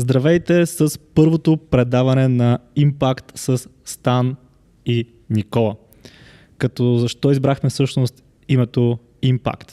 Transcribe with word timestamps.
Здравейте 0.00 0.66
с 0.66 0.98
първото 0.98 1.56
предаване 1.56 2.28
на 2.28 2.58
Impact 2.78 3.38
с 3.38 3.68
Стан 3.84 4.36
и 4.86 5.08
Никола. 5.30 5.76
Като 6.58 6.98
защо 6.98 7.30
избрахме 7.30 7.70
всъщност 7.70 8.22
името 8.48 8.98
Impact? 9.22 9.72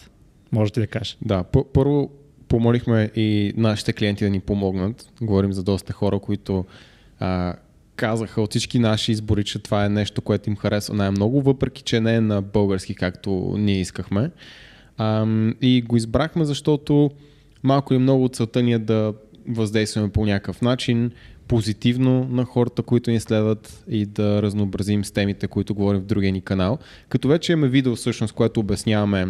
Можете 0.52 0.79
да 0.79 0.88
кажеш. 0.88 1.18
Да, 1.21 1.44
първо 1.74 2.12
помолихме 2.48 3.12
и 3.16 3.54
нашите 3.58 3.94
клиенти 3.94 4.24
да 4.24 4.29
ни 4.29 4.40
помогнат. 4.40 5.12
Говорим 5.21 5.54
за 5.54 5.63
доста 5.63 5.94
хора, 5.94 6.19
които 6.19 6.65
а, 7.19 7.53
казаха 7.96 8.41
от 8.41 8.49
всички 8.49 8.79
наши 8.79 9.12
избори, 9.12 9.44
че 9.44 9.59
това 9.59 9.85
е 9.85 9.89
нещо, 9.89 10.21
което 10.21 10.49
им 10.49 10.55
харесва 10.55 10.96
най-много, 10.96 11.41
въпреки 11.41 11.83
че 11.83 11.99
не 11.99 12.15
е 12.15 12.21
на 12.21 12.41
български, 12.41 12.96
както 12.96 13.55
ние 13.57 13.79
искахме. 13.79 14.31
А, 14.97 15.25
и 15.62 15.81
го 15.81 15.97
избрахме, 15.97 16.45
защото 16.45 17.12
малко 17.63 17.94
и 17.94 17.98
много 17.98 18.30
целта 18.30 18.63
ни 18.63 18.73
е 18.73 18.80
да 18.80 19.13
въздействаме 19.48 20.09
по 20.09 20.26
някакъв 20.26 20.62
начин, 20.62 21.12
позитивно 21.48 22.28
на 22.30 22.46
хората, 22.46 22.84
които 22.84 23.12
ни 23.12 23.20
следват 23.20 23.84
и 23.90 24.05
да 24.05 24.42
разнообразим 24.42 25.05
с 25.05 25.12
темите, 25.12 25.48
които 25.48 25.76
говорим 25.76 26.02
в 26.02 26.05
другия 26.05 26.32
ни 26.32 26.42
канал. 26.42 26.78
Като 27.10 27.28
вече 27.28 27.52
имаме 27.52 27.68
видео 27.68 27.96
всъщност, 27.96 28.34
което 28.34 28.60
обясняваме 28.60 29.28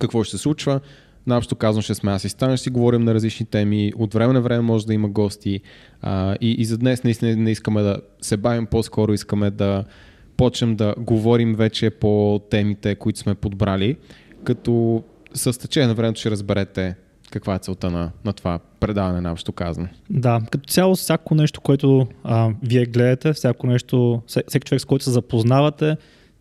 какво 0.00 0.24
ще 0.24 0.36
се 0.36 0.42
случва, 0.42 0.80
Наобщо 1.26 1.56
казвам, 1.56 1.82
ще 1.82 1.94
сме 1.94 2.12
аз 2.12 2.24
и 2.24 2.28
Стан, 2.28 2.56
ще 2.56 2.62
си 2.62 2.70
говорим 2.70 3.04
на 3.04 3.14
различни 3.14 3.46
теми. 3.46 3.92
От 3.96 4.14
време 4.14 4.32
на 4.32 4.40
време 4.40 4.60
може 4.60 4.86
да 4.86 4.94
има 4.94 5.08
гости. 5.08 5.60
А, 6.00 6.36
и, 6.40 6.50
и 6.50 6.64
за 6.64 6.78
днес 6.78 7.04
наистина 7.04 7.36
не 7.36 7.50
искаме 7.50 7.82
да 7.82 7.96
се 8.20 8.36
бавим, 8.36 8.66
по-скоро 8.66 9.12
искаме 9.12 9.50
да 9.50 9.84
почнем 10.36 10.76
да 10.76 10.94
говорим 10.98 11.54
вече 11.54 11.90
по 11.90 12.40
темите, 12.50 12.94
които 12.94 13.18
сме 13.18 13.34
подбрали. 13.34 13.96
Като 14.44 15.02
с 15.34 15.58
течение 15.58 15.86
на 15.88 15.94
времето 15.94 16.20
ще 16.20 16.30
разберете 16.30 16.96
каква 17.32 17.54
е 17.54 17.58
целта 17.58 17.90
на, 17.90 18.10
на 18.24 18.32
това 18.32 18.58
предаване 18.80 19.20
на 19.20 19.32
общо 19.32 19.52
казане. 19.52 19.88
Да, 20.10 20.40
като 20.50 20.68
цяло 20.68 20.94
всяко 20.94 21.34
нещо, 21.34 21.60
което 21.60 22.06
а, 22.24 22.50
вие 22.62 22.86
гледате, 22.86 23.32
всяко 23.32 23.66
нещо, 23.66 24.22
всеки 24.26 24.64
човек, 24.64 24.80
с 24.80 24.84
който 24.84 25.04
се 25.04 25.10
запознавате, 25.10 25.96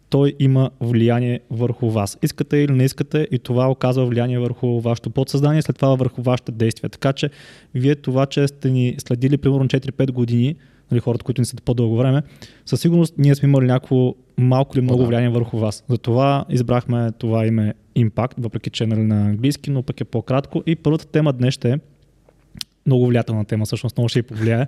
той 0.10 0.34
има 0.40 0.70
влияние 0.82 1.40
върху 1.52 1.90
вас. 1.90 2.18
Искате 2.22 2.58
или 2.58 2.72
не 2.72 2.84
искате 2.84 3.28
и 3.32 3.40
това 3.40 3.72
оказва 3.72 4.06
влияние 4.06 4.40
върху 4.40 4.82
вашето 4.82 5.10
подсъзнание, 5.10 5.62
след 5.62 5.76
това 5.76 5.96
върху 5.96 6.22
вашите 6.22 6.52
действия. 6.52 6.90
Така 6.90 7.14
че 7.14 7.30
вие 7.76 7.96
това, 7.96 8.26
че 8.26 8.48
сте 8.48 8.70
ни 8.70 8.96
следили 8.98 9.38
примерно 9.38 9.66
4-5 9.66 10.12
години, 10.12 10.56
нали, 10.92 11.00
хората, 11.00 11.24
които 11.24 11.42
ни 11.42 11.46
са 11.46 11.56
по-дълго 11.66 11.98
време, 11.98 12.22
със 12.66 12.82
сигурност 12.82 13.14
ние 13.18 13.36
сме 13.36 13.50
имали 13.50 13.66
някакво 13.66 14.14
малко 14.38 14.78
или 14.78 14.84
много 14.84 15.06
влияние 15.06 15.30
върху 15.30 15.58
вас. 15.58 15.84
Затова 15.90 16.46
избрахме 16.50 17.12
това 17.12 17.46
име 17.46 17.74
Impact, 17.98 18.34
въпреки 18.38 18.70
че 18.70 18.84
е 18.84 18.88
нали, 18.88 19.02
на 19.02 19.22
английски, 19.22 19.72
но 19.72 19.84
пък 19.84 20.02
е 20.02 20.06
по-кратко. 20.06 20.64
И 20.66 20.76
първата 20.76 21.06
тема 21.06 21.34
днес 21.34 21.54
ще 21.54 21.72
е 21.72 21.80
много 22.86 23.08
влиятелна 23.08 23.46
тема, 23.46 23.66
всъщност 23.66 23.98
много 23.98 24.10
ще 24.10 24.20
ви 24.20 24.28
повлияе. 24.28 24.68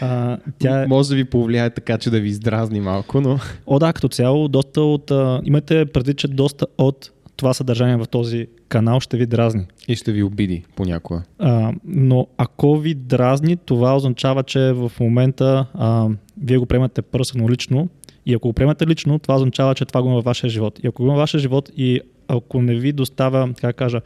А, 0.00 0.38
тя... 0.58 0.86
Може 0.88 1.08
да 1.08 1.14
ви 1.14 1.24
повлияе 1.24 1.70
така, 1.70 1.98
че 1.98 2.10
да 2.10 2.20
ви 2.20 2.28
издразни 2.28 2.80
малко, 2.80 3.20
но... 3.20 3.38
О, 3.66 3.78
да, 3.78 3.92
като 3.92 4.08
цяло, 4.08 4.48
доста 4.48 4.80
от... 4.80 5.10
А, 5.10 5.40
имайте 5.44 5.86
предвид, 5.86 6.18
че 6.18 6.28
доста 6.28 6.66
от 6.78 7.10
това 7.36 7.54
съдържание 7.54 7.96
в 7.96 8.06
този 8.06 8.46
канал 8.68 9.00
ще 9.00 9.16
ви 9.16 9.26
дразни. 9.26 9.66
И 9.88 9.96
ще 9.96 10.12
ви 10.12 10.22
обиди 10.22 10.64
понякога. 10.76 11.22
А, 11.38 11.72
но 11.84 12.26
ако 12.36 12.76
ви 12.76 12.94
дразни, 12.94 13.56
това 13.56 13.96
означава, 13.96 14.42
че 14.42 14.72
в 14.72 14.92
момента 15.00 15.66
а, 15.74 16.08
вие 16.42 16.58
го 16.58 16.66
приемате 16.66 17.02
пърсено 17.02 17.48
лично. 17.48 17.88
И 18.26 18.34
ако 18.34 18.48
го 18.48 18.52
приемате 18.52 18.86
лично, 18.86 19.18
това 19.18 19.34
означава, 19.34 19.74
че 19.74 19.84
това 19.84 20.02
го 20.02 20.08
има 20.08 20.16
във 20.16 20.24
вашия 20.24 20.50
живот. 20.50 20.78
И 20.82 20.86
ако 20.86 21.02
го 21.02 21.06
има 21.06 21.14
във 21.14 21.20
вашия 21.20 21.40
живот 21.40 21.70
и 21.76 22.00
ако 22.28 22.62
не 22.62 22.74
ви 22.74 22.92
доставя, 22.92 23.54
как 23.60 23.76
кажа, 23.76 24.00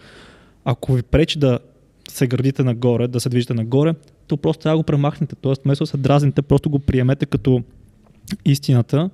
ако 0.64 0.92
ви 0.92 1.02
пречи 1.02 1.38
да 1.38 1.58
се 2.08 2.26
градите 2.26 2.62
нагоре, 2.62 3.08
да 3.08 3.20
се 3.20 3.28
движите 3.28 3.54
нагоре, 3.54 3.94
то 4.26 4.36
просто 4.36 4.62
трябва 4.62 4.74
да 4.74 4.78
го 4.78 4.86
премахнете. 4.86 5.36
Тоест, 5.36 5.62
вместо 5.64 5.84
да 5.84 5.86
се 5.86 5.96
дразните, 5.96 6.42
просто 6.42 6.70
го 6.70 6.78
приемете 6.78 7.26
като 7.26 7.62
истината, 8.44 9.10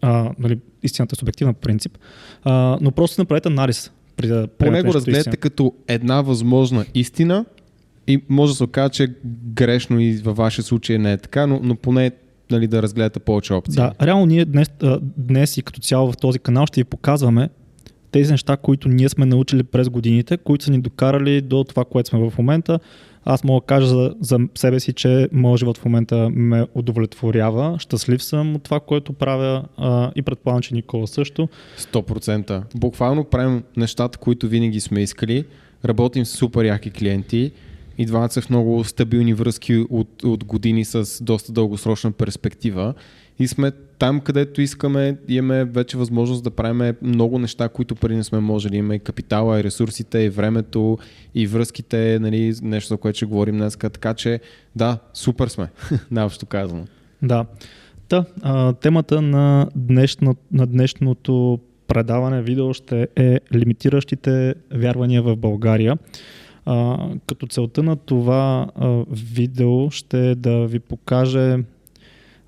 а, 0.00 0.30
нали, 0.38 0.58
истината 0.82 1.14
е 1.14 1.18
субективна 1.18 1.54
принцип, 1.54 1.98
а, 2.44 2.78
но 2.80 2.90
просто 2.90 3.20
направете 3.20 3.48
анализ. 3.48 3.92
При 4.16 4.26
да 4.26 4.46
Поне 4.46 4.82
го 4.82 4.94
разгледате 4.94 5.20
истина. 5.20 5.36
като 5.36 5.72
една 5.88 6.22
възможна 6.22 6.84
истина 6.94 7.44
и 8.06 8.22
може 8.28 8.52
да 8.52 8.56
се 8.56 8.64
окаже, 8.64 8.90
че 8.90 9.14
грешно 9.54 10.00
и 10.00 10.16
във 10.16 10.36
вашия 10.36 10.64
случай 10.64 10.98
не 10.98 11.12
е 11.12 11.16
така, 11.16 11.46
но, 11.46 11.60
но 11.62 11.76
поне 11.76 12.10
нали, 12.50 12.66
да 12.66 12.82
разгледате 12.82 13.20
повече 13.20 13.54
опции. 13.54 13.76
Да, 13.76 13.92
реално 14.02 14.26
ние 14.26 14.44
днес, 14.44 14.70
днес 15.16 15.56
и 15.56 15.62
като 15.62 15.80
цяло 15.80 16.12
в 16.12 16.16
този 16.16 16.38
канал 16.38 16.66
ще 16.66 16.80
ви 16.80 16.84
показваме 16.84 17.48
тези 18.10 18.32
неща, 18.32 18.56
които 18.56 18.88
ние 18.88 19.08
сме 19.08 19.26
научили 19.26 19.62
през 19.62 19.88
годините, 19.88 20.36
които 20.36 20.64
са 20.64 20.70
ни 20.70 20.80
докарали 20.80 21.40
до 21.40 21.64
това, 21.64 21.84
което 21.84 22.08
сме 22.08 22.30
в 22.30 22.38
момента. 22.38 22.78
Аз 23.24 23.44
мога 23.44 23.60
да 23.60 23.66
кажа 23.66 23.86
за, 23.86 24.14
за 24.20 24.38
себе 24.54 24.80
си, 24.80 24.92
че 24.92 25.28
моят 25.32 25.58
живот 25.58 25.78
в 25.78 25.84
момента 25.84 26.30
ме 26.30 26.66
удовлетворява. 26.74 27.76
Щастлив 27.78 28.22
съм 28.22 28.54
от 28.54 28.62
това, 28.62 28.80
което 28.80 29.12
правя 29.12 29.64
а, 29.76 30.10
и 30.14 30.22
предполагам, 30.22 30.62
че 30.62 30.74
Никола 30.74 31.06
също. 31.06 31.48
100%. 31.78 32.62
Буквално 32.74 33.24
правим 33.24 33.62
нещата, 33.76 34.18
които 34.18 34.48
винаги 34.48 34.80
сме 34.80 35.02
искали. 35.02 35.44
Работим 35.84 36.24
с 36.24 36.30
супер 36.30 36.64
яки 36.64 36.90
клиенти. 36.90 37.52
И 37.98 38.06
двамата 38.06 38.30
са 38.30 38.40
в 38.40 38.50
много 38.50 38.84
стабилни 38.84 39.34
връзки 39.34 39.86
от, 39.90 40.22
от 40.24 40.44
години 40.44 40.84
с 40.84 41.24
доста 41.24 41.52
дългосрочна 41.52 42.12
перспектива 42.12 42.94
и 43.38 43.48
сме 43.48 43.72
там, 43.98 44.20
където 44.20 44.60
искаме, 44.60 45.16
имаме 45.28 45.64
вече 45.64 45.96
възможност 45.96 46.44
да 46.44 46.50
правим 46.50 46.94
много 47.02 47.38
неща, 47.38 47.68
които 47.68 47.94
преди 47.94 48.16
не 48.16 48.24
сме 48.24 48.40
можели. 48.40 48.76
Имаме 48.76 48.94
и 48.94 48.98
капитала, 48.98 49.60
и 49.60 49.64
ресурсите, 49.64 50.18
и 50.18 50.28
времето, 50.28 50.98
и 51.34 51.46
връзките, 51.46 52.18
нали, 52.20 52.54
нещо, 52.62 52.88
за 52.88 52.96
което 52.96 53.16
ще 53.16 53.26
говорим 53.26 53.56
днес. 53.56 53.76
Така 53.76 54.14
че, 54.14 54.40
да, 54.76 54.98
супер 55.14 55.48
сме, 55.48 55.68
наобщо 56.10 56.46
казано. 56.46 56.84
Да. 57.22 57.46
Та, 58.08 58.24
а, 58.42 58.72
темата 58.72 59.22
на, 59.22 59.68
днешно, 59.76 60.36
на 60.52 60.66
днешното 60.66 61.58
предаване, 61.88 62.42
видео 62.42 62.74
ще 62.74 63.08
е 63.16 63.40
лимитиращите 63.54 64.54
вярвания 64.74 65.22
в 65.22 65.36
България. 65.36 65.98
А, 66.66 67.08
като 67.26 67.46
целта 67.46 67.82
на 67.82 67.96
това 67.96 68.66
а, 68.74 69.04
видео 69.10 69.90
ще 69.90 70.30
е 70.30 70.34
да 70.34 70.66
ви 70.66 70.78
покаже 70.78 71.58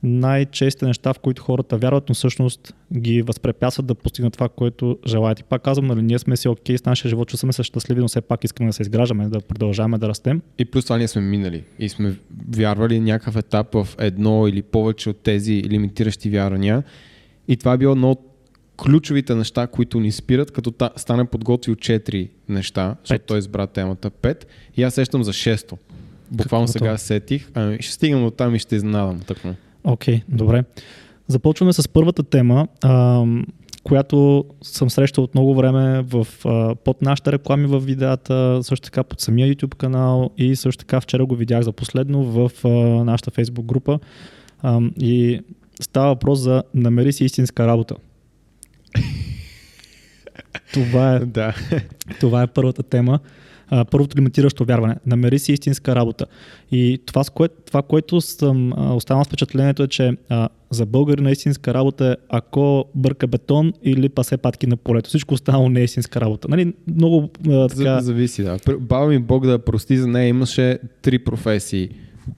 най-честите 0.02 0.86
неща, 0.86 1.12
в 1.12 1.18
които 1.18 1.42
хората 1.42 1.76
вярват, 1.76 2.08
но 2.08 2.14
всъщност 2.14 2.74
ги 2.98 3.22
възпрепятстват 3.22 3.86
да 3.86 3.94
постигнат 3.94 4.32
това, 4.32 4.48
което 4.48 4.98
желаят. 5.06 5.40
И 5.40 5.42
пак 5.42 5.62
казвам, 5.62 5.86
нали, 5.86 6.02
ние 6.02 6.18
сме 6.18 6.36
си 6.36 6.48
окей 6.48 6.76
okay 6.76 6.82
с 6.82 6.84
нашия 6.84 7.08
живот, 7.08 7.28
чувстваме 7.28 7.52
се 7.52 7.62
щастливи, 7.62 8.00
но 8.00 8.08
все 8.08 8.20
пак 8.20 8.44
искаме 8.44 8.68
да 8.68 8.72
се 8.72 8.82
изграждаме, 8.82 9.28
да 9.28 9.40
продължаваме 9.40 9.98
да 9.98 10.08
растем. 10.08 10.42
И 10.58 10.64
плюс 10.64 10.84
това 10.84 10.98
ние 10.98 11.08
сме 11.08 11.22
минали 11.22 11.64
и 11.78 11.88
сме 11.88 12.16
вярвали 12.56 13.00
някакъв 13.00 13.36
етап 13.36 13.74
в 13.74 13.88
едно 13.98 14.46
или 14.46 14.62
повече 14.62 15.10
от 15.10 15.16
тези 15.16 15.62
лимитиращи 15.64 16.30
вярвания. 16.30 16.82
И 17.48 17.56
това 17.56 17.72
е 17.72 17.78
било 17.78 18.10
от 18.10 18.27
ключовите 18.82 19.34
неща, 19.34 19.66
които 19.66 20.00
ни 20.00 20.12
спират, 20.12 20.50
като 20.50 20.70
та, 20.70 20.90
стане 20.96 21.24
подготвил 21.24 21.74
4 21.74 22.28
неща, 22.48 22.96
защото 23.04 23.24
той 23.26 23.38
избра 23.38 23.66
темата 23.66 24.10
5 24.10 24.44
и 24.76 24.82
аз 24.82 24.94
сещам 24.94 25.24
за 25.24 25.32
6 25.32 25.78
Буквално 26.30 26.66
Какво 26.66 26.78
сега 26.78 26.98
сетих. 26.98 27.48
Ами, 27.54 27.78
ще 27.80 27.92
стигнем 27.92 28.24
от 28.24 28.36
там 28.36 28.54
и 28.54 28.58
ще 28.58 28.76
изненадам. 28.76 29.20
Тъкмо. 29.20 29.54
Окей, 29.84 30.16
okay, 30.16 30.22
добре. 30.28 30.64
Започваме 31.28 31.72
с 31.72 31.88
първата 31.88 32.22
тема, 32.22 32.68
а, 32.82 33.24
която 33.82 34.44
съм 34.62 34.90
срещал 34.90 35.24
от 35.24 35.34
много 35.34 35.54
време 35.54 36.02
в, 36.02 36.26
а, 36.44 36.74
под 36.74 37.02
нашите 37.02 37.32
реклами 37.32 37.66
в 37.66 37.80
видеята, 37.80 38.60
също 38.62 38.84
така 38.84 39.04
под 39.04 39.20
самия 39.20 39.54
YouTube 39.54 39.74
канал 39.74 40.30
и 40.36 40.56
също 40.56 40.78
така 40.78 41.00
вчера 41.00 41.26
го 41.26 41.34
видях 41.34 41.62
за 41.62 41.72
последно 41.72 42.24
в 42.24 42.50
а, 42.64 42.68
нашата 43.04 43.30
Facebook 43.30 43.64
група. 43.64 43.98
А, 44.62 44.80
и 45.00 45.40
става 45.80 46.08
въпрос 46.08 46.38
за 46.38 46.62
намери 46.74 47.12
си 47.12 47.24
истинска 47.24 47.66
работа. 47.66 47.94
Това, 50.72 51.14
е, 51.14 51.18
да. 51.18 51.54
това 52.20 52.42
е 52.42 52.46
първата 52.46 52.82
тема 52.82 53.20
а, 53.70 53.84
първото 53.84 54.16
лимитиращо 54.16 54.64
вярване. 54.64 54.96
Намери 55.06 55.38
си 55.38 55.52
истинска 55.52 55.94
работа. 55.94 56.26
И 56.72 56.98
това, 57.06 57.24
с 57.24 57.30
кое, 57.30 57.48
това 57.48 57.82
което 57.82 58.20
съм 58.20 58.72
а, 58.72 58.94
останал 58.94 59.24
с 59.24 59.26
впечатлението 59.26 59.82
е, 59.82 59.88
че 59.88 60.16
а, 60.28 60.48
за 60.70 60.86
българи 60.86 61.22
на 61.22 61.30
истинска 61.30 61.74
работа 61.74 62.06
е 62.06 62.16
ако 62.28 62.84
бърка 62.94 63.26
бетон 63.26 63.72
или 63.82 64.08
пасе 64.08 64.36
патки 64.36 64.66
на 64.66 64.76
полето. 64.76 65.08
Всичко 65.08 65.34
останало 65.34 65.68
не 65.68 65.80
е 65.80 65.84
истинска 65.84 66.20
работа. 66.20 66.48
Нали, 66.48 66.74
много 66.94 67.30
а, 67.48 67.68
така... 67.68 68.00
Зависи, 68.00 68.42
да. 68.42 68.58
Баба 68.80 69.06
ми 69.06 69.18
Бог 69.18 69.46
да 69.46 69.58
прости 69.58 69.96
за 69.96 70.06
нея 70.06 70.28
имаше 70.28 70.78
три 71.02 71.18
професии. 71.18 71.88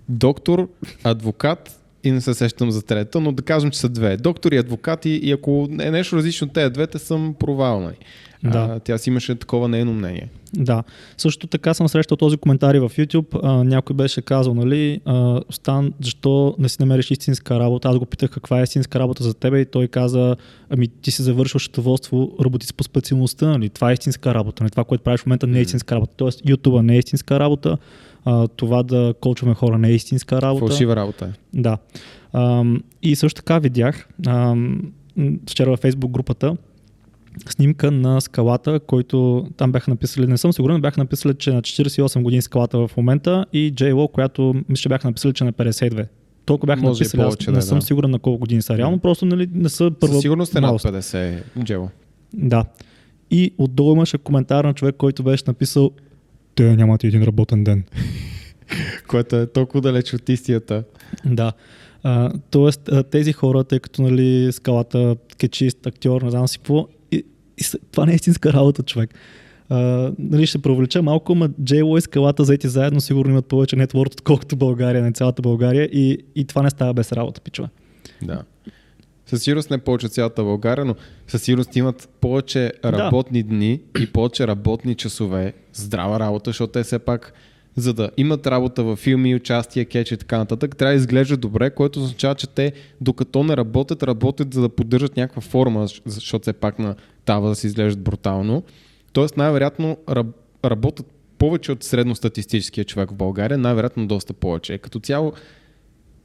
Доктор, 0.08 0.68
адвокат 1.04 1.79
и 2.04 2.10
не 2.10 2.20
се 2.20 2.34
сещам 2.34 2.70
за 2.70 2.82
трета, 2.82 3.20
но 3.20 3.32
да 3.32 3.42
кажем, 3.42 3.70
че 3.70 3.78
са 3.78 3.88
две. 3.88 4.16
Доктор 4.16 4.52
и 4.52 4.56
адвокат 4.56 5.04
и, 5.04 5.32
ако 5.32 5.68
е 5.80 5.90
нещо 5.90 6.16
различно 6.16 6.46
от 6.46 6.52
тези 6.52 6.72
двете, 6.72 6.98
съм 6.98 7.34
провална. 7.38 7.92
Да. 8.44 8.58
А, 8.58 8.80
тя 8.80 8.98
си 8.98 9.10
имаше 9.10 9.34
такова 9.34 9.68
нейно 9.68 9.92
мнение. 9.92 10.28
Да. 10.54 10.82
Също 11.16 11.46
така 11.46 11.74
съм 11.74 11.88
срещал 11.88 12.16
този 12.16 12.36
коментар 12.36 12.74
в 12.74 12.90
YouTube. 12.90 13.40
А, 13.42 13.64
някой 13.64 13.96
беше 13.96 14.22
казал, 14.22 14.54
нали, 14.54 15.00
а, 15.04 15.40
Стан, 15.50 15.92
защо 16.02 16.54
не 16.58 16.68
си 16.68 16.76
намериш 16.80 17.10
истинска 17.10 17.58
работа? 17.58 17.88
Аз 17.88 17.98
го 17.98 18.06
питах 18.06 18.30
каква 18.30 18.60
е 18.60 18.62
истинска 18.62 18.98
работа 18.98 19.24
за 19.24 19.34
тебе 19.34 19.60
и 19.60 19.64
той 19.64 19.88
каза, 19.88 20.36
ами 20.70 20.88
ти 20.88 21.10
си 21.10 21.22
завършил 21.22 21.60
счетоводство, 21.60 22.32
работи 22.44 22.66
си 22.66 22.74
по 22.74 22.84
специалността, 22.84 23.46
нали? 23.46 23.68
Това 23.68 23.90
е 23.90 23.92
истинска 23.92 24.34
работа. 24.34 24.62
Нали? 24.62 24.70
Това, 24.70 24.84
което 24.84 25.04
правиш 25.04 25.20
в 25.20 25.26
момента 25.26 25.46
не 25.46 25.58
е 25.58 25.62
истинска 25.62 25.94
работа. 25.94 26.12
Тоест, 26.16 26.42
YouTube 26.42 26.80
не 26.80 26.94
е 26.94 26.98
истинска 26.98 27.40
работа. 27.40 27.78
А, 28.24 28.48
това 28.48 28.82
да 28.82 29.14
колчваме 29.20 29.54
хора 29.54 29.78
не 29.78 29.88
е 29.88 29.92
истинска 29.92 30.42
работа. 30.42 30.66
Фалшива 30.66 30.96
работа 30.96 31.24
е. 31.24 31.60
Да. 31.60 31.78
Ам, 32.32 32.82
и 33.02 33.16
също 33.16 33.36
така 33.36 33.58
видях 33.58 34.08
м, 34.26 34.78
вчера 35.46 35.70
във 35.70 35.80
Facebook 35.80 36.10
групата 36.10 36.56
снимка 37.48 37.90
на 37.90 38.20
скалата, 38.20 38.80
който 38.80 39.46
там 39.56 39.72
бяха 39.72 39.90
написали, 39.90 40.26
не 40.26 40.38
съм 40.38 40.52
сигурен, 40.52 40.80
бяха 40.80 41.00
написали, 41.00 41.34
че 41.34 41.52
на 41.52 41.62
48 41.62 42.22
години 42.22 42.42
скалата 42.42 42.78
в 42.78 42.96
момента 42.96 43.46
и 43.52 43.74
JLO, 43.74 44.12
която 44.12 44.54
мисля, 44.68 44.88
бяха 44.88 45.08
написали, 45.08 45.32
че 45.32 45.44
на 45.44 45.52
52. 45.52 46.06
Толкова 46.44 46.66
бяха 46.66 46.82
Може 46.82 46.98
написали, 47.00 47.22
аз 47.22 47.26
повече 47.26 47.50
не 47.50 47.52
да 47.52 47.58
е, 47.58 47.62
съм 47.62 47.78
да. 47.78 47.84
сигурен 47.84 48.10
на 48.10 48.18
колко 48.18 48.38
години 48.38 48.62
са. 48.62 48.78
Реално 48.78 48.98
просто 48.98 49.26
нали, 49.26 49.48
не 49.54 49.68
са 49.68 49.90
първа 50.00 50.14
Със 50.14 50.22
сигурност 50.22 50.54
е 50.54 50.60
над 50.60 50.68
малост. 50.68 50.84
50, 50.84 51.42
Джело. 51.64 51.88
Да. 52.34 52.64
И 53.30 53.54
отдолу 53.58 53.92
имаше 53.92 54.18
коментар 54.18 54.64
на 54.64 54.74
човек, 54.74 54.96
който 54.96 55.22
беше 55.22 55.44
написал 55.46 55.90
те 56.54 56.76
нямат 56.76 57.04
един 57.04 57.22
работен 57.22 57.64
ден. 57.64 57.84
Което 59.08 59.36
е 59.36 59.46
толкова 59.46 59.80
далеч 59.80 60.14
от 60.14 60.28
истията. 60.28 60.84
Да. 61.24 61.52
А, 62.02 62.32
тоест, 62.50 62.88
а, 62.88 63.02
тези 63.02 63.32
хора, 63.32 63.64
тъй 63.64 63.80
като 63.80 64.02
нали, 64.02 64.52
скалата, 64.52 65.16
кечист, 65.38 65.86
актьор, 65.86 66.22
не 66.22 66.30
знам 66.30 66.48
си 66.48 66.58
какво, 66.58 66.88
и, 67.12 67.24
и, 67.58 67.64
това 67.92 68.06
не 68.06 68.12
е 68.12 68.14
истинска 68.14 68.52
работа, 68.52 68.82
човек. 68.82 69.14
А, 69.68 70.12
нали, 70.18 70.46
ще 70.46 70.58
провлеча 70.58 71.02
малко, 71.02 71.34
но 71.34 71.48
JLO 71.48 71.98
и 71.98 72.00
скалата 72.00 72.44
заети 72.44 72.68
заедно 72.68 73.00
сигурно 73.00 73.30
имат 73.30 73.46
повече 73.46 73.76
нетворд, 73.76 74.14
отколкото 74.14 74.56
България, 74.56 75.02
не 75.02 75.12
цялата 75.12 75.42
България 75.42 75.84
и, 75.84 76.18
и 76.34 76.44
това 76.44 76.62
не 76.62 76.70
става 76.70 76.94
без 76.94 77.12
работа, 77.12 77.40
пичове. 77.40 77.68
Да. 78.22 78.42
Със 79.30 79.42
сигурност 79.42 79.70
не 79.70 79.78
повече 79.78 80.08
цялата 80.08 80.42
България, 80.44 80.84
но 80.84 80.94
със 81.26 81.42
сигурност 81.42 81.76
имат 81.76 82.08
повече 82.20 82.72
работни 82.84 83.42
дни 83.42 83.80
и 84.00 84.12
повече 84.12 84.46
работни 84.46 84.94
часове, 84.94 85.54
здрава 85.72 86.20
работа, 86.20 86.50
защото 86.50 86.72
те 86.72 86.82
все 86.82 86.98
пак, 86.98 87.32
за 87.76 87.94
да 87.94 88.10
имат 88.16 88.46
работа 88.46 88.82
във 88.82 88.98
филми, 88.98 89.34
участие, 89.34 89.84
кетч 89.84 90.12
и 90.12 90.16
така 90.16 90.38
нататък, 90.38 90.76
трябва 90.76 90.92
да 90.92 90.96
изглеждат 90.96 91.40
добре, 91.40 91.70
което 91.70 91.98
означава, 92.02 92.34
че 92.34 92.46
те 92.46 92.72
докато 93.00 93.44
не 93.44 93.56
работят, 93.56 94.02
работят 94.02 94.54
за 94.54 94.60
да 94.60 94.68
поддържат 94.68 95.16
някаква 95.16 95.42
форма, 95.42 95.88
защ- 95.88 96.02
защото 96.06 96.42
все 96.42 96.52
пак 96.52 96.78
на 96.78 96.94
тава 97.24 97.48
да 97.48 97.54
се 97.54 97.66
изглеждат 97.66 98.02
брутално. 98.04 98.62
Тоест 99.12 99.36
най-вероятно 99.36 99.96
раб- 100.08 100.34
работят 100.64 101.06
повече 101.38 101.72
от 101.72 101.82
средностатистическия 101.82 102.84
човек 102.84 103.10
в 103.10 103.14
България, 103.14 103.58
най-вероятно 103.58 104.06
доста 104.06 104.32
повече. 104.32 104.78
Като 104.78 105.00
цяло 105.00 105.32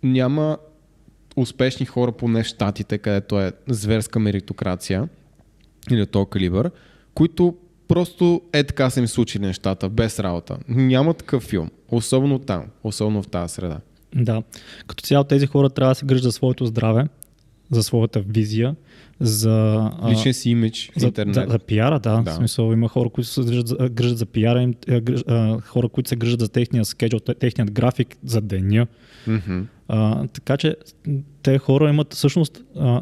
няма 0.03 0.57
успешни 1.35 1.85
хора 1.85 2.11
поне 2.11 2.43
в 2.43 2.47
Штатите, 2.47 2.97
където 2.97 3.39
е 3.41 3.51
зверска 3.67 4.19
меритокрация 4.19 5.09
или 5.91 6.01
от 6.01 6.09
този 6.09 6.29
калибър, 6.29 6.71
които 7.13 7.55
просто 7.87 8.41
е 8.53 8.63
така 8.63 8.89
са 8.89 8.99
им 8.99 9.07
случили 9.07 9.45
нещата, 9.45 9.89
без 9.89 10.19
работа. 10.19 10.57
Няма 10.67 11.13
такъв 11.13 11.43
филм, 11.43 11.69
особено 11.89 12.39
там, 12.39 12.63
особено 12.83 13.23
в 13.23 13.27
тази 13.27 13.53
среда. 13.53 13.79
Да. 14.15 14.43
Като 14.87 15.01
цяло 15.01 15.23
тези 15.23 15.45
хора 15.47 15.69
трябва 15.69 15.91
да 15.91 15.95
се 15.95 16.05
грижат 16.05 16.23
за 16.23 16.31
своето 16.31 16.65
здраве, 16.65 17.07
за 17.71 17.83
своята 17.83 18.19
визия, 18.21 18.75
за... 19.19 19.89
Личен 20.09 20.33
си 20.33 20.49
имидж 20.49 20.91
За, 20.97 21.05
интернет. 21.07 21.35
за, 21.35 21.45
за 21.49 21.59
пиара, 21.59 21.99
да. 21.99 22.21
Да. 22.21 22.31
В 22.31 22.35
смисъл, 22.35 22.73
има 22.73 22.87
хора, 22.89 23.09
които 23.09 23.29
се 23.29 23.41
грижат 23.41 23.67
за, 23.67 23.75
грижат 23.89 24.17
за 24.17 24.25
пиара, 24.25 24.61
им, 24.61 24.73
гриж, 25.01 25.23
а, 25.27 25.61
хора, 25.61 25.89
които 25.89 26.09
се 26.09 26.15
грижат 26.15 26.39
за 26.39 26.49
техния 26.49 26.85
скеджул, 26.85 27.19
те- 27.19 27.33
техният 27.35 27.71
график 27.71 28.17
за 28.25 28.41
деня. 28.41 28.87
Мгм. 29.27 29.59
А, 29.87 30.27
така 30.27 30.57
че 30.57 30.75
те 31.43 31.57
хора 31.57 31.89
имат 31.89 32.13
всъщност, 32.13 32.63
а, 32.79 33.01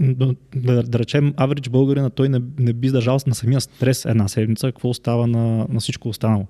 да, 0.00 0.34
да, 0.56 0.82
да 0.82 0.98
речем, 0.98 1.32
average 1.32 1.70
българина, 1.70 2.10
той 2.10 2.28
не, 2.28 2.40
не 2.58 2.72
би 2.72 2.86
издържал 2.86 3.18
на 3.26 3.34
самия 3.34 3.60
стрес 3.60 4.04
една 4.04 4.28
седмица, 4.28 4.66
какво 4.66 4.94
става 4.94 5.26
на, 5.26 5.66
на 5.68 5.80
всичко 5.80 6.08
останало. 6.08 6.46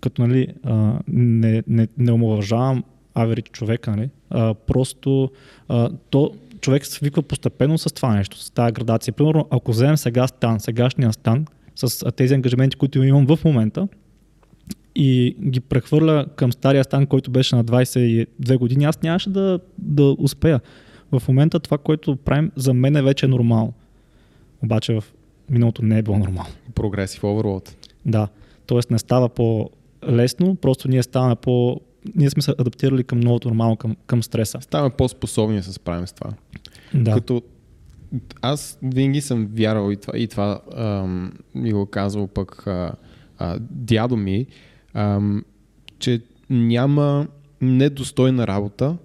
Като 0.00 0.26
нали, 0.26 0.48
а, 0.62 0.98
не, 1.08 1.62
не, 1.66 1.88
не 1.98 2.12
омалважавам 2.12 2.84
average 3.14 3.50
човека, 3.50 3.90
нали, 3.90 4.10
а, 4.30 4.54
просто 4.54 5.30
а, 5.68 5.90
то, 6.10 6.32
човек 6.60 6.86
свиква 6.86 7.22
постепенно 7.22 7.78
с 7.78 7.94
това 7.94 8.16
нещо, 8.16 8.38
с 8.38 8.50
тази 8.50 8.72
градация. 8.72 9.14
Примерно, 9.14 9.48
ако 9.50 9.70
вземем 9.70 9.96
сега 9.96 10.26
стан, 10.26 10.60
сегашния 10.60 11.12
стан, 11.12 11.46
с 11.76 12.12
тези 12.12 12.34
ангажименти, 12.34 12.76
които 12.76 13.02
имам 13.02 13.26
в 13.26 13.38
момента, 13.44 13.88
и 14.94 15.36
ги 15.42 15.60
прехвърля 15.60 16.26
към 16.36 16.52
стария 16.52 16.84
стан, 16.84 17.06
който 17.06 17.30
беше 17.30 17.56
на 17.56 17.64
22 17.64 18.58
години, 18.58 18.84
аз 18.84 19.02
нямаше 19.02 19.30
да, 19.30 19.60
да 19.78 20.16
успея. 20.18 20.60
В 21.12 21.22
момента 21.28 21.60
това, 21.60 21.78
което 21.78 22.16
правим, 22.16 22.50
за 22.56 22.74
мен 22.74 22.96
е 22.96 23.02
вече 23.02 23.26
нормално. 23.26 23.72
Обаче 24.64 24.92
в 24.92 25.04
миналото 25.50 25.82
не 25.82 25.98
е 25.98 26.02
било 26.02 26.18
нормално. 26.18 26.50
Прогресив 26.74 27.22
Overload. 27.22 27.74
Да, 28.06 28.28
т.е. 28.66 28.78
не 28.90 28.98
става 28.98 29.28
по-лесно, 29.28 30.56
просто 30.56 30.88
ние 30.88 31.02
ставаме 31.02 31.36
по... 31.36 31.80
Ние 32.14 32.30
сме 32.30 32.42
се 32.42 32.54
адаптирали 32.58 33.04
към 33.04 33.20
новото 33.20 33.48
нормално, 33.48 33.76
към, 33.76 33.96
към 34.06 34.22
стреса. 34.22 34.58
Ставаме 34.60 34.90
по-способни 34.90 35.56
да 35.56 35.62
се 35.62 35.72
справим 35.72 36.06
с 36.06 36.12
това. 36.12 36.30
Да. 36.94 37.12
Като 37.14 37.42
аз 38.42 38.78
винаги 38.82 39.20
съм 39.20 39.48
вярвал 39.52 39.92
и 39.92 39.96
това, 39.96 40.18
и 40.18 40.28
това 40.28 40.60
ам, 40.76 41.32
ми 41.54 41.72
го 41.72 41.86
казвал 41.86 42.26
пък 42.26 42.66
а, 42.66 42.92
а, 43.38 43.58
дядо 43.60 44.16
ми, 44.16 44.46
че 45.98 46.20
няма 46.50 47.26
недостойна 47.60 48.46
работа, 48.46 48.96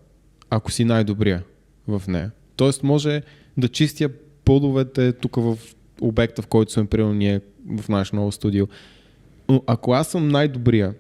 ако 0.50 0.72
си 0.72 0.86
най-добрия 0.86 1.44
в 1.88 2.02
нея. 2.08 2.32
Тоест 2.56 2.84
може 2.84 3.22
да 3.58 3.68
чистя 3.68 4.10
подовете 4.46 5.14
тук 5.14 5.36
в 5.36 5.58
обекта, 6.02 6.42
в 6.42 6.48
който 6.48 6.72
сме 6.72 6.86
приели 6.86 7.14
ние 7.14 7.42
в 7.78 7.90
наше 7.90 8.16
ново 8.16 8.32
студио. 8.32 8.68
Но 9.50 9.64
ако 9.68 9.94
аз 9.94 10.08
съм 10.08 10.28
най-добрия 10.28 10.94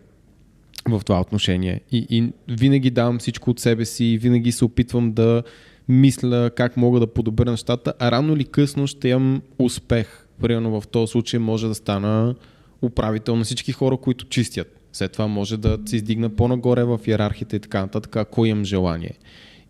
в 0.90 1.02
това 1.06 1.22
отношение 1.22 1.82
и, 1.92 2.08
и 2.10 2.34
винаги 2.48 2.90
давам 2.90 3.20
всичко 3.20 3.50
от 3.50 3.60
себе 3.60 3.86
си 3.86 4.18
винаги 4.22 4.52
се 4.52 4.66
опитвам 4.66 5.14
да 5.14 5.44
мисля 5.90 6.52
как 6.56 6.78
мога 6.78 7.00
да 7.00 7.08
подобря 7.08 7.52
нещата, 7.52 7.94
а 8.00 8.12
рано 8.12 8.34
или 8.34 8.46
късно 8.46 8.88
ще 8.88 9.10
имам 9.10 9.42
успех. 9.60 10.28
Примерно 10.42 10.82
в 10.82 10.88
този 10.88 11.12
случай 11.12 11.40
може 11.40 11.68
да 11.68 11.76
стана 11.76 12.36
управител 12.82 13.36
на 13.36 13.44
всички 13.44 13.72
хора, 13.72 13.98
които 13.98 14.26
чистят. 14.26 14.75
След 14.96 15.12
това 15.12 15.28
може 15.28 15.58
да 15.58 15.80
се 15.86 15.96
издигна 15.96 16.30
по-нагоре 16.30 16.84
в 16.84 17.00
иерархията 17.08 17.56
и 17.56 17.60
така 17.60 17.82
нататък, 17.82 18.16
ако 18.16 18.46
имам 18.46 18.66
желание. 18.66 19.14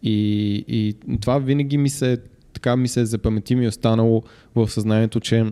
И, 0.03 0.15
и 0.67 0.95
това 1.21 1.37
винаги 1.37 1.77
ми 1.77 1.89
се, 1.89 2.17
така 2.53 2.75
ми 2.75 2.87
се 2.87 3.05
запамети 3.05 3.55
ми 3.55 3.65
е 3.65 3.67
останало 3.67 4.23
в 4.55 4.69
съзнанието, 4.69 5.19
че 5.19 5.45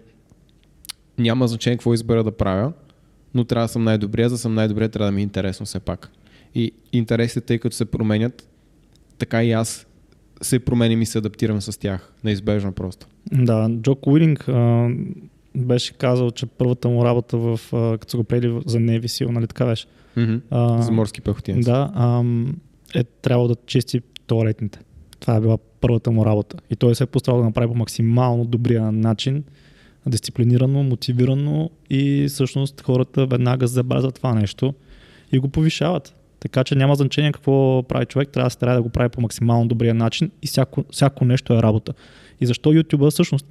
няма 1.17 1.47
значение 1.47 1.77
какво 1.77 1.93
избера 1.93 2.23
да 2.23 2.31
правя, 2.31 2.73
но 3.33 3.43
трябва 3.43 3.65
да 3.65 3.71
съм 3.71 3.83
най-добрия, 3.83 4.29
за 4.29 4.35
да 4.35 4.39
съм 4.39 4.53
най-добрия 4.53 4.89
трябва 4.89 5.07
да 5.07 5.11
ми 5.11 5.21
е 5.21 5.23
интересно 5.23 5.65
все 5.65 5.79
пак. 5.79 6.11
И 6.55 6.71
интересите, 6.91 7.41
тъй 7.41 7.59
като 7.59 7.75
се 7.75 7.85
променят, 7.85 8.49
така 9.17 9.43
и 9.43 9.51
аз 9.51 9.87
се 10.41 10.59
променим 10.59 11.01
и 11.01 11.05
се 11.05 11.17
адаптирам 11.17 11.61
с 11.61 11.79
тях. 11.79 12.13
Неизбежно 12.23 12.71
просто. 12.71 13.07
Да, 13.31 13.69
Джок 13.81 14.07
Уилинг 14.07 14.45
беше 15.55 15.93
казал, 15.93 16.31
че 16.31 16.45
първата 16.45 16.89
му 16.89 17.05
работа, 17.05 17.37
в, 17.37 17.59
а, 17.73 17.97
като 17.97 18.11
са 18.11 18.17
го 18.17 18.23
приели 18.23 18.61
за 18.65 18.77
Navy 18.77 19.05
Seal, 19.05 19.29
нали 19.29 19.47
така 19.47 19.65
беше? 19.65 19.85
Mm-hmm. 20.17 20.41
А, 20.51 20.81
За 20.81 20.91
морски 20.91 21.21
пехотинец. 21.21 21.65
Да, 21.65 21.91
ам, 21.95 22.55
е 22.95 23.03
трябвало 23.03 23.47
да 23.47 23.55
чисти 23.65 24.01
туалетните. 24.27 24.79
Това 25.19 25.35
е 25.35 25.41
била 25.41 25.57
първата 25.81 26.11
му 26.11 26.25
работа. 26.25 26.57
И 26.69 26.75
той 26.75 26.95
се 26.95 27.03
е 27.03 27.07
постарал 27.07 27.39
да 27.39 27.45
направи 27.45 27.67
по 27.67 27.75
максимално 27.75 28.45
добрия 28.45 28.91
начин, 28.91 29.43
дисциплинирано, 30.05 30.83
мотивирано 30.83 31.69
и 31.89 32.25
всъщност 32.29 32.81
хората 32.81 33.25
веднага 33.25 33.67
забелязват 33.67 34.15
това 34.15 34.33
нещо 34.33 34.73
и 35.31 35.39
го 35.39 35.47
повишават. 35.47 36.15
Така 36.39 36.63
че 36.63 36.75
няма 36.75 36.95
значение 36.95 37.31
какво 37.31 37.83
прави 37.83 38.05
човек, 38.05 38.29
трябва 38.29 38.47
да 38.47 38.51
се 38.51 38.57
трябва 38.57 38.75
да 38.75 38.81
го 38.83 38.89
прави 38.89 39.09
по 39.09 39.21
максимално 39.21 39.67
добрия 39.67 39.93
начин 39.93 40.31
и 40.41 40.47
всяко, 40.47 40.83
всяко 40.91 41.25
нещо 41.25 41.53
е 41.53 41.61
работа. 41.61 41.93
И 42.41 42.45
защо 42.45 42.69
YouTube 42.69 43.09
всъщност 43.09 43.45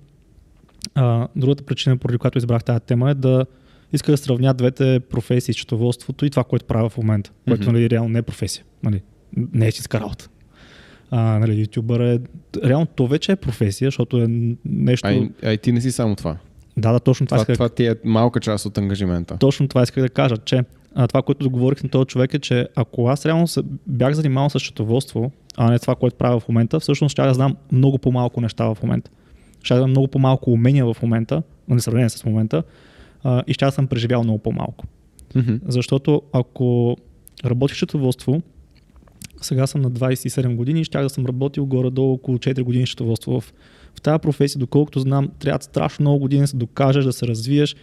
а, 0.95 1.29
другата 1.37 1.62
причина, 1.62 1.97
поради 1.97 2.19
която 2.19 2.39
избрах 2.39 2.65
тази 2.65 2.81
тема 2.81 3.11
е 3.11 3.15
да 3.15 3.47
иска 3.93 4.12
да 4.12 4.17
сравня 4.17 4.55
двете 4.55 5.01
професии, 5.11 5.55
счетоводството 5.55 6.27
и 6.27 6.31
това, 6.31 6.45
което 6.45 6.65
правя 6.65 6.89
в 6.89 6.97
момента, 6.97 7.31
което 7.49 7.62
Мгм. 7.62 7.73
нали, 7.73 7.91
реално 7.91 8.09
не 8.09 8.19
е 8.19 8.23
професия, 8.23 8.65
нали, 8.83 9.03
не 9.37 9.65
е 9.65 9.69
истинска 9.69 10.01
работа. 10.01 10.29
А, 11.11 11.39
нали, 11.39 11.61
ютубър 11.61 12.01
е, 12.01 12.21
реално 12.65 12.87
то 12.87 13.07
вече 13.07 13.33
е 13.33 13.37
професия, 13.37 13.87
защото 13.87 14.23
е 14.23 14.27
нещо... 14.65 15.09
А, 15.09 15.12
и, 15.12 15.31
а 15.43 15.53
и 15.53 15.59
ти 15.59 15.73
не 15.73 15.81
си 15.81 15.93
само 15.93 16.17
това. 16.17 16.37
Да, 16.77 16.93
да, 16.93 17.01
точно 17.01 17.27
това, 17.27 17.37
Това, 17.37 17.43
исках, 17.43 17.55
това 17.57 17.69
ти 17.69 17.87
е 17.87 17.95
малка 18.05 18.41
част 18.41 18.67
от 18.67 18.79
ангажимента. 18.79 19.37
точно 19.39 19.69
това 19.69 19.83
исках 19.83 20.03
да 20.03 20.09
кажа, 20.09 20.37
че 20.37 20.65
а, 20.95 21.09
това, 21.09 21.23
което 21.23 21.45
договорих 21.45 21.83
на 21.83 21.89
този 21.89 22.07
човек 22.07 22.35
е, 22.35 22.39
че 22.39 22.69
ако 22.77 23.09
аз 23.09 23.27
реално 23.27 23.47
се, 23.47 23.61
бях 23.87 24.12
занимавал 24.15 24.51
с 24.51 24.59
счетоводство, 24.59 25.33
а 25.57 25.71
не 25.71 25.79
това, 25.79 25.95
което 25.95 26.17
правя 26.17 26.41
в 26.41 26.49
момента, 26.49 26.81
всъщност 26.81 27.12
ще 27.12 27.23
да 27.23 27.35
знам 27.35 27.57
много 27.73 27.99
по-малко 27.99 28.41
неща 28.41 28.75
в 28.75 28.79
момента. 28.83 29.11
Ще 29.62 29.75
имам 29.75 29.90
много 29.90 30.09
по-малко 30.09 30.50
умения 30.50 30.95
в 30.95 31.02
момента, 31.02 31.42
на 31.69 31.81
сравнение 31.81 32.11
с 32.11 32.25
момента, 32.25 32.62
а, 33.25 33.42
и 33.47 33.54
ще 33.54 33.71
съм 33.71 33.87
преживял 33.87 34.23
много 34.23 34.38
по-малко. 34.38 34.85
Mm-hmm. 35.35 35.61
Защото 35.66 36.23
ако 36.33 36.97
работих 37.45 37.76
счетоводство, 37.76 38.42
сега 39.40 39.66
съм 39.66 39.81
на 39.81 39.90
27 39.90 40.54
години 40.54 40.81
и 40.81 40.85
щях 40.85 41.02
да 41.02 41.11
съм 41.11 41.26
работил 41.26 41.66
горе-долу 41.66 42.12
около 42.12 42.38
4 42.38 42.62
години 42.62 42.87
счетоводство. 42.87 43.40
В, 43.40 43.52
в 43.95 44.00
тази 44.00 44.19
професия, 44.19 44.59
доколкото 44.59 45.00
знам, 45.00 45.28
трябва 45.38 45.62
страшно 45.62 46.02
много 46.02 46.19
години 46.19 46.42
да 46.42 46.47
се 46.47 46.57
докажеш, 46.57 47.04
да 47.04 47.12
се 47.12 47.26
развиеш. 47.26 47.76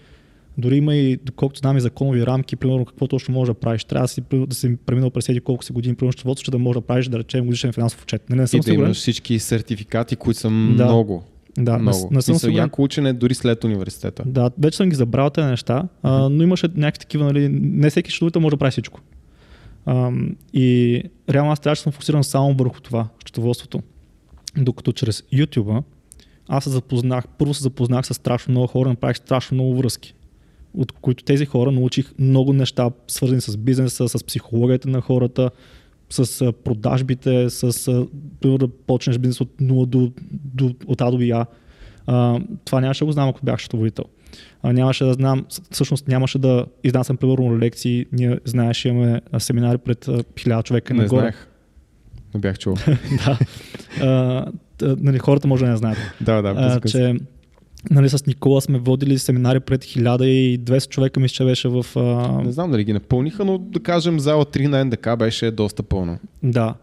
Дори 0.57 0.77
има 0.77 0.95
и, 0.95 1.17
доколкото 1.17 1.59
знам 1.59 1.77
и 1.77 1.81
законови 1.81 2.25
рамки, 2.25 2.55
примерно 2.55 2.85
какво 2.85 3.07
точно 3.07 3.33
можеш 3.33 3.53
да 3.53 3.59
правиш. 3.59 3.83
Трябва 3.83 4.03
да 4.03 4.07
си, 4.07 4.21
да 4.31 4.55
си 4.55 4.77
преминал 4.85 5.09
през 5.09 5.29
еди 5.29 5.39
колко 5.39 5.63
си 5.63 5.73
години, 5.73 5.95
примерно 5.95 6.11
счетоводство, 6.13 6.45
че 6.45 6.51
да 6.51 6.57
можеш 6.57 6.81
да 6.81 6.87
правиш, 6.87 7.07
да 7.07 7.19
речем, 7.19 7.45
годишен 7.45 7.73
финансов 7.73 8.01
отчет. 8.03 8.29
Не, 8.29 8.35
не 8.35 8.47
съм 8.47 8.57
и 8.57 8.59
да 8.59 8.63
сигурен. 8.63 8.85
имаш 8.85 8.97
всички 8.97 9.39
сертификати, 9.39 10.15
които 10.15 10.39
са 10.39 10.47
Да. 10.47 10.51
много. 10.85 11.23
Да, 11.59 11.71
не, 11.71 11.77
много. 11.77 12.07
не 12.11 12.21
съм 12.21 12.33
Смисъл, 12.35 12.47
сигурен. 12.47 12.63
яко 12.63 12.83
учене 12.83 13.13
дори 13.13 13.33
след 13.33 13.63
университета. 13.63 14.23
Да, 14.25 14.51
вече 14.59 14.77
съм 14.77 14.89
ги 14.89 14.95
забрал 14.95 15.29
тези 15.29 15.47
неща, 15.47 15.83
а, 16.03 16.29
но 16.29 16.43
имаше 16.43 16.67
някакви 16.75 16.99
такива, 16.99 17.25
нали, 17.25 17.49
не 17.51 17.89
всеки 17.89 18.11
счетоводител 18.11 18.41
може 18.41 18.51
да 18.51 18.57
прави 18.57 18.71
всичко. 18.71 19.01
А, 19.85 20.11
и 20.53 21.03
реално 21.29 21.51
аз 21.51 21.59
трябваше 21.59 21.79
да 21.79 21.83
съм 21.83 21.91
фокусиран 21.91 22.23
само 22.23 22.53
върху 22.53 22.81
това, 22.81 23.07
счетоводството. 23.21 23.81
Докато 24.57 24.91
чрез 24.91 25.21
YouTube 25.33 25.83
аз 26.49 26.63
се 26.63 26.69
запознах, 26.69 27.27
първо 27.27 27.53
се 27.53 27.63
запознах 27.63 28.05
с 28.07 28.13
страшно 28.13 28.51
много 28.51 28.67
хора, 28.67 28.89
направих 28.89 29.17
страшно 29.17 29.55
много 29.55 29.77
връзки, 29.77 30.13
от 30.73 30.91
които 30.91 31.23
тези 31.23 31.45
хора 31.45 31.71
научих 31.71 32.13
много 32.19 32.53
неща, 32.53 32.89
свързани 33.07 33.41
с 33.41 33.57
бизнеса, 33.57 34.09
с 34.09 34.23
психологията 34.23 34.89
на 34.89 35.01
хората, 35.01 35.49
с 36.09 36.53
продажбите, 36.63 37.49
с 37.49 37.85
примерно 38.39 38.57
да 38.57 38.67
почнеш 38.67 39.17
бизнес 39.17 39.41
от 39.41 39.49
0 39.61 39.85
до, 39.85 40.11
до 40.31 40.75
от 40.87 41.01
А 41.01 41.11
до 41.11 41.21
Я. 41.21 41.45
А, 42.07 42.39
това 42.65 42.81
нямаше 42.81 42.99
да 42.99 43.05
го 43.05 43.11
знам, 43.11 43.29
ако 43.29 43.39
бях 43.43 43.59
счетоводител. 43.59 44.05
А, 44.63 44.73
нямаше 44.73 45.03
да 45.03 45.13
знам, 45.13 45.45
всъщност 45.71 46.07
нямаше 46.07 46.39
да 46.39 46.65
изнасям 46.83 47.17
примерно 47.17 47.59
лекции. 47.59 48.05
Ние 48.11 48.39
знаеш, 48.45 48.85
имаме 48.85 49.21
семинари 49.37 49.77
пред 49.77 50.07
а, 50.07 50.23
хиляда 50.39 50.63
човека 50.63 50.93
и 50.93 50.97
Не 50.97 51.03
нагоре. 51.03 51.19
знаех. 51.19 51.47
Не 52.33 52.39
бях 52.39 52.59
чул. 52.59 52.75
да. 53.25 53.39
А, 54.01 54.45
нали, 54.81 55.19
хората 55.19 55.47
може 55.47 55.65
да 55.65 55.71
не 55.71 55.77
знаят. 55.77 55.97
да, 56.21 56.41
да, 56.41 56.53
а, 56.57 56.89
че 56.89 57.15
нали, 57.91 58.09
с 58.09 58.25
Никола 58.25 58.61
сме 58.61 58.79
водили 58.79 59.19
семинари 59.19 59.59
пред 59.59 59.85
1200 59.85 60.89
човека, 60.89 61.19
мисля, 61.19 61.33
че 61.33 61.43
беше 61.43 61.67
в... 61.67 61.85
А, 61.95 62.41
Не 62.43 62.51
знам 62.51 62.71
дали 62.71 62.83
ги 62.83 62.93
напълниха, 62.93 63.45
но 63.45 63.57
да 63.57 63.79
кажем 63.79 64.19
зала 64.19 64.45
3 64.45 64.67
на 64.67 64.85
НДК 64.85 65.17
беше 65.19 65.51
доста 65.51 65.83
пълно. 65.83 66.19
Да. 66.43 66.75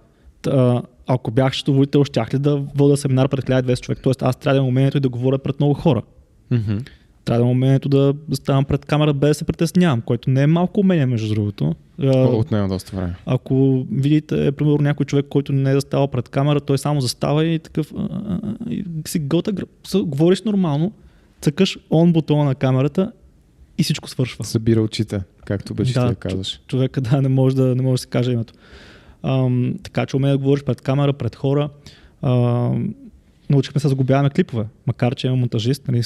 Та, 0.43 0.83
ако 1.07 1.31
бях 1.31 1.55
счетоводител, 1.55 2.05
щях 2.05 2.35
ли 2.35 2.39
да 2.39 2.57
вода 2.57 2.97
семинар 2.97 3.29
пред 3.29 3.45
1200 3.45 3.81
човек? 3.81 3.99
Тоест 4.03 4.23
аз 4.23 4.37
трябва 4.37 4.55
да 4.55 4.59
имам 4.59 4.69
умението 4.69 4.97
и 4.97 5.01
да 5.01 5.09
говоря 5.09 5.39
пред 5.39 5.61
много 5.61 5.75
хора. 5.75 6.03
Mm-hmm. 6.53 6.89
Трябва 7.27 7.39
да 7.39 7.43
имам 7.45 7.57
умението 7.57 7.89
да 7.89 8.15
ставам 8.33 8.65
пред 8.65 8.85
камера 8.85 9.13
без 9.13 9.31
да 9.31 9.35
се 9.35 9.45
притеснявам, 9.45 10.01
което 10.01 10.31
не 10.31 10.43
е 10.43 10.47
малко 10.47 10.81
умение, 10.81 11.07
между 11.07 11.35
другото. 11.35 11.75
Отнема 12.15 12.69
доста 12.69 12.97
време. 12.97 13.15
Ако 13.27 13.87
видите, 13.93 14.53
примерно, 14.53 14.79
някой 14.79 15.07
човек, 15.07 15.27
който 15.29 15.53
не 15.53 15.71
е 15.71 15.75
заставал 15.75 16.09
пред 16.09 16.29
камера, 16.29 16.61
той 16.61 16.79
само 16.79 17.01
застава 17.01 17.45
и 17.45 17.59
такъв 17.59 17.93
и 18.71 18.85
си 19.07 19.19
гълта, 19.19 19.53
говориш 19.97 20.43
нормално, 20.43 20.93
цъкаш 21.41 21.79
он 21.91 22.13
бутона 22.13 22.45
на 22.45 22.55
камерата 22.55 23.13
и 23.79 23.83
всичко 23.83 24.09
свършва. 24.09 24.45
Събира 24.45 24.81
очите, 24.81 25.21
както 25.45 25.75
беше 25.75 25.93
Да, 25.93 26.03
ти 26.03 26.09
да 26.09 26.15
казваш. 26.15 26.61
човека 26.69 27.01
да 27.01 27.23
не 27.23 27.29
може 27.29 27.57
да, 27.57 27.75
не 27.75 27.83
може 27.83 27.95
да 27.95 27.99
се 27.99 28.07
каже 28.09 28.33
името. 28.33 28.55
Ам, 29.23 29.75
така 29.83 30.07
че 30.07 30.17
умея 30.17 30.35
да 30.35 30.39
говориш 30.39 30.65
пред 30.65 30.81
камера, 30.81 31.13
пред 31.13 31.37
хора. 31.37 31.69
Ам, 32.23 32.95
научихме 33.51 33.81
се 33.81 33.87
да 33.87 33.91
сгубяваме 33.91 34.31
клипове, 34.31 34.65
макар 34.87 35.15
че 35.15 35.27
имам 35.27 35.39
монтажист, 35.39 35.89
нали, 35.89 36.03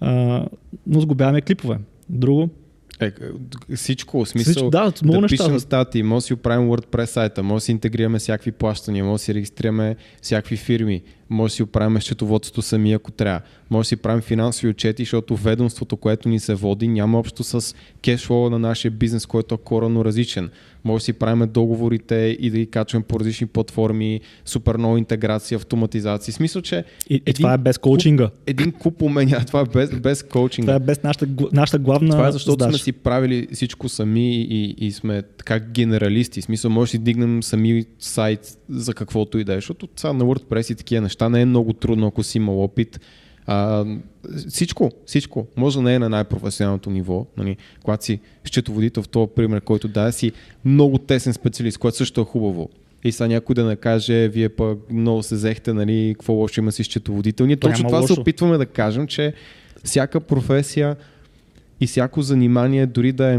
а, 0.00 0.44
но 0.86 1.00
сгубяваме 1.00 1.40
клипове. 1.40 1.78
Друго, 2.08 2.48
Е, 3.00 3.12
всичко, 3.76 4.26
смисъл, 4.26 4.50
Всичко- 4.52 4.70
да, 4.70 4.92
много 5.02 5.16
да 5.16 5.22
неща. 5.22 5.44
пишем 5.44 5.60
статии, 5.60 6.02
може 6.02 6.16
да 6.16 6.26
си 6.26 6.34
оправим 6.34 6.68
WordPress 6.68 7.04
сайта, 7.04 7.42
може 7.42 7.56
да 7.56 7.64
си 7.64 7.72
интегрираме 7.72 8.18
всякакви 8.18 8.52
плащания, 8.52 9.04
може 9.04 9.14
да 9.14 9.18
си 9.18 9.34
регистрираме 9.34 9.96
всякакви 10.22 10.56
фирми, 10.56 11.02
може 11.30 11.52
да 11.52 11.54
си 11.54 11.62
оправим 11.62 12.00
счетоводството 12.00 12.62
сами, 12.62 12.92
ако 12.92 13.10
трябва, 13.10 13.40
може 13.70 13.86
да 13.86 13.88
си 13.88 13.96
правим 13.96 14.22
финансови 14.22 14.68
отчети, 14.68 15.02
защото 15.02 15.36
ведомството, 15.36 15.96
което 15.96 16.28
ни 16.28 16.40
се 16.40 16.54
води, 16.54 16.88
няма 16.88 17.18
общо 17.18 17.44
с 17.44 17.74
кешфлоу 18.02 18.50
на 18.50 18.58
нашия 18.58 18.90
бизнес, 18.90 19.26
който 19.26 19.54
е 19.54 19.58
коренно 19.64 20.04
различен. 20.04 20.50
Може 20.84 21.02
да 21.02 21.04
си 21.04 21.12
правим 21.12 21.48
договорите 21.48 22.36
и 22.40 22.50
да 22.50 22.58
ги 22.58 22.66
качваме 22.66 23.04
по 23.04 23.20
различни 23.20 23.46
платформи, 23.46 24.20
супер 24.44 24.76
много 24.76 24.96
интеграция, 24.96 25.56
автоматизация. 25.56 26.32
В 26.32 26.34
смисъл, 26.34 26.62
че 26.62 26.84
и, 27.10 27.14
и 27.14 27.22
един 27.26 27.34
това 27.34 27.52
е 27.52 27.58
без 27.58 27.78
коучинга. 27.78 28.30
един 28.46 28.72
куп 28.72 29.02
умения, 29.02 29.44
това 29.46 29.60
е 29.60 29.64
без, 29.64 29.90
без 30.00 30.22
коучинга. 30.22 30.66
Това 30.66 30.76
е 30.76 30.86
без 30.86 31.02
нашата, 31.02 31.26
нашата 31.52 31.78
главна 31.78 32.10
Това 32.10 32.28
е 32.28 32.32
защото 32.32 32.50
задача. 32.50 32.78
сме 32.78 32.84
си 32.84 32.92
правили 32.92 33.48
всичко 33.52 33.88
сами 33.88 34.36
и, 34.36 34.74
и 34.78 34.92
сме 34.92 35.22
така 35.22 35.58
генералисти. 35.58 36.42
Смисъл, 36.42 36.70
може 36.70 36.88
да 36.88 36.90
си 36.90 36.98
дигнем 36.98 37.42
сами 37.42 37.84
сайт 37.98 38.58
за 38.68 38.94
каквото 38.94 39.38
и 39.38 39.44
да 39.44 39.52
е, 39.52 39.56
защото 39.56 39.88
сега 39.96 40.12
на 40.12 40.24
WordPress 40.24 40.72
и 40.72 40.74
такива 40.74 41.00
неща 41.00 41.15
не 41.22 41.40
е 41.40 41.46
много 41.46 41.72
трудно, 41.72 42.06
ако 42.06 42.22
си 42.22 42.38
имал 42.38 42.64
опит. 42.64 43.00
А, 43.46 43.84
всичко, 44.48 44.90
всичко. 45.06 45.46
Може 45.56 45.76
да 45.76 45.82
не 45.82 45.94
е 45.94 45.98
на 45.98 46.08
най-професионалното 46.08 46.90
ниво. 46.90 47.26
Нали? 47.36 47.56
Когато 47.84 48.04
си 48.04 48.20
счетоводител 48.44 49.02
в 49.02 49.08
този 49.08 49.30
пример, 49.36 49.60
който 49.60 49.88
да 49.88 50.12
си 50.12 50.32
много 50.64 50.98
тесен 50.98 51.32
специалист, 51.32 51.78
което 51.78 51.96
също 51.96 52.20
е 52.20 52.24
хубаво. 52.24 52.68
И 53.04 53.12
сега 53.12 53.28
някой 53.28 53.54
да 53.54 53.64
не 53.64 53.76
каже, 53.76 54.28
вие 54.28 54.48
пък 54.48 54.78
много 54.90 55.22
се 55.22 55.34
взехте, 55.34 55.72
нали, 55.72 56.14
какво 56.18 56.32
лошо 56.32 56.60
има 56.60 56.72
си 56.72 56.84
счетоводител. 56.84 57.46
Ние 57.46 57.56
То 57.56 57.68
точно 57.68 57.88
това 57.88 58.02
се 58.02 58.12
лошо. 58.12 58.20
опитваме 58.20 58.58
да 58.58 58.66
кажем, 58.66 59.06
че 59.06 59.32
всяка 59.84 60.20
професия 60.20 60.96
и 61.80 61.86
всяко 61.86 62.22
занимание, 62.22 62.86
дори 62.86 63.12
да 63.12 63.34
е 63.34 63.38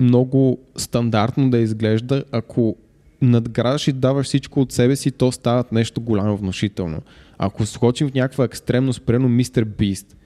много 0.00 0.58
стандартно 0.76 1.50
да 1.50 1.58
изглежда, 1.58 2.24
ако 2.32 2.76
надграждаш 3.22 3.88
и 3.88 3.92
даваш 3.92 4.26
всичко 4.26 4.60
от 4.60 4.72
себе 4.72 4.96
си, 4.96 5.10
то 5.10 5.32
става 5.32 5.64
нещо 5.72 6.00
голямо 6.00 6.36
внушително. 6.36 7.02
Ако 7.38 7.66
скочим 7.66 8.08
в 8.08 8.14
някаква 8.14 8.44
екстремно 8.44 8.92
спрено 8.92 9.28
Мистер 9.28 9.64
Бист, 9.64 10.16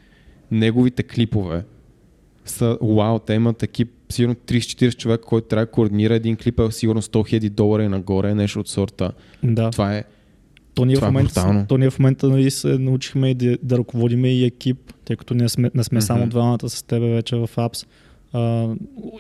неговите 0.50 1.02
клипове 1.02 1.64
са, 2.44 2.78
вау, 2.82 3.18
те 3.18 3.34
имат 3.34 3.62
екип, 3.62 3.90
сигурно 4.08 4.34
30-40 4.34 4.96
човека, 4.96 5.24
който 5.24 5.48
трябва 5.48 5.66
да 5.66 5.70
координира 5.70 6.14
един 6.14 6.36
клип, 6.36 6.60
е 6.60 6.70
сигурно 6.70 7.02
100 7.02 7.38
000 7.40 7.50
долара 7.50 7.84
и 7.84 7.88
нагоре, 7.88 8.34
нещо 8.34 8.60
от 8.60 8.68
сорта. 8.68 9.12
Да. 9.42 9.70
Това 9.70 9.96
е 9.96 10.04
То 10.74 10.84
ние, 10.84 10.96
в 10.96 10.98
Това 10.98 11.08
е 11.08 11.10
момента, 11.10 11.32
брутално. 11.34 11.66
то 11.68 11.78
ние 11.78 11.90
в 11.90 11.98
момента 11.98 12.28
нали, 12.28 12.50
се 12.50 12.78
научихме 12.78 13.34
да, 13.34 13.58
да 13.62 13.78
ръководиме 13.78 14.28
и 14.28 14.44
екип, 14.44 14.92
тъй 15.04 15.16
като 15.16 15.34
не 15.34 15.48
сме, 15.48 15.70
не 15.74 15.84
сме 15.84 15.96
Мгм. 15.98 16.04
само 16.04 16.26
двамата 16.26 16.68
с 16.68 16.82
тебе 16.82 17.06
вече 17.08 17.36
в 17.36 17.48
Apps. 17.56 17.86
А, 18.34 18.68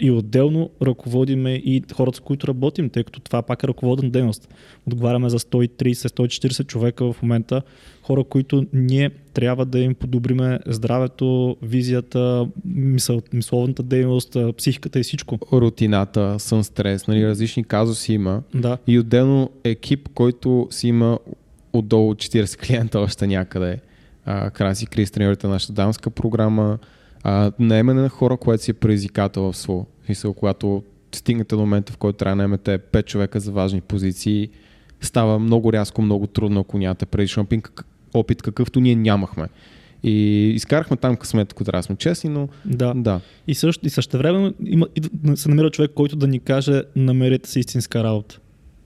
и 0.00 0.10
отделно 0.10 0.70
ръководиме 0.82 1.52
и 1.52 1.82
хората, 1.94 2.16
с 2.16 2.20
които 2.20 2.48
работим, 2.48 2.90
тъй 2.90 3.04
като 3.04 3.20
това 3.20 3.42
пак 3.42 3.62
е 3.62 3.68
ръководна 3.68 4.10
дейност. 4.10 4.48
Отговаряме 4.86 5.30
за 5.30 5.38
130-140 5.38 6.66
човека 6.66 7.12
в 7.12 7.22
момента, 7.22 7.62
хора, 8.02 8.24
които 8.24 8.66
ние 8.72 9.10
трябва 9.34 9.66
да 9.66 9.78
им 9.78 9.94
подобриме 9.94 10.58
здравето, 10.66 11.56
визията, 11.62 12.48
мисъл, 12.64 13.22
мисловната 13.32 13.82
дейност, 13.82 14.36
психиката 14.56 15.00
и 15.00 15.02
всичко. 15.02 15.38
рутината, 15.52 16.38
сън 16.38 16.64
стрес, 16.64 17.06
нали, 17.06 17.26
различни 17.26 17.64
казуси 17.64 18.12
има. 18.12 18.42
Да, 18.54 18.78
И 18.86 18.98
отделно 18.98 19.50
екип, 19.64 20.08
който 20.14 20.68
си 20.70 20.88
има 20.88 21.18
отдолу 21.72 22.14
40 22.14 22.66
клиента 22.66 23.00
още 23.00 23.26
някъде. 23.26 23.78
Краси 24.52 24.86
Крис, 24.86 25.10
треньорите 25.10 25.46
на 25.46 25.52
нашата 25.52 25.72
дамска 25.72 26.10
програма. 26.10 26.78
А, 27.24 27.52
наемане 27.58 28.02
на 28.02 28.08
хора, 28.08 28.36
което 28.36 28.62
си 28.62 28.70
е 28.70 28.74
предизвикателство. 28.74 29.86
В 30.02 30.06
смисъл, 30.06 30.34
когато 30.34 30.82
стигнете 31.14 31.54
до 31.54 31.60
момента, 31.60 31.92
в 31.92 31.96
който 31.96 32.18
трябва 32.18 32.32
да 32.32 32.36
наемете 32.36 32.78
5 32.78 33.04
човека 33.04 33.40
за 33.40 33.52
важни 33.52 33.80
позиции, 33.80 34.48
става 35.00 35.38
много 35.38 35.72
рязко, 35.72 36.02
много 36.02 36.26
трудно, 36.26 36.60
ако 36.60 36.78
нямате 36.78 37.06
предишен 37.06 37.42
опит, 37.42 37.68
опит 38.14 38.42
какъвто 38.42 38.80
ние 38.80 38.94
нямахме. 38.94 39.48
И 40.02 40.48
изкарахме 40.54 40.96
там 40.96 41.16
късмет, 41.16 41.52
ако 41.52 41.64
трябва 41.64 41.78
да 41.78 41.82
сме 41.82 41.96
честни, 41.96 42.30
но 42.30 42.48
да. 42.64 42.94
да. 42.94 43.20
И 43.46 43.54
също, 43.54 43.86
и 43.86 43.90
също 43.90 44.18
време 44.18 44.52
има, 44.66 44.86
се 45.34 45.48
намира 45.48 45.70
човек, 45.70 45.90
който 45.94 46.16
да 46.16 46.26
ни 46.26 46.40
каже, 46.40 46.82
намерете 46.96 47.50
си 47.50 47.60
истинска 47.60 48.04
работа. 48.04 48.38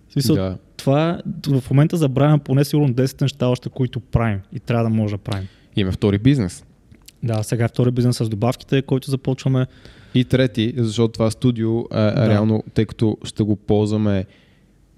В 0.09 0.13
смисъл, 0.13 0.37
да. 0.37 0.59
това 0.77 1.21
в 1.47 1.71
момента 1.71 1.97
забравяме 1.97 2.39
поне 2.39 2.65
сигурно 2.65 2.89
10 2.89 3.23
неща 3.23 3.47
още, 3.47 3.69
които 3.69 4.01
правим 4.01 4.41
и 4.53 4.61
трябва 4.61 4.85
да 4.85 4.91
може 4.91 5.15
да 5.15 5.19
правим. 5.19 5.49
Имаме 5.77 5.93
втори 5.93 6.19
бизнес. 6.19 6.65
Да, 7.23 7.43
сега 7.43 7.65
е 7.65 7.69
втори 7.69 7.91
бизнес 7.91 8.17
с 8.17 8.29
добавките, 8.29 8.83
който 8.83 9.11
започваме. 9.11 9.67
И 10.15 10.25
трети, 10.25 10.75
защото 10.77 11.13
това 11.13 11.31
студио, 11.31 11.81
а, 11.81 12.01
да. 12.01 12.21
Да. 12.21 12.29
реално, 12.29 12.65
тъй 12.75 12.87
като 12.87 13.17
ще 13.25 13.43
го 13.43 13.57
ползваме 13.57 14.25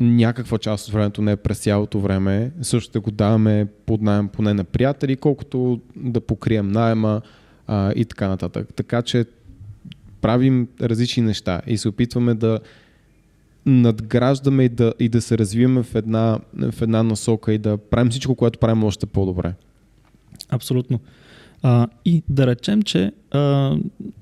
някаква 0.01 0.59
част 0.59 0.89
от 0.89 0.95
времето, 0.95 1.23
не 1.23 1.37
през 1.37 1.59
цялото 1.59 2.01
време, 2.01 2.53
също 2.63 2.91
ще 2.91 2.99
го 2.99 3.11
даваме 3.11 3.67
под 3.87 4.03
найем 4.03 4.29
поне 4.29 4.55
на 4.55 4.65
приятели, 4.65 5.17
колкото 5.17 5.81
да 5.97 6.21
покрием 6.21 6.69
найема 6.69 7.21
а, 7.67 7.93
и 7.93 8.05
така 8.05 8.29
нататък. 8.29 8.69
Така 8.77 9.03
че 9.03 9.25
правим 10.21 10.69
различни 10.83 11.23
неща 11.23 11.61
и 11.67 11.79
се 11.79 11.89
опитваме 11.89 12.35
да 12.35 12.59
надграждаме 13.67 14.65
и 14.65 14.69
да, 14.69 14.95
и 14.99 15.09
да 15.09 15.23
се 15.23 15.39
развиваме 15.39 15.83
в 15.83 15.95
една, 15.95 16.39
в 16.73 16.83
една 16.83 17.03
насока 17.03 17.53
и 17.53 17.59
да 17.59 17.77
правим 17.77 18.11
всичко, 18.11 18.35
което 18.35 18.59
правим 18.59 18.85
още 18.85 19.07
по-добре. 19.07 19.55
Абсолютно. 20.49 21.01
А, 21.63 21.89
и 22.05 22.23
да 22.29 22.47
речем, 22.47 22.83
че 22.83 23.13
а, 23.31 23.77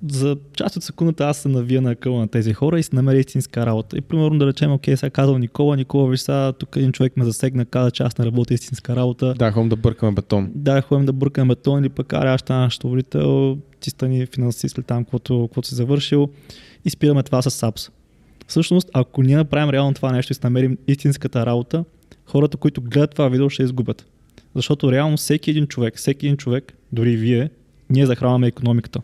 за 0.09 0.37
част 0.57 0.77
от 0.77 0.83
секундата 0.83 1.25
аз 1.25 1.37
се 1.37 1.49
навия 1.49 1.83
на 1.83 1.97
къла 1.97 2.21
на 2.21 2.29
тези 2.29 2.53
хора 2.53 2.79
и 2.79 2.83
се 2.83 2.97
намеря 2.97 3.19
истинска 3.19 3.67
работа. 3.67 3.99
И 3.99 4.01
примерно 4.01 4.39
да 4.39 4.47
речем, 4.47 4.73
окей, 4.73 4.97
сега 4.97 5.11
казал 5.11 5.39
Никола, 5.39 5.77
Никола, 5.77 6.11
виж 6.11 6.21
сега, 6.21 6.53
тук 6.53 6.77
един 6.77 6.93
човек 6.93 7.17
ме 7.17 7.25
засегна, 7.25 7.65
каза, 7.65 7.91
че 7.91 8.03
аз 8.03 8.19
не 8.19 8.27
работя 8.27 8.55
истинска 8.55 8.97
работа. 8.97 9.35
Да, 9.35 9.53
ходим 9.53 9.69
да 9.69 9.77
бъркаме 9.77 10.13
бетон. 10.13 10.51
Да, 10.55 10.81
ходим 10.81 11.07
да 11.07 11.13
бъркаме 11.13 11.55
бетон 11.55 11.81
или 11.81 11.89
пък, 11.89 12.13
аре, 12.13 12.29
аз 12.29 12.41
ще 12.41 12.53
наш 12.53 12.73
счетоводител, 12.73 13.59
ти 13.81 13.91
стани 13.91 14.27
финансист 14.27 14.77
или 14.77 14.85
там, 14.85 15.05
каквото, 15.05 15.47
каквото 15.49 15.69
си 15.69 15.75
завършил 15.75 16.29
и 16.85 16.91
спираме 16.91 17.23
това 17.23 17.43
с 17.43 17.51
САПС. 17.51 17.91
Всъщност, 18.47 18.91
ако 18.95 19.23
ние 19.23 19.37
направим 19.37 19.71
реално 19.71 19.95
това 19.95 20.13
нещо 20.13 20.33
и 20.33 20.35
се 20.35 20.41
намерим 20.45 20.79
истинската 20.87 21.47
работа, 21.47 21.85
хората, 22.27 22.57
които 22.57 22.81
гледат 22.81 23.11
това 23.11 23.29
видео, 23.29 23.51
ще 23.51 23.63
изгубят. 23.63 24.07
Защото 24.59 24.93
реално 24.93 25.17
всеки 25.17 25.51
един 25.51 25.67
човек, 25.67 25.97
всеки 25.97 26.27
един 26.27 26.37
човек, 26.37 26.73
дори 26.93 27.17
вие, 27.17 27.51
ние 27.91 28.07
захранваме 28.07 28.47
економиката. 28.47 29.01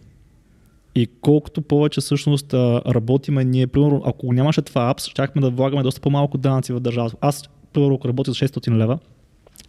И 0.95 1.09
колкото 1.21 1.63
повече 1.63 2.01
всъщност 2.01 2.55
работиме 2.55 3.45
ние, 3.45 3.67
примерно, 3.67 4.03
ако 4.07 4.33
нямаше 4.33 4.63
това 4.63 4.91
апс, 4.91 5.07
щяхме 5.07 5.43
да 5.43 5.51
влагаме 5.51 5.83
доста 5.83 6.01
по-малко 6.01 6.39
данъци 6.39 6.73
в 6.73 6.81
държавата. 6.81 7.17
Аз, 7.21 7.49
примерно, 7.73 7.95
ако 7.95 8.09
работя 8.09 8.33
за 8.33 8.49
600 8.49 8.77
лева, 8.77 8.99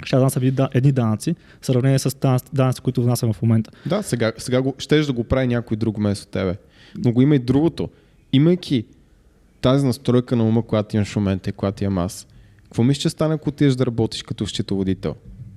ще 0.05 0.51
да 0.51 0.69
едни 0.73 0.91
данъци, 0.91 1.35
в 1.61 1.65
сравнение 1.65 1.99
с 1.99 2.39
данъци, 2.53 2.81
които 2.81 3.03
внасям 3.03 3.33
в 3.33 3.41
момента. 3.41 3.71
Да, 3.85 4.03
сега, 4.03 4.31
сега 4.37 4.61
го, 4.61 4.75
щеш 4.77 5.05
да 5.05 5.13
го 5.13 5.23
прави 5.23 5.47
някой 5.47 5.77
друг 5.77 5.97
вместо 5.97 6.27
тебе. 6.27 6.55
Но 6.97 7.11
го 7.11 7.21
има 7.21 7.35
и 7.35 7.39
другото. 7.39 7.89
Имайки 8.33 8.85
тази 9.61 9.85
настройка 9.85 10.35
на 10.35 10.43
ума, 10.43 10.63
която 10.63 10.95
имаш 10.95 11.07
в 11.07 11.15
момента 11.15 11.49
и 11.49 11.53
която 11.53 11.83
имам 11.83 11.97
аз, 11.97 12.27
какво 12.63 12.83
мислиш, 12.83 13.01
че 13.01 13.09
стане, 13.09 13.33
ако 13.33 13.49
отидеш 13.49 13.75
да 13.75 13.85
работиш 13.85 14.23
като 14.23 14.47
счетоводител 14.47 15.15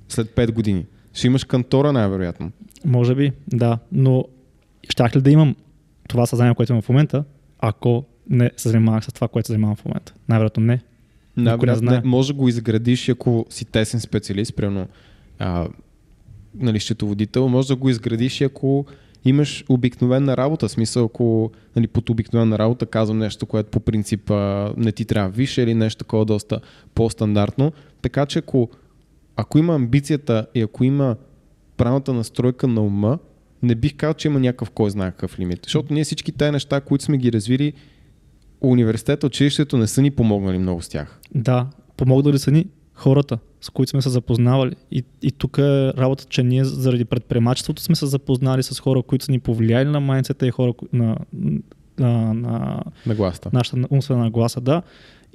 след 0.08 0.28
5 0.28 0.52
години? 0.52 0.86
Ще 1.12 1.26
имаш 1.26 1.44
кантора 1.44 1.92
най-вероятно. 1.92 2.52
Може 2.84 3.14
би, 3.14 3.32
да. 3.48 3.78
Но 3.92 4.24
щях 4.90 5.16
ли 5.16 5.20
да 5.20 5.30
имам 5.30 5.56
това 6.08 6.26
съзнание, 6.26 6.54
което 6.54 6.72
имам 6.72 6.82
в 6.82 6.88
момента, 6.88 7.24
ако 7.58 8.04
не 8.30 8.50
се 8.56 8.68
занимавах 8.68 9.04
с 9.04 9.12
това, 9.12 9.28
което 9.28 9.46
се 9.46 9.52
занимавам 9.52 9.76
в 9.76 9.84
момента? 9.84 10.14
Най-вероятно 10.28 10.62
не. 10.62 10.80
Най-вероятно 11.36 11.90
не, 11.90 12.00
може 12.04 12.32
да 12.32 12.38
го 12.38 12.48
изградиш, 12.48 13.08
ако 13.08 13.46
си 13.50 13.64
тесен 13.64 14.00
специалист, 14.00 14.56
примерно 14.56 14.86
а, 15.38 15.68
нали, 16.54 16.80
счетоводител, 16.80 17.48
може 17.48 17.68
да 17.68 17.76
го 17.76 17.88
изградиш, 17.88 18.40
ако 18.40 18.86
имаш 19.24 19.64
обикновена 19.68 20.36
работа. 20.36 20.68
Смисъл, 20.68 21.04
ако 21.04 21.50
нали, 21.76 21.86
под 21.86 22.10
обикновена 22.10 22.58
работа 22.58 22.86
казвам 22.86 23.18
нещо, 23.18 23.46
което 23.46 23.70
по 23.70 23.80
принцип 23.80 24.30
а, 24.30 24.72
не 24.76 24.92
ти 24.92 25.04
трябва 25.04 25.30
више 25.30 25.62
или 25.62 25.74
нещо 25.74 25.98
такова 25.98 26.24
доста 26.24 26.60
по-стандартно. 26.94 27.72
Така 28.02 28.26
че 28.26 28.38
ако, 28.38 28.70
ако 29.40 29.58
има 29.58 29.74
амбицията 29.74 30.46
и 30.54 30.60
ако 30.60 30.84
има 30.84 31.16
правилната 31.76 32.12
настройка 32.12 32.66
на 32.66 32.80
ума, 32.80 33.18
не 33.62 33.74
бих 33.74 33.96
казал, 33.96 34.14
че 34.14 34.28
има 34.28 34.40
някакъв 34.40 34.70
кой 34.70 34.90
знае 34.90 35.10
какъв 35.10 35.38
лимит. 35.38 35.60
Защото 35.64 35.94
ние 35.94 36.04
всички 36.04 36.32
тези 36.32 36.50
неща, 36.50 36.80
които 36.80 37.04
сме 37.04 37.18
ги 37.18 37.32
развили, 37.32 37.72
университета, 38.60 39.26
училището 39.26 39.78
не 39.78 39.86
са 39.86 40.02
ни 40.02 40.10
помогнали 40.10 40.58
много 40.58 40.82
с 40.82 40.88
тях. 40.88 41.20
Да, 41.34 41.66
помогнали 41.96 42.38
са 42.38 42.50
ни 42.50 42.66
хората, 42.94 43.38
с 43.60 43.70
които 43.70 43.90
сме 43.90 44.02
се 44.02 44.08
запознавали. 44.08 44.74
И, 44.90 45.04
и 45.22 45.32
тук 45.32 45.58
е 45.58 45.92
работа, 45.92 46.24
че 46.28 46.42
ние 46.42 46.64
заради 46.64 47.04
предприемачеството 47.04 47.82
сме 47.82 47.94
се 47.94 48.06
запознали 48.06 48.62
с 48.62 48.80
хора, 48.80 49.02
които 49.02 49.24
са 49.24 49.32
ни 49.32 49.38
повлияли 49.38 49.88
на 49.88 50.00
майнцета 50.00 50.46
и 50.46 50.50
хора 50.50 50.72
на, 50.92 51.16
на, 51.98 52.34
на, 52.34 52.82
на 53.06 53.14
гласа. 53.14 53.50
нашата 53.52 53.86
умствена 53.90 54.20
нагласа, 54.22 54.60
да. 54.60 54.82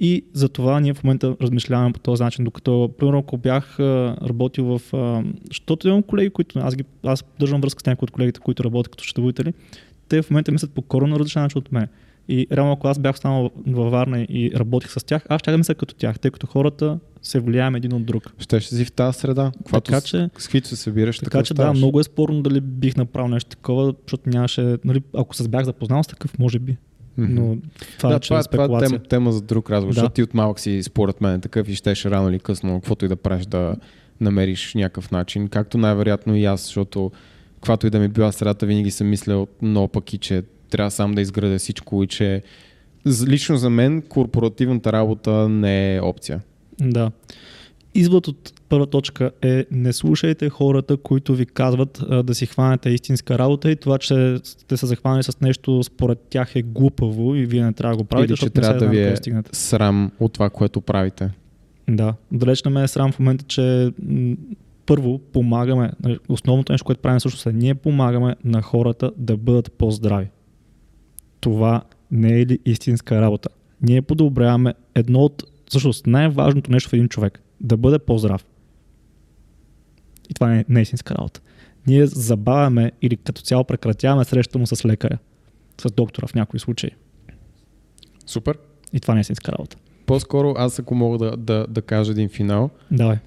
И 0.00 0.24
за 0.32 0.48
това 0.48 0.80
ние 0.80 0.94
в 0.94 1.04
момента 1.04 1.36
размишляваме 1.42 1.92
по 1.92 2.00
този 2.00 2.22
начин, 2.22 2.44
докато, 2.44 2.90
примерно, 2.98 3.18
ако 3.18 3.36
бях 3.36 3.80
работил 3.80 4.78
в... 4.78 4.80
защото 5.48 5.88
имам 5.88 6.02
колеги, 6.02 6.30
които... 6.30 6.58
Аз, 6.58 6.76
ги, 6.76 6.84
аз 7.02 7.24
държам 7.40 7.60
връзка 7.60 7.80
с 7.80 7.86
някои 7.86 8.06
от 8.06 8.10
колегите, 8.10 8.40
които 8.40 8.64
работят 8.64 8.90
като 8.90 9.04
щитоводители, 9.04 9.52
те 10.08 10.22
в 10.22 10.30
момента 10.30 10.52
мислят 10.52 10.70
по 10.70 10.82
корона 10.82 11.18
различен 11.18 11.42
начин 11.42 11.58
от 11.58 11.72
мен. 11.72 11.88
И 12.28 12.46
реално, 12.52 12.72
ако 12.72 12.88
аз 12.88 12.98
бях 12.98 13.14
останал 13.14 13.50
във 13.66 13.90
Варна 13.90 14.20
и 14.20 14.50
работих 14.56 14.90
с 14.90 15.04
тях, 15.06 15.26
аз 15.28 15.40
ще 15.40 15.50
да 15.50 15.58
мисля 15.58 15.74
като 15.74 15.94
тях, 15.94 16.18
тъй 16.18 16.30
като 16.30 16.46
хората 16.46 16.98
се 17.22 17.40
влияем 17.40 17.74
един 17.74 17.92
от 17.92 18.04
друг. 18.04 18.34
Ще 18.38 18.60
ще 18.60 18.74
си 18.74 18.84
в 18.84 18.92
тази 18.92 19.18
среда. 19.18 19.52
така, 19.72 20.00
че, 20.00 20.30
с 20.38 20.44
каквито 20.44 20.68
се 20.68 20.76
събираш, 20.76 21.18
така, 21.18 21.42
че 21.42 21.54
да, 21.54 21.72
много 21.72 22.00
е 22.00 22.04
спорно 22.04 22.42
дали 22.42 22.60
бих 22.60 22.96
направил 22.96 23.28
нещо 23.28 23.50
такова, 23.50 23.94
защото 24.02 24.30
нямаше, 24.30 24.76
нали, 24.84 25.02
ако 25.16 25.36
се 25.36 25.48
бях 25.48 25.64
запознал 25.64 26.02
с 26.02 26.06
такъв, 26.06 26.38
може 26.38 26.58
би. 26.58 26.76
Но 27.18 27.56
това, 27.98 28.08
да, 28.08 28.16
е, 28.16 28.20
това, 28.20 28.38
е, 28.38 28.42
това 28.42 28.78
е 28.78 28.80
тема, 28.80 28.98
тема 28.98 29.32
за 29.32 29.42
друг 29.42 29.70
разговор, 29.70 29.94
да. 29.94 29.94
защото 29.94 30.14
ти 30.14 30.22
от 30.22 30.34
малък 30.34 30.60
си 30.60 30.82
според 30.82 31.20
мен 31.20 31.40
такъв 31.40 31.68
и 31.68 31.74
щеше 31.74 32.10
рано 32.10 32.28
или 32.28 32.38
късно, 32.38 32.80
каквото 32.80 33.04
и 33.04 33.08
да 33.08 33.16
правиш 33.16 33.46
да 33.46 33.76
намериш 34.20 34.74
някакъв 34.74 35.10
начин, 35.10 35.48
както 35.48 35.78
най-вероятно 35.78 36.36
и 36.36 36.44
аз, 36.44 36.64
защото 36.64 37.10
каквато 37.54 37.86
и 37.86 37.90
да 37.90 37.98
ми 37.98 38.08
била 38.08 38.32
средата, 38.32 38.66
винаги 38.66 38.90
съм 38.90 39.08
мислял 39.08 39.46
много 39.62 39.88
пък 39.88 40.12
и 40.12 40.18
че 40.18 40.42
трябва 40.70 40.90
сам 40.90 41.14
да 41.14 41.20
изградя 41.20 41.58
всичко 41.58 42.02
и 42.02 42.06
че 42.06 42.42
лично 43.26 43.56
за 43.56 43.70
мен 43.70 44.02
корпоративната 44.02 44.92
работа 44.92 45.48
не 45.48 45.96
е 45.96 46.00
опция. 46.00 46.40
Да. 46.80 47.10
Извод 47.94 48.28
от 48.28 48.52
първа 48.68 48.86
точка 48.86 49.30
е 49.42 49.66
не 49.70 49.92
слушайте 49.92 50.50
хората, 50.50 50.96
които 50.96 51.34
ви 51.34 51.46
казват 51.46 52.02
а, 52.10 52.22
да 52.22 52.34
си 52.34 52.46
хванете 52.46 52.90
истинска 52.90 53.38
работа 53.38 53.70
и 53.70 53.76
това, 53.76 53.98
че 53.98 54.38
сте 54.44 54.76
се 54.76 54.86
захванали 54.86 55.22
с 55.22 55.40
нещо 55.40 55.82
според 55.82 56.18
тях 56.30 56.56
е 56.56 56.62
глупаво 56.62 57.34
и 57.34 57.46
вие 57.46 57.64
не 57.64 57.72
трябва 57.72 57.96
да 57.96 58.02
го 58.02 58.08
правите, 58.08 58.32
Или, 58.32 58.38
че 58.38 58.50
трябва 58.50 58.78
да 58.78 58.88
ви 58.88 59.02
е 59.02 59.16
срам 59.52 60.10
от 60.20 60.32
това, 60.32 60.50
което 60.50 60.80
правите. 60.80 61.30
Да, 61.88 62.14
далеч 62.32 62.64
не 62.64 62.70
ме 62.70 62.82
е 62.82 62.88
срам 62.88 63.12
в 63.12 63.18
момента, 63.18 63.44
че 63.48 63.92
м- 64.02 64.36
първо 64.86 65.18
помагаме, 65.18 65.90
нали, 66.02 66.18
основното 66.28 66.72
нещо, 66.72 66.84
което 66.84 67.00
правим 67.00 67.20
също 67.20 67.48
е, 67.48 67.52
ние 67.52 67.74
помагаме 67.74 68.36
на 68.44 68.62
хората 68.62 69.12
да 69.16 69.36
бъдат 69.36 69.72
по-здрави. 69.72 70.26
Това 71.40 71.82
не 72.10 72.40
е 72.40 72.46
ли 72.46 72.58
истинска 72.64 73.20
работа? 73.20 73.48
Ние 73.82 74.02
подобряваме 74.02 74.74
едно 74.94 75.18
от, 75.18 75.44
всъщност 75.68 76.06
най-важното 76.06 76.70
нещо 76.70 76.90
в 76.90 76.92
един 76.92 77.08
човек 77.08 77.43
да 77.60 77.76
бъде 77.76 77.98
по-здрав. 77.98 78.46
И 80.30 80.34
това 80.34 80.54
е, 80.54 80.64
не 80.68 80.80
е 80.80 80.82
истинска 80.82 81.14
работа. 81.14 81.40
Ние 81.86 82.06
забавяме 82.06 82.92
или 83.02 83.16
като 83.16 83.42
цяло 83.42 83.64
прекратяваме 83.64 84.24
среща 84.24 84.58
му 84.58 84.66
с 84.66 84.84
лекаря, 84.84 85.18
с 85.80 85.92
доктора 85.92 86.26
в 86.26 86.34
някои 86.34 86.60
случаи. 86.60 86.90
Супер. 88.26 88.58
И 88.92 89.00
това 89.00 89.14
не 89.14 89.20
е 89.20 89.22
истинска 89.22 89.52
работа. 89.52 89.76
По-скоро 90.06 90.54
аз 90.56 90.78
ако 90.78 90.94
мога 90.94 91.18
да, 91.18 91.36
да, 91.36 91.66
да 91.68 91.82
кажа 91.82 92.12
един 92.12 92.28
финал. 92.28 92.70
Давай. 92.90 93.18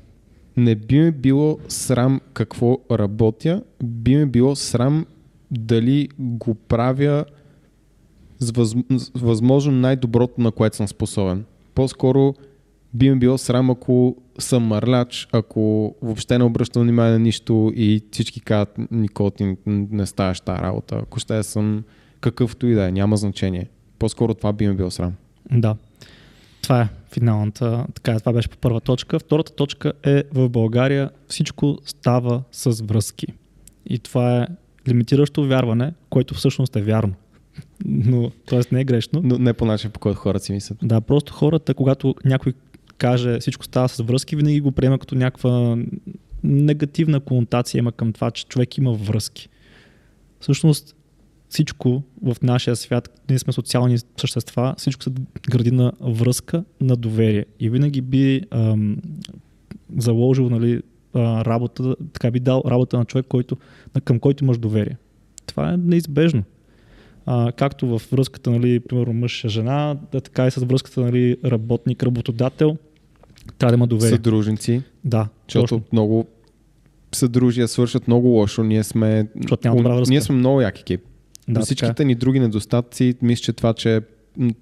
Не 0.58 0.76
би 0.76 1.00
ми 1.00 1.12
било 1.12 1.60
срам 1.68 2.22
какво 2.34 2.78
работя, 2.92 3.64
би 3.84 4.16
ми 4.16 4.26
било 4.26 4.56
срам 4.56 5.06
дали 5.52 6.10
го 6.20 6.56
правя 6.56 7.26
с 8.40 8.76
възможно 9.16 9.72
най-доброто, 9.72 10.42
на 10.42 10.52
което 10.52 10.76
съм 10.76 10.88
способен. 10.88 11.46
По-скоро 11.76 12.34
би 12.94 13.10
ми 13.10 13.20
било 13.20 13.38
срам, 13.38 13.70
ако 13.70 14.18
съм 14.40 14.64
мърляч, 14.64 15.28
ако 15.32 15.96
въобще 16.02 16.38
не 16.38 16.44
обръщам 16.44 16.84
внимание 16.84 17.12
на 17.12 17.20
нищо 17.20 17.72
и 17.76 18.02
всички 18.12 18.42
казват, 18.42 18.78
Никол, 18.92 19.30
ти 19.30 19.56
не 19.66 20.06
ставаш 20.06 20.42
тази 20.42 20.62
работа. 20.62 21.00
Ако 21.04 21.20
ще 21.20 21.44
съм 21.44 21.84
какъвто 22.22 22.68
и 22.68 22.74
да 22.74 22.88
е, 22.88 22.92
няма 22.92 23.18
значение. 23.18 23.68
По-скоро 24.00 24.34
това 24.34 24.54
би 24.54 24.68
ми 24.68 24.76
било 24.76 24.92
срам. 24.92 25.14
Да. 25.52 25.76
Това 26.62 26.82
е 26.82 26.90
финалната. 27.14 27.86
Така, 27.94 28.20
това 28.20 28.34
беше 28.34 28.50
по 28.50 28.58
първа 28.58 28.82
точка. 28.82 29.20
Втората 29.20 29.56
точка 29.56 29.94
е 30.04 30.24
в 30.34 30.50
България 30.50 31.10
всичко 31.28 31.78
става 31.86 32.44
с 32.52 32.82
връзки. 32.82 33.28
И 33.90 34.00
това 34.00 34.42
е 34.42 34.48
лимитиращо 34.88 35.48
вярване, 35.48 35.94
което 36.10 36.34
всъщност 36.34 36.76
е 36.76 36.82
вярно. 36.82 37.14
Но, 37.86 38.32
т.е. 38.46 38.62
не 38.72 38.82
е 38.82 38.84
грешно. 38.84 39.22
Но 39.24 39.38
не 39.38 39.54
по 39.54 39.66
начин, 39.66 39.92
по 39.92 40.00
който 40.00 40.20
хората 40.20 40.46
си 40.46 40.54
мислят. 40.54 40.78
Да, 40.82 41.02
просто 41.02 41.34
хората, 41.34 41.74
когато 41.74 42.16
някой 42.26 42.54
каже 42.98 43.40
всичко 43.40 43.66
става 43.66 43.90
с 43.90 44.04
връзки, 44.04 44.36
винаги 44.36 44.62
го 44.62 44.72
приема 44.72 45.00
като 45.00 45.16
някаква 45.16 45.78
негативна 46.44 47.20
конотация 47.20 47.80
има 47.80 47.92
към 47.92 48.14
това, 48.14 48.32
че 48.32 48.46
човек 48.46 48.78
има 48.78 48.94
връзки. 48.94 49.50
Всъщност 50.40 50.96
всичко 51.50 52.04
в 52.24 52.36
нашия 52.42 52.76
свят, 52.76 53.22
ние 53.30 53.40
сме 53.40 53.54
социални 53.54 53.98
същества, 54.18 54.76
всичко 54.78 55.04
се 55.04 55.10
гради 55.50 55.72
на 55.72 55.92
връзка, 56.02 56.64
на 56.82 56.96
доверие. 56.96 57.46
И 57.60 57.70
винаги 57.70 58.02
би 58.02 58.42
ам, 58.52 58.98
заложил 59.98 60.50
нали, 60.50 60.82
работа, 61.16 61.96
така 62.14 62.32
би 62.32 62.40
дал 62.40 62.64
работа 62.66 62.98
на 62.98 63.06
човек, 63.06 63.26
който, 63.30 63.58
към 64.04 64.20
който 64.20 64.44
имаш 64.44 64.58
доверие. 64.58 64.98
Това 65.46 65.74
е 65.74 65.78
неизбежно. 65.78 66.44
А, 67.26 67.52
както 67.52 67.88
в 67.88 68.02
връзката, 68.12 68.52
нали, 68.52 68.80
примерно 68.80 69.14
мъж-жена, 69.14 69.98
да, 70.12 70.22
така 70.22 70.48
и 70.48 70.52
с 70.52 70.66
връзката 70.66 71.02
нали, 71.02 71.38
работник-работодател. 71.46 72.78
Трябва 73.58 73.72
да 73.72 73.76
има 73.76 73.88
доверие. 73.88 74.10
Съдружници. 74.10 74.82
Да. 75.04 75.28
Защото 75.48 75.62
точно. 75.64 75.82
много 75.92 76.28
съдружия 77.16 77.68
свършат 77.68 78.08
много 78.08 78.28
лошо. 78.28 78.64
Ние 78.64 78.84
сме, 78.84 79.28
няма 79.64 80.04
ние 80.10 80.22
сме 80.22 80.36
много 80.36 80.62
як 80.62 80.80
екип. 80.80 81.02
Да, 81.50 81.62
всичките 81.62 81.94
така. 81.94 82.08
ни 82.08 82.16
други 82.16 82.40
недостатъци, 82.40 83.16
мисля, 83.22 83.42
че 83.42 83.54
това, 83.54 83.74
че 83.74 84.02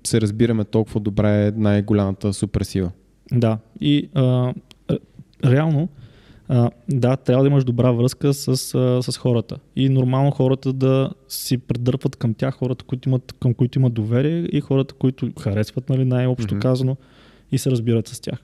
се 0.03 0.21
разбираме 0.21 0.63
толкова 0.63 0.99
добре 0.99 1.47
е 1.47 1.51
най-голямата 1.51 2.33
суперсила. 2.33 2.91
Да. 3.31 3.57
И 3.81 4.09
а, 4.13 4.53
реално 5.45 5.89
а, 6.47 6.69
да, 6.89 7.15
трябва 7.15 7.43
да 7.43 7.49
имаш 7.49 7.63
добра 7.63 7.91
връзка 7.91 8.33
с, 8.33 8.47
а, 8.47 9.11
с 9.11 9.17
хората. 9.17 9.57
И 9.75 9.89
нормално 9.89 10.31
хората 10.31 10.73
да 10.73 11.09
си 11.27 11.57
придърпват 11.57 12.15
към 12.15 12.33
тях, 12.33 12.55
хората, 12.55 12.85
които 12.85 13.09
имат, 13.09 13.33
към 13.39 13.53
които 13.53 13.79
имат 13.79 13.93
доверие 13.93 14.47
и 14.51 14.61
хората, 14.61 14.93
които 14.93 15.31
харесват, 15.39 15.89
нали, 15.89 16.05
най-общо 16.05 16.55
mm-hmm. 16.55 16.61
казано, 16.61 16.97
и 17.51 17.57
се 17.57 17.71
разбират 17.71 18.07
с 18.07 18.19
тях. 18.19 18.39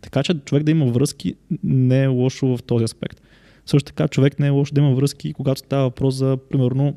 Така 0.00 0.22
че 0.22 0.34
човек 0.34 0.62
да 0.62 0.70
има 0.70 0.86
връзки 0.86 1.34
не 1.64 2.02
е 2.02 2.06
лошо 2.06 2.56
в 2.56 2.62
този 2.62 2.84
аспект. 2.84 3.20
Също 3.66 3.86
така 3.86 4.08
човек 4.08 4.38
не 4.38 4.46
е 4.46 4.50
лошо 4.50 4.74
да 4.74 4.80
има 4.80 4.94
връзки, 4.94 5.32
когато 5.32 5.58
става 5.58 5.82
въпрос 5.82 6.14
за, 6.14 6.38
примерно, 6.50 6.94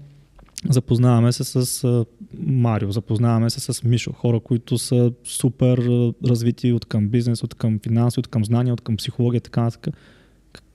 запознаваме 0.70 1.32
се 1.32 1.44
с 1.44 2.06
Марио, 2.40 2.92
запознаваме 2.92 3.50
се 3.50 3.60
с 3.60 3.84
Мишо, 3.84 4.12
хора, 4.12 4.40
които 4.40 4.78
са 4.78 5.12
супер 5.24 5.78
развити 6.26 6.72
от 6.72 6.86
към 6.86 7.08
бизнес, 7.08 7.44
от 7.44 7.54
към 7.54 7.80
финанси, 7.84 8.20
от 8.20 8.28
към 8.28 8.46
знания, 8.46 8.74
от 8.74 8.82
към 8.82 8.98
психология 8.98 9.38
и 9.38 9.42
така 9.42 9.62
нататък. 9.62 9.96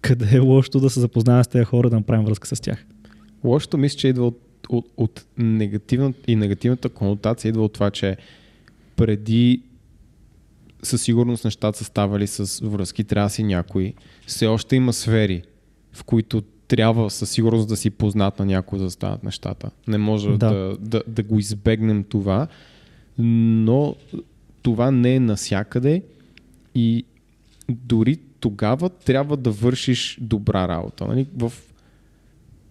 Къде 0.01 0.37
е 0.37 0.39
лошото 0.39 0.81
да 0.81 0.91
се 0.91 1.01
запознаваме 1.01 1.45
с 1.45 1.49
тези 1.49 1.65
хора, 1.65 1.91
да 1.91 1.97
направим 1.97 2.27
връзка 2.27 2.57
с 2.57 2.61
тях? 2.61 2.87
Лошото 3.45 3.79
мисля, 3.79 3.99
че 3.99 4.09
идва 4.09 4.27
от, 4.27 4.41
от, 4.69 4.87
от 4.97 5.27
негативна, 5.39 6.13
и 6.27 6.37
негативната 6.37 6.89
конотация 6.89 7.49
идва 7.49 7.65
от 7.65 7.73
това, 7.73 7.91
че 7.91 8.17
преди 8.97 9.63
със 10.85 11.03
сигурност 11.03 11.45
нещата 11.45 11.79
са 11.79 11.85
ставали 11.85 12.27
с 12.27 12.61
връзки, 12.67 13.05
трябва 13.05 13.31
си 13.31 13.43
някой. 13.43 13.95
Все 14.27 14.47
още 14.47 14.77
има 14.77 14.93
сфери, 14.93 15.43
в 15.93 16.05
които 16.05 16.43
трябва 16.69 17.11
със 17.11 17.31
сигурност 17.31 17.69
да 17.69 17.77
си 17.77 17.91
познат 17.91 18.39
на 18.39 18.45
някой 18.45 18.79
да 18.79 18.91
стават 18.91 19.25
нещата. 19.25 19.71
Не 19.89 19.99
може 19.99 20.29
да. 20.29 20.37
Да, 20.37 20.77
да, 20.81 21.03
да 21.09 21.23
го 21.23 21.39
избегнем 21.39 22.05
това, 22.05 22.47
но 23.19 23.97
това 24.63 24.91
не 24.91 25.15
е 25.15 25.21
насякъде 25.21 26.03
и 26.75 27.05
дори 27.69 28.17
тогава 28.41 28.89
трябва 28.89 29.37
да 29.37 29.51
вършиш 29.51 30.19
добра 30.21 30.69
работа. 30.69 31.07
Нали? 31.07 31.27
В 31.37 31.53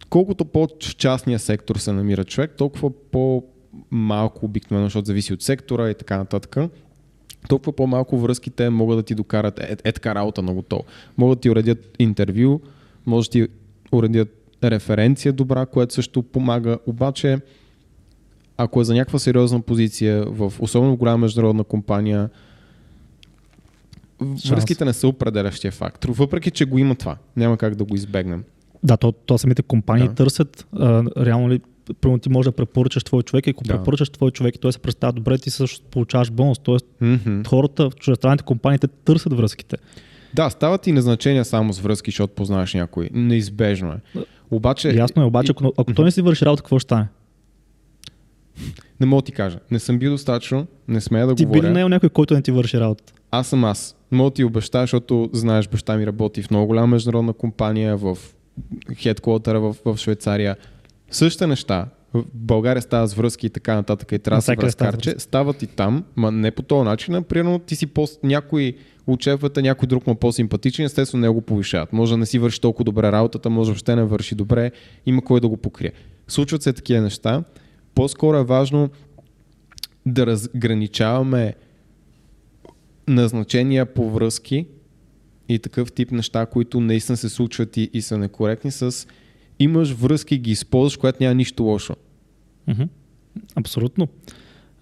колкото 0.10 0.46
по-в 0.46 0.96
частния 0.96 1.40
сектор 1.40 1.76
се 1.76 1.92
намира 1.92 2.24
човек, 2.24 2.52
толкова 2.58 2.92
по-малко 3.12 4.46
обикновено, 4.46 4.86
защото 4.86 5.06
зависи 5.06 5.34
от 5.34 5.42
сектора 5.42 5.90
и 5.90 5.94
така 5.94 6.18
нататък, 6.18 6.58
толкова 7.50 7.74
по-малко 7.74 8.18
връзките 8.18 8.70
могат 8.70 8.98
да 8.98 9.04
ти 9.04 9.16
докарат 9.16 9.60
е, 9.60 9.78
е 9.84 9.92
така 9.92 10.16
работа 10.16 10.42
на 10.42 10.54
готово. 10.54 10.84
Могат 11.18 11.38
да 11.38 11.42
ти 11.42 11.50
уредят 11.50 11.96
интервю, 12.00 12.60
може 13.06 13.30
да 13.30 13.32
ти 13.32 13.48
уредят 13.92 14.44
референция 14.64 15.34
добра, 15.34 15.66
което 15.66 15.94
също 15.94 16.24
помага. 16.24 16.78
Обаче, 16.86 17.40
ако 18.58 18.82
е 18.82 18.84
за 18.84 18.94
някаква 18.94 19.20
сериозна 19.20 19.62
позиция, 19.62 20.26
в 20.26 20.54
особено 20.60 20.94
в 20.94 20.98
голяма 20.98 21.18
международна 21.18 21.64
компания, 21.64 22.30
Шанс. 24.20 24.50
връзките 24.50 24.86
не 24.86 24.94
са 24.94 25.08
определящия 25.08 25.72
фактор. 25.72 26.10
Въпреки, 26.10 26.52
че 26.52 26.66
го 26.66 26.78
има 26.78 26.96
това. 26.96 27.18
Няма 27.36 27.58
как 27.58 27.76
да 27.76 27.84
го 27.84 27.96
избегнем. 27.96 28.44
Да, 28.84 28.98
то, 28.98 29.12
то 29.12 29.38
самите 29.38 29.62
компании 29.62 30.08
да. 30.08 30.14
търсят 30.14 30.68
а, 30.74 31.04
реално 31.26 31.50
ли 31.50 31.62
примерно 32.02 32.20
ти 32.20 32.30
можеш 32.30 32.46
да 32.46 32.56
препоръчаш 32.56 33.04
твой 33.04 33.24
човек 33.24 33.48
и 33.48 33.50
ако 33.50 33.64
да. 33.64 33.78
препоръчаш 33.78 34.10
твой 34.10 34.32
човек 34.32 34.56
и 34.56 34.60
той 34.60 34.74
се 34.74 34.80
представя 34.80 35.14
добре, 35.14 35.38
ти 35.38 35.50
също 35.50 35.86
получаваш 35.92 36.32
бонус. 36.32 36.60
Тоест 36.60 36.86
mm-hmm. 37.02 37.48
хората 37.48 37.90
в 37.90 37.96
чуждестранните 37.96 38.44
компании 38.44 38.80
търсят 39.06 39.34
връзките. 39.34 39.78
Да, 40.34 40.50
стават 40.50 40.88
и 40.88 40.92
назначения 40.92 41.46
само 41.46 41.74
с 41.74 41.80
връзки, 41.80 42.12
защото 42.12 42.34
познаваш 42.34 42.74
някой. 42.74 43.10
Неизбежно 43.14 43.92
е. 43.92 44.20
Обаче... 44.52 44.96
Ясно 44.96 45.22
е, 45.22 45.26
обаче 45.26 45.52
ако, 45.52 45.74
ако 45.78 45.94
той 45.94 46.06
не 46.06 46.12
си 46.12 46.22
върши 46.22 46.46
работа, 46.46 46.64
какво 46.64 46.80
ще 46.80 46.88
стане? 46.88 47.08
Не 49.00 49.06
мога 49.06 49.22
да 49.22 49.26
ти 49.26 49.32
кажа. 49.32 49.60
Не 49.72 49.80
съм 49.80 50.00
бил 50.00 50.12
достатъчно, 50.12 50.68
не 50.88 51.02
смея 51.02 51.28
да 51.28 51.36
ти 51.36 51.46
говоря. 51.46 51.62
Ти 51.62 51.66
би 51.66 51.70
ли 51.70 51.74
не 51.74 51.82
е 51.82 51.90
някой, 51.90 52.10
който 52.10 52.34
не 52.34 52.42
ти 52.42 52.52
върши 52.52 52.80
работата? 52.80 53.14
Аз 53.32 53.48
съм 53.48 53.64
аз. 53.64 53.96
Мога 54.12 54.30
да 54.30 54.34
ти 54.34 54.44
обещая, 54.44 54.84
защото 54.84 55.30
знаеш, 55.34 55.68
баща 55.68 55.98
ми 55.98 56.08
работи 56.08 56.42
в 56.42 56.52
много 56.52 56.68
голяма 56.68 56.88
международна 56.88 57.34
компания, 57.34 57.98
в 57.98 58.18
хедквотера 58.98 59.60
в, 59.60 59.76
в 59.86 59.98
Швейцария. 59.98 60.56
Същите 61.14 61.48
неща. 61.48 61.88
В 62.14 62.24
България 62.34 62.82
става 62.82 63.08
с 63.08 63.14
връзки 63.14 63.46
и 63.46 63.50
така 63.50 63.76
нататък 63.76 64.12
и 64.12 64.20
трябва 64.20 64.38
да 64.38 64.42
се 64.42 64.58
разкарче. 64.58 65.16
Стават 65.18 65.62
и 65.62 65.68
там, 65.68 66.04
ма 66.16 66.32
не 66.32 66.52
по 66.52 66.62
този 66.62 66.86
начин. 66.86 67.24
Примерно 67.24 67.60
ти 67.60 67.76
си 67.76 67.88
по 67.88 68.08
някой 68.24 68.78
шефата, 69.20 69.62
някой 69.62 69.88
друг 69.88 70.08
му 70.08 70.14
е 70.14 70.20
по-симпатичен, 70.20 70.86
естествено 70.86 71.22
не 71.22 71.30
го 71.30 71.42
повишават. 71.42 71.94
Може 71.94 72.14
да 72.14 72.18
не 72.18 72.26
си 72.26 72.40
върши 72.40 72.62
толкова 72.62 72.84
добре 72.84 73.12
работата, 73.12 73.50
може 73.50 73.72
въобще 73.72 73.96
не 73.96 74.04
върши 74.04 74.36
добре, 74.36 74.72
има 75.06 75.22
кой 75.22 75.40
да 75.40 75.48
го 75.48 75.58
покрие. 75.58 75.92
Случват 76.28 76.64
се 76.64 76.74
такива 76.74 77.02
неща. 77.02 77.44
По-скоро 77.96 78.38
е 78.38 78.44
важно 78.44 78.90
да 80.06 80.26
разграничаваме 80.26 81.54
назначения 83.08 83.86
по 83.86 84.12
връзки 84.12 84.68
и 85.50 85.60
такъв 85.60 85.92
тип 85.92 86.12
неща, 86.12 86.46
които 86.46 86.80
наистина 86.80 87.18
се 87.18 87.30
случват 87.30 87.78
и, 87.78 87.90
и 87.94 88.02
са 88.02 88.18
некоректни 88.18 88.72
с 88.72 89.08
имаш 89.60 89.92
връзки, 89.92 90.38
ги 90.38 90.52
използваш, 90.52 90.98
което 90.98 91.24
няма 91.24 91.36
нищо 91.36 91.64
лошо. 91.64 91.96
Mm-hmm. 92.70 92.88
Абсолютно. 93.56 94.08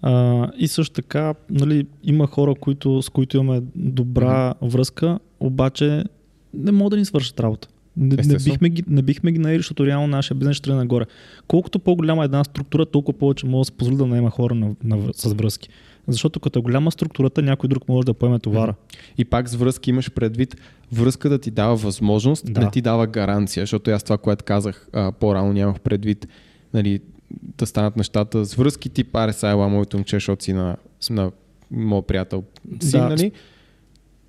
А, 0.02 0.48
и 0.58 0.68
също 0.68 0.94
така, 0.94 1.34
нали, 1.50 1.86
има 2.04 2.26
хора, 2.26 2.54
които, 2.54 3.02
с 3.02 3.08
които 3.08 3.36
имаме 3.36 3.62
добра 3.74 4.54
mm-hmm. 4.54 4.68
връзка, 4.68 5.18
обаче 5.40 6.04
не 6.54 6.72
могат 6.72 6.90
да 6.90 6.96
ни 6.96 7.04
свършат 7.04 7.40
работа. 7.40 7.68
Не, 7.96 8.16
не, 8.16 8.36
бихме 8.44 8.68
ги, 8.68 8.84
не 8.88 9.02
бихме 9.02 9.32
ги 9.32 9.38
наели, 9.38 9.58
защото 9.58 9.86
реално 9.86 10.06
нашия 10.06 10.36
бизнес 10.36 10.56
ще 10.56 10.72
нагоре. 10.72 11.04
Колкото 11.48 11.78
по-голяма 11.78 12.22
е 12.22 12.24
една 12.24 12.44
структура, 12.44 12.86
толкова 12.86 13.18
повече 13.18 13.46
може 13.46 13.60
да 13.60 13.64
се 13.64 13.72
позволи 13.72 13.96
да 13.96 14.06
наема 14.06 14.30
хора 14.30 14.54
на, 14.54 14.74
на, 14.84 15.12
с 15.14 15.32
връзки. 15.32 15.68
Защото 16.08 16.40
като 16.40 16.58
е 16.58 16.62
голяма 16.62 16.90
структурата, 16.92 17.42
някой 17.42 17.68
друг 17.68 17.88
може 17.88 18.06
да 18.06 18.14
поеме 18.14 18.38
товара. 18.38 18.74
И 19.18 19.24
пак 19.24 19.48
с 19.48 19.54
връзки 19.54 19.90
имаш 19.90 20.10
предвид, 20.10 20.56
връзка 20.92 21.28
да 21.28 21.38
ти 21.38 21.50
дава 21.50 21.76
възможност, 21.76 22.52
да. 22.52 22.60
не 22.60 22.70
ти 22.70 22.80
дава 22.80 23.06
гаранция, 23.06 23.62
защото 23.62 23.90
аз 23.90 24.02
това, 24.02 24.18
което 24.18 24.44
казах 24.44 24.88
а, 24.92 25.12
по-рано, 25.12 25.52
нямах 25.52 25.80
предвид 25.80 26.28
нали, 26.74 27.00
да 27.58 27.66
станат 27.66 27.96
нещата 27.96 28.44
с 28.44 28.54
връзки 28.54 28.88
тип 28.88 29.12
RSI, 29.12 29.56
ла 29.56 29.68
моето 29.68 29.96
момче, 29.96 30.16
защото 30.16 30.44
си 30.44 30.52
на, 30.52 30.76
на 31.10 31.30
моят 31.70 32.06
приятел 32.06 32.44
си, 32.80 32.90
да. 32.90 33.08
нали? 33.08 33.32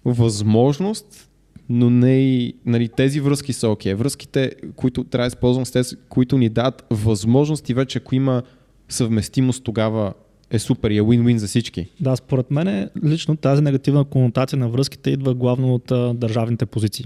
Възможност, 0.05 1.29
но 1.69 1.89
не 1.89 2.19
и 2.19 2.55
нали, 2.65 2.89
тези 2.89 3.19
връзки 3.19 3.53
са 3.53 3.69
окей. 3.69 3.93
Okay. 3.93 3.95
Връзките, 3.95 4.51
които 4.75 5.03
трябва 5.03 5.23
да 5.23 5.27
използвам 5.27 5.65
с 5.65 5.71
тези, 5.71 5.95
които 6.09 6.37
ни 6.37 6.49
дадат 6.49 6.85
възможности 6.89 7.73
вече, 7.73 7.97
ако 7.97 8.15
има 8.15 8.43
съвместимост, 8.89 9.63
тогава 9.63 10.13
е 10.53 10.59
супер 10.59 10.89
и 10.89 10.97
е 10.97 11.01
win-win 11.01 11.35
за 11.35 11.47
всички. 11.47 11.87
Да, 11.99 12.15
според 12.15 12.51
мен 12.51 12.89
лично 13.05 13.35
тази 13.35 13.61
негативна 13.61 14.03
конотация 14.03 14.59
на 14.59 14.69
връзките 14.69 15.09
идва 15.09 15.33
главно 15.33 15.73
от 15.73 15.91
а, 15.91 16.13
държавните 16.13 16.65
позиции. 16.65 17.05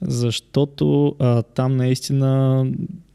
Защото 0.00 1.16
а, 1.18 1.42
там 1.42 1.76
наистина 1.76 2.64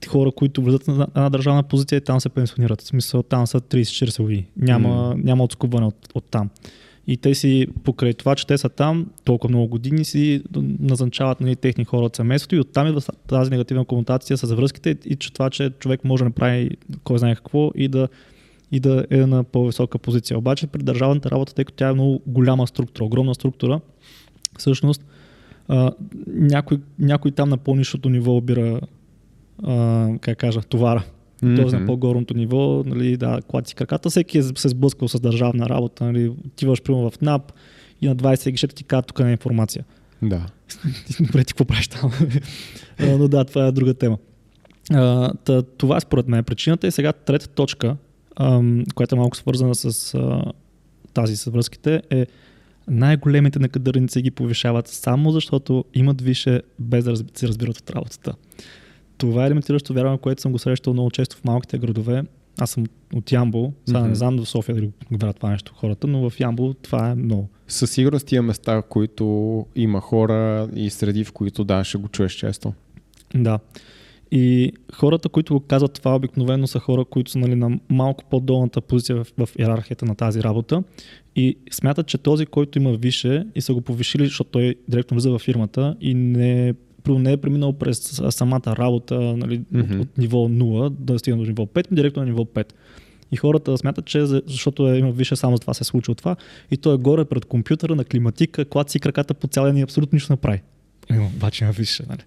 хора, 0.08 0.32
които 0.32 0.62
влизат 0.62 0.88
на 0.88 1.08
една 1.16 1.30
държавна 1.30 1.64
позиция, 1.64 2.02
там 2.02 2.22
се 2.22 2.30
пенсионират. 2.30 2.82
В 2.82 2.88
смисъл, 2.88 3.24
там 3.24 3.48
са 3.48 3.62
30-40 3.62 4.22
години. 4.22 4.46
Няма, 4.58 4.90
mm. 4.90 5.24
няма 5.24 5.44
отскубване 5.44 5.86
от, 5.86 6.10
от 6.14 6.24
там. 6.32 6.50
И 7.08 7.18
те 7.18 7.36
си, 7.36 7.68
покрай 7.84 8.14
това, 8.14 8.36
че 8.36 8.48
те 8.48 8.58
са 8.58 8.70
там 8.70 9.08
толкова 9.24 9.50
много 9.50 9.68
години, 9.68 10.06
си 10.06 10.44
назначават 10.80 11.42
нали, 11.42 11.56
техни 11.56 11.86
хора 11.86 12.06
от 12.06 12.16
семейството 12.16 12.56
и 12.56 12.60
оттам 12.60 12.88
идва 12.88 13.02
тази 13.28 13.52
негативна 13.52 13.86
комутация 13.86 14.38
с 14.38 14.56
връзките 14.56 14.98
и 15.06 15.16
че 15.16 15.34
това, 15.34 15.50
че 15.50 15.70
човек 15.70 16.04
може 16.04 16.22
да 16.22 16.26
направи 16.26 16.70
кой 17.04 17.20
знае 17.20 17.36
какво 17.36 17.72
и 17.76 17.88
да 17.88 18.08
и 18.72 18.80
да 18.80 19.06
е 19.10 19.26
на 19.26 19.44
по-висока 19.44 19.98
позиция. 19.98 20.38
Обаче 20.38 20.68
при 20.68 20.84
държавната 20.84 21.32
работа, 21.32 21.54
тъй 21.54 21.66
като 21.66 21.76
тя 21.76 21.90
е 21.90 21.94
много 21.94 22.22
голяма 22.28 22.68
структура, 22.68 23.06
огромна 23.06 23.36
структура, 23.36 23.82
всъщност 24.58 25.06
а, 25.68 25.92
някой, 26.28 26.80
някой 27.00 27.32
там 27.32 27.50
на 27.50 27.58
по-нишото 27.58 28.10
ниво 28.10 28.38
обира, 28.38 28.82
а, 29.64 30.10
как 30.22 30.38
кажа, 30.38 30.62
товара. 30.62 31.04
Mm-hmm. 31.44 31.56
Тоест 31.56 31.74
на 31.74 31.86
по-горното 31.86 32.34
ниво, 32.34 32.84
нали, 32.86 33.18
да, 33.18 33.40
клати 33.48 33.76
краката. 33.76 34.10
Всеки 34.10 34.38
е 34.38 34.44
се 34.44 34.70
сблъскал 34.70 35.08
с 35.08 35.20
държавна 35.20 35.70
работа. 35.70 36.04
Нали, 36.04 36.30
отиваш 36.30 36.82
примерно 36.82 37.10
в 37.10 37.22
НАП 37.22 37.54
и 38.02 38.08
на 38.08 38.16
20 38.16 38.52
гишета 38.52 38.76
ти 38.76 38.84
казват, 38.84 39.08
тук 39.08 39.20
не 39.20 39.30
е 39.30 39.32
информация. 39.32 39.86
Да. 40.22 40.46
Добре, 41.20 41.44
ти 41.44 41.54
какво 41.54 41.66
правиш 41.66 41.88
там? 41.88 42.12
Но 43.00 43.28
да, 43.28 43.46
това 43.46 43.66
е 43.66 43.72
друга 43.72 43.94
тема. 43.94 44.18
А, 44.94 45.34
това 45.78 45.98
е 45.98 46.00
според 46.00 46.28
мен 46.28 46.44
причината. 46.44 46.88
И 46.88 46.92
сега 46.92 47.14
трета 47.14 47.48
точка, 47.48 47.98
ам, 48.40 48.84
която 48.96 49.16
е 49.16 49.18
малко 49.20 49.38
свързана 49.38 49.76
с 49.76 50.14
а, 50.14 50.44
тази 51.14 51.38
с 51.38 51.52
връзките, 51.52 52.02
е 52.10 52.28
най-големите 52.88 53.60
накадърници 53.60 54.22
ги 54.22 54.32
повишават 54.32 54.88
само 54.88 55.32
защото 55.32 55.86
имат 55.94 56.22
више 56.22 56.62
без 56.80 57.06
да 57.06 57.16
се 57.16 57.48
разбират 57.48 57.78
от 57.78 57.90
работата. 57.90 58.34
Това 59.18 59.44
е 59.44 59.48
елементиращо 59.48 59.94
вярване, 59.94 60.18
което 60.18 60.42
съм 60.42 60.52
го 60.52 60.60
срещал 60.60 60.94
много 60.94 61.12
често 61.12 61.38
в 61.38 61.44
малките 61.44 61.78
градове. 61.78 62.24
Аз 62.58 62.70
съм 62.70 62.86
от 63.14 63.32
Ямбол, 63.32 63.74
сега 63.86 64.00
mm-hmm. 64.00 64.08
не 64.08 64.16
знам 64.16 64.38
до 64.38 64.46
София 64.46 64.76
дали 64.76 64.92
го 65.12 65.34
това 65.34 65.50
нещо 65.50 65.74
хората, 65.76 66.08
но 66.08 66.30
в 66.30 66.40
Ямбол 66.40 66.74
това 66.74 67.10
е 67.10 67.16
много. 67.16 67.50
Със 67.68 67.92
сигурност 67.92 68.28
тия 68.28 68.42
места, 68.42 68.82
които 68.82 69.66
има 69.76 70.02
хора 70.02 70.70
и 70.76 70.90
среди, 70.90 71.24
в 71.24 71.32
които 71.32 71.64
да, 71.64 71.84
ще 71.84 71.98
го 71.98 72.08
чуеш 72.08 72.34
често. 72.34 72.74
Да. 73.36 73.60
И 74.32 74.72
хората, 74.94 75.30
които 75.30 75.54
го 75.54 75.60
казват 75.60 75.94
това, 75.94 76.16
обикновено 76.16 76.68
са 76.68 76.80
хора, 76.80 77.06
които 77.06 77.32
са 77.32 77.40
нали, 77.40 77.56
на 77.56 77.80
малко 77.90 78.24
по-долната 78.30 78.82
позиция 78.82 79.16
в, 79.16 79.28
в 79.38 79.50
иерархията 79.60 80.06
на 80.06 80.16
тази 80.16 80.44
работа 80.44 80.84
и 81.36 81.58
смятат, 81.72 82.08
че 82.08 82.18
този, 82.18 82.46
който 82.46 82.80
има 82.80 82.94
више 82.94 83.46
и 83.56 83.62
са 83.62 83.74
го 83.74 83.82
повишили, 83.82 84.26
защото 84.26 84.50
той 84.50 84.76
директно 84.88 85.16
влиза 85.16 85.32
във 85.32 85.42
фирмата 85.42 85.96
и 86.02 86.14
не 86.14 86.74
не 87.10 87.32
е 87.32 87.38
преминал 87.38 87.74
през 87.74 88.00
самата 88.30 88.62
работа 88.68 89.16
нали, 89.22 89.62
Мгм. 89.72 89.94
от, 89.94 90.02
от 90.02 90.18
ниво 90.18 90.38
0 90.40 90.90
да 90.90 91.20
стигне 91.20 91.40
до 91.40 91.48
ниво 91.48 91.66
5, 91.66 91.88
директно 91.92 92.22
на 92.22 92.26
ниво 92.26 92.44
5. 92.46 92.74
И 93.32 93.38
хората 93.38 93.78
смятат, 93.78 94.06
че 94.06 94.26
за- 94.26 94.42
защото 94.48 94.90
е, 94.90 94.98
има 94.98 95.12
висше, 95.12 95.36
само 95.36 95.56
за 95.56 95.62
това 95.62 95.74
се 95.74 95.82
е 95.82 95.86
случило 95.86 96.16
това. 96.16 96.36
И 96.72 96.78
той 96.78 96.94
е 96.94 96.98
горе 96.98 97.26
пред 97.26 97.46
компютъра 97.46 97.96
на 97.96 98.04
климатика, 98.06 98.66
клат 98.66 98.90
си 98.90 99.00
краката 99.00 99.34
по 99.34 99.48
цял 99.48 99.66
ден 99.66 99.78
и 99.78 99.82
абсолютно 99.82 100.16
нищо 100.16 100.34
не 100.34 100.38
прави. 100.38 100.62
Има, 101.10 101.26
обаче 101.26 101.64
има 101.64 101.74
висше. 101.74 102.04
Нали? 102.10 102.20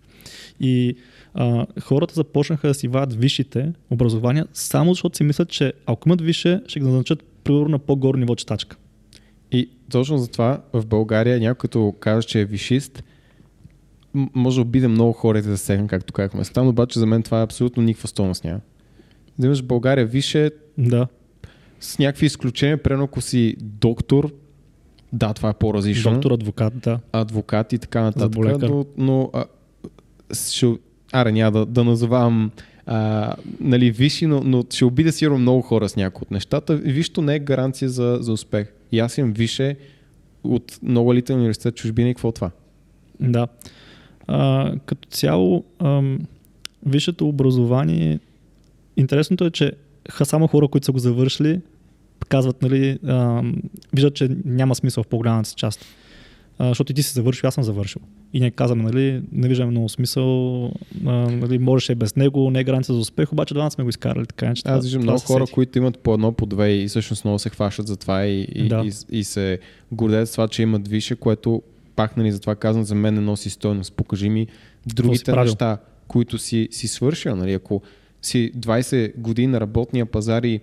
И 0.60 0.96
а, 1.34 1.66
хората 1.80 2.14
започнаха 2.14 2.68
да 2.68 2.74
си 2.74 2.88
вадят 2.88 3.20
висшите 3.20 3.72
образования, 3.90 4.46
само 4.52 4.94
защото 4.94 5.16
си 5.16 5.24
мислят, 5.24 5.48
че 5.48 5.72
ако 5.86 6.08
имат 6.08 6.20
висше, 6.20 6.60
ще 6.66 6.80
ги 6.80 6.84
назначат 6.86 7.24
примерно 7.44 7.68
на 7.68 7.78
по-горе 7.78 8.18
ниво 8.18 8.34
читачка. 8.34 8.76
И 9.52 9.70
точно 9.90 10.18
затова 10.18 10.60
в 10.72 10.86
България 10.86 11.40
някой 11.40 11.54
като 11.54 11.94
каже, 12.00 12.26
че 12.26 12.40
е 12.40 12.44
вишист, 12.44 13.04
може 14.14 14.56
да 14.56 14.62
обиде 14.62 14.88
много 14.88 15.12
хора 15.12 15.38
и 15.38 15.42
да 15.42 15.50
засегне, 15.50 15.86
както 15.86 16.12
казахме. 16.12 16.44
Там 16.44 16.68
обаче 16.68 16.98
за 16.98 17.06
мен 17.06 17.22
това 17.22 17.40
е 17.40 17.44
абсолютно 17.44 17.82
никаква 17.82 18.08
стойност 18.08 18.44
няма. 18.44 18.60
Да 19.38 19.46
имаш 19.46 19.62
в 19.62 19.66
България 19.66 20.06
више 20.06 20.50
Да. 20.78 21.06
с 21.80 21.98
някакви 21.98 22.26
изключения, 22.26 22.82
примерно 22.82 23.04
ако 23.04 23.20
си 23.20 23.56
доктор, 23.60 24.32
да, 25.12 25.34
това 25.34 25.48
е 25.50 25.54
по-различно. 25.54 26.12
Доктор, 26.12 26.30
адвокат, 26.30 26.78
да. 26.78 27.00
адвокат 27.12 27.72
и 27.72 27.78
така 27.78 28.00
нататък. 28.00 28.60
Но, 28.60 28.84
но 28.96 29.30
а, 29.32 29.44
ще, 30.34 30.76
аре, 31.12 31.32
няма 31.32 31.52
да, 31.52 31.66
да 31.66 31.84
назовавам 31.84 32.50
а, 32.86 33.34
нали, 33.60 33.90
висши, 33.90 34.26
но, 34.26 34.42
но 34.44 34.64
ще 34.70 34.84
обида 34.84 35.12
сигурно 35.12 35.38
много 35.38 35.62
хора 35.62 35.88
с 35.88 35.96
някои 35.96 36.22
от 36.22 36.30
нещата. 36.30 36.76
Вишто 36.76 37.22
не 37.22 37.34
е 37.34 37.38
гаранция 37.38 37.88
за, 37.88 38.18
за 38.20 38.32
успех. 38.32 38.72
И 38.92 38.98
аз 38.98 39.18
имам 39.18 39.32
више 39.32 39.76
от 40.44 40.78
много 40.82 41.12
елитен 41.12 41.36
университет 41.36 41.76
чужбина 41.76 42.08
и 42.08 42.14
какво 42.14 42.28
е 42.28 42.32
това? 42.32 42.50
Да. 43.20 43.48
А, 44.26 44.72
като 44.86 45.08
цяло, 45.08 45.64
ам, 45.78 46.18
висшето 46.86 47.28
образование, 47.28 48.20
интересното 48.96 49.44
е, 49.44 49.50
че 49.50 49.72
само 50.24 50.46
хора, 50.46 50.68
които 50.68 50.84
са 50.84 50.92
го 50.92 50.98
завършили, 50.98 51.60
казват, 52.28 52.62
нали, 52.62 52.98
ам, 53.06 53.54
виждат, 53.92 54.14
че 54.14 54.36
няма 54.44 54.74
смисъл 54.74 55.02
в 55.02 55.06
по-голямата 55.06 55.48
си 55.48 55.54
част. 55.54 55.84
А, 56.58 56.68
защото 56.68 56.92
и 56.92 56.94
ти 56.94 57.02
си 57.02 57.12
завършил, 57.12 57.48
аз 57.48 57.54
съм 57.54 57.64
завършил. 57.64 58.02
И 58.32 58.40
ние 58.40 58.50
казваме, 58.50 58.82
нали, 58.82 59.22
не 59.32 59.48
виждаме 59.48 59.70
много 59.70 59.88
смисъл, 59.88 60.64
а, 61.06 61.10
нали, 61.10 61.58
можеше 61.58 61.92
и 61.92 61.94
без 61.94 62.16
него, 62.16 62.50
не 62.50 62.60
е 62.60 62.64
гаранция 62.64 62.94
за 62.94 63.00
успех, 63.00 63.32
обаче 63.32 63.54
двамата 63.54 63.70
сме 63.70 63.84
го 63.84 63.90
изкарали. 63.90 64.26
Така, 64.26 64.54
че 64.54 64.62
Аз 64.64 64.84
виждам 64.84 65.02
много 65.02 65.18
хора, 65.20 65.46
сети. 65.46 65.54
които 65.54 65.78
имат 65.78 65.98
по 65.98 66.14
едно, 66.14 66.32
по 66.32 66.46
две 66.46 66.72
и 66.72 66.88
всъщност 66.88 67.24
много 67.24 67.38
се 67.38 67.50
хващат 67.50 67.86
за 67.86 67.96
това 67.96 68.26
и, 68.26 68.42
и, 68.42 68.68
Да. 68.68 68.84
и, 68.84 69.18
и 69.18 69.24
се 69.24 69.58
гордеят 69.92 70.28
с 70.28 70.32
това, 70.32 70.48
че 70.48 70.62
имат 70.62 70.88
више, 70.88 71.16
което 71.16 71.62
пак 71.96 72.16
нали, 72.16 72.32
за 72.32 72.40
това 72.40 72.54
казвам, 72.54 72.84
за 72.84 72.94
мен 72.94 73.14
не 73.14 73.20
носи 73.20 73.50
стойност. 73.50 73.92
Покажи 73.92 74.28
ми 74.28 74.46
другите 74.86 75.32
неща, 75.32 75.78
които 76.08 76.38
си, 76.38 76.68
си 76.70 76.88
свършил. 76.88 77.36
Нали? 77.36 77.52
Ако 77.52 77.82
си 78.22 78.52
20 78.58 79.16
години 79.18 79.46
на 79.46 79.60
работния 79.60 80.06
пазар 80.06 80.42
и 80.42 80.60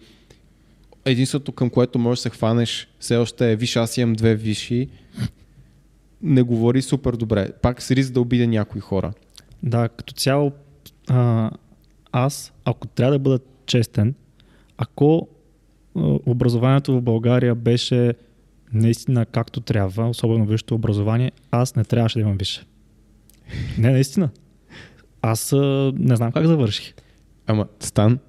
единството 1.05 1.51
към 1.51 1.69
което 1.69 1.99
можеш 1.99 2.19
да 2.19 2.21
се 2.21 2.29
хванеш 2.29 2.87
все 2.99 3.17
още 3.17 3.51
е 3.51 3.55
виж, 3.55 3.75
аз 3.75 3.97
имам 3.97 4.13
две 4.13 4.35
виши, 4.35 4.87
не 6.23 6.41
говори 6.41 6.81
супер 6.81 7.13
добре. 7.13 7.51
Пак 7.61 7.81
с 7.81 7.91
риск 7.91 8.13
да 8.13 8.21
обиде 8.21 8.47
някои 8.47 8.81
хора. 8.81 9.13
Да, 9.63 9.89
като 9.89 10.13
цяло, 10.13 10.51
а, 11.09 11.51
аз, 12.11 12.53
ако 12.65 12.87
трябва 12.87 13.11
да 13.11 13.19
бъда 13.19 13.39
честен, 13.65 14.15
ако 14.77 15.27
образованието 16.25 16.93
в 16.93 17.01
България 17.01 17.55
беше 17.55 18.13
наистина 18.73 19.25
както 19.25 19.61
трябва, 19.61 20.09
особено 20.09 20.45
висшето 20.45 20.75
образование, 20.75 21.31
аз 21.51 21.75
не 21.75 21.83
трябваше 21.83 22.19
да 22.19 22.21
имам 22.21 22.37
висше. 22.37 22.65
Не, 23.77 23.91
наистина. 23.91 24.29
Аз 25.21 25.53
а, 25.53 25.93
не 25.95 26.15
знам 26.15 26.31
как 26.31 26.45
завърших. 26.45 26.93
Ама, 27.47 27.67
Стан, 27.79 28.19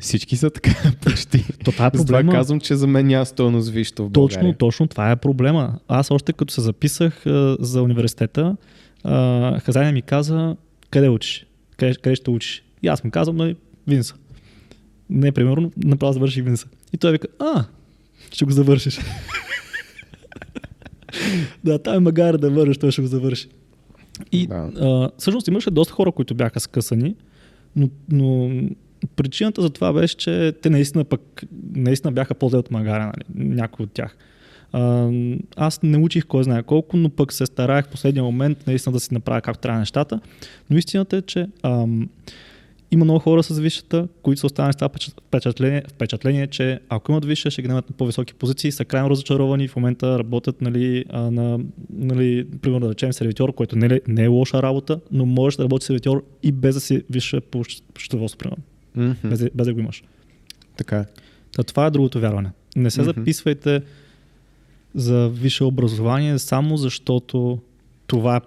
всички 0.00 0.36
са 0.36 0.50
така 0.50 0.92
почти. 1.04 1.44
То 1.64 1.72
това 1.72 1.86
е 1.86 1.90
Затова 1.94 2.18
проблема. 2.18 2.32
казвам, 2.32 2.60
че 2.60 2.74
за 2.74 2.86
мен 2.86 3.06
няма 3.06 3.26
стойност 3.26 3.70
вижте 3.70 4.02
в 4.02 4.10
България. 4.10 4.40
Точно, 4.40 4.54
точно 4.58 4.88
това 4.88 5.10
е 5.10 5.16
проблема. 5.16 5.78
Аз 5.88 6.10
още 6.10 6.32
като 6.32 6.54
се 6.54 6.60
записах 6.60 7.26
а, 7.26 7.56
за 7.60 7.82
университета, 7.82 8.56
а, 9.04 9.60
хазяйна 9.60 9.92
ми 9.92 10.02
каза, 10.02 10.56
къде 10.90 11.08
учиш? 11.08 11.46
Къде, 11.76 11.94
къде 11.94 12.16
ще 12.16 12.30
учиш? 12.30 12.62
И 12.82 12.88
аз 12.88 13.04
му 13.04 13.10
казвам, 13.10 13.36
нали, 13.36 13.56
Винса. 13.86 14.14
Не, 15.10 15.32
примерно, 15.32 15.72
направо 15.76 16.12
завърших 16.12 16.44
Винса. 16.44 16.66
И 16.92 16.96
той 16.96 17.12
вика, 17.12 17.28
а, 17.38 17.64
ще 18.32 18.44
го 18.44 18.50
завършиш. 18.50 19.00
да, 21.64 21.78
там 21.78 21.94
е 21.94 21.98
магара 21.98 22.38
да 22.38 22.50
вършиш, 22.50 22.78
той 22.78 22.90
ще 22.90 23.02
го 23.02 23.08
завърши. 23.08 23.48
И 24.32 24.46
Да. 24.46 24.70
а, 24.80 25.10
всъщност 25.18 25.48
имаше 25.48 25.70
доста 25.70 25.92
хора, 25.92 26.12
които 26.12 26.34
бяха 26.34 26.60
скъсани, 26.60 27.14
но, 27.76 27.88
но 28.08 28.50
причината 29.16 29.62
за 29.62 29.70
това 29.70 29.92
беше, 29.92 30.16
че 30.16 30.52
те 30.62 30.70
наистина 30.70 31.04
пък 31.04 31.42
наистина 31.74 32.12
бяха 32.12 32.34
по-зле 32.34 32.58
от 32.58 32.70
магара, 32.70 33.04
нали? 33.04 33.48
някои 33.48 33.84
от 33.84 33.92
тях. 33.92 34.16
Аз 35.56 35.82
не 35.82 35.98
учих 35.98 36.26
кой 36.26 36.44
знае 36.44 36.62
колко, 36.62 36.96
но 36.96 37.08
пък 37.08 37.32
се 37.32 37.46
стараех 37.46 37.86
в 37.86 37.88
последния 37.88 38.24
момент 38.24 38.66
наистина 38.66 38.92
да 38.92 39.00
си 39.00 39.14
направя 39.14 39.40
както 39.40 39.60
трябва 39.60 39.78
нещата. 39.78 40.20
Но 40.70 40.78
истината 40.78 41.16
е, 41.16 41.22
че 41.22 41.46
ам, 41.62 42.08
има 42.90 43.04
много 43.04 43.20
хора 43.20 43.42
с 43.42 43.58
висшата, 43.58 44.08
които 44.22 44.40
са 44.40 44.46
останали 44.46 44.72
с 44.72 44.76
това 44.76 44.88
впечат- 44.88 45.20
впечатление, 45.28 45.82
впечатление, 45.88 46.46
че 46.46 46.80
ако 46.88 47.12
имат 47.12 47.24
висша, 47.24 47.50
ще 47.50 47.62
ги 47.62 47.68
намерят 47.68 47.90
на 47.90 47.96
по-високи 47.96 48.34
позиции, 48.34 48.72
са 48.72 48.84
крайно 48.84 49.10
разочаровани, 49.10 49.68
в 49.68 49.76
момента 49.76 50.18
работят 50.18 50.60
нали, 50.60 51.04
а, 51.08 51.30
на, 51.30 51.60
нали, 51.90 52.46
примерно 52.62 52.86
да 52.86 52.92
речем 52.92 53.12
сервитьор, 53.12 53.54
което 53.54 53.76
не 53.76 53.86
е, 53.86 54.00
не 54.08 54.24
е 54.24 54.26
лоша 54.26 54.62
работа, 54.62 55.00
но 55.12 55.26
можеш 55.26 55.56
да 55.56 55.62
работиш 55.62 55.86
сервитьор 55.86 56.24
и 56.42 56.52
без 56.52 56.74
да 56.74 56.80
си 56.80 57.02
висша 57.10 57.40
по 57.40 57.64
счетоводство, 57.98 58.38
примерно, 58.38 58.62
Мгм. 58.96 59.12
без, 59.24 59.44
без 59.54 59.66
да 59.66 59.74
го 59.74 59.80
имаш. 59.80 60.04
Така 60.76 60.98
е. 60.98 61.04
Та, 61.56 61.62
това 61.62 61.86
е 61.86 61.90
другото 61.90 62.20
вярване. 62.20 62.50
Не 62.76 62.90
се 62.90 63.00
Мгм. 63.02 63.10
записвайте 63.10 63.82
за 64.94 65.28
висше 65.28 65.64
образование 65.64 66.38
само 66.38 66.76
защото 66.76 67.58
това 68.06 68.36
е 68.36 68.40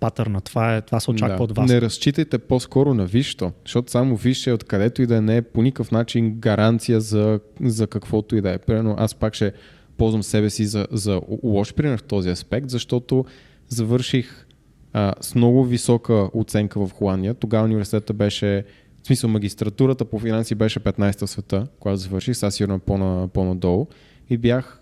патърна, 0.00 0.40
това, 0.40 0.76
е, 0.76 0.80
това 0.82 1.00
се 1.00 1.10
очаква 1.10 1.36
Да. 1.36 1.42
от 1.42 1.56
вас. 1.56 1.70
Не 1.70 1.80
разчитайте 1.80 2.38
по-скоро 2.38 2.94
на 2.94 3.06
висшето, 3.06 3.52
защото 3.64 3.90
само 3.90 4.16
висше 4.16 4.52
откъдето 4.52 5.02
и 5.02 5.06
да 5.06 5.22
не 5.22 5.36
е 5.36 5.42
по 5.42 5.62
никакъв 5.62 5.90
начин 5.90 6.34
гаранция 6.38 7.00
за, 7.00 7.40
за 7.60 7.86
каквото 7.86 8.36
и 8.36 8.40
да 8.40 8.50
е. 8.52 8.58
Примерно 8.58 8.94
аз 8.98 9.14
пак 9.14 9.34
ще 9.34 9.52
ползвам 9.96 10.22
себе 10.22 10.50
си 10.50 10.66
за, 10.66 10.86
за 10.90 11.20
лош 11.42 11.74
пример 11.74 11.98
в 11.98 12.02
този 12.02 12.28
аспект, 12.30 12.70
защото 12.70 13.24
завърших 13.68 14.46
а, 14.92 15.14
с 15.20 15.34
много 15.34 15.64
висока 15.64 16.30
оценка 16.34 16.86
в 16.86 16.92
Холандия. 16.92 17.34
Тогава 17.34 17.64
университета 17.64 18.12
беше, 18.12 18.64
в 19.06 19.08
смисъл 19.08 19.30
магистратурата 19.30 20.04
по 20.04 20.18
финанси 20.18 20.54
беше 20.54 20.80
15-та 20.80 21.26
в 21.26 21.30
света, 21.30 21.66
когато 21.80 21.96
завърших, 21.96 22.36
сега 22.36 22.50
сигурно 22.50 22.78
по-на, 22.78 23.28
по-надолу. 23.28 23.86
И 24.30 24.36
бях, 24.36 24.80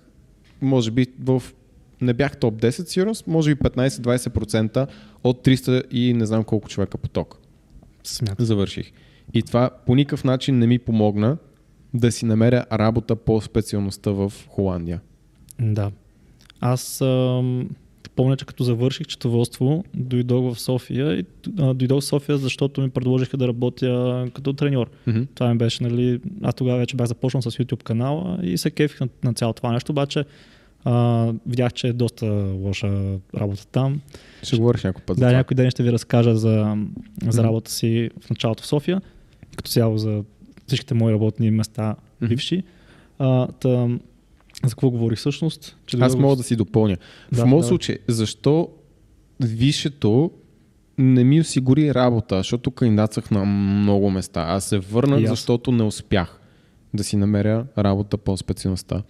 може 0.62 0.90
би, 0.90 1.06
в 1.20 1.42
не 2.00 2.12
бях 2.12 2.36
топ 2.36 2.54
10 2.54 2.70
сигурно, 2.70 3.12
може 3.26 3.54
би 3.54 3.60
15-20% 3.60 4.86
от 5.24 5.46
300 5.46 5.90
и 5.90 6.14
не 6.14 6.26
знам 6.26 6.44
колко 6.44 6.68
човека 6.68 6.98
поток. 6.98 7.38
Смятам. 8.04 8.46
Завърших. 8.46 8.92
И 9.34 9.42
това 9.42 9.70
по 9.86 9.94
никакъв 9.94 10.24
начин 10.24 10.58
не 10.58 10.66
ми 10.66 10.78
помогна 10.78 11.36
да 11.94 12.12
си 12.12 12.26
намеря 12.26 12.64
работа 12.72 13.16
по 13.16 13.40
специалността 13.40 14.10
в 14.10 14.32
Холандия. 14.48 15.00
Да. 15.60 15.90
Аз 16.60 17.00
ам, 17.00 17.70
помня, 18.16 18.36
че 18.36 18.44
като 18.44 18.64
завърших 18.64 19.06
четоводство, 19.06 19.84
дойдох 19.94 20.54
в 20.54 20.60
София 20.60 21.18
и 21.18 21.24
а, 21.58 21.74
дойдох 21.74 22.00
в 22.00 22.04
София, 22.04 22.38
защото 22.38 22.80
ми 22.80 22.90
предложиха 22.90 23.36
да 23.36 23.48
работя 23.48 24.26
като 24.34 24.52
треньор. 24.52 24.90
Mm-hmm. 25.08 25.26
Това 25.34 25.52
ми 25.52 25.58
беше, 25.58 25.82
нали, 25.82 26.20
аз 26.42 26.54
тогава 26.54 26.78
вече 26.78 26.96
бях 26.96 27.06
започнал 27.06 27.42
с 27.42 27.50
YouTube 27.50 27.82
канала 27.82 28.38
и 28.42 28.58
се 28.58 28.70
кефих 28.70 29.00
на, 29.00 29.08
на 29.24 29.34
цялото 29.34 29.56
това 29.56 29.72
нещо, 29.72 29.92
обаче 29.92 30.24
а, 30.84 31.32
видях, 31.46 31.72
че 31.72 31.88
е 31.88 31.92
доста 31.92 32.26
лоша 32.54 33.18
работа 33.36 33.66
там. 33.66 34.00
Ще 34.42 34.56
говориш 34.56 34.82
някой 34.82 35.02
път. 35.02 35.18
Да, 35.18 35.32
някой 35.32 35.54
ден 35.54 35.70
ще 35.70 35.82
ви 35.82 35.92
разкажа 35.92 36.36
за, 36.36 36.76
за 37.28 37.42
работа 37.42 37.70
си 37.70 38.10
в 38.20 38.30
началото 38.30 38.62
в 38.62 38.66
София, 38.66 39.00
като 39.56 39.70
цяло 39.70 39.98
за 39.98 40.24
всичките 40.66 40.94
мои 40.94 41.12
работни 41.12 41.50
места 41.50 41.96
бивши. 42.20 42.62
А, 43.18 43.46
та, 43.46 43.88
за 44.64 44.74
какво 44.74 44.90
говорих 44.90 45.18
всъщност? 45.18 45.76
Че 45.86 45.96
Аз 45.96 46.12
дойдох- 46.12 46.20
мога 46.20 46.36
да 46.36 46.42
си 46.42 46.56
допълня. 46.56 46.96
Да, 47.32 47.36
в 47.36 47.46
моят 47.46 47.50
давай. 47.50 47.68
случай, 47.68 47.98
защо 48.08 48.68
висшето 49.40 50.30
не 50.98 51.24
ми 51.24 51.40
осигури 51.40 51.94
работа, 51.94 52.36
защото 52.36 52.70
кандидатствах 52.70 53.30
на 53.30 53.44
много 53.44 54.10
места. 54.10 54.40
Аз 54.40 54.64
се 54.64 54.78
върнах, 54.78 55.22
аз. 55.22 55.28
защото 55.28 55.72
не 55.72 55.82
успях 55.82 56.40
да 56.94 57.04
си 57.04 57.16
намеря 57.16 57.66
работа 57.78 58.16
по 58.16 58.36
специалността. 58.36 59.02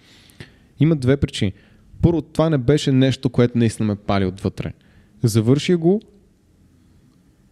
Има 0.81 0.97
две 0.97 1.17
причини. 1.17 1.53
Първо, 2.03 2.23
това 2.23 2.51
не 2.51 2.59
беше 2.59 2.93
нещо, 2.93 3.31
което 3.31 3.59
наистина 3.59 3.87
ме 3.87 3.95
пали 3.97 4.25
отвътре. 4.27 4.73
Завърших 5.23 5.77
го 5.77 6.01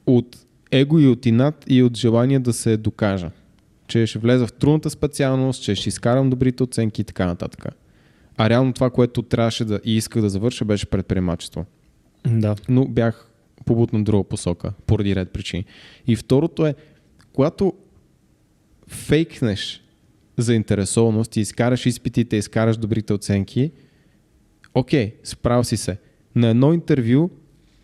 от 0.06 0.36
его 0.70 0.98
и 0.98 1.06
от 1.06 1.26
инат 1.26 1.64
и 1.68 1.82
от 1.82 1.96
желание 1.96 2.38
да 2.38 2.52
се 2.52 2.76
докажа. 2.76 3.30
Че 3.86 4.06
ще 4.06 4.18
влеза 4.18 4.46
в 4.46 4.52
трудната 4.52 4.90
специалност, 4.90 5.62
че 5.62 5.74
ще 5.74 5.88
изкарам 5.88 6.30
добрите 6.30 6.62
оценки 6.62 7.00
и 7.00 7.04
така 7.04 7.26
нататък. 7.26 7.66
А 8.42 8.50
реално 8.50 8.72
това, 8.72 8.90
което 8.90 9.22
трябваше 9.22 9.64
да 9.64 9.80
и 9.84 9.96
исках 9.96 10.22
да 10.22 10.28
завърша, 10.28 10.64
беше 10.64 10.86
предприемачество. 10.86 11.64
Да. 12.26 12.56
Но 12.68 12.88
бях 12.88 13.30
побутна 13.64 14.04
друга 14.04 14.28
посока, 14.28 14.72
поради 14.86 15.16
ред 15.16 15.30
причини. 15.30 15.64
И 16.06 16.16
второто 16.16 16.66
е, 16.66 16.74
когато 17.32 17.72
фейкнеш 18.88 19.82
заинтересованост 20.36 21.36
и 21.36 21.40
изкараш 21.40 21.86
изпитите, 21.86 22.36
изкараш 22.36 22.76
добрите 22.76 23.12
оценки, 23.12 23.70
окей, 24.74 25.14
справил 25.24 25.64
си 25.64 25.76
се. 25.76 25.98
На 26.34 26.48
едно 26.48 26.72
интервю 26.72 27.30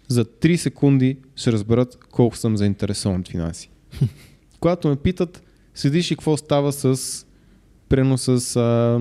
за 0.08 0.24
3 0.24 0.56
секунди 0.56 1.16
ще 1.36 1.52
разберат 1.52 1.98
колко 2.10 2.36
съм 2.36 2.56
заинтересован 2.56 3.20
от 3.20 3.28
финанси. 3.28 3.70
Когато 4.60 4.88
ме 4.88 4.96
питат, 4.96 5.42
седиш 5.74 6.10
и 6.10 6.14
какво 6.14 6.36
става 6.36 6.72
с 6.72 7.26
прено 7.88 8.18
с 8.18 8.57
а, 8.57 9.01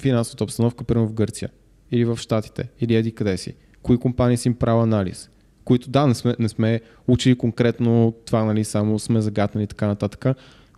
финансовата 0.00 0.44
обстановка, 0.44 0.84
прено 0.84 1.06
в 1.06 1.12
Гърция 1.12 1.50
или 1.92 2.04
в 2.04 2.16
Штатите, 2.16 2.68
или 2.80 2.94
еди 2.94 3.12
къде 3.12 3.36
си. 3.36 3.54
Кои 3.82 3.98
компании 3.98 4.36
си 4.36 4.48
им 4.48 4.54
правил 4.54 4.82
анализ? 4.82 5.30
Които 5.64 5.90
да, 5.90 6.06
не 6.06 6.14
сме, 6.14 6.36
не 6.38 6.48
сме 6.48 6.80
учили 7.08 7.38
конкретно 7.38 8.14
това, 8.26 8.44
нали, 8.44 8.64
само 8.64 8.98
сме 8.98 9.20
загатнали 9.20 9.64
и 9.64 9.66
така 9.66 9.86
нататък. 9.86 10.26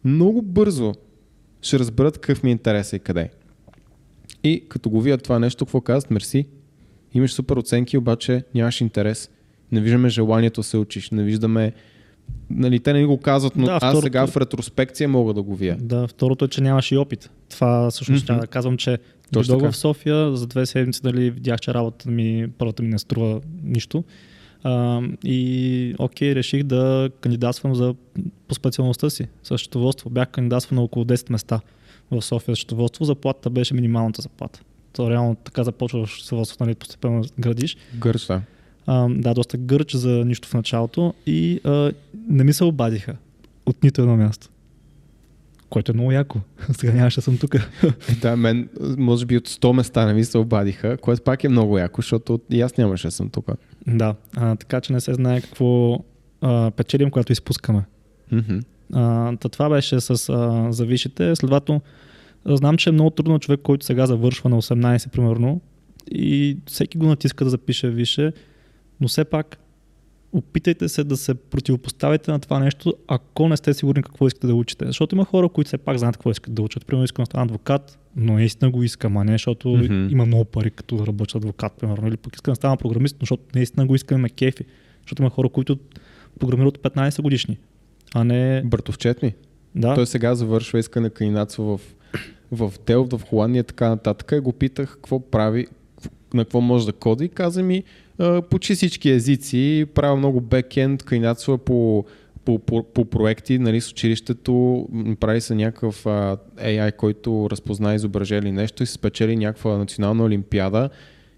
Много 0.05 0.43
бързо 0.43 0.95
ще 1.62 1.79
разберат 1.79 2.19
какъв 2.19 2.43
ми 2.43 2.51
е 2.51 2.53
интерес 2.53 2.93
и 2.93 2.99
къде. 2.99 3.31
И 4.45 4.64
като 4.69 4.90
го 4.90 5.01
видят 5.01 5.23
това 5.23 5.38
нещо, 5.38 5.66
какво 5.66 5.81
казват? 5.81 6.11
Мерси. 6.11 6.47
Имаш 7.14 7.33
супер 7.33 7.57
оценки, 7.57 7.99
обаче 7.99 8.45
нямаш 8.55 8.81
интерес. 8.81 9.31
Не 9.73 9.81
виждаме 9.81 10.09
желанието 10.09 10.61
да 10.61 10.64
се 10.64 10.77
учиш. 10.77 11.11
Не 11.11 11.23
виждаме 11.23 11.73
Нали, 12.51 12.81
те 12.81 12.93
не 12.93 13.07
го 13.07 13.19
казват, 13.19 13.57
но 13.57 13.66
да, 13.66 13.73
аз 13.73 13.79
второто... 13.79 14.03
сега 14.03 14.27
в 14.27 14.37
ретроспекция 14.37 15.09
мога 15.09 15.35
да 15.35 15.43
го 15.43 15.57
вия. 15.57 15.77
Да, 15.81 16.09
второто 16.09 16.45
е, 16.45 16.49
че 16.49 16.61
нямаш 16.61 16.93
и 16.93 16.97
опит. 16.97 17.31
Това 17.51 17.90
всъщност 17.90 18.27
mm-hmm. 18.27 18.40
да 18.40 18.47
казвам, 18.47 18.77
че 18.77 18.99
дойдох 19.33 19.71
в 19.71 19.77
София, 19.77 20.37
за 20.37 20.47
две 20.47 20.66
седмици 20.66 21.03
дали 21.03 21.31
видях, 21.31 21.61
че 21.61 21.75
работата 21.75 22.11
ми, 22.11 22.49
първата 22.59 22.83
ми 22.83 22.88
не 22.88 22.99
струва 22.99 23.40
нищо. 23.64 24.05
А, 24.62 25.03
и 25.25 25.95
окей, 25.99 26.35
реших 26.35 26.62
да 26.62 27.11
кандидатствам 27.21 27.75
за, 27.75 27.95
по 28.49 28.55
специалността 28.55 29.11
си, 29.11 29.29
с 29.43 29.59
счетоводство. 29.59 30.11
Бях 30.11 30.29
кандидатствал 30.29 30.77
на 30.77 30.83
около 30.83 31.05
10 31.05 31.33
места 31.33 31.61
в 32.11 32.23
София 32.23 32.57
счетоводство. 32.57 33.05
Заплатата 33.05 33.51
беше 33.51 33.75
минималната 33.75 34.23
заплата. 34.23 34.61
То 34.93 35.11
реално 35.11 35.35
така 35.35 35.64
започваш 35.64 36.11
счетоводството, 36.11 36.64
нали, 36.64 36.75
постепенно 36.75 37.25
градиш. 37.38 37.77
Гърч, 37.95 38.27
да. 38.27 38.43
А, 38.92 39.09
да, 39.11 39.35
доста 39.35 39.57
гърч 39.57 39.94
за 39.94 40.09
нищо 40.09 40.48
в 40.48 40.55
началото 40.55 41.14
и 41.26 41.61
а, 41.64 41.92
не 42.29 42.44
ми 42.44 42.53
се 42.53 42.64
обадиха 42.64 43.16
от 43.66 43.83
нито 43.83 44.03
едно 44.03 44.16
място. 44.16 44.48
Което 45.68 45.92
е 45.92 45.94
много 45.94 46.12
яко. 46.12 46.38
Сега 46.72 46.92
нямаше 46.92 47.16
да 47.16 47.22
съм 47.22 47.38
тук. 47.38 47.55
Е, 47.55 47.61
да, 48.20 48.37
мен 48.37 48.68
може 48.98 49.26
би 49.26 49.37
от 49.37 49.48
100 49.48 49.72
места 49.72 50.07
не 50.07 50.12
ми 50.12 50.24
се 50.24 50.38
обадиха, 50.38 50.96
което 50.96 51.22
пак 51.22 51.44
е 51.44 51.48
много 51.48 51.79
яко, 51.79 52.03
защото 52.03 52.40
и 52.50 52.61
аз 52.61 52.76
нямаше 52.76 53.07
да 53.07 53.11
съм 53.11 53.29
тук. 53.29 53.50
Да, 53.87 54.14
а, 54.37 54.57
така 54.57 54.81
че 54.81 54.92
не 54.92 55.00
се 55.00 55.14
знае 55.14 55.40
какво 55.40 55.98
а, 56.40 56.70
печелим, 56.70 57.11
когато 57.11 57.33
изпускаме. 57.33 57.85
Mm-hmm. 58.33 58.64
А, 58.92 59.37
това 59.37 59.68
беше 59.68 60.00
с 60.00 60.11
а, 60.11 60.72
завишите. 60.72 61.37
Следователно, 61.37 61.81
знам, 62.46 62.76
че 62.76 62.90
е 62.90 62.92
много 62.92 63.11
трудно 63.11 63.38
човек, 63.38 63.61
който 63.62 63.87
сега 63.87 64.07
завършва 64.07 64.50
на 64.50 64.62
18, 64.62 65.11
примерно, 65.11 65.61
и 66.12 66.57
всеки 66.66 66.98
го 66.98 67.07
натиска 67.07 67.44
да 67.44 67.50
запише 67.50 67.90
више, 67.90 68.33
но 69.00 69.08
все 69.08 69.24
пак 69.24 69.58
опитайте 70.32 70.88
се 70.88 71.04
да 71.04 71.16
се 71.16 71.34
противопоставите 71.34 72.30
на 72.30 72.38
това 72.38 72.58
нещо, 72.58 72.94
ако 73.08 73.48
не 73.48 73.56
сте 73.56 73.74
сигурни 73.74 74.02
какво 74.02 74.26
искате 74.26 74.46
да 74.46 74.54
учите. 74.54 74.86
Защото 74.86 75.14
има 75.14 75.24
хора, 75.24 75.48
които 75.48 75.68
все 75.68 75.78
пак 75.78 75.98
знаят 75.98 76.16
какво 76.16 76.30
искат 76.30 76.54
да 76.54 76.62
учат. 76.62 76.86
Примерно 76.86 77.04
искам 77.04 77.22
да 77.22 77.26
стана 77.26 77.44
адвокат, 77.44 77.98
но 78.16 78.32
наистина 78.32 78.70
го 78.70 78.82
искам, 78.82 79.16
а 79.16 79.24
не 79.24 79.32
защото 79.32 79.68
mm-hmm. 79.68 80.12
има 80.12 80.26
много 80.26 80.44
пари 80.44 80.70
като 80.70 80.96
да 80.96 81.06
работя 81.06 81.38
адвокат, 81.38 81.72
примерно. 81.72 82.08
Или 82.08 82.16
пък 82.16 82.34
искам 82.34 82.52
да 82.52 82.56
стана 82.56 82.76
програмист, 82.76 83.16
но 83.20 83.22
защото 83.22 83.42
наистина 83.54 83.86
го 83.86 83.94
искам 83.94 84.20
ме 84.20 84.28
кефи. 84.28 84.64
Защото 85.02 85.22
има 85.22 85.30
хора, 85.30 85.48
които 85.48 85.78
програмират 86.38 86.78
15 86.78 87.22
годишни, 87.22 87.58
а 88.14 88.24
не... 88.24 88.62
Братовчет 88.64 89.22
Да. 89.74 89.94
Той 89.94 90.06
сега 90.06 90.34
завършва, 90.34 90.78
иска 90.78 91.00
на 91.00 91.10
кандидатства 91.10 91.64
в, 91.64 91.80
в 92.52 92.72
Делфт, 92.86 93.12
в 93.12 93.22
Холандия 93.22 93.60
и 93.60 93.64
така 93.64 93.88
нататък. 93.88 94.32
И 94.32 94.40
го 94.40 94.52
питах 94.52 94.92
какво 94.92 95.30
прави, 95.30 95.66
на 96.34 96.44
какво 96.44 96.60
може 96.60 96.86
да 96.86 96.92
коди 96.92 97.24
и 97.24 97.28
каза 97.28 97.62
ми, 97.62 97.84
почти 98.50 98.74
всички 98.74 99.11
езици, 99.11 99.87
правя 99.94 100.16
много 100.16 100.40
бекенд, 100.40 101.02
кандидатства 101.02 101.59
по, 101.59 102.04
по, 102.44 102.59
по, 102.59 102.83
по 102.83 103.04
проекти 103.04 103.59
нали, 103.59 103.80
с 103.80 103.90
училището, 103.90 104.88
прави 105.20 105.40
се 105.40 105.54
някакъв 105.54 106.06
а, 106.06 106.37
AI, 106.56 106.96
който 106.96 107.48
разпозна 107.50 107.94
изображение 107.94 108.42
или 108.42 108.52
нещо 108.52 108.83
и 108.83 108.87
се 108.87 108.92
спечели 108.92 109.37
някаква 109.37 109.78
национална 109.78 110.24
олимпиада 110.24 110.90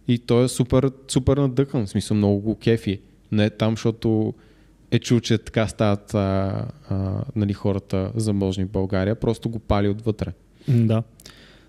и 0.08 0.18
той 0.18 0.44
е 0.44 0.48
супер, 0.48 0.90
супер 1.08 1.36
надъхан, 1.36 1.86
в 1.86 1.90
смисъл 1.90 2.16
много 2.16 2.40
го 2.40 2.54
кефи. 2.54 3.00
Не 3.32 3.50
там, 3.50 3.72
защото 3.72 4.34
е 4.90 4.98
чул, 4.98 5.20
че 5.20 5.38
така 5.38 5.66
стават 5.66 6.14
а, 6.14 6.66
а, 6.88 7.24
нали, 7.36 7.52
хората 7.52 8.12
заможни 8.14 8.64
в 8.64 8.70
България, 8.70 9.14
просто 9.14 9.48
го 9.48 9.58
пали 9.58 9.88
отвътре. 9.88 10.32
Да. 10.68 11.02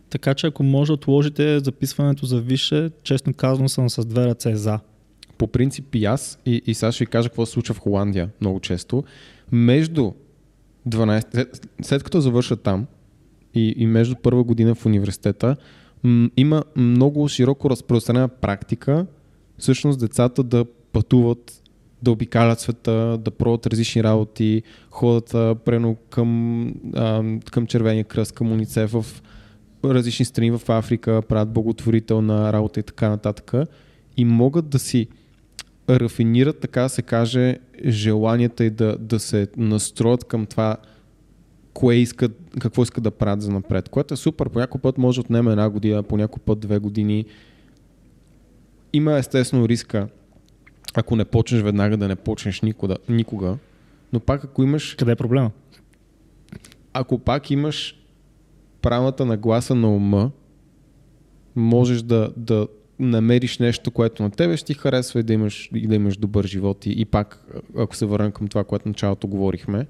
Така 0.10 0.34
че 0.34 0.48
ако 0.48 0.64
може 0.64 0.92
отложите 0.92 1.60
записването 1.60 2.26
за 2.26 2.42
више, 2.42 2.92
честно 3.04 3.34
казано 3.34 3.70
съм 3.70 3.90
с 3.90 4.06
две 4.06 4.26
ръце 4.26 4.56
за 4.56 4.80
по 5.38 5.48
принцип 5.48 5.96
и 5.96 6.06
аз, 6.06 6.40
и, 6.46 6.62
и 6.66 6.74
сега 6.74 6.92
ще 6.92 7.04
ви 7.04 7.10
кажа 7.10 7.30
какво 7.30 7.46
се 7.46 7.52
случва 7.52 7.76
в 7.76 7.80
Холандия 7.80 8.30
много 8.42 8.60
често, 8.60 9.04
между 9.52 10.12
12, 10.90 11.68
след 11.82 12.04
като 12.04 12.22
завърша 12.22 12.56
там 12.56 12.86
и, 13.54 13.74
и 13.78 13.88
между 13.88 14.16
първа 14.16 14.44
година 14.44 14.76
в 14.76 14.86
университета, 14.86 15.56
м- 16.04 16.30
има 16.38 16.64
много 16.76 17.28
широко 17.28 17.70
разпространена 17.70 18.28
практика 18.28 19.06
всъщност 19.58 20.00
децата 20.00 20.44
да 20.44 20.66
пътуват, 20.66 21.62
да 22.02 22.12
обикалят 22.12 22.60
света, 22.60 23.18
да 23.22 23.32
пробват 23.32 23.68
различни 23.68 24.04
работи, 24.04 24.64
ходят 24.90 25.30
прено 25.66 25.96
към, 26.10 26.74
към 27.52 27.68
Червения 27.68 28.04
кръст, 28.04 28.32
към 28.32 28.52
Уницев 28.52 28.92
в 28.92 29.06
различни 29.86 30.26
страни 30.26 30.52
в 30.52 30.62
Африка, 30.70 31.22
правят 31.30 31.54
благотворителна 31.54 32.54
работа 32.54 32.80
и 32.80 32.84
така 32.84 33.10
нататък. 33.10 33.54
И 34.18 34.26
могат 34.26 34.70
да 34.70 34.80
си 34.80 35.08
рафинират, 35.90 36.60
така 36.60 36.82
да 36.82 36.90
се 36.90 37.02
каже, 37.02 37.58
желанията 37.86 38.66
и 38.66 38.70
да, 38.70 38.98
да 39.00 39.20
се 39.20 39.48
настроят 39.58 40.24
към 40.24 40.46
това, 40.46 40.78
кое 41.74 41.96
искат, 41.96 42.32
какво 42.60 42.84
искат 42.84 43.04
да 43.04 43.12
правят 43.12 43.42
за 43.42 43.52
напред. 43.52 43.90
Което 43.90 44.14
е 44.14 44.18
супер. 44.18 44.50
По 44.50 44.60
някой 44.60 44.82
път 44.82 44.98
може 44.98 45.16
да 45.16 45.22
отнеме 45.22 45.52
една 45.52 45.70
година, 45.70 46.04
по 46.04 46.18
някой 46.18 46.44
път 46.46 46.60
две 46.60 46.80
години. 46.80 47.26
Има 48.94 49.18
естествено 49.18 49.70
риска, 49.70 50.08
ако 50.94 51.16
не 51.16 51.26
почнеш 51.26 51.62
веднага, 51.62 51.98
да 51.98 52.08
не 52.08 52.16
почнеш 52.16 52.62
никога, 52.62 52.98
никога. 53.10 53.58
Но 54.14 54.20
пак 54.20 54.44
ако 54.44 54.64
имаш... 54.64 54.96
Къде 54.96 55.12
е 55.12 55.16
проблема? 55.16 55.52
Ако 56.94 57.20
пак 57.20 57.52
имаш 57.52 58.00
правилната 58.82 59.26
нагласа 59.26 59.76
на 59.76 59.96
ума, 59.96 60.32
можеш 61.56 62.02
да, 62.02 62.30
да 62.38 62.68
намериш 63.00 63.60
нещо, 63.60 63.92
което 63.92 64.24
на 64.24 64.32
тебе 64.32 64.58
ще 64.58 64.66
ти 64.66 64.74
харесва 64.74 65.20
и 65.20 65.24
да 65.24 65.34
имаш, 65.34 65.70
и 65.76 65.88
да 65.88 65.96
имаш 65.96 66.18
добър 66.18 66.48
живот. 66.48 66.86
И, 66.86 66.92
и 66.92 67.06
пак, 67.06 67.46
ако 67.78 67.96
се 67.96 68.06
върнем 68.06 68.32
към 68.32 68.48
това, 68.48 68.64
което 68.64 68.88
началото 68.88 69.28
говорихме, 69.28 69.88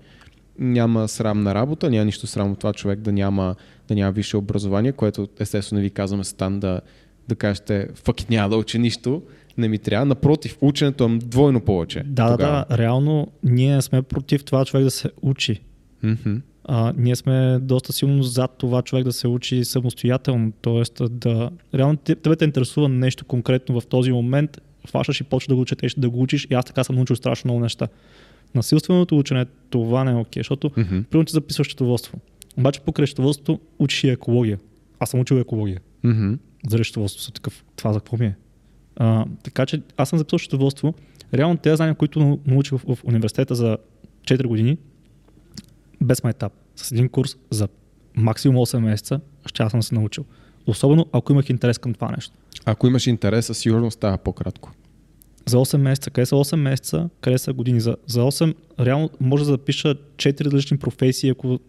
няма 0.59 1.07
срамна 1.07 1.55
работа, 1.55 1.89
няма 1.89 2.05
нищо 2.05 2.27
срамно 2.27 2.55
това 2.55 2.73
човек 2.73 2.99
да 2.99 3.11
няма, 3.11 3.55
да 3.87 3.95
няма 3.95 4.11
висше 4.11 4.37
образование, 4.37 4.91
което 4.91 5.27
естествено 5.39 5.81
ви 5.81 5.89
казваме 5.89 6.23
стан 6.23 6.59
да, 6.59 6.81
да 7.27 7.35
кажете, 7.35 7.87
факт 7.95 8.29
няма 8.29 8.49
да 8.49 8.57
учи 8.57 8.79
нищо, 8.79 9.21
не 9.57 9.67
ми 9.67 9.79
трябва. 9.79 10.05
Напротив, 10.05 10.57
ученето 10.61 11.05
е 11.05 11.17
двойно 11.17 11.61
повече. 11.61 12.03
Да, 12.05 12.31
тогава. 12.31 12.65
да, 12.69 12.77
реално 12.77 13.27
ние 13.43 13.81
сме 13.81 14.01
против 14.01 14.43
това 14.43 14.65
човек 14.65 14.83
да 14.83 14.91
се 14.91 15.09
учи. 15.21 15.61
Mm-hmm 16.03 16.41
а, 16.65 16.93
ние 16.97 17.15
сме 17.15 17.59
доста 17.61 17.93
силно 17.93 18.23
зад 18.23 18.55
това 18.57 18.81
човек 18.81 19.05
да 19.05 19.13
се 19.13 19.27
учи 19.27 19.65
самостоятелно, 19.65 20.51
т.е. 20.51 21.03
да... 21.09 21.49
Реално 21.73 21.97
тебе 21.97 22.35
те 22.35 22.45
интересува 22.45 22.89
нещо 22.89 23.25
конкретно 23.25 23.81
в 23.81 23.87
този 23.87 24.11
момент, 24.11 24.61
фашаш 24.87 25.21
и 25.21 25.23
почва 25.23 25.51
да 25.51 25.55
го 25.55 25.65
четеш, 25.65 25.93
да 25.93 26.09
го 26.09 26.21
учиш 26.21 26.47
и 26.49 26.53
аз 26.53 26.65
така 26.65 26.83
съм 26.83 26.95
научил 26.95 27.15
страшно 27.15 27.47
много 27.47 27.59
неща. 27.59 27.87
Насилственото 28.55 29.17
учене, 29.17 29.45
това 29.69 30.03
не 30.03 30.11
е 30.11 30.15
окей, 30.15 30.39
защото 30.39 30.69
mm-hmm. 30.69 31.03
примерно 31.03 31.25
ти 31.25 31.33
записваш 31.33 31.67
счетоводство. 31.67 32.17
Обаче 32.57 32.79
по 32.79 33.05
счетоводството 33.05 33.59
учиш 33.79 34.03
и 34.03 34.09
екология. 34.09 34.59
Аз 34.99 35.09
съм 35.09 35.19
учил 35.19 35.35
екология. 35.35 35.79
Mm-hmm. 36.05 36.37
За 36.67 36.83
счетоводство 36.83 37.31
такъв. 37.31 37.63
Това 37.75 37.93
за 37.93 37.99
какво 37.99 38.17
ми 38.17 38.25
е? 38.25 38.35
А, 38.95 39.25
така 39.43 39.65
че 39.65 39.81
аз 39.97 40.09
съм 40.09 40.19
записал 40.19 40.39
счетоводство. 40.39 40.93
Реално 41.33 41.57
тези 41.57 41.75
знания, 41.75 41.95
които 41.95 42.39
научих 42.47 42.79
в, 42.79 42.95
в 42.95 43.03
университета 43.03 43.55
за 43.55 43.77
4 44.23 44.47
години, 44.47 44.77
без 46.03 46.23
майтап, 46.23 46.53
с 46.75 46.91
един 46.91 47.09
курс 47.09 47.37
за 47.51 47.67
максимум 48.15 48.57
8 48.57 48.79
месеца, 48.79 49.19
ще 49.45 49.63
аз 49.63 49.71
съм 49.71 49.83
се 49.83 49.95
научил. 49.95 50.25
Особено 50.67 51.05
ако 51.11 51.31
имах 51.31 51.49
интерес 51.49 51.77
към 51.77 51.93
това 51.93 52.11
нещо. 52.11 52.35
Ако 52.65 52.87
имаш 52.87 53.07
интерес, 53.07 53.45
със 53.45 53.57
сигурност 53.57 53.95
става 53.95 54.17
по-кратко. 54.17 54.71
За 55.45 55.57
8 55.57 55.77
месеца, 55.77 56.09
къде 56.09 56.25
са 56.25 56.35
8 56.35 56.55
месеца, 56.55 57.09
къде 57.21 57.37
са 57.37 57.53
години? 57.53 57.79
За, 57.79 57.95
за 58.07 58.21
8, 58.21 58.55
реално 58.79 59.09
може 59.19 59.43
да 59.43 59.51
запиша 59.51 59.95
4 59.95 60.45
различни 60.45 60.77
професии, 60.77 61.29
ако 61.29 61.59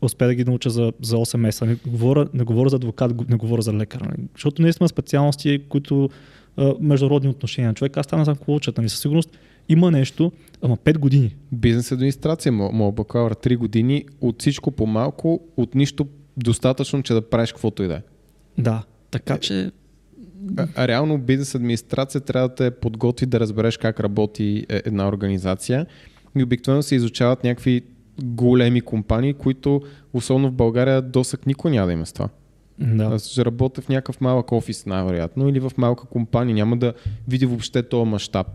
успея 0.00 0.28
да 0.28 0.34
ги 0.34 0.44
науча 0.44 0.70
за, 0.70 0.92
за 1.02 1.16
8 1.16 1.36
месеца. 1.36 1.66
Не 1.66 1.74
говоря, 1.86 2.28
не 2.34 2.44
говоря 2.44 2.68
за 2.68 2.76
адвокат, 2.76 3.28
не 3.28 3.36
говоря 3.36 3.62
за 3.62 3.72
лекар. 3.72 4.16
Защото 4.34 4.62
наистина 4.62 4.88
специалности, 4.88 5.62
които 5.68 6.10
а, 6.56 6.74
международни 6.80 7.28
отношения. 7.28 7.74
Човек, 7.74 7.96
аз 7.96 8.06
там 8.06 8.18
не 8.18 8.24
знам 8.24 8.36
какво 8.36 8.54
учат, 8.54 8.78
нали, 8.78 8.88
със 8.88 9.00
сигурност 9.00 9.38
има 9.68 9.90
нещо, 9.90 10.32
ама 10.62 10.76
5 10.76 10.98
години. 10.98 11.36
Бизнес 11.52 11.92
администрация, 11.92 12.52
моят 12.52 12.94
бакалавър 12.94 13.34
3 13.34 13.56
години, 13.56 14.04
от 14.20 14.40
всичко 14.40 14.70
по-малко, 14.70 15.40
от 15.56 15.74
нищо 15.74 16.06
достатъчно, 16.36 17.02
че 17.02 17.14
да 17.14 17.28
правиш 17.28 17.52
каквото 17.52 17.82
и 17.82 17.88
да 17.88 17.94
е. 17.94 18.02
Да, 18.58 18.82
така 19.10 19.38
че 19.38 19.70
а, 20.56 20.68
а 20.76 20.88
реално 20.88 21.18
бизнес 21.18 21.54
администрация 21.54 22.20
трябва 22.20 22.48
да 22.48 22.54
те 22.54 22.70
подготви 22.70 23.26
да 23.26 23.40
разбереш 23.40 23.76
как 23.76 24.00
работи 24.00 24.66
е, 24.68 24.82
една 24.84 25.08
организация 25.08 25.86
и 26.38 26.42
обикновено 26.42 26.82
се 26.82 26.94
изучават 26.94 27.44
някакви 27.44 27.82
големи 28.22 28.80
компании, 28.80 29.34
които 29.34 29.82
особено 30.12 30.48
в 30.48 30.52
България 30.54 31.02
досък 31.02 31.46
никой 31.46 31.70
няма 31.70 31.86
да 31.86 31.92
има 31.92 32.06
с 32.06 32.12
това. 32.12 32.28
Да. 32.78 33.04
Аз 33.04 33.28
ще 33.28 33.44
работя 33.44 33.80
в 33.82 33.88
някакъв 33.88 34.20
малък 34.20 34.52
офис, 34.52 34.86
най-вероятно, 34.86 35.48
или 35.48 35.60
в 35.60 35.72
малка 35.76 36.06
компания. 36.06 36.54
Няма 36.54 36.76
да 36.76 36.92
види 37.28 37.46
въобще 37.46 37.82
този 37.82 38.10
мащаб. 38.10 38.46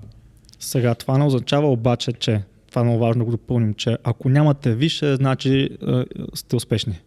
Сега 0.59 0.95
това 0.95 1.17
не 1.17 1.25
означава 1.25 1.71
обаче, 1.71 2.13
че 2.13 2.41
това 2.69 2.81
е 2.81 2.83
много 2.83 2.99
важно 2.99 3.19
да 3.19 3.25
го 3.25 3.31
допълним, 3.31 3.73
че 3.73 3.97
ако 4.03 4.29
нямате 4.29 4.75
више, 4.75 5.15
значи 5.15 5.69
е, 5.87 6.03
сте 6.33 6.55
успешни. 6.55 6.99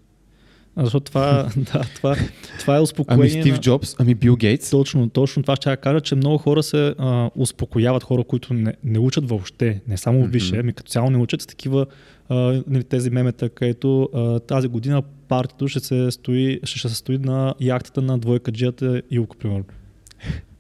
Защото 0.76 1.04
това, 1.04 1.48
да, 1.56 1.84
това, 1.96 2.16
това 2.58 2.76
е 2.76 2.80
успокоение. 2.80 3.30
Ами 3.32 3.42
Стив. 3.42 3.60
Джобс, 3.60 3.96
ами 3.98 4.14
Бил 4.14 4.36
Гейтс. 4.36 4.70
Точно, 4.70 5.10
точно 5.10 5.42
това 5.42 5.56
ще 5.56 5.70
я 5.70 5.76
кажа, 5.76 6.00
че 6.00 6.14
много 6.14 6.38
хора 6.38 6.62
се 6.62 6.94
а, 6.98 7.30
успокояват, 7.36 8.02
хора, 8.02 8.24
които 8.24 8.54
не, 8.54 8.74
не 8.84 8.98
учат 8.98 9.28
въобще, 9.28 9.80
не 9.88 9.96
само 9.96 10.18
Мгм. 10.18 10.28
висше, 10.28 10.56
ами 10.56 10.72
като 10.72 10.90
цяло 10.90 11.10
не 11.10 11.18
учат 11.18 11.42
с 11.42 11.46
такива 11.46 11.86
а, 12.32 12.62
нали, 12.66 12.84
тези 12.84 13.10
мемета, 13.10 13.48
където 13.48 14.08
а, 14.14 14.40
тази 14.40 14.68
година 14.68 15.02
партито 15.28 15.68
ще 15.68 15.80
се 15.80 16.10
стои, 16.10 16.60
ще, 16.64 16.78
ще 16.78 16.88
се 16.88 16.94
стои 16.94 17.18
на 17.18 17.54
яхтата 17.60 18.02
на 18.02 18.18
двойкаджията 18.18 19.02
Илко, 19.10 19.36
примерно. 19.36 19.64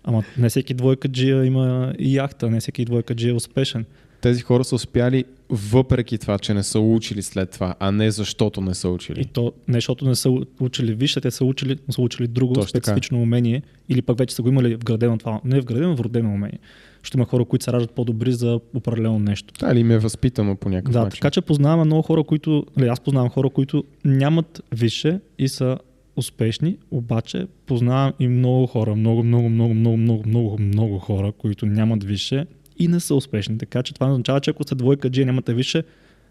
Ама 0.04 0.24
не 0.38 0.48
всеки 0.48 0.74
двойкаджия 0.74 1.44
има 1.44 1.94
и 1.98 2.16
яхта, 2.16 2.50
не 2.50 2.60
всеки 2.60 2.84
двойкаджия 2.84 3.30
е 3.30 3.34
успешен. 3.34 3.84
Тези 4.20 4.42
хора 4.42 4.64
са 4.64 4.74
успяли 4.74 5.24
въпреки 5.50 6.18
това, 6.18 6.38
че 6.38 6.54
не 6.54 6.62
са 6.62 6.80
учили 6.80 7.22
след 7.22 7.50
това, 7.50 7.74
а 7.80 7.92
не 7.92 8.10
защото 8.10 8.60
не 8.60 8.74
са 8.74 8.88
И 8.88 8.90
учили. 8.90 9.24
то 9.24 9.52
не 9.68 9.74
защото 9.74 10.04
не 10.04 10.14
са 10.14 10.30
учили 10.60 10.94
висше, 10.94 11.20
те 11.20 11.30
са 11.30 11.44
учили, 11.44 11.78
са 11.90 12.02
учили 12.02 12.26
друго 12.26 12.54
Точно 12.54 12.72
така. 12.72 12.84
специфично 12.84 13.22
умение 13.22 13.62
или 13.88 14.02
пък 14.02 14.18
вече 14.18 14.34
са 14.34 14.42
го 14.42 14.48
имали 14.48 14.74
вградено 14.74 15.18
това. 15.18 15.40
Не 15.44 15.60
вградено, 15.60 15.96
вродено 15.96 16.34
умение. 16.34 16.58
Ще 17.02 17.18
има 17.18 17.24
хора, 17.24 17.44
които 17.44 17.64
се 17.64 17.72
раждат 17.72 17.90
по-добри 17.90 18.32
за 18.32 18.60
определено 18.74 19.18
нещо. 19.18 19.54
Да, 19.60 19.72
или 19.72 19.80
им 19.80 19.90
е 19.90 19.98
възпитано 19.98 20.56
по 20.56 20.68
някакъв 20.68 20.92
Да, 20.92 21.02
начин. 21.04 21.18
така 21.20 21.30
че 21.30 21.40
познаваме 21.40 21.84
много 21.84 22.02
хора, 22.02 22.24
които, 22.24 22.66
или 22.78 22.86
аз 22.88 23.00
познавам 23.00 23.30
хора, 23.30 23.50
които 23.50 23.84
нямат 24.04 24.62
висше 24.72 25.20
и 25.38 25.48
са 25.48 25.78
успешни, 26.16 26.76
обаче 26.90 27.46
познавам 27.66 28.12
и 28.20 28.28
много 28.28 28.66
хора, 28.66 28.94
много, 28.94 29.22
много, 29.22 29.48
много, 29.48 29.74
много, 29.74 29.96
много, 29.96 30.22
много, 30.26 30.58
много 30.58 30.98
хора, 30.98 31.32
които 31.32 31.66
нямат 31.66 32.04
висше 32.04 32.46
и 32.78 32.88
не 32.88 33.00
са 33.00 33.14
успешни. 33.14 33.58
Така 33.58 33.82
че 33.82 33.94
това 33.94 34.10
означава, 34.10 34.40
че 34.40 34.50
ако 34.50 34.62
сте 34.62 34.74
двойка 34.74 35.10
G 35.10 35.24
нямате 35.24 35.54
висше, 35.54 35.82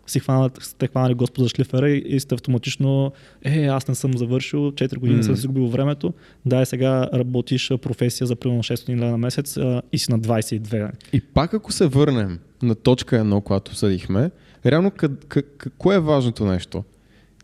си 0.08 0.20
хванат, 0.20 0.60
сте 0.62 0.88
хванали 0.88 1.14
Господ 1.14 1.44
за 1.44 1.50
шлифера 1.50 1.90
и, 1.90 2.04
и 2.06 2.20
сте 2.20 2.36
автоматично, 2.36 3.12
е, 3.44 3.66
аз 3.66 3.88
не 3.88 3.96
съм 3.96 4.18
завършил, 4.18 4.60
4 4.72 4.96
години 4.98 5.18
Мгм. 5.18 5.26
съм 5.26 5.36
загубил 5.36 5.68
времето, 5.68 6.14
да, 6.46 6.62
и 6.62 6.66
сега 6.66 7.10
работиш 7.14 7.72
професия 7.82 8.28
за 8.28 8.36
примерно 8.36 8.64
600 8.64 8.96
лева 8.98 9.12
на 9.12 9.18
месец 9.18 9.58
а, 9.58 9.82
и 9.92 9.98
си 9.98 10.12
на 10.12 10.20
22. 10.20 10.92
И 11.14 11.22
пак 11.22 11.54
ако 11.54 11.72
се 11.72 11.88
върнем 11.88 12.40
на 12.62 12.76
точка 12.76 13.18
едно, 13.18 13.42
която 13.42 13.76
съдихме, 13.76 14.32
реално 14.66 14.92
къд, 14.92 15.44
кое 15.78 15.96
е 15.96 16.00
важното 16.00 16.46
нещо? 16.46 16.84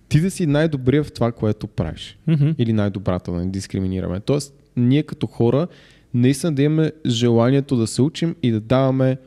Ти 0.09 0.21
да 0.21 0.31
си 0.31 0.45
най-добрия 0.45 1.03
в 1.03 1.11
това, 1.11 1.31
което 1.31 1.67
правиш. 1.67 2.17
Мгм. 2.27 2.49
Или 2.57 2.73
най-добрата, 2.73 3.31
да 3.31 3.37
не 3.37 3.45
дискриминираме. 3.45 4.19
Тоест, 4.19 4.53
ние 4.77 5.03
като 5.03 5.27
хора, 5.27 5.67
наистина 6.13 6.55
да 6.55 6.61
имаме 6.61 6.91
желанието 7.05 7.75
да 7.77 7.87
се 7.87 8.01
учим 8.01 8.35
и 8.43 8.51
да 8.51 8.59
даваме 8.59 9.17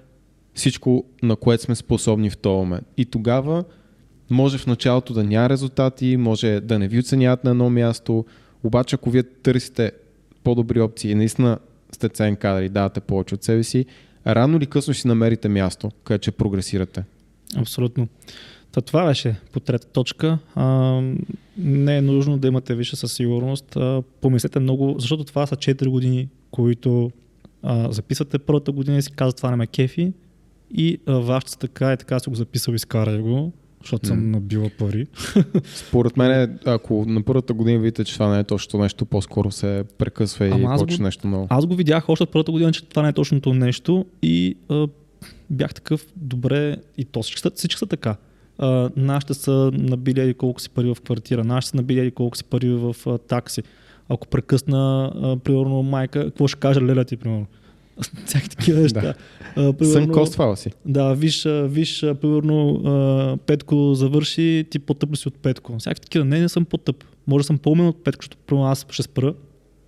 всичко, 0.55 1.05
на 1.23 1.37
което 1.37 1.63
сме 1.63 1.75
способни 1.75 2.31
в 2.31 2.39
този 2.39 2.57
момент. 2.57 2.87
И 2.97 3.05
тогава 3.05 3.65
може 4.31 4.59
в 4.59 4.67
началото 4.67 5.13
да 5.13 5.25
няма 5.25 5.49
резултати, 5.49 6.17
може 6.17 6.61
да 6.61 6.79
не 6.79 6.89
ви 6.89 6.99
оценяват 6.99 7.45
на 7.45 7.51
едно 7.51 7.71
място, 7.71 8.25
обаче 8.65 8.95
ако 8.95 9.11
вие 9.11 9.23
търсите 9.23 9.93
по-добри 10.45 10.81
опции 10.81 11.11
и 11.11 11.15
наистина 11.15 11.59
сте 11.93 12.09
ценен 12.09 12.37
кадър 12.37 12.63
и 12.63 12.69
давате 12.69 13.01
повече 13.01 13.35
от 13.35 13.45
себе 13.45 13.63
си, 13.63 13.87
рано 14.27 14.57
или 14.57 14.67
късно 14.67 14.95
си 14.95 15.09
намерите 15.09 15.49
място, 15.49 15.91
където 16.05 16.23
ще 16.23 16.31
прогресирате. 16.31 17.05
Абсолютно. 17.57 18.09
Та 18.73 18.81
това 18.81 19.07
беше 19.07 19.37
по 19.53 19.61
трета 19.61 19.87
точка. 19.87 20.39
А, 20.55 21.01
не 21.59 21.97
е 21.97 22.03
нужно 22.03 22.39
да 22.39 22.49
имате 22.49 22.75
висше 22.75 22.97
със 22.97 23.13
сигурност. 23.13 23.77
А, 23.77 24.03
помислете 24.21 24.61
много, 24.61 24.95
защото 24.99 25.25
това 25.25 25.47
са 25.47 25.57
4 25.57 25.89
години, 25.89 26.29
които 26.51 27.11
а, 27.63 27.93
записвате 27.93 28.39
първата 28.39 28.73
година 28.73 28.99
и 28.99 29.03
си 29.03 29.13
казват 29.13 29.37
това 29.37 29.51
не 29.51 29.57
ме 29.57 29.67
кефи 29.67 30.13
и 30.71 30.99
вашата 31.07 31.59
така 31.59 31.93
и 31.93 31.97
така 31.97 32.19
си 32.19 32.29
го 32.29 32.37
записал, 32.37 32.73
изкарай 32.73 33.19
го, 33.19 33.53
защото 33.81 34.07
съм 34.07 34.19
М. 34.21 34.31
набила 34.31 34.71
пари. 34.79 35.07
Според 35.65 36.17
мен, 36.17 36.59
ако 36.67 37.05
на 37.09 37.23
първата 37.23 37.55
година 37.55 37.79
видите, 37.79 38.05
че 38.05 38.15
това 38.15 38.29
не 38.29 38.39
е 38.39 38.45
точно 38.45 38.81
нещо, 38.81 39.07
по-скоро 39.07 39.51
се 39.51 39.85
прекъсва 39.99 40.47
и 40.47 40.65
аз 40.65 40.85
го- 40.85 41.03
нещо 41.03 41.27
ново. 41.27 41.47
Аз 41.51 41.67
го 41.67 41.75
видях 41.75 42.09
още 42.09 42.23
от 42.23 42.31
първата 42.31 42.53
година, 42.53 42.73
че 42.73 42.85
това 42.85 43.03
не 43.03 43.09
е 43.09 43.13
точното 43.13 43.55
нещо 43.55 44.05
и 44.23 44.57
а, 44.69 44.87
бях 45.51 45.75
такъв 45.75 46.07
добре 46.17 46.77
и 46.99 47.05
то 47.05 47.23
всички 47.23 47.41
са, 47.41 47.51
всички 47.51 47.79
са 47.79 47.87
така. 47.87 48.17
А, 48.59 48.91
нашите 48.97 49.35
са 49.35 49.71
набили 49.75 50.21
еди 50.21 50.35
колко 50.35 50.61
си 50.61 50.71
пари 50.71 50.89
в 50.89 51.01
квартира, 51.05 51.45
нашите 51.45 51.71
са 51.71 51.77
набили 51.77 52.01
еди 52.01 52.11
колко 52.11 52.37
си 52.37 52.45
пари 52.45 52.69
в 52.71 52.97
а, 53.07 53.19
такси. 53.19 53.63
Ако 54.09 54.27
прекъсна, 54.27 55.13
а, 55.15 55.37
примерно, 55.37 55.83
майка, 55.83 56.25
какво 56.25 56.49
ще 56.49 56.61
каже 56.61 56.81
леля 56.81 57.05
ти, 57.05 57.17
примерно? 57.17 57.47
Всяки 58.27 58.51
такива 58.51 58.81
неща. 58.83 59.01
Да. 59.01 59.15
А, 59.81 59.85
Сън 59.85 60.09
коствала 60.09 60.57
си. 60.57 60.71
да, 60.87 61.15
виж, 61.15 61.45
виж 61.49 62.01
примерно, 62.01 62.71
а, 62.75 63.37
Петко 63.37 63.95
завърши, 63.95 64.65
ти 64.71 64.79
по-тъп 64.79 65.17
си 65.17 65.29
от 65.29 65.35
Петко. 65.35 65.79
Всяки 65.79 66.01
такива, 66.01 66.25
не, 66.25 66.41
не 66.41 66.49
съм 66.49 66.65
по-тъп. 66.65 67.05
Може 67.27 67.43
да 67.43 67.47
съм 67.47 67.59
по-умен 67.59 67.87
от 67.87 68.05
Петко, 68.05 68.23
защото 68.23 68.37
примерно 68.47 68.67
аз 68.67 68.87
ще 68.91 69.03
спра, 69.03 69.35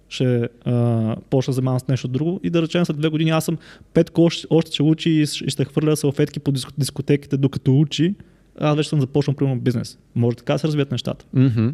ще 0.09 0.49
а, 0.65 1.17
почна 1.31 1.53
занимавам 1.53 1.81
с 1.81 1.89
нещо 1.89 2.09
друго 2.09 2.41
и 2.45 2.51
да 2.51 2.63
речем 2.63 2.85
след 2.85 2.99
две 2.99 3.09
години 3.09 3.31
аз 3.31 3.45
съм 3.45 3.59
Петко, 3.95 4.23
още, 4.23 4.47
още 4.51 4.71
ще 4.73 4.83
учи 4.83 5.11
и 5.11 5.27
ще 5.27 5.65
хвърля 5.65 5.97
салфетки 5.97 6.41
по 6.41 6.53
диско- 6.53 6.73
дискотеките 6.79 7.37
докато 7.37 7.81
учи, 7.81 8.15
аз 8.61 8.77
вече 8.77 8.89
съм 8.89 9.01
започнал 9.01 9.37
примерно 9.37 9.61
бизнес. 9.61 9.99
Може 10.15 10.37
така 10.37 10.53
да 10.53 10.59
се 10.59 10.67
развият 10.67 10.91
нещата. 10.91 11.25
Мгм. 11.35 11.69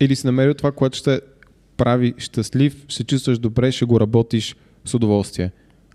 Или 0.00 0.16
си 0.16 0.26
намерил 0.26 0.54
това, 0.54 0.72
което 0.72 0.98
ще 0.98 1.20
прави 1.76 2.14
щастлив, 2.18 2.84
ще 2.88 3.04
чувстваш 3.04 3.38
добре, 3.38 3.72
ще 3.72 3.84
го 3.84 4.00
работиш 4.00 4.56
с 4.84 4.94
удоволствие. 4.94 5.50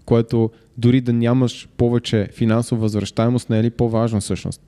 Което 0.06 0.52
дори 0.78 1.02
да 1.02 1.14
нямаш 1.14 1.68
повече 1.78 2.30
финансова 2.34 2.82
възвръщаемост, 2.82 3.50
не 3.50 3.60
е 3.60 3.64
ли 3.64 3.70
по-важно 3.70 4.22
всъщност? 4.22 4.62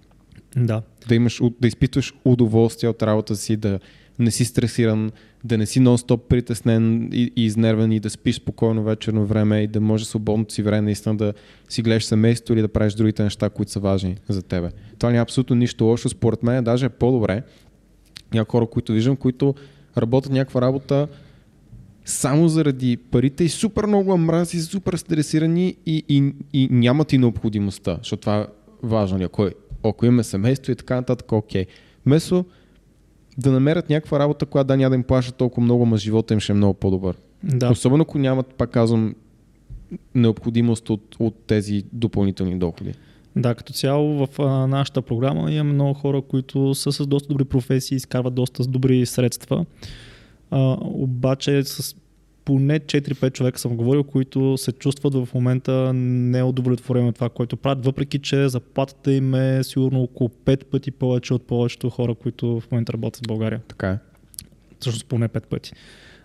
Да. 0.56 0.82
Да, 1.08 1.16
имаш, 1.16 1.42
да 1.62 1.68
изпитваш 1.68 2.14
удоволствие 2.26 2.90
от 2.90 3.04
работа 3.04 3.36
си, 3.36 3.58
да 3.58 3.80
не 4.20 4.32
си 4.32 4.46
стресиран, 4.46 5.12
да 5.44 5.58
не 5.58 5.66
си 5.66 5.80
нон-стоп 5.82 6.18
притеснен 6.18 7.10
и, 7.14 7.34
и 7.36 7.46
изнервен 7.46 7.92
и 7.92 8.00
да 8.00 8.10
спиш 8.10 8.36
спокойно 8.36 8.84
вечерно 8.84 9.26
време 9.26 9.62
и 9.62 9.68
да 9.68 9.82
може 9.82 10.06
свободното 10.06 10.54
си 10.54 10.64
време 10.64 10.82
наистина 10.82 11.18
да 11.18 11.34
си 11.70 11.82
гледаш 11.82 12.06
семейство 12.06 12.54
или 12.54 12.62
да 12.62 12.68
правиш 12.68 12.94
другите 12.94 13.24
неща, 13.24 13.50
които 13.50 13.72
са 13.72 13.80
важни 13.80 14.18
за 14.30 14.42
тебе. 14.42 14.70
Това 15.00 15.12
няма 15.12 15.22
абсолютно 15.22 15.56
нищо 15.56 15.86
лошо. 15.86 16.10
Според 16.10 16.44
мен 16.44 16.64
даже 16.64 16.86
е 16.86 16.90
по-добре. 16.90 17.44
Някои 18.34 18.60
хора, 18.60 18.70
които 18.70 18.94
виждам, 18.94 19.16
които 19.16 19.56
работят 19.98 20.32
някаква 20.32 20.62
работа 20.62 21.08
само 22.06 22.48
заради 22.48 22.98
парите 22.98 23.44
и 23.44 23.50
супер 23.50 23.86
много 23.86 24.18
мрази, 24.18 24.62
супер 24.62 24.94
стресирани 24.94 25.76
и, 25.86 26.04
и, 26.10 26.34
и 26.54 26.68
нямат 26.72 27.14
и 27.14 27.18
необходимостта, 27.18 27.98
защото 27.98 28.22
това 28.22 28.40
е 28.40 28.46
важно. 28.84 29.24
Ако, 29.24 29.50
ако 29.84 30.06
имаме 30.06 30.24
семейство 30.24 30.72
и 30.72 30.76
така 30.76 30.96
нататък, 30.96 31.32
окей. 31.32 31.66
Вместо 32.06 32.46
да 33.38 33.52
намерят 33.52 33.90
някаква 33.90 34.20
работа, 34.20 34.46
която 34.46 34.68
да 34.68 34.78
няма 34.78 34.90
да 34.90 34.96
им 34.96 35.04
плаща 35.04 35.32
толкова 35.32 35.64
много, 35.64 35.86
но 35.86 35.98
живота 35.98 36.34
им 36.34 36.40
ще 36.40 36.52
е 36.52 36.56
много 36.56 36.74
по-добър. 36.74 37.16
Да. 37.44 37.72
Особено 37.72 38.02
ако 38.02 38.18
нямат, 38.18 38.48
пак 38.48 38.70
казвам, 38.70 39.16
необходимост 40.16 40.90
от, 40.90 41.16
от 41.20 41.36
тези 41.48 41.84
допълнителни 41.94 42.60
доходи. 42.60 42.94
Да, 43.36 43.56
като 43.56 43.74
цяло 43.74 44.26
в 44.26 44.40
а, 44.40 44.68
нашата 44.68 45.02
програма 45.02 45.52
имаме 45.52 45.74
много 45.74 45.94
хора, 45.94 46.22
които 46.22 46.76
са 46.76 46.92
с 46.92 47.08
доста 47.08 47.28
добри 47.28 47.46
професии, 47.46 47.96
изкарват 47.96 48.34
доста 48.34 48.64
с 48.64 48.68
добри 48.68 49.06
средства. 49.06 49.66
А, 50.52 50.78
обаче 50.82 51.64
с 51.64 51.96
поне 52.46 52.80
4-5 52.80 53.34
човека 53.34 53.60
съм 53.60 53.78
говорил, 53.78 54.04
които 54.04 54.58
се 54.58 54.72
чувстват 54.72 55.14
в 55.14 55.28
момента 55.34 55.94
неудовлетворени 55.94 57.10
от 57.10 57.16
това, 57.16 57.30
което 57.30 57.58
правят, 57.58 57.86
въпреки 57.86 58.20
че 58.20 58.50
заплатата 58.50 59.14
им 59.14 59.36
е 59.36 59.64
сигурно 59.64 60.02
около 60.02 60.30
5 60.30 60.66
пъти 60.66 60.92
повече 60.92 61.34
от 61.34 61.48
повечето 61.48 61.90
хора, 61.90 62.16
които 62.16 62.60
в 62.60 62.72
момента 62.72 62.94
работят 62.94 63.26
в 63.26 63.28
България 63.28 63.62
Така 63.68 63.90
е. 63.90 63.98
всъщност 64.80 65.06
поне 65.06 65.28
пет 65.28 65.48
пъти. 65.48 65.74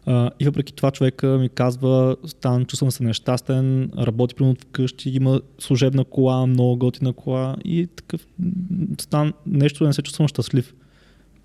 А, 0.06 0.30
и 0.40 0.44
въпреки 0.44 0.74
това 0.74 0.90
човека 0.90 1.26
ми 1.26 1.48
казва, 1.48 2.16
стан, 2.26 2.64
чувствам 2.64 2.90
се 2.90 3.04
нещастен, 3.04 3.90
работи 3.98 4.34
примерно 4.34 4.56
вкъщи, 4.60 5.10
има 5.10 5.40
служебна 5.58 6.04
кола, 6.04 6.46
много 6.46 6.76
готина 6.76 7.12
кола 7.12 7.56
и 7.64 7.86
такъв, 7.86 8.26
стан, 9.00 9.32
нещо 9.46 9.84
не 9.84 9.92
се 9.92 10.02
чувствам 10.02 10.28
щастлив. 10.28 10.74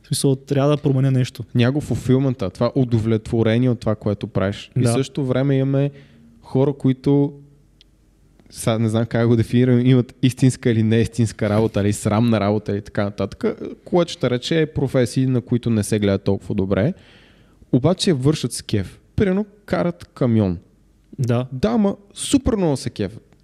В 0.05 0.07
смисъл, 0.07 0.35
трябва 0.35 0.69
да 0.75 0.81
променя 0.81 1.11
нещо. 1.11 1.43
Няма 1.55 1.71
го 1.71 1.81
фулфилмента, 1.81 2.49
това 2.49 2.71
удовлетворение 2.75 3.69
от 3.69 3.79
това, 3.79 3.95
което 3.95 4.27
правиш. 4.27 4.71
И 4.77 4.81
Да. 4.81 4.89
в 4.89 4.93
същото 4.93 5.25
време 5.25 5.55
имаме 5.57 5.91
хора, 6.41 6.73
които 6.73 7.33
сега 8.49 8.79
не 8.79 8.89
знам 8.89 9.05
как 9.05 9.27
го 9.27 9.35
дефинирам, 9.35 9.85
имат 9.85 10.15
истинска 10.21 10.69
или 10.69 10.83
не 10.83 11.01
истинска 11.01 11.49
работа, 11.49 11.81
или 11.81 11.93
срамна 11.93 12.39
работа 12.39 12.71
или 12.71 12.81
така 12.81 13.03
нататък, 13.03 13.59
което 13.85 14.11
ще 14.11 14.29
рече 14.29 14.61
е 14.61 14.65
професии, 14.65 15.25
на 15.25 15.41
които 15.41 15.69
не 15.69 15.83
се 15.83 15.99
гледат 15.99 16.23
толкова 16.23 16.55
добре, 16.55 16.93
обаче 17.71 18.13
вършат 18.13 18.53
с 18.53 18.61
кеф. 18.61 18.99
Примерно 19.15 19.45
карат 19.65 20.05
камион. 20.05 20.57
Да. 21.19 21.47
Да, 21.51 21.77
ма 21.77 21.95
супер 22.13 22.55
много 22.55 22.77
се 22.77 22.89
кефят. 22.89 23.35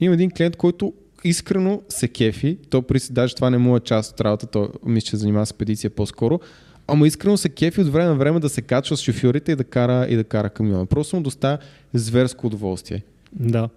Има 0.00 0.14
един 0.14 0.30
клиент, 0.30 0.56
който 0.56 0.92
искрено 1.24 1.82
се 1.88 2.08
кефи, 2.08 2.58
то 2.70 2.82
при 2.82 2.98
даже 3.10 3.34
това 3.34 3.50
не 3.50 3.58
му 3.58 3.76
е 3.76 3.80
част 3.80 4.12
от 4.12 4.20
работа, 4.20 4.46
то 4.46 4.70
мисля, 4.86 5.06
че 5.06 5.16
занимава 5.16 5.46
с 5.46 5.52
педиция 5.52 5.90
по-скоро, 5.90 6.40
ама 6.86 7.06
искрено 7.06 7.36
се 7.36 7.48
кефи 7.48 7.80
от 7.80 7.88
време 7.88 8.08
на 8.08 8.14
време 8.14 8.40
да 8.40 8.48
се 8.48 8.62
качва 8.62 8.96
с 8.96 9.02
шофьорите 9.02 9.52
и 9.52 9.56
да 9.56 9.64
кара, 9.64 10.06
и 10.10 10.16
да 10.16 10.24
кара 10.24 10.50
камиона. 10.50 10.86
Просто 10.86 11.16
му 11.16 11.22
доставя 11.22 11.58
зверско 11.94 12.46
удоволствие. 12.46 13.02
Да. 13.32 13.68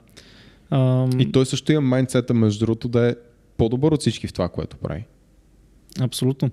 Ам... 0.69 1.19
И 1.19 1.31
той 1.31 1.45
също 1.45 1.71
има 1.71 1.81
майндсета, 1.81 2.33
между 2.33 2.65
другото, 2.65 2.87
да 2.87 3.09
е 3.09 3.15
по-добър 3.57 3.91
от 3.91 4.01
всички 4.01 4.27
в 4.27 4.33
това, 4.33 4.49
което 4.49 4.77
прави. 4.77 5.05
Абсолютно. 5.99 6.49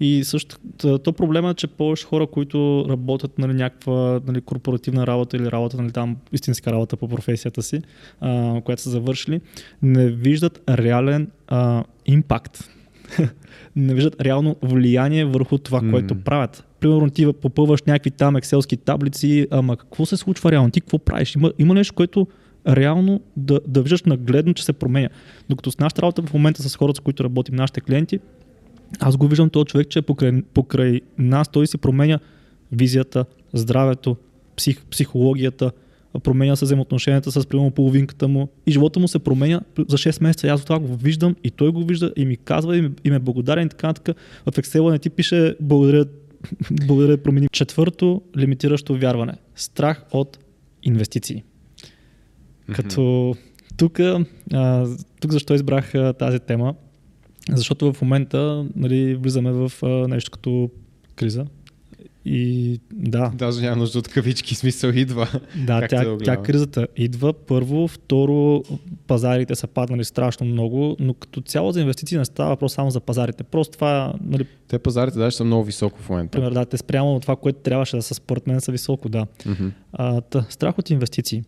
И 0.00 0.24
също, 0.24 0.56
то 1.04 1.12
проблема 1.12 1.50
е, 1.50 1.54
че 1.54 1.66
повече 1.66 2.06
хора, 2.06 2.26
които 2.26 2.86
работят 2.88 3.38
нали, 3.38 3.54
някаква 3.54 4.20
нали, 4.26 4.40
корпоративна 4.40 5.06
работа 5.06 5.36
или 5.36 5.50
работа, 5.50 5.76
нали, 5.76 5.92
там 5.92 6.16
истинска 6.32 6.72
работа 6.72 6.96
по 6.96 7.08
професията 7.08 7.62
си, 7.62 7.82
а, 8.20 8.60
която 8.64 8.82
са 8.82 8.90
завършили, 8.90 9.40
не 9.82 10.10
виждат 10.10 10.62
реален 10.68 11.30
а, 11.48 11.84
импакт. 12.06 12.70
не 13.76 13.94
виждат 13.94 14.20
реално 14.20 14.56
влияние 14.62 15.24
върху 15.24 15.58
това, 15.58 15.80
mm. 15.80 15.90
което 15.90 16.14
правят. 16.14 16.64
Примерно 16.80 17.10
ти 17.10 17.32
попълваш 17.32 17.82
някакви 17.82 18.10
там 18.10 18.36
екселски 18.36 18.76
таблици, 18.76 19.46
ама 19.50 19.76
какво 19.76 20.06
се 20.06 20.16
случва 20.16 20.52
реално? 20.52 20.70
Ти 20.70 20.80
какво 20.80 20.98
правиш? 20.98 21.34
Има, 21.34 21.52
има 21.58 21.74
нещо, 21.74 21.94
което 21.94 22.26
реално 22.68 23.20
да, 23.36 23.60
да 23.68 23.82
виждаш 23.82 24.02
нагледно, 24.02 24.54
че 24.54 24.64
се 24.64 24.72
променя. 24.72 25.08
Докато 25.48 25.70
с 25.70 25.78
нашата 25.78 26.02
работа 26.02 26.22
в 26.22 26.34
момента 26.34 26.62
с 26.62 26.76
хората, 26.76 26.96
с 26.96 27.00
които 27.00 27.24
работим, 27.24 27.54
нашите 27.54 27.80
клиенти, 27.80 28.20
аз 28.98 29.16
го 29.16 29.28
виждам 29.28 29.50
този 29.50 29.64
човек, 29.64 29.88
че 29.88 29.98
е 29.98 30.02
покрай, 30.02 30.42
покрай 30.54 31.00
нас 31.18 31.48
той 31.48 31.66
се 31.66 31.78
променя 31.78 32.18
визията, 32.72 33.24
здравето, 33.52 34.16
псих, 34.56 34.86
психологията, 34.86 35.72
променя 36.22 36.56
се 36.56 36.64
взаимоотношенията 36.64 37.32
с 37.32 37.46
примерно 37.46 37.70
половинката 37.70 38.28
му 38.28 38.48
и 38.66 38.72
живота 38.72 39.00
му 39.00 39.08
се 39.08 39.18
променя 39.18 39.60
за 39.88 39.96
6 39.96 40.22
месеца. 40.22 40.48
Аз 40.48 40.64
това 40.64 40.78
го 40.78 40.96
виждам 40.96 41.36
и 41.44 41.50
той 41.50 41.72
го 41.72 41.84
вижда 41.84 42.12
и 42.16 42.24
ми 42.24 42.36
казва 42.36 42.76
и 42.76 42.82
ми, 42.82 42.90
и 43.04 43.10
ме 43.10 43.16
е 43.16 43.18
благодарен 43.18 43.66
и 43.66 43.68
така 43.68 43.86
нататък. 43.86 44.16
В 44.46 44.52
Excel 44.52 44.90
не 44.90 44.98
ти 44.98 45.10
пише 45.10 45.56
благодаря, 45.60 46.04
благодаря 46.70 47.18
промени. 47.18 47.48
Четвърто, 47.52 48.22
лимитиращо 48.38 48.98
вярване. 48.98 49.32
Страх 49.54 50.04
от 50.12 50.38
инвестиции. 50.82 51.42
Mm-hmm. 51.42 52.74
Като 52.74 53.34
тук, 53.76 54.00
тук 55.20 55.32
защо 55.32 55.54
избрах 55.54 55.94
а, 55.94 56.12
тази 56.12 56.38
тема? 56.38 56.74
Защото 57.56 57.92
в 57.92 58.02
момента 58.02 58.66
нали, 58.76 59.14
влизаме 59.14 59.52
в 59.52 59.72
а, 59.82 59.86
нещо 59.86 60.30
като 60.30 60.70
криза. 61.16 61.46
И 62.24 62.80
да. 62.92 63.32
Даже 63.34 63.60
няма 63.60 63.76
нужда 63.76 63.98
от 63.98 64.08
кавички, 64.08 64.54
смисъл 64.54 64.90
идва. 64.90 65.28
Да, 65.56 65.88
тя, 65.88 66.16
тя 66.24 66.36
кризата 66.36 66.86
идва. 66.96 67.32
Първо, 67.32 67.88
второ, 67.88 68.62
пазарите 69.06 69.54
са 69.54 69.66
паднали 69.66 70.04
страшно 70.04 70.46
много, 70.46 70.96
но 71.00 71.14
като 71.14 71.40
цяло 71.40 71.72
за 71.72 71.80
инвестиции 71.80 72.18
не 72.18 72.24
става 72.24 72.50
въпрос 72.50 72.72
само 72.72 72.90
за 72.90 73.00
пазарите. 73.00 73.44
Просто 73.44 73.72
това. 73.72 74.12
Нали, 74.24 74.46
Те 74.68 74.78
пазарите 74.78 75.18
даже 75.18 75.36
са 75.36 75.44
много 75.44 75.64
високо 75.64 75.98
в 75.98 76.08
момента. 76.08 76.38
Пример, 76.38 76.52
да, 76.52 76.64
те 76.64 76.76
спрямо 76.76 77.20
това, 77.20 77.36
което 77.36 77.58
трябваше 77.58 77.96
да 77.96 78.02
са 78.02 78.14
според 78.14 78.46
мен 78.46 78.60
са 78.60 78.72
високо, 78.72 79.08
да. 79.08 79.26
Mm-hmm. 79.46 79.70
А, 79.92 80.20
тъ, 80.20 80.46
страх 80.48 80.78
от 80.78 80.90
инвестиции. 80.90 81.42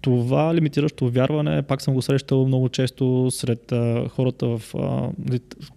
Това 0.00 0.54
лимитиращо 0.54 1.10
вярване, 1.10 1.62
пак 1.62 1.82
съм 1.82 1.94
го 1.94 2.02
срещал 2.02 2.46
много 2.46 2.68
често 2.68 3.30
сред 3.30 3.72
а, 3.72 4.08
хората, 4.08 4.46
в, 4.46 4.74
а, 4.74 5.10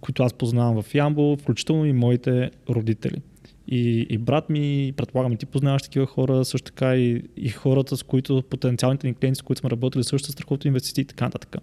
които 0.00 0.22
аз 0.22 0.34
познавам 0.34 0.82
в 0.82 0.94
Ямбо, 0.94 1.36
включително 1.36 1.86
и 1.86 1.92
моите 1.92 2.50
родители. 2.70 3.22
И, 3.68 4.06
и 4.10 4.18
брат 4.18 4.50
ми, 4.50 4.92
предполагам 4.96 5.32
и 5.32 5.36
ти 5.36 5.46
познаваш 5.46 5.82
такива 5.82 6.06
хора, 6.06 6.44
също 6.44 6.64
така 6.64 6.96
и, 6.96 7.22
и 7.36 7.48
хората, 7.48 7.96
с 7.96 8.02
които 8.02 8.42
потенциалните 8.50 9.06
ни 9.06 9.14
клиенти, 9.14 9.38
с 9.38 9.42
които 9.42 9.60
сме 9.60 9.70
работили, 9.70 10.04
също 10.04 10.26
са 10.26 10.32
страхотни 10.32 10.68
инвестиции 10.68 11.02
и 11.02 11.04
така 11.04 11.24
нататък. 11.24 11.56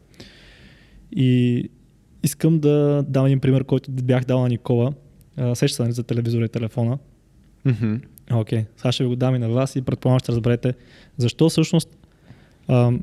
И 1.11 1.63
искам 2.23 2.59
да 2.59 3.05
дам 3.07 3.25
един 3.25 3.39
пример, 3.39 3.63
който 3.63 3.91
бях 3.91 4.25
дал 4.25 4.41
на 4.41 4.49
Никола. 4.49 4.93
Сеща 5.53 5.85
се 5.85 5.91
за 5.91 6.03
телевизора 6.03 6.45
и 6.45 6.49
телефона. 6.49 6.97
Окей, 7.65 7.73
mm-hmm. 7.73 8.01
okay. 8.31 8.65
сега 8.77 8.91
ще 8.91 9.03
ви 9.03 9.09
го 9.09 9.15
дам 9.15 9.35
и 9.35 9.39
на 9.39 9.49
вас 9.49 9.75
и 9.75 9.81
предполагам 9.81 10.19
ще 10.19 10.31
разберете 10.31 10.73
защо 11.17 11.49
всъщност 11.49 11.97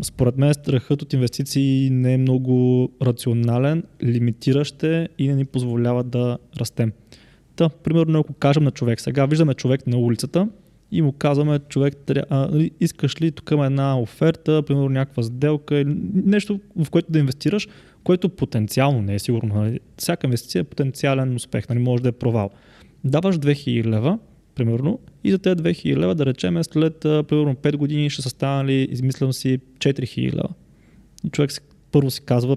според 0.02 0.38
мен 0.38 0.54
страхът 0.54 1.02
от 1.02 1.12
инвестиции 1.12 1.90
не 1.90 2.14
е 2.14 2.18
много 2.18 2.88
рационален, 3.02 3.82
лимитиращ 4.04 4.82
е 4.82 5.08
и 5.18 5.28
не 5.28 5.34
ни 5.34 5.44
позволява 5.44 6.04
да 6.04 6.38
растем. 6.60 6.92
Та, 7.56 7.68
примерно, 7.68 8.18
ако 8.18 8.32
кажем 8.32 8.64
на 8.64 8.70
човек, 8.70 9.00
сега 9.00 9.26
виждаме 9.26 9.54
човек 9.54 9.86
на 9.86 9.98
улицата 9.98 10.48
и 10.92 11.02
му 11.02 11.12
казваме, 11.12 11.58
човек, 11.58 11.94
нали, 12.30 12.70
искаш 12.80 13.20
ли 13.20 13.32
тук 13.32 13.50
една 13.50 14.00
оферта, 14.00 14.62
примерно 14.62 14.88
някаква 14.88 15.22
сделка 15.22 15.76
или 15.76 15.96
нещо, 16.14 16.60
в 16.76 16.90
което 16.90 17.12
да 17.12 17.18
инвестираш, 17.18 17.68
което 18.04 18.28
потенциално 18.28 19.02
не 19.02 19.14
е 19.14 19.18
сигурно. 19.18 19.54
Нали? 19.54 19.80
Всяка 19.96 20.26
инвестиция 20.26 20.60
е 20.60 20.64
потенциален 20.64 21.34
успех, 21.34 21.68
нали? 21.68 21.78
може 21.78 22.02
да 22.02 22.08
е 22.08 22.12
провал. 22.12 22.50
Даваш 23.04 23.38
2000 23.38 23.84
лева, 23.86 24.18
примерно, 24.55 24.98
и 25.24 25.30
за 25.30 25.38
тези 25.38 25.57
2000 25.57 25.96
лева, 25.96 26.14
да 26.14 26.26
речем, 26.26 26.64
след 26.64 27.00
примерно 27.00 27.55
5 27.55 27.76
години 27.76 28.11
ще 28.11 28.22
са 28.22 28.30
станали, 28.30 28.88
измислям 28.90 29.32
си, 29.32 29.59
4000 29.78 30.32
лева. 30.32 30.48
Човек 31.32 31.52
си, 31.52 31.61
първо 31.92 32.11
си 32.11 32.20
казва, 32.20 32.57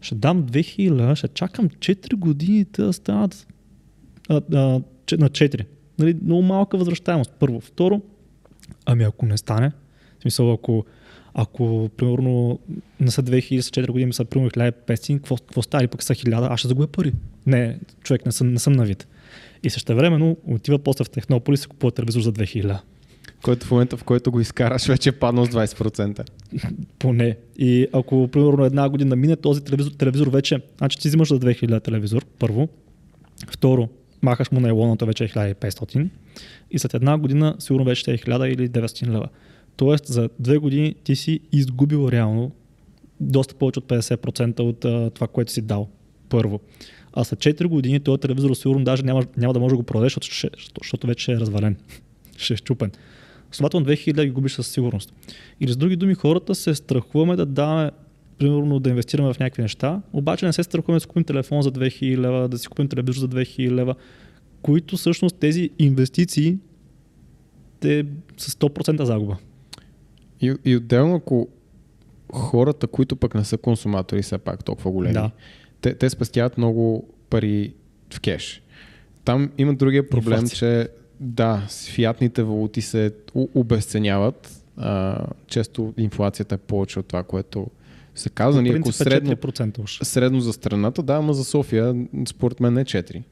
ще 0.00 0.14
дам 0.14 0.44
2000 0.44 0.90
лева, 0.90 1.16
ще 1.16 1.28
чакам 1.28 1.68
4 1.68 2.14
години 2.14 2.66
да 2.72 2.92
станат 2.92 3.46
а, 4.28 4.40
а, 4.52 4.56
на 5.18 5.30
4. 5.30 5.64
Нали, 5.98 6.16
много 6.24 6.42
малка 6.42 6.78
възвръщаемост. 6.78 7.30
Първо. 7.38 7.60
Второ, 7.60 8.00
ами 8.86 9.04
ако 9.04 9.26
не 9.26 9.36
стане, 9.36 9.72
в 10.18 10.22
смисъл 10.22 10.52
ако, 10.52 10.84
ако 11.34 11.90
примерно 11.96 12.58
не 13.00 13.10
са 13.10 13.22
2000, 13.22 13.60
са 13.60 13.70
4 13.70 13.90
години, 13.90 14.12
са 14.12 14.24
примерно 14.24 14.50
1500, 14.50 15.16
какво, 15.16 15.36
какво 15.36 15.62
става? 15.62 15.88
пък 15.88 16.02
са 16.02 16.14
1000, 16.14 16.52
аз 16.52 16.60
ще 16.60 16.68
загубя 16.68 16.86
пари. 16.86 17.12
Не, 17.46 17.78
човек, 18.02 18.26
не 18.26 18.32
съм, 18.32 18.52
не 18.52 18.58
съм 18.58 18.72
на 18.72 18.84
вид. 18.84 19.06
И 19.66 19.70
също 19.70 19.96
времено 19.96 20.36
отива 20.46 20.78
после 20.78 21.04
в 21.04 21.10
Технополис 21.10 21.64
и 21.64 21.66
купува 21.66 21.90
телевизор 21.90 22.20
за 22.20 22.32
2000. 22.32 22.78
Който 23.42 23.66
в 23.66 23.70
момента, 23.70 23.96
в 23.96 24.04
който 24.04 24.30
го 24.30 24.40
изкараш, 24.40 24.86
вече 24.86 25.08
е 25.08 25.12
паднал 25.12 25.44
с 25.44 25.48
20%. 25.48 26.30
Поне. 26.98 27.36
И 27.58 27.86
ако 27.92 28.28
примерно 28.32 28.64
една 28.64 28.88
година 28.88 29.16
мине 29.16 29.36
този 29.36 29.64
телевизор, 29.64 29.90
телевизор 29.90 30.26
вече, 30.26 30.60
значи 30.78 30.98
ти 30.98 31.08
взимаш 31.08 31.28
за 31.28 31.40
2000 31.40 31.84
телевизор, 31.84 32.24
първо. 32.38 32.68
Второ, 33.50 33.88
махаш 34.22 34.50
му 34.50 34.60
на 34.60 34.68
елоната 34.68 35.06
вече 35.06 35.24
е 35.24 35.28
1500 35.28 36.08
и 36.70 36.78
след 36.78 36.94
една 36.94 37.18
година 37.18 37.56
сигурно 37.58 37.84
вече 37.84 38.10
е 38.10 38.18
1000 38.18 38.46
или 38.46 38.68
900 38.68 39.06
лева. 39.06 39.28
Тоест 39.76 40.06
за 40.06 40.28
две 40.38 40.58
години 40.58 40.94
ти 41.04 41.16
си 41.16 41.40
изгубил 41.52 42.08
реално 42.12 42.52
доста 43.20 43.54
повече 43.54 43.78
от 43.78 43.86
50% 43.86 44.60
от 44.60 44.84
а, 44.84 45.10
това, 45.10 45.26
което 45.28 45.52
си 45.52 45.62
дал 45.62 45.88
първо. 46.28 46.60
А 47.16 47.24
след 47.24 47.38
4 47.38 47.66
години 47.66 48.00
този 48.00 48.20
телевизор 48.20 48.54
сигурно 48.54 48.84
даже 48.84 49.02
няма, 49.02 49.24
няма 49.36 49.54
да 49.54 49.60
може 49.60 49.70
да 49.72 49.76
го 49.76 49.82
продадеш, 49.82 50.14
защото, 50.14 50.80
защото 50.82 51.06
вече 51.06 51.32
е 51.32 51.36
развален. 51.36 51.76
ще 52.36 52.54
е 52.54 52.56
щупен. 52.56 52.90
Следователно 53.52 53.86
2000 53.86 54.24
ги 54.24 54.30
губиш 54.30 54.52
със 54.52 54.68
сигурност. 54.68 55.12
Или 55.60 55.72
с 55.72 55.76
други 55.76 55.96
думи, 55.96 56.14
хората 56.14 56.54
се 56.54 56.74
страхуваме 56.74 57.36
да 57.36 57.46
даваме 57.46 57.90
примерно 58.38 58.80
да 58.80 58.90
инвестираме 58.90 59.32
в 59.32 59.38
някакви 59.38 59.62
неща, 59.62 60.02
обаче 60.12 60.46
не 60.46 60.52
се 60.52 60.62
страхуваме 60.62 60.96
да 60.96 61.00
си 61.00 61.06
купим 61.06 61.24
телефон 61.24 61.62
за 61.62 61.72
2000 61.72 62.18
лева, 62.18 62.48
да 62.48 62.58
си 62.58 62.68
купим 62.68 62.88
телевизор 62.88 63.20
за 63.20 63.28
2000 63.28 63.70
лева, 63.70 63.94
които 64.62 64.96
всъщност 64.96 65.36
тези 65.36 65.70
инвестиции 65.78 66.58
те 67.80 68.04
са 68.36 68.50
100% 68.50 69.02
загуба. 69.02 69.36
И, 70.40 70.54
и 70.64 70.76
отделно, 70.76 71.14
ако 71.14 71.48
хората, 72.32 72.86
които 72.86 73.16
пък 73.16 73.34
не 73.34 73.44
са 73.44 73.58
консуматори, 73.58 74.22
са 74.22 74.38
пак 74.38 74.64
толкова 74.64 74.90
големи, 74.90 75.14
да. 75.14 75.30
Те, 75.80 75.94
те 75.94 76.10
спестяват 76.10 76.58
много 76.58 77.08
пари 77.30 77.74
в 78.14 78.20
кеш. 78.20 78.62
Там 79.24 79.50
има 79.58 79.74
другия 79.74 80.08
проблем, 80.08 80.40
Инфлация. 80.40 80.84
че 80.84 80.88
да, 81.20 81.66
фиатните 81.68 82.42
валути 82.42 82.80
се 82.80 83.12
обесценяват. 83.34 84.62
А, 84.76 85.26
често 85.46 85.94
инфлацията 85.98 86.54
е 86.54 86.58
повече 86.58 86.98
от 86.98 87.06
това, 87.06 87.22
което 87.22 87.66
се 88.14 88.28
казва. 88.28 88.62
Ние, 88.62 88.76
ако 88.78 88.92
средно, 88.92 89.36
средно 90.02 90.40
за 90.40 90.52
страната, 90.52 91.02
да, 91.02 91.14
ама 91.14 91.34
за 91.34 91.44
София 91.44 92.06
според 92.28 92.60
мен 92.60 92.78
е 92.78 92.84
4. 92.84 93.22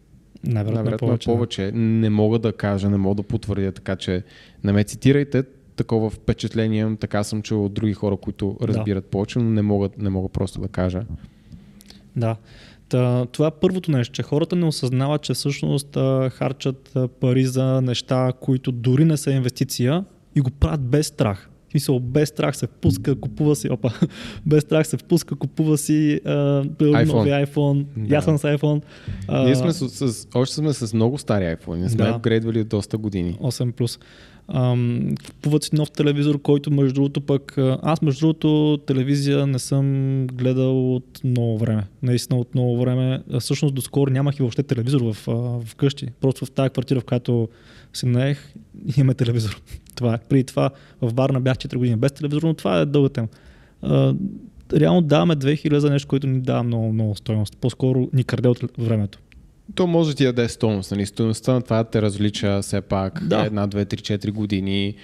Най-вероятно, 0.45 0.95
е 0.95 0.97
повече. 0.97 1.27
повече. 1.27 1.73
Не 1.75 2.11
мога 2.11 2.39
да 2.39 2.53
кажа, 2.53 2.91
не 2.91 2.97
мога 2.97 3.15
да 3.15 3.23
потвърдя, 3.23 3.73
така 3.73 3.97
че 3.97 4.23
не 4.65 4.73
ме 4.73 4.85
цитирайте. 4.85 5.45
Такова 5.77 6.11
впечатление, 6.11 6.97
така 7.01 7.25
съм 7.25 7.43
чул 7.43 7.65
от 7.65 7.75
други 7.75 7.93
хора, 7.93 8.17
които 8.17 8.57
разбират 8.63 9.05
да. 9.05 9.11
повече, 9.11 9.39
но 9.39 9.51
не 9.51 9.63
мога, 9.63 9.89
не 9.99 10.11
мога 10.11 10.29
просто 10.29 10.61
да 10.61 10.69
кажа. 10.69 11.03
Да. 12.17 12.37
Та, 12.89 13.27
това 13.27 13.47
е 13.47 13.51
първото 13.61 13.91
нещо, 13.91 14.15
че 14.15 14.23
хората 14.23 14.57
не 14.57 14.67
осъзнават, 14.67 15.23
че 15.23 15.35
всъщност 15.35 15.97
а, 15.97 16.31
харчат 16.35 16.93
а, 16.97 17.09
пари 17.09 17.45
за 17.45 17.81
неща, 17.81 18.33
които 18.41 18.73
дори 18.73 19.05
не 19.05 19.17
са 19.17 19.31
инвестиция 19.31 20.05
и 20.37 20.41
го 20.41 20.51
правят 20.51 20.81
без 20.81 21.07
страх. 21.07 21.49
смисъл, 21.71 22.01
без 22.01 22.29
страх 22.29 22.57
се 22.57 22.67
впуска, 22.67 23.21
купува 23.21 23.57
си, 23.57 23.71
опа, 23.71 23.91
без 24.47 24.62
страх 24.62 24.87
се 24.87 24.97
впуска, 24.97 25.37
купува 25.37 25.79
си 25.79 26.21
а, 26.25 26.31
iPhone. 26.65 27.07
нови 27.07 27.31
iPhone, 27.31 27.85
да. 27.97 28.23
съм 28.23 28.39
с 28.39 28.43
iPhone. 28.43 28.83
А, 29.29 29.45
Ние 29.45 29.55
сме 29.57 29.73
с, 29.73 29.89
с, 30.12 30.29
още 30.35 30.55
сме 30.55 30.73
с 30.73 30.95
много 30.95 31.19
стари 31.19 31.45
iPhone, 31.45 31.77
не 31.77 31.89
сме 31.89 32.05
да. 32.05 32.11
апгрейдвали 32.11 32.65
доста 32.65 32.99
години. 32.99 33.39
8 33.41 33.73
плюс. 34.47 35.25
купуват 35.27 35.65
си 35.65 35.71
нов 35.73 35.91
телевизор, 35.91 36.43
който 36.43 36.71
между 36.71 36.95
другото 36.95 37.21
пък, 37.21 37.55
аз 37.83 38.03
между 38.03 38.21
другото 38.21 38.79
телевизия 38.87 39.47
не 39.47 39.59
съм 39.59 40.27
гледал 40.27 40.95
от 40.95 41.21
много 41.25 41.59
време. 41.59 41.87
Наистина 42.03 42.41
от 42.41 42.55
много 42.55 42.79
време. 42.79 43.23
Всъщност 43.41 43.75
доскоро 43.75 44.11
нямах 44.11 44.39
и 44.39 44.43
въобще 44.43 44.63
телевизор 44.63 45.01
в, 45.01 45.27
в 45.65 45.75
къщи. 45.77 46.07
Просто 46.21 46.47
в 46.47 46.51
тази 46.51 46.71
квартира, 46.71 47.01
в 47.01 47.05
която 47.05 47.49
се 47.93 48.07
наех, 48.07 48.55
имаме 48.97 49.15
телевизор. 49.15 49.61
Това 49.95 50.15
е. 50.15 50.19
Преди 50.29 50.45
това 50.45 50.71
в 51.01 51.15
Барна 51.15 51.41
бях 51.41 51.57
4 51.57 51.77
години 51.77 51.97
без 51.97 52.13
телевизор, 52.13 52.43
но 52.43 52.55
това 52.55 52.79
е 52.79 52.87
дълга 52.87 53.09
тема. 53.09 53.29
Реално 54.73 55.03
даваме 55.03 55.37
2000 55.37 55.77
за 55.77 55.91
нещо, 55.91 56.09
което 56.09 56.27
ни 56.27 56.41
дава 56.41 56.63
много, 56.63 56.93
много 56.93 57.17
стоеност. 57.17 57.57
По-скоро 57.57 58.09
ни 58.13 58.25
краде 58.25 58.49
от 58.49 58.59
времето. 58.79 59.19
То 59.75 59.87
може 59.87 60.11
да 60.11 60.17
ти 60.17 60.25
даде 60.25 60.49
стоеност. 60.49 60.91
Нали? 60.91 61.07
Стоеността 61.07 61.53
на 61.53 61.62
това 61.62 61.85
те 61.85 62.03
различа 62.03 62.62
все 62.62 62.81
пак 62.81 63.25
да. 63.25 63.45
една, 63.45 63.67
две, 63.67 63.85
три, 63.85 64.01
четири 64.01 64.31
години. 64.31 64.95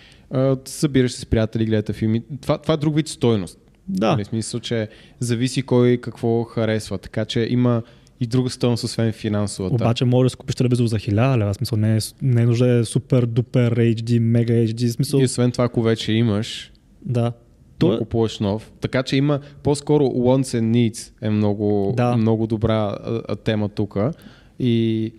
събираш 0.65 1.13
се 1.13 1.21
с 1.21 1.27
приятели, 1.27 1.67
гледате 1.67 1.93
филми. 1.93 2.23
Това, 2.41 2.59
това 2.59 2.75
е 2.75 2.77
друг 2.77 2.97
вид 2.97 3.09
стоеност. 3.09 3.59
Да. 3.89 4.11
Нали? 4.11 4.25
смисъл, 4.25 4.61
че 4.61 4.89
зависи 5.21 5.63
кой 5.63 5.97
какво 5.97 6.45
харесва. 6.45 6.99
Така 6.99 7.25
че 7.25 7.47
има 7.51 7.83
и 8.21 8.27
друга 8.27 8.51
стоеност, 8.51 8.85
освен 8.85 9.13
финансовата. 9.13 9.75
Обаче 9.75 10.05
може 10.05 10.27
да 10.27 10.31
си 10.31 10.37
купиш 10.37 10.55
телевизор 10.55 10.87
за 10.87 10.97
1000 10.97 11.39
лева, 11.39 11.55
смисъл 11.55 11.79
не 11.79 11.97
е, 11.97 11.99
не 12.23 12.43
е 12.43 12.47
нужда 12.47 12.79
е 12.79 12.85
супер 12.85 13.27
дупер 13.27 13.75
HD, 13.75 14.19
мега 14.19 14.55
HD, 14.55 14.89
смисъл. 14.89 15.21
И 15.21 15.25
освен 15.25 15.53
това, 15.53 15.65
ако 15.65 15.83
вече 15.83 16.13
имаш, 16.13 16.73
да. 17.03 17.33
То... 17.79 17.99
купуваш 17.99 18.39
нов. 18.39 18.73
Така 18.81 19.03
че 19.03 19.17
има 19.17 19.41
по-скоро 19.63 20.05
wants 20.05 20.61
and 20.61 20.71
needs 20.71 21.13
е 21.23 21.31
много, 21.31 21.95
да. 21.97 22.17
много 22.17 22.47
добра 22.47 22.97
а, 23.29 23.37
тема 23.37 23.69
тук. 23.69 23.97
И 24.61 25.13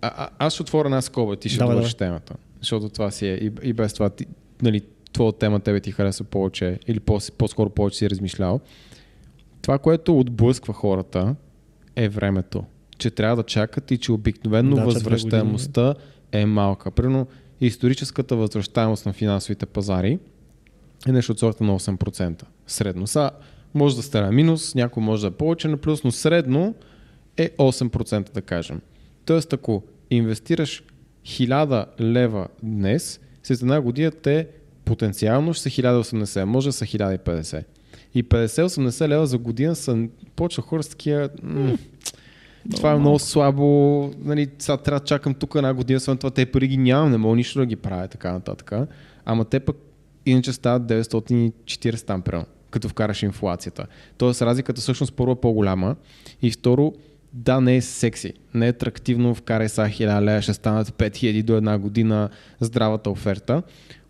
а, 0.00 0.12
а, 0.16 0.28
аз 0.38 0.52
ще 0.52 0.62
отворя 0.62 0.88
една 0.88 1.02
скоба, 1.02 1.36
ти 1.36 1.48
ще 1.48 1.58
да, 1.58 1.70
довършиш 1.70 1.92
да. 1.92 1.98
темата. 1.98 2.34
Защото 2.60 2.88
това 2.88 3.10
си 3.10 3.26
е. 3.26 3.34
И, 3.34 3.52
и 3.62 3.72
без 3.72 3.94
това, 3.94 4.10
ти, 4.10 4.26
нали, 4.62 4.80
твоя 5.12 5.32
тема 5.32 5.60
тебе 5.60 5.80
ти 5.80 5.92
харесва 5.92 6.24
повече 6.24 6.78
или 6.88 7.00
по, 7.00 7.18
по-скоро 7.38 7.70
повече 7.70 7.98
си 7.98 8.10
размишлял. 8.10 8.60
Това, 9.62 9.78
което 9.78 10.18
отблъсква 10.18 10.74
хората, 10.74 11.34
е 11.96 12.08
времето. 12.08 12.64
Че 12.98 13.10
трябва 13.10 13.36
да 13.36 13.42
чакат 13.42 13.90
и 13.90 13.98
че 13.98 14.12
обикновено 14.12 14.76
да, 14.76 14.84
възвръщаемостта 14.84 15.94
е 16.32 16.46
малка. 16.46 16.90
Примерно 16.90 17.26
историческата 17.60 18.36
възвръщаемост 18.36 19.06
на 19.06 19.12
финансовите 19.12 19.66
пазари 19.66 20.18
е 21.08 21.12
нещо 21.12 21.32
от 21.32 21.38
сорта 21.38 21.64
на 21.64 21.78
8%. 21.78 22.44
Средно. 22.66 23.06
Са, 23.06 23.30
може 23.74 23.96
да 23.96 24.02
стара 24.02 24.32
минус, 24.32 24.74
някой 24.74 25.02
може 25.02 25.22
да 25.22 25.28
е 25.28 25.30
повече 25.30 25.68
на 25.68 25.76
плюс, 25.76 26.04
но 26.04 26.10
средно 26.10 26.74
е 27.36 27.50
8% 27.50 28.32
да 28.32 28.42
кажем. 28.42 28.80
Тоест 29.24 29.52
ако 29.52 29.82
инвестираш 30.10 30.84
1000 31.26 32.00
лева 32.00 32.48
днес, 32.62 33.20
след 33.42 33.62
една 33.62 33.80
година 33.80 34.10
те 34.10 34.48
потенциално 34.84 35.54
ще 35.54 35.62
са 35.62 35.82
1080, 35.82 36.44
може 36.44 36.68
да 36.68 36.72
са 36.72 36.84
1050. 36.84 37.64
И 38.14 38.24
50-80 38.24 39.08
лева 39.08 39.26
за 39.26 39.38
година 39.38 39.74
са 39.74 40.08
почва 40.36 40.62
хора 40.62 40.82
с 40.82 40.88
такива... 40.88 41.28
Това 42.76 42.92
е 42.92 42.98
много 42.98 43.18
слабо, 43.18 44.10
нали, 44.18 44.48
сега 44.58 44.76
трябва 44.76 45.00
да 45.00 45.06
чакам 45.06 45.34
тук 45.34 45.54
една 45.54 45.74
година, 45.74 46.00
след 46.00 46.18
това 46.18 46.30
те 46.30 46.46
пари 46.46 46.68
ги 46.68 46.76
нямам, 46.76 47.10
не 47.10 47.16
мога 47.16 47.36
нищо 47.36 47.58
да 47.58 47.66
ги 47.66 47.76
правя, 47.76 48.08
така 48.08 48.32
нататък. 48.32 48.72
Ама 49.24 49.44
те 49.44 49.60
пък 49.60 49.76
иначе 50.26 50.52
стават 50.52 50.82
940 50.82 52.06
там, 52.06 52.22
примерно, 52.22 52.46
като 52.70 52.88
вкараш 52.88 53.22
инфлацията. 53.22 53.86
Тоест 54.18 54.42
разликата 54.42 54.80
всъщност 54.80 55.14
първо 55.14 55.32
е 55.32 55.40
по-голяма 55.40 55.96
и 56.42 56.50
второ, 56.50 56.92
да, 57.32 57.60
не 57.60 57.76
е 57.76 57.80
секси, 57.80 58.32
не 58.54 58.66
е 58.66 58.70
атрактивно, 58.70 59.34
вкарай 59.34 59.68
са 59.68 59.82
1000 59.82 60.22
лева, 60.22 60.42
ще 60.42 60.52
станат 60.52 60.90
5000 60.90 61.42
до 61.42 61.56
една 61.56 61.78
година 61.78 62.28
здравата 62.60 63.10
оферта. 63.10 63.62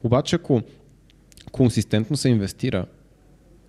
Обаче 0.02 0.36
ако 0.36 0.62
консистентно 1.52 2.16
се 2.16 2.28
инвестира 2.28 2.86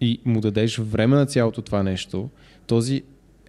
и 0.01 0.19
му 0.25 0.41
дадеш 0.41 0.77
време 0.77 1.15
на 1.15 1.25
цялото 1.25 1.61
това 1.61 1.83
нещо, 1.83 2.29
този 2.67 3.03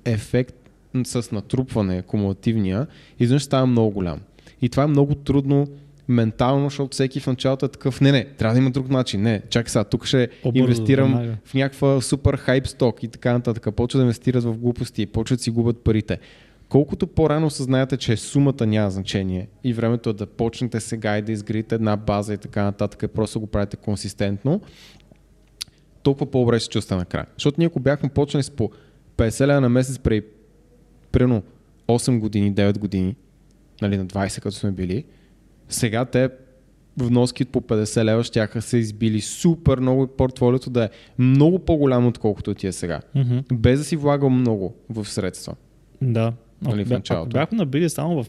ефект 0.05 0.71
с 1.05 1.33
натрупване, 1.33 2.03
кумулативния, 2.03 2.87
изведнъж 3.21 3.43
става 3.43 3.67
много 3.67 3.91
голям. 3.91 4.21
И 4.63 4.69
това 4.69 4.83
е 4.83 4.87
много 4.87 5.15
трудно 5.15 5.69
ментално, 6.09 6.67
защото 6.67 6.93
всеки 6.93 7.21
в 7.21 7.27
началото 7.27 7.67
е 7.67 7.69
такъв, 7.69 8.01
не, 8.01 8.13
не, 8.13 8.25
трябва 8.25 8.55
да 8.55 8.61
има 8.61 8.71
друг 8.71 8.89
начин, 8.89 9.23
не, 9.23 9.43
чакай 9.51 9.71
сега, 9.71 9.85
тук 9.85 10.07
ще 10.07 10.29
По-бързо, 10.43 10.65
инвестирам 10.65 11.13
да, 11.13 11.37
в 11.45 11.55
някаква 11.55 12.01
супер 12.01 12.37
хайп 12.37 12.67
сток 12.67 13.03
и 13.03 13.09
така 13.09 13.33
нататък. 13.33 13.75
Почва 13.77 13.99
да 13.99 14.03
инвестират 14.03 14.45
в 14.45 14.59
глупости, 14.59 15.07
почват 15.07 15.39
да 15.39 15.43
си 15.43 15.51
губят 15.51 15.85
парите. 15.85 16.19
Колкото 16.69 17.07
по-рано 17.07 17.51
съзнаете, 17.51 17.97
че 17.97 18.17
сумата 18.17 18.67
няма 18.67 18.91
значение 18.91 19.49
и 19.65 19.73
времето 19.73 20.11
е 20.11 20.13
да 20.13 20.27
почнете 20.27 20.81
сега 20.81 21.19
и 21.19 21.23
да 21.23 21.33
изградите 21.33 21.75
една 21.75 21.97
база 21.97 22.35
и 22.35 22.39
така 22.39 22.63
нататък, 22.63 23.03
и 23.03 23.09
просто 23.09 23.41
го 23.41 23.47
правите 23.47 23.77
консистентно, 23.77 24.61
толкова 26.03 26.31
по-добре 26.31 26.61
се 26.61 26.69
чувства 26.69 26.97
накрая. 26.97 27.27
Защото 27.37 27.55
ние 27.59 27.67
ако 27.67 27.81
бяхме 27.81 28.09
почнали 28.09 28.43
с 28.43 28.51
по 28.51 28.71
50 29.17 29.47
лева 29.47 29.61
на 29.61 29.69
месец 29.69 29.99
при 29.99 30.23
примерно 31.13 31.43
8 31.89 32.19
години, 32.19 32.55
9 32.55 32.79
години, 32.79 33.17
нали, 33.83 33.97
на 33.97 34.07
20 34.07 34.41
като 34.41 34.57
сме 34.57 34.71
били, 34.71 35.05
сега 35.69 36.05
те 36.05 36.29
вноски 36.97 37.45
по 37.45 37.61
50 37.61 38.05
лева 38.05 38.25
ще 38.25 38.61
се 38.61 38.79
избили 38.79 39.21
супер 39.21 39.79
много 39.79 40.07
портфолиото 40.07 40.71
да 40.71 40.85
е 40.85 40.89
много 41.19 41.59
по-голямо, 41.59 42.09
отколкото 42.09 42.55
ти 42.55 42.67
е 42.67 42.73
сега. 42.73 43.01
Mm-hmm. 43.17 43.53
Без 43.53 43.79
да 43.79 43.85
си 43.85 43.97
влагал 43.97 44.31
много 44.31 44.75
в 44.91 45.05
средства. 45.05 45.55
Да. 46.03 46.33
Нали, 46.63 46.85
в 46.85 46.91
началото. 46.91 47.29
Ако 47.29 47.33
бяхме 47.33 47.59
набили 47.59 47.91
само 47.91 48.23
в 48.23 48.27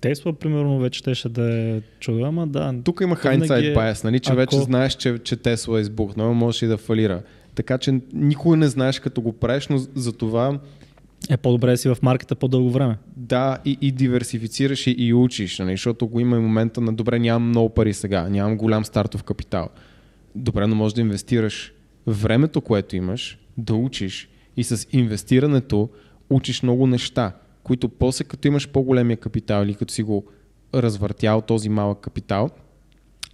Тесла, 0.00 0.32
примерно, 0.32 0.78
вече 0.78 1.02
те 1.02 1.14
ще 1.14 1.28
да 1.28 1.54
е 1.54 1.80
чуда, 2.00 2.22
ама 2.22 2.46
да. 2.46 2.74
Тук 2.84 3.00
има 3.00 3.16
hindsight 3.16 3.72
е... 3.72 3.74
bias, 3.74 4.04
нали, 4.04 4.20
че 4.20 4.30
ако... 4.30 4.36
вече 4.36 4.56
знаеш, 4.56 4.94
че, 4.94 5.18
че 5.18 5.36
Тесла 5.36 5.78
е 5.78 5.80
избухнала, 5.80 6.34
можеш 6.34 6.62
и 6.62 6.66
да 6.66 6.76
фалира. 6.76 7.22
Така 7.54 7.78
че 7.78 8.00
никой 8.12 8.56
не 8.56 8.68
знаеш 8.68 9.00
като 9.00 9.20
го 9.20 9.32
правиш, 9.32 9.68
но 9.68 9.78
за 9.78 10.12
това 10.12 10.60
е 11.30 11.36
по-добре 11.36 11.70
да 11.70 11.76
си 11.76 11.88
в 11.88 11.96
маркета 12.02 12.34
по-дълго 12.34 12.70
време. 12.70 12.96
Да, 13.16 13.58
и, 13.64 13.78
и 13.80 13.92
диверсифицираш 13.92 14.86
и, 14.86 14.90
и 14.90 15.14
учиш, 15.14 15.58
нали? 15.58 15.70
защото 15.70 16.06
го 16.06 16.20
има 16.20 16.36
и 16.36 16.40
момента 16.40 16.80
на 16.80 16.92
добре, 16.92 17.18
нямам 17.18 17.48
много 17.48 17.68
пари 17.68 17.94
сега, 17.94 18.28
нямам 18.28 18.56
голям 18.56 18.84
стартов 18.84 19.22
капитал. 19.22 19.68
Добре, 20.34 20.66
но 20.66 20.74
можеш 20.74 20.94
да 20.94 21.00
инвестираш 21.00 21.72
времето, 22.06 22.60
което 22.60 22.96
имаш, 22.96 23.38
да 23.58 23.74
учиш 23.74 24.28
и 24.56 24.64
с 24.64 24.86
инвестирането 24.92 25.88
учиш 26.30 26.62
много 26.62 26.86
неща 26.86 27.32
които 27.62 27.88
после 27.88 28.24
като 28.24 28.48
имаш 28.48 28.68
по-големия 28.68 29.16
капитал 29.16 29.64
или 29.64 29.74
като 29.74 29.92
си 29.92 30.02
го 30.02 30.24
развъртял 30.74 31.40
този 31.40 31.68
малък 31.68 32.00
капитал, 32.00 32.50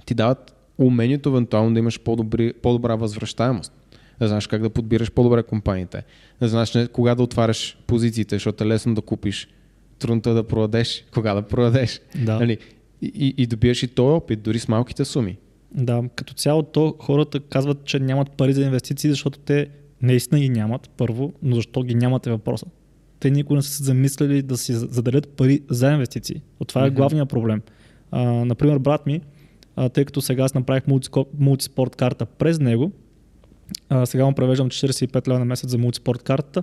ти 0.05 0.15
дават 0.15 0.57
умението 0.79 1.29
евентуално 1.29 1.75
да 1.75 1.79
имаш 1.79 2.01
по-добра 2.63 2.97
възвръщаемост. 2.97 3.73
Да 4.21 4.29
знаеш 4.29 4.47
как 4.47 4.63
да 4.63 4.71
подбираш 4.71 5.13
по-добре 5.13 5.43
компаниите. 5.43 6.05
Да 6.41 6.49
знаеш 6.49 6.75
не, 6.75 6.87
кога 6.87 7.15
да 7.15 7.23
отваряш 7.23 7.79
позициите, 7.87 8.35
защото 8.35 8.65
е 8.65 8.67
лесно 8.67 8.95
да 8.95 9.03
купиш. 9.03 9.49
Трудното 9.99 10.31
е 10.31 10.35
да 10.35 10.47
продадеш, 10.47 11.05
кога 11.15 11.35
да 11.35 11.43
продадеш. 11.43 12.01
Да. 12.15 12.39
Нали? 12.39 12.59
И, 13.03 13.13
и, 13.15 13.43
и 13.43 13.47
добиеш 13.47 13.83
и 13.83 13.89
този 13.89 14.13
опит, 14.13 14.43
дори 14.43 14.59
с 14.59 14.69
малките 14.69 15.05
суми. 15.05 15.37
Да, 15.75 16.03
като 16.15 16.35
цяло 16.35 16.63
то 16.63 16.95
хората 16.99 17.41
казват, 17.41 17.85
че 17.85 17.99
нямат 17.99 18.31
пари 18.31 18.53
за 18.53 18.63
инвестиции, 18.63 19.11
защото 19.11 19.39
те 19.39 19.69
наистина 20.03 20.41
ги 20.41 20.49
нямат, 20.49 20.91
първо, 20.97 21.33
но 21.43 21.57
защо 21.57 21.83
ги 21.83 21.95
нямат 21.95 22.27
е 22.27 22.31
въпросът 22.31 22.69
те 23.21 23.31
никога 23.31 23.57
не 23.57 23.63
са 23.63 23.71
се 23.71 23.85
замислили 23.85 24.43
да 24.43 24.57
си 24.57 24.73
заделят 24.73 25.29
пари 25.29 25.61
за 25.71 25.91
инвестиции. 25.91 26.41
От 26.61 26.69
това 26.69 26.87
е 26.87 26.91
mm-hmm. 26.91 26.95
главният 26.95 27.29
проблем. 27.29 27.63
А, 28.11 28.23
например, 28.23 28.79
брат 28.79 29.07
ми, 29.07 29.21
а, 29.77 29.89
тъй 29.89 30.05
като 30.05 30.21
сега 30.21 30.45
аз 30.45 30.55
направих 30.55 30.83
мултиспорт 31.39 31.97
карта 31.97 32.27
през 32.27 32.61
него, 32.61 32.93
а, 33.89 34.07
сега 34.07 34.25
му 34.25 34.33
превеждам 34.33 34.71
45 34.71 35.29
лева 35.29 35.39
на 35.39 35.45
месец 35.45 35.71
за 35.71 35.79
мултиспорт 35.79 36.23
картата 36.23 36.63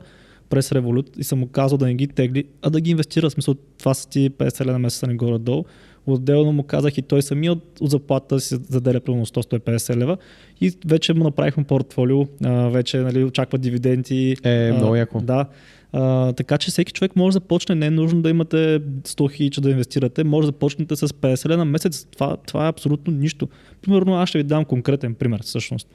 през 0.49 0.70
Revolut 0.70 1.18
и 1.18 1.24
съм 1.24 1.39
му 1.39 1.47
казал 1.47 1.78
да 1.78 1.86
не 1.86 1.93
ги 1.95 2.08
тегли, 2.08 2.43
а 2.62 2.70
да 2.70 2.82
ги 2.82 2.91
инвестира. 2.91 3.30
В 3.30 3.34
смисъл, 3.34 3.56
това 3.78 3.93
са 3.93 4.10
ти 4.10 4.30
50 4.30 4.62
лева 4.62 4.72
на 4.72 4.80
месеца 4.80 5.08
на 5.08 5.16
горе-долу. 5.16 5.64
Отделно 6.06 6.51
му 6.51 6.64
казах 6.64 6.97
и 6.97 7.01
той 7.01 7.22
самия 7.22 7.51
от, 7.51 7.82
от 7.82 7.89
заплата 7.89 8.39
си 8.39 8.58
заделя 8.70 8.99
примерно 8.99 9.26
100-150 9.26 9.95
лева 9.97 10.18
и 10.62 10.74
вече 10.86 11.14
му 11.14 11.24
направихме 11.24 11.64
портфолио, 11.64 12.26
а, 12.43 12.70
вече 12.70 12.97
нали, 12.97 13.24
очаква 13.24 13.58
дивиденти. 13.58 14.36
Е, 14.43 14.72
много 14.72 14.95
яко. 14.95 15.22
Да. 15.22 15.45
А, 15.93 16.33
така 16.33 16.57
че 16.57 16.71
всеки 16.71 16.93
човек 16.93 17.15
може 17.15 17.33
да 17.33 17.39
почне, 17.39 17.75
не 17.75 17.85
е 17.85 17.91
нужно 17.91 18.21
да 18.21 18.29
имате 18.29 18.81
100 19.03 19.31
хиляди 19.31 19.61
да 19.61 19.69
инвестирате, 19.69 20.23
може 20.23 20.47
да 20.47 20.51
почнете 20.51 20.95
с 20.95 21.07
50 21.07 21.49
лена 21.49 21.57
на 21.57 21.65
месец. 21.65 22.07
Това, 22.11 22.37
това 22.37 22.65
е 22.65 22.69
абсолютно 22.69 23.13
нищо. 23.13 23.47
Примерно 23.81 24.15
аз 24.15 24.29
ще 24.29 24.37
ви 24.37 24.43
дам 24.43 24.65
конкретен 24.65 25.15
пример 25.15 25.41
всъщност. 25.43 25.87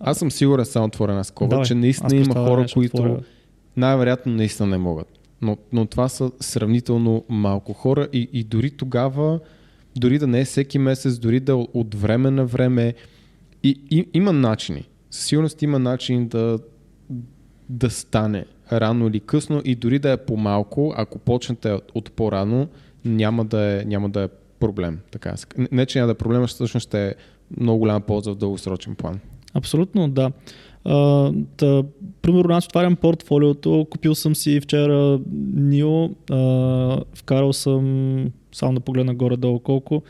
Аз 0.00 0.18
съм 0.18 0.30
сигурен, 0.30 0.64
само 0.64 0.86
отворена 0.86 1.24
скоба, 1.24 1.62
че 1.62 1.74
наистина 1.74 2.16
има 2.16 2.34
хора, 2.34 2.66
които 2.74 3.18
най-вероятно 3.76 4.32
наистина 4.32 4.68
не 4.68 4.78
могат. 4.78 5.08
Но, 5.42 5.56
но 5.72 5.86
това 5.86 6.08
са 6.08 6.30
сравнително 6.40 7.24
малко 7.28 7.72
хора 7.72 8.08
и, 8.12 8.28
и 8.32 8.44
дори 8.44 8.70
тогава, 8.70 9.40
дори 9.96 10.18
да 10.18 10.26
не 10.26 10.40
е 10.40 10.44
всеки 10.44 10.78
месец, 10.78 11.18
дори 11.18 11.40
да 11.40 11.56
от 11.56 11.94
време 11.94 12.30
на 12.30 12.46
време, 12.46 12.94
И, 13.62 13.80
и, 13.90 14.08
има 14.14 14.32
начини. 14.32 14.88
Със 15.10 15.24
сигурност 15.24 15.62
има 15.62 15.78
начин 15.78 16.28
да, 16.28 16.58
да 17.68 17.90
стане 17.90 18.44
рано 18.72 19.06
или 19.06 19.20
късно 19.20 19.62
и 19.64 19.74
дори 19.74 19.98
да 19.98 20.12
е 20.12 20.16
по-малко, 20.16 20.94
ако 20.96 21.18
почнете 21.18 21.78
от, 21.94 22.12
по-рано, 22.12 22.68
няма 23.04 23.44
да 23.44 23.60
е, 23.60 23.84
няма 23.84 24.08
да 24.10 24.22
е 24.22 24.28
проблем. 24.60 24.98
Така. 25.10 25.34
Не, 25.72 25.86
че 25.86 25.98
няма 25.98 26.06
да 26.06 26.12
е 26.12 26.14
проблем, 26.14 26.46
всъщност 26.46 26.88
ще 26.88 27.08
е 27.08 27.14
много 27.60 27.78
голяма 27.78 28.00
полза 28.00 28.30
в 28.30 28.36
дългосрочен 28.36 28.94
план. 28.94 29.20
Абсолютно, 29.54 30.08
да. 30.08 30.30
Uh, 30.86 31.44
та, 31.56 31.82
примерно, 32.22 32.54
аз 32.54 32.66
отварям 32.66 32.96
портфолиото, 32.96 33.86
купил 33.90 34.14
съм 34.14 34.34
си 34.34 34.60
вчера 34.60 35.20
Нио, 35.54 36.08
uh, 36.08 37.04
вкарал 37.14 37.52
съм, 37.52 38.30
само 38.52 38.74
да 38.74 38.80
погледна 38.80 39.14
горе-долу 39.14 39.60
колко, 39.60 40.02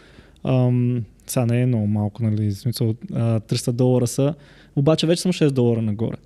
um, 0.45 1.03
сега 1.27 1.47
не 1.47 1.63
е 1.63 1.67
много 1.67 1.87
малко, 1.87 2.23
нали, 2.23 2.53
смисъл 2.53 2.89
uh, 2.89 3.53
300 3.53 3.73
долара 3.73 4.07
са, 4.07 4.35
обаче 4.77 5.07
вече 5.07 5.23
съм 5.23 5.33
6 5.33 5.51
долара 5.51 5.83
нагоре. 5.83 6.17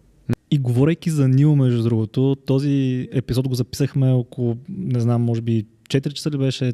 И 0.51 0.59
говорейки 0.59 1.11
за 1.11 1.29
Нио, 1.29 1.57
между 1.57 1.83
другото, 1.83 2.37
този 2.47 3.09
епизод 3.13 3.49
го 3.49 3.55
записахме 3.55 4.13
около, 4.13 4.57
не 4.69 5.01
знам, 5.01 5.23
може 5.23 5.41
би 5.41 5.67
4 5.89 6.13
часа 6.13 6.31
ли 6.31 6.39
беше, 6.39 6.73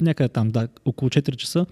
някъде 0.00 0.28
там, 0.28 0.50
да, 0.50 0.68
около 0.84 1.08
4 1.08 1.36
часа. 1.36 1.66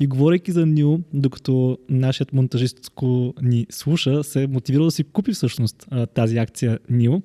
И 0.00 0.06
говорейки 0.06 0.52
за 0.52 0.66
Нил, 0.66 1.00
докато 1.12 1.78
нашият 1.88 2.32
монтажистко 2.32 3.34
ни 3.42 3.66
слуша, 3.70 4.24
се 4.24 4.42
е 4.42 4.46
мотивирал 4.46 4.84
да 4.84 4.90
си 4.90 5.04
купи 5.04 5.32
всъщност 5.32 5.88
тази 6.14 6.38
акция 6.38 6.78
Нил. 6.90 7.22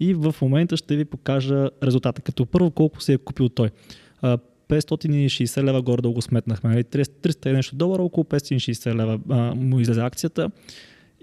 И 0.00 0.14
в 0.14 0.34
момента 0.42 0.76
ще 0.76 0.96
ви 0.96 1.04
покажа 1.04 1.70
резултата. 1.82 2.22
Като 2.22 2.46
първо 2.46 2.70
колко 2.70 3.02
се 3.02 3.12
е 3.12 3.18
купил 3.18 3.48
той. 3.48 3.70
560 4.22 5.62
лева 5.62 5.82
горе 5.82 6.02
да 6.02 6.10
го 6.10 6.22
сметнахме. 6.22 6.84
300 6.84 7.44
нали? 7.44 7.56
нещо 7.56 7.76
долара, 7.76 8.02
около 8.02 8.24
560 8.24 8.94
лева 8.94 9.20
а, 9.28 9.54
му 9.54 9.80
излезе 9.80 10.00
акцията. 10.00 10.50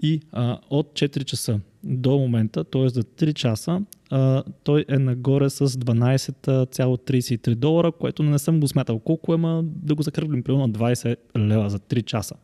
И 0.04 0.20
а, 0.32 0.58
от 0.70 0.86
4 0.92 1.24
часа 1.24 1.60
до 1.84 2.18
момента, 2.18 2.64
т.е. 2.64 2.88
за 2.88 3.02
3 3.02 3.34
часа, 3.34 3.82
а, 4.10 4.42
той 4.64 4.84
е 4.88 4.98
нагоре 4.98 5.50
с 5.50 5.68
12,33 5.68 7.54
долара, 7.54 7.92
което 7.92 8.22
не 8.22 8.38
съм 8.38 8.60
го 8.60 8.68
смятал 8.68 8.98
колко 8.98 9.34
е, 9.34 9.36
ма 9.36 9.62
да 9.64 9.94
го 9.94 10.02
закръглим 10.02 10.42
примерно 10.42 10.68
20 10.68 11.16
лева 11.38 11.70
за 11.70 11.78
3 11.78 12.04
часа. 12.04 12.34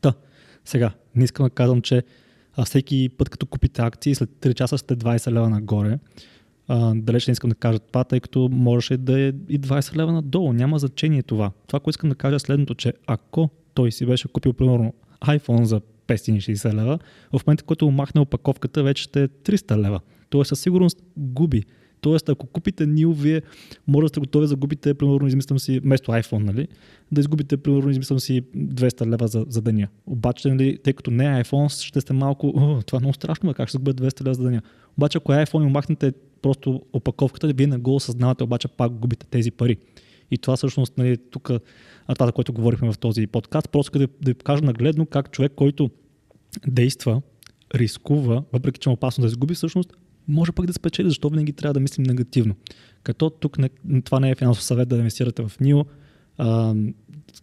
Та, 0.00 0.12
сега, 0.64 0.92
не 1.14 1.24
искам 1.24 1.46
да 1.46 1.50
казвам, 1.50 1.82
че 1.82 2.02
а, 2.56 2.64
всеки 2.64 3.08
път 3.18 3.28
като 3.28 3.46
купите 3.46 3.82
акции, 3.82 4.14
след 4.14 4.30
3 4.30 4.54
часа 4.54 4.78
сте 4.78 4.96
20 4.96 5.32
лева 5.32 5.50
нагоре. 5.50 5.98
А, 6.68 6.94
далеч 6.94 7.26
не 7.26 7.32
искам 7.32 7.50
да 7.50 7.56
кажа 7.56 7.78
това, 7.78 8.04
тъй 8.04 8.20
като 8.20 8.48
можеше 8.52 8.96
да 8.96 9.20
е 9.20 9.28
и 9.48 9.60
20 9.60 9.96
лева 9.96 10.12
надолу. 10.12 10.52
Няма 10.52 10.78
значение 10.78 11.22
това. 11.22 11.50
Това, 11.66 11.80
което 11.80 11.96
искам 11.96 12.10
да 12.10 12.16
кажа 12.16 12.36
е 12.36 12.38
следното, 12.38 12.74
че 12.74 12.92
ако 13.06 13.50
той 13.74 13.92
си 13.92 14.06
беше 14.06 14.28
купил 14.28 14.52
примерно 14.52 14.94
iPhone 15.20 15.62
за 15.62 15.80
560 16.14 16.74
лева, 16.74 16.98
в 17.32 17.46
момента, 17.46 17.64
който 17.64 17.90
махне 17.90 18.20
опаковката, 18.20 18.82
вече 18.82 19.02
ще 19.02 19.22
е 19.22 19.28
300 19.28 19.76
лева. 19.76 20.00
Тоест 20.30 20.48
със 20.48 20.60
сигурност 20.60 21.02
губи. 21.16 21.64
Тоест, 22.00 22.28
ако 22.28 22.46
купите 22.46 22.86
Нил, 22.86 23.12
вие 23.12 23.42
може 23.86 24.04
да 24.04 24.08
сте 24.08 24.20
готови 24.20 24.42
да 24.42 24.46
загубите, 24.46 24.94
примерно, 24.94 25.26
измислям 25.26 25.58
си, 25.58 25.80
вместо 25.80 26.12
iPhone, 26.12 26.42
нали, 26.42 26.68
да 27.12 27.20
изгубите, 27.20 27.56
примерно, 27.56 27.90
измислям 27.90 28.20
си 28.20 28.42
200 28.56 29.06
лева 29.06 29.28
за, 29.28 29.44
за 29.48 29.62
деня. 29.62 29.88
Обаче, 30.06 30.48
нали, 30.48 30.78
тъй 30.84 30.92
като 30.92 31.10
не 31.10 31.24
е 31.24 31.44
iPhone, 31.44 31.84
ще 31.84 32.00
сте 32.00 32.12
малко, 32.12 32.52
това 32.86 32.96
е 32.96 33.00
много 33.00 33.14
страшно, 33.14 33.54
как 33.54 33.68
ще 33.68 33.72
загубя 33.72 33.94
200 33.94 34.24
лева 34.24 34.34
за 34.34 34.42
деня. 34.42 34.62
Обаче, 34.98 35.18
ако 35.18 35.32
е 35.32 35.36
iPhone 35.36 35.66
и 35.66 35.70
махнете 35.70 36.12
просто 36.42 36.82
опаковката, 36.92 37.52
вие 37.56 37.66
не 37.66 37.78
го 37.78 37.94
осъзнавате, 37.94 38.44
обаче 38.44 38.68
пак 38.68 38.92
губите 38.92 39.26
тези 39.26 39.50
пари. 39.50 39.76
И 40.30 40.38
това 40.38 40.56
всъщност, 40.56 40.98
нали, 40.98 41.16
тук, 41.30 41.50
това, 42.14 42.26
за 42.26 42.32
което 42.32 42.52
говорихме 42.52 42.92
в 42.92 42.98
този 42.98 43.26
подкаст, 43.26 43.70
просто 43.70 43.98
да, 43.98 44.06
да 44.06 44.30
ви 44.30 44.34
покажа 44.34 44.64
нагледно 44.64 45.06
как 45.06 45.30
човек, 45.30 45.52
който 45.56 45.90
действа, 46.66 47.22
рискува, 47.74 48.44
въпреки 48.52 48.80
че 48.80 48.90
е 48.90 48.92
опасно 48.92 49.22
да 49.22 49.28
изгуби, 49.28 49.54
всъщност 49.54 49.90
може 50.28 50.52
пък 50.52 50.66
да 50.66 50.72
спечели, 50.72 51.08
защо 51.08 51.28
винаги 51.28 51.52
трябва 51.52 51.74
да 51.74 51.80
мислим 51.80 52.02
негативно. 52.02 52.54
Като 53.02 53.30
тук 53.30 53.58
не, 53.58 53.70
това 54.04 54.20
не 54.20 54.30
е 54.30 54.34
финансов 54.34 54.64
съвет 54.64 54.88
да 54.88 54.96
инвестирате 54.96 55.42
в 55.42 55.52
НИО, 55.60 55.84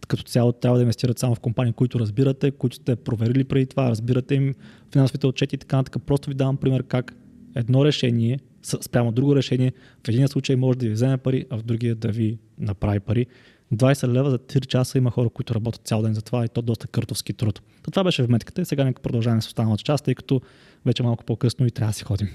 като 0.08 0.22
цяло 0.22 0.52
трябва 0.52 0.78
да 0.78 0.82
инвестирате 0.82 1.20
само 1.20 1.34
в 1.34 1.40
компании, 1.40 1.72
които 1.72 2.00
разбирате, 2.00 2.50
които 2.50 2.76
сте 2.76 2.96
проверили 2.96 3.44
преди 3.44 3.66
това, 3.66 3.90
разбирате 3.90 4.34
им 4.34 4.54
финансовите 4.92 5.26
отчети 5.26 5.54
и 5.54 5.58
така 5.58 5.76
нататък. 5.76 6.02
Просто 6.06 6.30
ви 6.30 6.34
давам 6.34 6.56
пример 6.56 6.82
как 6.82 7.14
едно 7.54 7.84
решение 7.84 8.38
спрямо 8.62 9.12
друго 9.12 9.36
решение, 9.36 9.72
в 10.06 10.08
един 10.08 10.28
случай 10.28 10.56
може 10.56 10.78
да 10.78 10.86
ви 10.86 10.92
вземе 10.92 11.16
пари, 11.16 11.44
а 11.50 11.58
в 11.58 11.62
другия 11.62 11.94
да 11.94 12.08
ви 12.08 12.38
направи 12.58 13.00
пари. 13.00 13.26
20 13.74 14.08
лева 14.08 14.30
за 14.30 14.38
3 14.38 14.66
часа 14.66 14.98
има 14.98 15.10
хора, 15.10 15.28
които 15.28 15.54
работят 15.54 15.86
цял 15.86 16.02
ден 16.02 16.14
за 16.14 16.22
това 16.22 16.44
и 16.44 16.48
то 16.48 16.62
доста 16.62 16.86
къртовски 16.86 17.32
труд. 17.32 17.62
То 17.82 17.90
това 17.90 18.04
беше 18.04 18.22
вметката 18.22 18.60
и 18.60 18.64
сега 18.64 18.84
нека 18.84 19.02
продължаваме 19.02 19.42
с 19.42 19.46
останалата 19.46 19.82
част, 19.82 20.04
тъй 20.04 20.14
като 20.14 20.40
вече 20.86 21.02
малко 21.02 21.24
по-късно 21.24 21.66
и 21.66 21.70
трябва 21.70 21.90
да 21.90 21.94
си 21.94 22.04
ходим. 22.04 22.28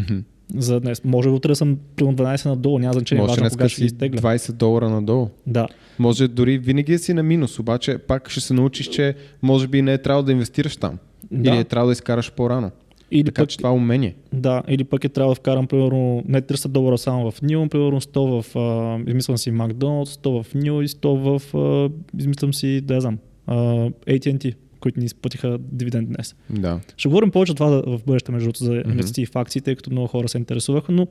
Mm-hmm. 0.00 0.22
За 0.54 0.80
днес. 0.80 1.04
Може 1.04 1.28
утре 1.28 1.48
да 1.48 1.56
съм 1.56 1.78
примерно 1.96 2.16
12 2.16 2.48
надолу, 2.48 2.78
няма 2.78 2.92
значение. 2.92 3.24
Може 3.26 3.40
днес 3.40 3.74
си 3.74 3.84
изтегля. 3.84 4.20
20 4.20 4.52
долара 4.52 4.90
надолу. 4.90 5.28
Да. 5.46 5.68
Може 5.98 6.28
дори 6.28 6.58
винаги 6.58 6.98
си 6.98 7.14
на 7.14 7.22
минус, 7.22 7.58
обаче 7.58 7.98
пак 7.98 8.30
ще 8.30 8.40
се 8.40 8.54
научиш, 8.54 8.88
че 8.88 9.14
може 9.42 9.68
би 9.68 9.82
не 9.82 9.92
е 9.92 9.98
трябвало 9.98 10.22
да 10.22 10.32
инвестираш 10.32 10.76
там. 10.76 10.98
Да. 11.30 11.50
Или 11.50 11.58
е 11.58 11.64
трябвало 11.64 11.88
да 11.88 11.92
изкараш 11.92 12.32
по-рано. 12.32 12.70
Или 13.10 13.24
така, 13.24 13.42
пък, 13.42 13.50
че 13.50 13.56
това 13.56 13.68
е 13.68 13.72
умение. 13.72 14.14
Да, 14.32 14.62
или 14.68 14.84
пък 14.84 15.04
е 15.04 15.08
трябва 15.08 15.30
да 15.30 15.34
вкарам, 15.34 15.66
примерно, 15.66 16.22
не 16.28 16.42
300 16.42 16.68
долара 16.68 16.98
само 16.98 17.30
в 17.30 17.42
Нил, 17.42 17.68
примерно 17.68 18.00
100 18.00 18.42
в, 18.42 18.56
а, 18.56 19.10
измислям 19.10 19.38
си 19.38 19.50
Макдоналдс, 19.50 20.16
100 20.16 20.42
в 20.42 20.54
Нил 20.54 20.82
и 20.82 20.88
100 20.88 21.08
в, 21.08 21.56
а, 21.56 21.90
измислям 22.18 22.54
си, 22.54 22.80
да 22.80 23.00
знам, 23.00 23.18
а, 23.46 23.54
AT&T, 23.90 24.54
които 24.80 25.00
ни 25.00 25.06
изплатиха 25.06 25.58
дивиденд 25.58 26.08
днес. 26.08 26.34
Да. 26.50 26.80
Ще 26.96 27.08
говорим 27.08 27.30
повече 27.30 27.52
от 27.52 27.58
това 27.58 27.82
в 27.86 28.00
бъдеще, 28.06 28.32
между 28.32 28.46
другото, 28.46 28.64
за 28.64 28.74
инвестиции 28.74 29.26
mm-hmm. 29.26 29.32
в 29.32 29.36
акции, 29.36 29.60
тъй 29.60 29.76
като 29.76 29.90
много 29.90 30.06
хора 30.06 30.28
се 30.28 30.38
интересуваха, 30.38 30.92
но 30.92 31.06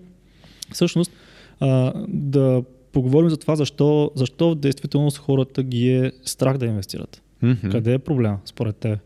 всъщност 0.71 1.11
а, 1.59 1.93
да 2.07 2.63
поговорим 2.91 3.29
за 3.29 3.37
това, 3.37 3.55
защо, 3.55 4.11
защо 4.15 4.51
в 4.51 4.55
действителност 4.55 5.17
хората 5.17 5.63
ги 5.63 5.89
е 5.89 6.11
страх 6.25 6.57
да 6.57 6.65
инвестират. 6.65 7.21
Mm-hmm. 7.43 7.71
Къде 7.71 7.93
е 7.93 7.99
проблема, 7.99 8.39
според 8.45 8.75
те? 8.75 8.99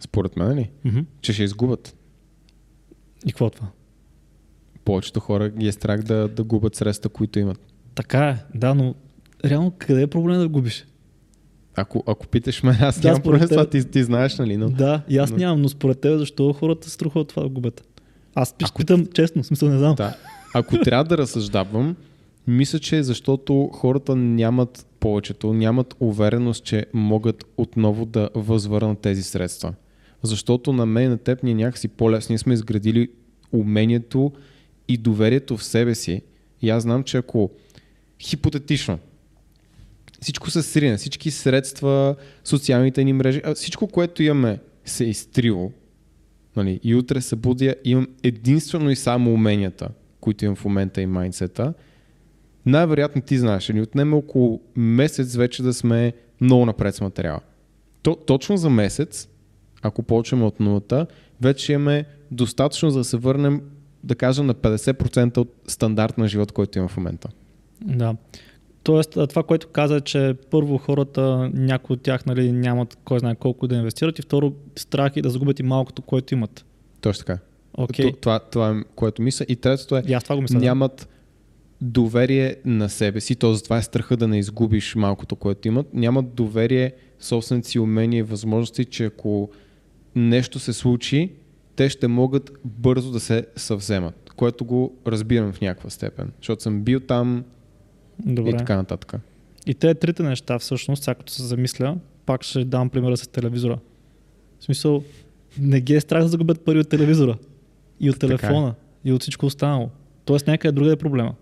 Според 0.00 0.36
мен 0.36 0.58
ли? 0.58 0.70
Mm-hmm. 0.86 1.04
Че 1.20 1.32
ще 1.32 1.42
изгубят. 1.42 1.94
И 3.26 3.28
какво 3.28 3.46
е 3.46 3.50
това? 3.50 3.68
Повечето 4.84 5.20
хора 5.20 5.48
ги 5.48 5.68
е 5.68 5.72
страх 5.72 6.02
да, 6.02 6.28
да 6.28 6.44
губят 6.44 6.74
средства, 6.74 7.10
които 7.10 7.38
имат. 7.38 7.60
Така 7.94 8.28
е, 8.28 8.58
да, 8.58 8.74
но 8.74 8.94
реално 9.44 9.72
къде 9.78 10.02
е 10.02 10.06
проблем 10.06 10.38
да 10.38 10.48
губиш? 10.48 10.86
Ако, 11.76 12.04
ако 12.06 12.26
питаш 12.26 12.62
ме, 12.62 12.78
аз 12.80 13.00
да, 13.00 13.08
нямам 13.08 13.22
проблем 13.22 13.48
това, 13.48 13.66
ти, 13.70 13.84
ти 13.90 14.04
знаеш, 14.04 14.38
нали? 14.38 14.56
Но, 14.56 14.70
да, 14.70 15.02
и 15.08 15.18
аз 15.18 15.30
но... 15.30 15.36
нямам, 15.36 15.62
но 15.62 15.68
според 15.68 16.00
теб 16.00 16.18
защо 16.18 16.52
хората 16.52 16.90
се 16.90 16.98
от 17.14 17.28
това 17.28 17.42
да 17.42 17.48
губят? 17.48 17.88
Аз 18.34 18.54
ако... 18.62 18.78
питам 18.78 19.06
честно, 19.06 19.44
смисъл 19.44 19.68
не 19.68 19.78
знам. 19.78 19.94
Да. 19.94 20.16
Ако 20.54 20.80
трябва 20.80 21.04
да 21.04 21.18
разсъждавам, 21.18 21.96
мисля, 22.46 22.78
че 22.78 23.02
защото 23.02 23.70
хората 23.72 24.16
нямат 24.16 24.86
повечето, 25.00 25.52
нямат 25.52 25.94
увереност, 26.00 26.64
че 26.64 26.86
могат 26.94 27.44
отново 27.56 28.06
да 28.06 28.30
възвърнат 28.34 28.98
тези 28.98 29.22
средства. 29.22 29.74
Защото 30.22 30.72
на 30.72 30.86
мен 30.86 31.04
и 31.04 31.08
на 31.08 31.18
теб 31.18 31.42
ние 31.42 31.54
някакси 31.54 31.88
по-лесно. 31.88 32.32
Ние 32.32 32.38
сме 32.38 32.54
изградили 32.54 33.10
умението 33.52 34.32
и 34.88 34.96
доверието 34.96 35.56
в 35.56 35.64
себе 35.64 35.94
си. 35.94 36.22
И 36.62 36.70
аз 36.70 36.82
знам, 36.82 37.04
че 37.04 37.16
ако 37.16 37.50
хипотетично 38.20 38.98
всичко 40.20 40.50
се 40.50 40.62
срине, 40.62 40.96
всички 40.96 41.30
средства, 41.30 42.16
социалните 42.44 43.04
ни 43.04 43.12
мрежи, 43.12 43.42
всичко, 43.54 43.88
което 43.88 44.22
имаме 44.22 44.58
се 44.84 45.04
е 45.04 45.08
изтрило, 45.08 45.72
нали, 46.56 46.80
и 46.84 46.94
утре 46.94 47.20
се 47.20 47.36
будя, 47.36 47.74
имам 47.84 48.06
единствено 48.22 48.90
и 48.90 48.96
само 48.96 49.34
уменията, 49.34 49.88
които 50.20 50.44
имам 50.44 50.56
в 50.56 50.64
момента 50.64 51.00
и 51.00 51.06
майнсета, 51.06 51.74
най-вероятно 52.66 53.22
ти 53.22 53.38
знаеш, 53.38 53.68
ни 53.68 53.80
отнеме 53.80 54.16
около 54.16 54.60
месец 54.76 55.36
вече 55.36 55.62
да 55.62 55.74
сме 55.74 56.12
много 56.40 56.66
напред 56.66 56.94
с 56.94 57.00
материала. 57.00 57.40
То, 58.02 58.16
точно 58.16 58.56
за 58.56 58.70
месец 58.70 59.28
ако 59.82 60.02
почваме 60.02 60.44
от 60.44 60.60
нулата, 60.60 61.06
вече 61.40 61.72
имаме 61.72 62.04
достатъчно 62.30 62.90
за 62.90 62.98
да 62.98 63.04
се 63.04 63.16
върнем, 63.16 63.62
да 64.04 64.14
кажем, 64.14 64.46
на 64.46 64.54
50% 64.54 65.38
от 65.38 65.54
стандарт 65.66 66.18
на 66.18 66.28
живот, 66.28 66.52
който 66.52 66.78
има 66.78 66.88
в 66.88 66.96
момента. 66.96 67.28
Да. 67.84 68.16
Тоест, 68.82 69.18
това, 69.28 69.42
което 69.42 69.68
каза, 69.68 69.96
е, 69.96 70.00
че 70.00 70.34
първо 70.50 70.78
хората, 70.78 71.50
някои 71.54 71.94
от 71.94 72.02
тях 72.02 72.26
нали, 72.26 72.52
нямат 72.52 72.98
кой 73.04 73.18
знае 73.18 73.34
колко 73.34 73.66
да 73.66 73.74
инвестират 73.74 74.18
и 74.18 74.22
второ, 74.22 74.52
страх 74.76 75.12
и 75.16 75.22
да 75.22 75.30
загубят 75.30 75.60
и 75.60 75.62
малкото, 75.62 76.02
което 76.02 76.34
имат. 76.34 76.64
Точно 77.00 77.24
така. 77.24 77.38
Okay. 77.78 78.20
Това, 78.20 78.38
това 78.38 78.70
е 78.70 78.74
което 78.94 79.22
мисля. 79.22 79.46
И 79.48 79.56
третото 79.56 79.96
е, 79.96 80.02
това 80.02 80.36
го 80.36 80.42
мисля, 80.42 80.58
нямат 80.58 81.08
доверие 81.80 82.56
на 82.64 82.88
себе 82.88 83.20
си, 83.20 83.36
т.е. 83.36 83.54
това 83.54 83.78
е 83.78 83.82
страха 83.82 84.16
да 84.16 84.28
не 84.28 84.38
изгубиш 84.38 84.94
малкото, 84.94 85.36
което 85.36 85.68
имат. 85.68 85.94
Нямат 85.94 86.34
доверие 86.34 86.92
в 87.18 87.24
собствените 87.24 87.68
си 87.68 87.78
умения 87.78 88.18
и 88.18 88.22
възможности, 88.22 88.84
че 88.84 89.04
ако 89.04 89.50
нещо 90.18 90.58
се 90.58 90.72
случи, 90.72 91.32
те 91.76 91.88
ще 91.88 92.08
могат 92.08 92.52
бързо 92.64 93.10
да 93.10 93.20
се 93.20 93.46
съвземат, 93.56 94.32
което 94.36 94.64
го 94.64 94.96
разбирам 95.06 95.52
в 95.52 95.60
някаква 95.60 95.90
степен, 95.90 96.32
защото 96.40 96.62
съм 96.62 96.82
бил 96.82 97.00
там 97.00 97.44
Добре. 98.18 98.50
и 98.50 98.56
така 98.56 98.76
нататък. 98.76 99.14
И 99.66 99.74
те 99.74 99.94
трите 99.94 100.22
неща 100.22 100.58
всъщност, 100.58 101.02
сега 101.02 101.14
като 101.14 101.32
се 101.32 101.42
замисля, 101.42 101.96
пак 102.26 102.42
ще 102.42 102.64
дам 102.64 102.90
примера 102.90 103.16
с 103.16 103.28
телевизора. 103.28 103.78
В 104.60 104.64
смисъл, 104.64 105.02
не 105.58 105.80
ги 105.80 105.94
е 105.94 106.00
страх 106.00 106.22
да 106.22 106.28
загубят 106.28 106.64
пари 106.64 106.78
от 106.78 106.88
телевизора 106.88 107.36
и 108.00 108.10
от 108.10 108.16
е. 108.16 108.18
телефона 108.18 108.74
и 109.04 109.12
от 109.12 109.22
всичко 109.22 109.46
останало. 109.46 109.90
Тоест 110.24 110.46
някъде 110.46 110.72
друга 110.72 110.92
е 110.92 110.96
проблема. 110.96 111.34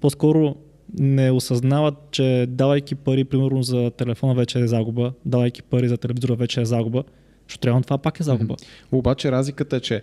По-скоро 0.00 0.56
не 0.98 1.30
осъзнават, 1.30 1.94
че 2.10 2.46
давайки 2.48 2.94
пари, 2.94 3.24
примерно 3.24 3.62
за 3.62 3.90
телефона 3.90 4.34
вече 4.34 4.60
е 4.60 4.66
загуба, 4.66 5.12
давайки 5.24 5.62
пари 5.62 5.88
за 5.88 5.96
телевизора 5.96 6.34
вече 6.34 6.60
е 6.60 6.64
загуба, 6.64 7.04
защото 7.48 7.66
реално 7.66 7.82
това 7.82 7.98
пак 7.98 8.20
е 8.20 8.22
загуба. 8.22 8.56
Обаче 8.92 9.32
разликата 9.32 9.76
е, 9.76 9.80
че 9.80 10.02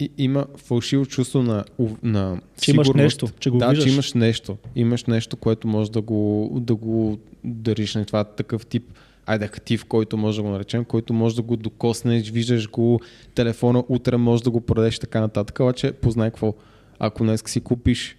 и, 0.00 0.10
има 0.18 0.46
фалшиво 0.56 1.06
чувство 1.06 1.42
на, 1.42 1.64
на 2.02 2.40
Че 2.60 2.70
имаш 2.70 2.86
сигурност. 2.86 3.04
нещо, 3.04 3.28
че 3.40 3.50
го 3.50 3.58
да, 3.58 3.68
виждаш. 3.68 3.84
че 3.84 3.92
имаш 3.92 4.12
нещо. 4.14 4.56
Имаш 4.76 5.04
нещо, 5.04 5.36
което 5.36 5.68
може 5.68 5.90
да 5.90 6.00
го, 6.00 6.50
да 6.60 6.74
го 6.74 7.18
дариш 7.44 7.94
на 7.94 8.04
това 8.04 8.24
такъв 8.24 8.66
тип 8.66 8.92
айде 9.26 9.44
актив, 9.44 9.84
който 9.84 10.16
може 10.16 10.36
да 10.36 10.42
го 10.42 10.48
наречем, 10.48 10.84
който 10.84 11.12
може 11.12 11.36
да 11.36 11.42
го 11.42 11.56
докоснеш, 11.56 12.30
виждаш 12.30 12.70
го, 12.70 13.00
телефона 13.34 13.84
утре 13.88 14.16
може 14.16 14.42
да 14.42 14.50
го 14.50 14.60
продадеш 14.60 14.98
така 14.98 15.20
нататък, 15.20 15.60
обаче 15.60 15.92
познай 15.92 16.30
какво. 16.30 16.54
Ако 16.98 17.24
днес 17.24 17.42
си 17.46 17.60
купиш, 17.60 18.16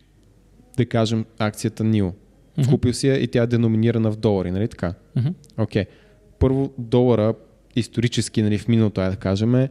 да 0.78 0.86
кажем, 0.86 1.26
акцията 1.40 1.84
NIO, 1.84 2.12
Мгм. 2.58 2.70
купил 2.70 2.94
си 2.94 3.08
я 3.08 3.18
и 3.18 3.28
тя 3.28 3.44
е 3.44 3.48
деноминирана 3.48 4.12
в 4.12 4.16
долари, 4.18 4.52
нали 4.52 4.68
така? 4.68 4.94
Окей. 5.58 5.84
Okay. 5.84 5.88
Първо, 6.40 6.74
долара, 6.78 7.34
исторически, 7.76 8.42
нали, 8.42 8.58
в 8.58 8.68
миналото, 8.68 9.02
е 9.02 9.10
да 9.10 9.16
кажем, 9.16 9.56
е 9.56 9.70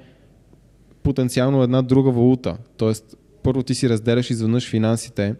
потенциално 1.02 1.62
една 1.62 1.82
друга 1.82 2.10
валута. 2.10 2.56
Тоест, 2.76 3.16
първо 3.42 3.62
ти 3.62 3.74
си 3.74 3.88
разделяш 3.88 4.30
изведнъж 4.30 4.70
финансите 4.70 5.34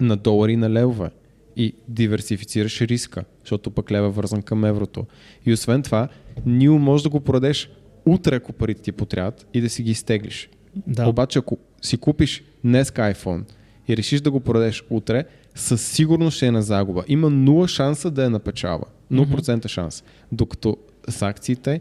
на 0.00 0.16
долари 0.16 0.52
и 0.52 0.56
на 0.56 0.70
левове 0.70 1.10
и 1.56 1.74
диверсифицираш 1.88 2.80
риска, 2.80 3.24
защото 3.44 3.70
пък 3.70 3.90
лева 3.90 4.06
е 4.06 4.10
вързан 4.10 4.42
към 4.42 4.64
еврото. 4.64 5.06
И 5.46 5.52
освен 5.52 5.82
това, 5.82 6.08
НИО 6.46 6.78
може 6.78 7.02
да 7.02 7.08
го 7.08 7.20
продадеш 7.20 7.70
утре, 8.06 8.36
ако 8.36 8.52
парите 8.52 8.82
ти 8.82 8.92
потрябват 8.92 9.46
и 9.54 9.60
да 9.60 9.68
си 9.70 9.82
ги 9.82 9.90
изтеглиш. 9.90 10.50
Да. 10.86 11.08
Обаче, 11.08 11.38
ако 11.38 11.58
си 11.82 11.96
купиш 11.96 12.44
днес 12.64 12.90
iPhone 12.90 13.42
и 13.88 13.96
решиш 13.96 14.20
да 14.20 14.30
го 14.30 14.40
продадеш 14.40 14.84
утре, 14.90 15.24
със 15.54 15.82
сигурност 15.86 16.36
ще 16.36 16.46
е 16.46 16.50
на 16.50 16.62
загуба. 16.62 17.04
Има 17.08 17.30
0 17.30 17.66
шанса 17.66 18.10
да 18.10 18.24
е 18.24 18.28
на 18.28 18.38
печалба. 18.38 18.84
0% 19.12 19.68
шанс. 19.68 20.04
Докато 20.32 20.76
с 21.08 21.22
акциите, 21.22 21.80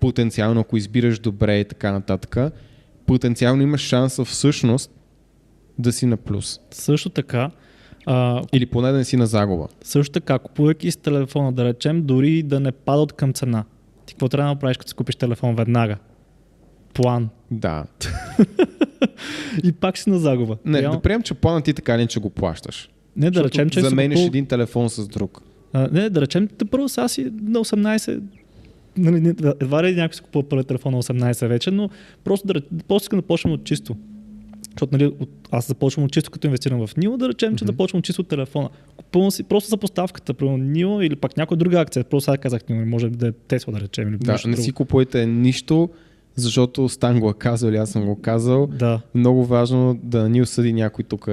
потенциално, 0.00 0.60
ако 0.60 0.76
избираш 0.76 1.18
добре 1.18 1.58
и 1.58 1.64
така 1.64 1.92
нататък, 1.92 2.52
потенциално 3.06 3.62
имаш 3.62 3.80
шанса 3.80 4.24
всъщност 4.24 4.90
да 5.78 5.92
си 5.92 6.06
на 6.06 6.16
плюс. 6.16 6.60
Също 6.70 7.08
така, 7.10 7.50
а, 8.06 8.42
Или 8.52 8.66
поне 8.66 8.90
да 8.90 8.98
не 8.98 9.04
си 9.04 9.16
на 9.16 9.26
загуба. 9.26 9.68
също 9.82 10.12
така, 10.12 10.38
купувайки 10.38 10.90
с 10.90 10.96
телефона, 10.96 11.52
да 11.52 11.64
речем, 11.64 12.02
дори 12.02 12.42
да 12.42 12.60
не 12.60 12.72
падат 12.72 13.12
към 13.12 13.32
цена. 13.32 13.64
Ти 14.06 14.14
какво 14.14 14.28
трябва 14.28 14.44
да 14.44 14.54
направиш, 14.54 14.76
като 14.76 14.88
си 14.88 14.94
купиш 14.94 15.16
телефон 15.16 15.54
веднага? 15.54 15.96
План. 16.94 17.28
Да. 17.50 17.84
И 19.64 19.72
пак 19.72 19.98
си 19.98 20.10
на 20.10 20.18
загуба. 20.18 20.56
Не, 20.64 20.82
Реално- 20.82 20.96
да 20.96 21.02
приемем, 21.02 21.22
че 21.22 21.34
плана 21.34 21.60
ти 21.60 21.74
така 21.74 21.96
не, 21.96 22.06
че 22.06 22.20
го 22.20 22.30
плащаш. 22.30 22.90
не 23.16 23.26
да 23.26 23.38
Защото 23.38 23.48
речем, 23.48 23.70
че 23.70 23.80
замениш 23.80 24.16
купил- 24.16 24.26
един 24.26 24.46
телефон 24.46 24.90
с 24.90 25.08
друг. 25.08 25.42
А, 25.72 25.88
не, 25.92 26.10
да 26.10 26.20
речем, 26.20 26.48
те 26.48 26.64
първо 26.64 26.88
сега 26.88 27.08
си 27.08 27.22
на 27.32 27.58
18, 27.60 28.22
нали, 28.96 29.34
едва 29.60 29.82
ли 29.84 29.94
някой 29.94 30.14
си 30.14 30.20
купува 30.20 30.48
първи 30.48 30.64
телефон 30.64 30.92
на 30.92 31.02
18 31.02 31.46
вече, 31.46 31.70
но 31.70 31.90
просто, 32.24 32.46
да, 32.46 32.54
просто 32.88 33.04
искам 33.04 33.18
да 33.18 33.26
почнем 33.26 33.54
от 33.54 33.64
чисто. 33.64 33.96
Защото 34.70 34.88
нали, 34.92 35.06
от, 35.20 35.30
аз 35.50 35.68
започвам 35.68 36.04
от 36.04 36.12
чисто, 36.12 36.30
като 36.30 36.46
инвестирам 36.46 36.86
в 36.86 36.96
Нио, 36.96 37.16
да 37.16 37.28
речем, 37.28 37.56
че 37.56 37.64
Мгм. 37.64 37.72
започвам 37.72 37.98
от 37.98 38.04
чисто 38.04 38.22
от 38.22 38.28
телефона. 38.28 38.68
Купувам 38.96 39.30
си 39.30 39.42
просто 39.42 39.70
за 39.70 39.76
поставката, 39.76 40.34
примерно 40.34 40.58
Нио 40.58 41.02
или 41.02 41.16
пак 41.16 41.36
някоя 41.36 41.58
друга 41.58 41.80
акция. 41.80 42.04
Просто 42.04 42.24
сега 42.24 42.36
казах 42.38 42.68
Нио, 42.68 42.86
може 42.86 43.08
да 43.08 43.28
е 43.28 43.32
Тесла, 43.32 43.72
да 43.72 43.80
речем. 43.80 44.08
Или 44.08 44.16
Да, 44.16 44.32
не 44.32 44.38
друго. 44.44 44.56
си 44.56 44.72
купувайте 44.72 45.26
нищо, 45.26 45.88
защото 46.34 46.88
Стан 46.88 47.20
го 47.20 47.30
е 47.30 47.34
казал 47.34 47.68
или 47.68 47.76
аз 47.76 47.90
съм 47.90 48.04
го 48.04 48.20
казал. 48.20 48.66
Да, 48.66 49.00
Много 49.14 49.44
важно 49.44 50.00
да 50.02 50.28
ни 50.28 50.42
осъди 50.42 50.72
някой 50.72 51.04
тук, 51.04 51.26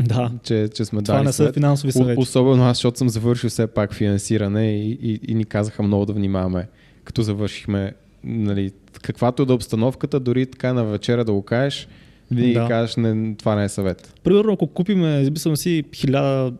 да. 0.00 0.30
че, 0.42 0.68
че 0.68 0.84
сме 0.84 1.02
Това 1.02 1.14
дали 1.14 1.26
не 1.26 1.32
са 1.32 1.36
съвет. 1.36 1.54
финансови 1.54 1.92
съвети. 1.92 2.20
Особено 2.20 2.64
аз, 2.64 2.76
защото 2.76 2.98
съм 2.98 3.08
завършил 3.08 3.50
все 3.50 3.66
пак 3.66 3.94
финансиране 3.94 4.66
и, 4.74 4.90
и, 4.92 5.20
и 5.22 5.34
ни 5.34 5.44
казаха 5.44 5.82
много 5.82 6.06
да 6.06 6.12
внимаваме, 6.12 6.68
като 7.06 7.22
завършихме, 7.22 7.92
нали, 8.24 8.72
каквато 9.02 9.42
и 9.42 9.46
да 9.46 9.52
е 9.52 9.56
обстановката, 9.56 10.20
дори 10.20 10.46
така 10.46 10.72
на 10.72 10.84
вечера 10.84 11.24
да 11.24 11.32
го 11.32 11.42
кажеш, 11.42 11.88
винаги 12.30 12.54
Да. 12.54 12.66
кажеш, 12.68 12.96
не, 12.96 13.34
това 13.34 13.54
не 13.54 13.64
е 13.64 13.68
съвет. 13.68 14.14
Примерно, 14.24 14.52
ако 14.52 14.66
купиме, 14.66 15.20
измислям 15.20 15.56
си, 15.56 15.84
1000, 15.90 16.52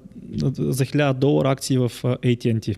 за 0.58 0.84
1000 0.84 1.12
долара 1.12 1.50
акции 1.50 1.78
в 1.78 1.92
AT&T. 2.02 2.76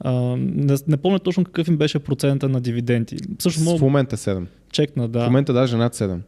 А, 0.00 0.12
не, 0.36 0.76
не 0.88 0.96
помня 0.96 1.18
точно 1.18 1.44
какъв 1.44 1.68
им 1.68 1.76
беше 1.76 1.98
процента 1.98 2.48
на 2.48 2.60
дивиденти. 2.60 3.16
Също 3.38 3.60
В 3.60 3.64
мога 3.64 3.84
момента 3.84 4.16
7. 4.16 4.44
чекна, 4.72 5.08
да. 5.08 5.20
В 5.20 5.26
момента 5.26 5.52
даже 5.52 5.76
над 5.76 5.94
7. 5.94 6.18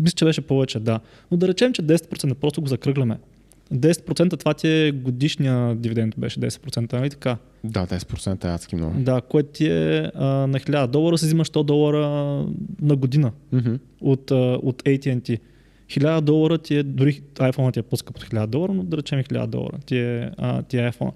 Мисля, 0.00 0.14
че 0.14 0.24
беше 0.24 0.40
повече, 0.40 0.80
да. 0.80 1.00
Но 1.30 1.36
да 1.36 1.48
речем, 1.48 1.72
че 1.72 1.82
10% 1.82 2.34
просто 2.34 2.60
го 2.60 2.66
закръгляме. 2.66 3.18
10% 3.74 4.38
това 4.38 4.54
ти 4.54 4.68
е 4.68 4.92
годишния 4.92 5.74
дивиденд 5.74 6.14
беше 6.18 6.40
10%, 6.40 6.92
нали 6.92 7.10
така? 7.10 7.36
Да, 7.70 7.86
10% 7.86 8.44
е 8.44 8.48
адски 8.48 8.76
много. 8.76 8.94
Да, 8.98 9.20
което 9.20 9.48
ти 9.48 9.66
е 9.66 10.10
а, 10.14 10.24
на 10.24 10.58
1000 10.58 10.86
долара, 10.86 11.18
си 11.18 11.26
взимаш 11.26 11.50
100 11.50 11.64
долара 11.64 12.06
на 12.82 12.96
година 12.96 13.32
Мгм. 13.52 13.74
от, 14.00 14.30
а, 14.30 14.34
от 14.62 14.82
AT&T. 14.82 15.38
1000 15.88 16.20
долара 16.20 16.58
ти 16.58 16.76
е, 16.76 16.82
дори 16.82 17.22
iPhone 17.34 17.72
ти 17.72 17.78
е 17.78 17.82
по-скъп 17.82 18.16
от 18.16 18.24
1000 18.24 18.46
долара, 18.46 18.72
но 18.72 18.82
да 18.82 18.96
речем 18.96 19.18
1000 19.18 19.46
долара 19.46 19.78
ти 19.86 19.98
е, 19.98 20.30
а, 20.38 20.62
ти 20.62 20.78
е 20.78 20.90
iPhone, 20.90 21.12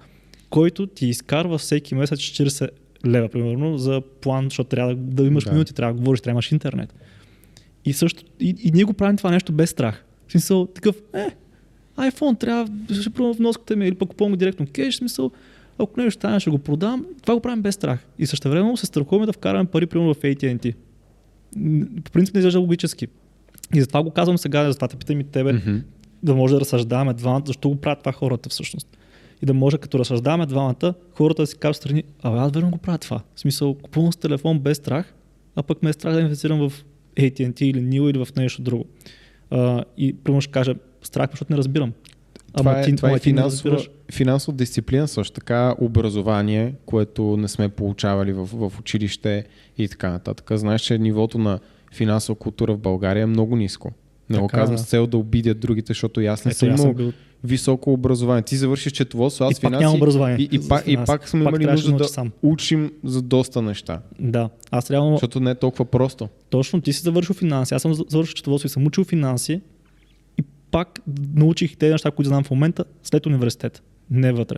който 0.50 0.86
ти 0.86 1.06
изкарва 1.06 1.58
всеки 1.58 1.94
месец 1.94 2.18
40 2.18 2.68
лева, 3.06 3.28
примерно, 3.28 3.78
за 3.78 4.02
план, 4.20 4.44
защото 4.44 4.68
трябва 4.68 4.94
да, 4.94 5.22
да 5.22 5.28
имаш 5.28 5.44
да. 5.44 5.52
минути, 5.52 5.74
трябва 5.74 5.94
да 5.94 5.98
говориш, 5.98 6.20
трябва 6.20 6.32
да 6.32 6.34
имаш 6.34 6.52
интернет. 6.52 6.94
И 7.84 7.92
също, 7.92 8.24
и, 8.40 8.56
и 8.62 8.70
ние 8.70 8.84
го 8.84 8.92
правим 8.92 9.16
това 9.16 9.30
нещо 9.30 9.52
без 9.52 9.70
страх. 9.70 10.04
В 10.28 10.32
смисъл, 10.32 10.66
такъв, 10.66 10.96
е, 11.14 11.26
iPhone 11.98 12.40
трябва, 12.40 12.68
ще 13.00 13.10
пробвам 13.10 13.36
вноската 13.36 13.76
ми 13.76 13.88
или 13.88 13.94
пък 13.94 14.08
купувам 14.08 14.32
го 14.32 14.36
директно 14.36 14.66
кеш, 14.72 14.94
в 14.94 14.98
смисъл, 14.98 15.30
ако 15.82 16.00
нещо 16.00 16.20
стане, 16.20 16.40
ще 16.40 16.50
го 16.50 16.58
продам. 16.58 17.06
Това 17.22 17.34
го 17.34 17.40
правим 17.40 17.62
без 17.62 17.74
страх. 17.74 18.06
И 18.18 18.26
също 18.26 18.50
време 18.50 18.76
се 18.76 18.86
страхуваме 18.86 19.26
да 19.26 19.32
вкараме 19.32 19.64
пари, 19.64 19.86
примерно 19.86 20.14
в 20.14 20.20
AT&T. 20.20 20.74
По 22.04 22.10
принцип 22.10 22.34
не 22.34 22.38
изглежда 22.38 22.60
логически. 22.60 23.06
И 23.74 23.80
затова 23.80 24.02
го 24.02 24.10
казвам 24.10 24.38
сега, 24.38 24.72
затова 24.72 24.88
те 24.88 24.96
питам 24.96 25.20
и 25.20 25.24
тебе, 25.24 25.52
Мгм. 25.52 25.76
да 26.22 26.34
може 26.34 26.54
да 26.54 26.60
разсъждаваме 26.60 27.14
двамата, 27.14 27.42
защо 27.46 27.68
го 27.68 27.76
правят 27.76 27.98
това 27.98 28.12
хората 28.12 28.48
всъщност. 28.48 28.96
И 29.42 29.46
да 29.46 29.54
може 29.54 29.78
като 29.78 29.98
разсъждаваме 29.98 30.46
двамата, 30.46 30.94
хората 31.12 31.42
да 31.42 31.46
си 31.46 31.56
кажат 31.58 31.76
страни, 31.76 32.04
абе 32.22 32.38
аз 32.38 32.52
верно 32.52 32.70
го 32.70 32.78
правя 32.78 32.98
това. 32.98 33.22
В 33.34 33.40
смисъл, 33.40 33.74
купувам 33.74 34.12
с 34.12 34.16
телефон 34.16 34.58
без 34.58 34.76
страх, 34.76 35.14
а 35.56 35.62
пък 35.62 35.82
ме 35.82 35.90
е 35.90 35.92
страх 35.92 36.14
да 36.14 36.20
инвестирам 36.20 36.68
в 36.68 36.84
AT&T 37.16 37.62
или 37.62 37.82
NIO 37.82 38.10
или 38.10 38.24
в 38.24 38.28
нещо 38.36 38.62
друго. 38.62 38.84
А, 39.50 39.84
и 39.96 40.16
примерно 40.24 40.40
ще 40.40 40.52
кажа, 40.52 40.74
страх, 41.02 41.30
защото 41.30 41.52
не 41.52 41.58
разбирам. 41.58 41.92
Това 42.56 42.80
е, 42.80 42.94
това 42.96 43.08
е 43.08 43.12
ама 43.12 43.18
ти 43.18 43.32
не 43.32 43.38
финансова, 43.38 43.70
разбираш. 43.70 43.90
Финансова 44.10 44.56
дисциплина, 44.56 45.08
също 45.08 45.34
така 45.34 45.74
образование, 45.80 46.74
което 46.86 47.36
не 47.36 47.48
сме 47.48 47.68
получавали 47.68 48.32
в, 48.32 48.48
в 48.52 48.78
училище 48.78 49.44
и 49.78 49.88
така 49.88 50.10
нататък. 50.10 50.50
Знаеш, 50.58 50.80
че 50.80 50.98
нивото 50.98 51.38
на 51.38 51.58
финансова 51.92 52.38
култура 52.38 52.74
в 52.74 52.78
България 52.78 53.22
е 53.22 53.26
много 53.26 53.56
ниско. 53.56 53.92
Не 54.30 54.38
го 54.38 54.48
казвам 54.48 54.76
да. 54.76 54.82
с 54.82 54.86
цел 54.86 55.06
да 55.06 55.16
обидят 55.16 55.60
другите, 55.60 55.90
защото 55.90 56.20
и 56.20 56.26
аз 56.26 56.44
не 56.44 56.50
Ето, 56.50 56.58
съм 56.58 56.68
имал 56.68 56.94
бил... 56.94 57.12
високо 57.44 57.92
образование. 57.92 58.42
Ти 58.42 58.56
завършиш 58.56 58.92
четоводство, 58.92 59.44
аз 59.44 59.58
и 59.58 59.60
пак 59.60 59.74
финанси. 59.74 59.96
образование. 59.96 60.36
И, 60.40 60.48
и, 60.52 60.68
пак, 60.68 60.86
и 60.86 60.96
пак 61.06 61.28
сме 61.28 61.44
Пак 61.44 61.52
имали 61.52 61.70
нужда 61.70 61.86
да 61.86 61.90
науча 61.90 62.08
сам. 62.08 62.32
учим 62.42 62.92
за 63.04 63.22
доста 63.22 63.62
неща. 63.62 64.00
Да, 64.20 64.50
аз 64.70 64.90
реално 64.90 65.12
Защото 65.12 65.40
не 65.40 65.50
е 65.50 65.54
толкова 65.54 65.84
просто. 65.84 66.28
Точно, 66.50 66.80
ти 66.80 66.92
си 66.92 67.02
завършил 67.02 67.34
финанси, 67.34 67.74
аз 67.74 67.82
съм 67.82 67.94
завършил 67.94 68.34
четоводство 68.34 68.66
и 68.66 68.70
съм 68.70 68.86
учил 68.86 69.04
финанси 69.04 69.60
и 70.38 70.42
пак 70.70 71.00
научих 71.34 71.76
тези 71.76 71.92
неща, 71.92 72.10
които 72.10 72.28
знам 72.28 72.44
в 72.44 72.50
момента 72.50 72.84
след 73.02 73.26
университет, 73.26 73.82
не 74.10 74.32
вътре. 74.32 74.56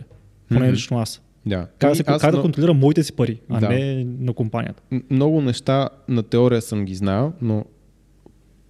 Поне 0.49 0.71
лично 0.71 0.99
аз. 0.99 1.21
Да. 1.45 1.67
Как, 1.79 1.89
да, 1.89 1.95
се, 1.95 2.03
аз 2.07 2.21
как 2.21 2.31
да 2.31 2.37
но- 2.37 2.43
контролирам 2.43 2.77
моите 2.77 3.03
си 3.03 3.13
пари, 3.13 3.39
а 3.49 3.59
Да. 3.59 3.69
не 3.69 4.03
на 4.19 4.33
компанията. 4.33 4.83
Много 5.09 5.41
неща 5.41 5.89
на 6.07 6.23
теория 6.23 6.61
съм 6.61 6.85
ги 6.85 6.95
знал, 6.95 7.33
но 7.41 7.65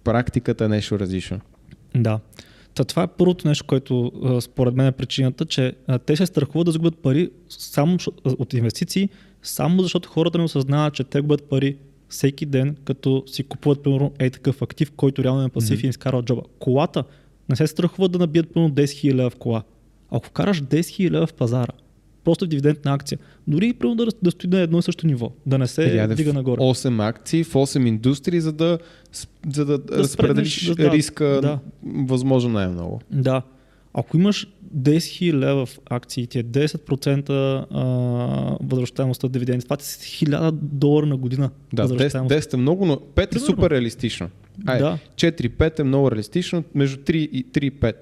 практиката 0.04 0.64
е 0.64 0.68
нещо 0.68 0.98
различно. 0.98 1.40
Да. 1.94 2.20
Та, 2.74 2.84
това 2.84 3.02
е 3.02 3.06
първото 3.08 3.48
нещо, 3.48 3.64
което 3.64 4.12
според 4.40 4.74
мен 4.74 4.86
е 4.86 4.92
причината, 4.92 5.44
че 5.44 5.74
те 6.06 6.16
се 6.16 6.26
страхуват 6.26 6.64
да 6.66 6.72
загубят 6.72 6.98
пари 6.98 7.30
само 7.48 7.98
от 8.24 8.54
инвестиции, 8.54 9.08
само 9.42 9.82
защото 9.82 10.08
хората 10.08 10.38
не 10.38 10.44
осъзнават, 10.44 10.94
че 10.94 11.04
те 11.04 11.20
губят 11.20 11.42
пари 11.42 11.76
всеки 12.08 12.46
ден, 12.46 12.76
като 12.84 13.22
си 13.26 13.42
купуват, 13.42 13.82
примерно, 13.82 14.12
е 14.18 14.30
такъв 14.30 14.62
актив, 14.62 14.90
който 14.90 15.24
реално 15.24 15.42
е 15.42 15.48
пасив 15.48 15.78
Мгм. 15.78 15.86
и 15.86 15.90
изкарва 15.90 16.22
джоба. 16.22 16.42
Колата 16.58 17.04
не 17.48 17.56
се 17.56 17.66
страхуват 17.66 18.12
да 18.12 18.18
набият 18.18 18.52
примерно 18.52 18.74
10 18.74 18.84
000 18.84 19.14
лева 19.14 19.30
в 19.30 19.36
кола. 19.36 19.62
Ако 20.14 20.26
вкараш 20.26 20.62
10 20.62 20.80
000 20.80 21.10
лева 21.10 21.26
в 21.26 21.34
пазара, 21.34 21.72
просто 22.24 22.44
в 22.44 22.48
дивидендна 22.48 22.94
акция, 22.94 23.18
дори 23.46 23.72
примерно 23.72 23.96
да, 23.96 24.06
да 24.22 24.30
стои 24.30 24.50
на 24.50 24.60
едно 24.60 24.78
и 24.78 24.82
също 24.82 25.06
ниво, 25.06 25.32
да 25.46 25.58
не 25.58 25.66
се 25.66 25.82
Или 25.82 25.98
айде 25.98 26.14
дига 26.14 26.32
нагоре. 26.32 26.60
8 26.60 27.08
акции, 27.08 27.44
в 27.44 27.52
8 27.52 27.88
индустрии, 27.88 28.40
за 28.40 28.52
да, 28.52 28.78
за 29.52 29.64
да, 29.64 29.72
разпределиш 29.72 30.08
спреднеш, 30.08 30.64
да, 30.66 30.74
да, 30.74 30.90
риска 30.90 31.24
да. 31.24 31.58
възможно 31.82 32.50
най-много. 32.50 33.00
Да. 33.10 33.42
Ако 33.94 34.16
имаш 34.16 34.48
10 34.76 34.96
000 34.96 35.34
лева 35.34 35.66
в 35.66 35.78
акциите, 35.90 36.44
10% 36.44 37.30
а, 37.70 38.56
възвръщаемост 38.62 39.24
от 39.24 39.32
дивиденти. 39.32 39.64
Това 39.66 39.74
е 39.74 39.78
1000 39.78 40.50
долара 40.52 41.06
на 41.06 41.16
година. 41.16 41.50
Да, 41.72 41.88
10, 41.88 42.28
10 42.28 42.54
е 42.54 42.56
много, 42.56 42.86
но 42.86 42.96
5 42.96 43.36
е 43.36 43.38
супер 43.38 43.70
реалистично. 43.70 44.30
Ай, 44.66 44.78
Да. 44.78 44.98
4-5 45.16 45.80
е 45.80 45.84
много 45.84 46.10
реалистично, 46.10 46.64
между 46.74 46.96
3 47.02 47.12
и 47.14 47.46
3-5. 47.46 47.94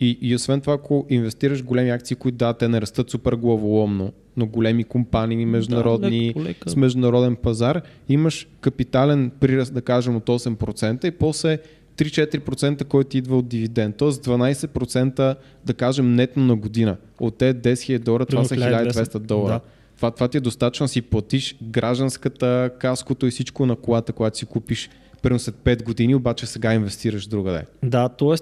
И, 0.00 0.18
и 0.20 0.34
освен 0.34 0.60
това, 0.60 0.74
ако 0.74 1.06
инвестираш 1.10 1.60
в 1.60 1.64
големи 1.64 1.90
акции, 1.90 2.16
които 2.16 2.36
да, 2.36 2.52
те 2.52 2.68
не 2.68 2.80
растат 2.80 3.10
супер 3.10 3.32
главоломно, 3.32 4.12
но 4.36 4.46
големи 4.46 4.84
компании, 4.84 5.46
международни, 5.46 6.28
леко, 6.28 6.42
лека. 6.42 6.70
с 6.70 6.76
международен 6.76 7.36
пазар, 7.36 7.82
имаш 8.08 8.48
капитален 8.60 9.30
прираст, 9.40 9.74
да 9.74 9.82
кажем, 9.82 10.16
от 10.16 10.26
8% 10.26 11.04
и 11.04 11.10
после 11.10 11.58
3-4%, 11.96 12.84
който 12.84 13.16
идва 13.16 13.38
от 13.38 13.48
дивиденд. 13.48 13.96
Тоест 13.96 14.24
12% 14.24 15.36
да 15.64 15.74
кажем 15.74 16.14
нетно 16.14 16.44
на 16.44 16.56
година. 16.56 16.96
От 17.20 17.38
те 17.38 17.54
10 17.54 17.72
000 17.72 17.98
долара, 17.98 18.26
това 18.26 18.44
са 18.44 18.54
Примерно 18.54 18.90
1200 18.90 19.18
долара. 19.18 19.52
Да. 19.52 19.60
Това, 19.96 20.10
това 20.10 20.28
ти 20.28 20.36
е 20.36 20.40
достатъчно 20.40 20.84
да 20.84 20.88
си 20.88 21.02
платиш 21.02 21.56
гражданската, 21.62 22.70
каското 22.78 23.26
и 23.26 23.30
всичко 23.30 23.66
на 23.66 23.76
колата, 23.76 24.12
която 24.12 24.38
си 24.38 24.46
купиш 24.46 24.90
примерно 25.24 25.38
след 25.38 25.54
5 25.54 25.84
години, 25.84 26.14
обаче 26.14 26.46
сега 26.46 26.74
инвестираш 26.74 27.26
другаде. 27.26 27.62
Да, 27.82 28.08
т.е. 28.08 28.34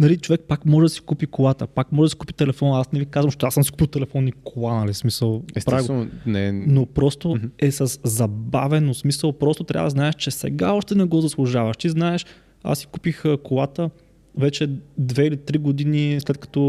Нали, 0.00 0.16
човек 0.16 0.40
пак 0.48 0.66
може 0.66 0.84
да 0.84 0.88
си 0.88 1.00
купи 1.00 1.26
колата, 1.26 1.66
пак 1.66 1.92
може 1.92 2.06
да 2.06 2.10
си 2.10 2.16
купи 2.16 2.32
телефон. 2.32 2.80
Аз 2.80 2.92
не 2.92 2.98
ви 2.98 3.06
казвам, 3.06 3.32
че 3.32 3.46
аз 3.46 3.54
съм 3.54 3.64
си 3.64 3.70
купил 3.70 3.86
телефон 3.86 4.28
и 4.28 4.32
кола, 4.32 4.74
нали, 4.74 4.94
смисъл. 4.94 5.42
Естествено, 5.56 6.08
не, 6.26 6.52
Но 6.52 6.86
просто 6.86 7.38
е 7.58 7.70
с 7.70 8.00
забавено 8.04 8.94
смисъл. 8.94 9.32
Просто 9.32 9.64
трябва 9.64 9.86
да 9.86 9.90
знаеш, 9.90 10.14
че 10.14 10.30
сега 10.30 10.72
още 10.72 10.94
не 10.94 11.04
го 11.04 11.20
заслужаваш. 11.20 11.76
Ти 11.76 11.88
знаеш, 11.88 12.26
аз 12.62 12.78
си 12.78 12.86
купих 12.86 13.22
колата 13.42 13.90
вече 14.38 14.70
две 14.98 15.26
или 15.26 15.36
три 15.36 15.58
години 15.58 16.20
след 16.20 16.38
като... 16.38 16.60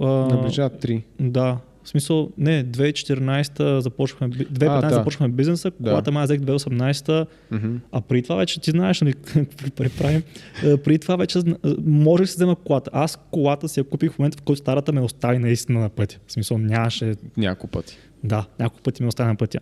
А, 0.00 0.06
наближават 0.06 0.84
3. 0.84 1.02
Да. 1.20 1.58
В 1.84 1.88
смисъл, 1.88 2.30
не, 2.38 2.64
2014 2.64 3.78
започнахме, 3.78 4.28
би- 4.28 4.46
2015 4.46 4.80
да. 4.80 4.90
започнахме 4.90 5.28
бизнеса, 5.28 5.70
Да. 5.70 5.90
колата 5.90 6.12
май 6.12 6.24
взех 6.24 6.40
2018 6.40 7.26
Мгм. 7.50 7.76
а 7.92 8.00
преди 8.00 8.22
това 8.22 8.36
вече 8.36 8.60
ти 8.60 8.70
знаеш, 8.70 9.00
нали, 9.00 9.12
какви 9.24 9.70
пари 9.70 9.88
правим. 9.88 10.22
А, 10.64 10.76
Преди 10.76 10.98
това 10.98 11.16
вече 11.16 11.38
а, 11.38 11.44
можех 11.80 12.24
да 12.24 12.28
си 12.28 12.34
взема 12.34 12.56
колата. 12.56 12.90
Аз 12.92 13.18
колата 13.30 13.68
си 13.68 13.80
я 13.80 13.84
купих 13.84 14.12
в 14.12 14.18
момента, 14.18 14.38
в 14.38 14.42
който 14.42 14.58
старата 14.58 14.92
ме 14.92 15.00
остави 15.00 15.38
наистина 15.38 15.80
на 15.80 15.88
пътя. 15.88 16.18
В 16.26 16.32
смисъл 16.32 16.58
нямаше... 16.58 17.14
Няколко 17.36 17.66
пъти. 17.68 17.96
Да, 18.24 18.46
няколко 18.58 18.82
пъти 18.82 19.02
ме 19.02 19.08
остави 19.08 19.28
на 19.28 19.36
пътя. 19.36 19.58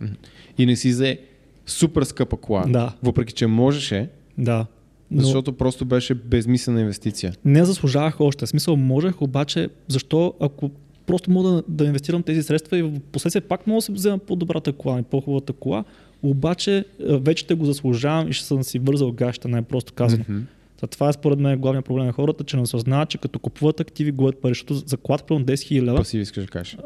И 0.57 0.65
не 0.65 0.75
си 0.75 0.89
взе 0.89 1.19
супер 1.65 2.03
скъпа 2.03 2.37
кола. 2.37 2.63
Да. 2.67 2.93
Въпреки, 3.03 3.33
че 3.33 3.47
можеше, 3.47 4.09
Да. 4.37 4.65
Но 5.11 5.21
защото 5.21 5.53
просто 5.53 5.85
беше 5.85 6.13
безмислена 6.13 6.81
инвестиция. 6.81 7.33
не 7.45 7.65
заслужавах 7.65 8.21
още. 8.21 8.45
В 8.45 8.49
смисъл 8.49 8.75
можех, 8.75 9.21
обаче 9.21 9.69
защо 9.87 10.33
ако 10.39 10.71
просто 11.09 11.31
мога 11.31 11.49
да, 11.49 11.63
да 11.67 11.85
инвестирам 11.85 12.23
тези 12.23 12.43
средства 12.43 12.77
и 12.77 12.81
в 12.81 12.99
последствие 13.11 13.41
пак 13.41 13.67
мога 13.67 13.77
да 13.77 13.81
си 13.81 13.91
взема 13.91 14.17
по-добрата 14.17 14.73
кола 14.73 14.99
и 14.99 15.03
по-хубавата 15.03 15.53
кола, 15.53 15.83
обаче 16.23 16.85
вече 16.99 17.47
те 17.47 17.53
го 17.53 17.65
заслужавам 17.65 18.29
и 18.29 18.33
ще 18.33 18.45
съм 18.45 18.63
си 18.63 18.79
вързал 18.79 19.11
гаща, 19.11 19.47
най-просто 19.47 19.93
казано. 19.93 20.23
Мгм. 20.29 20.39
Та, 20.79 20.87
това 20.87 21.09
е 21.09 21.13
според 21.13 21.39
мен 21.39 21.59
главният 21.59 21.85
проблем 21.85 22.05
на 22.05 22.11
хората, 22.11 22.43
че 22.43 22.55
не 22.55 22.61
осъзнават, 22.61 23.09
че 23.09 23.17
като 23.17 23.39
купуват 23.39 23.79
активи, 23.79 24.11
губят 24.11 24.41
пари, 24.41 24.51
защото 24.51 24.73
за 24.73 24.97
колата 24.97 25.25
примерно 25.25 25.45
10 25.45 25.53
000 25.53 25.81
лева, 25.81 25.97
Пасиви 25.97 26.23
искаш 26.23 26.43
да 26.43 26.51
кажеш. 26.51 26.77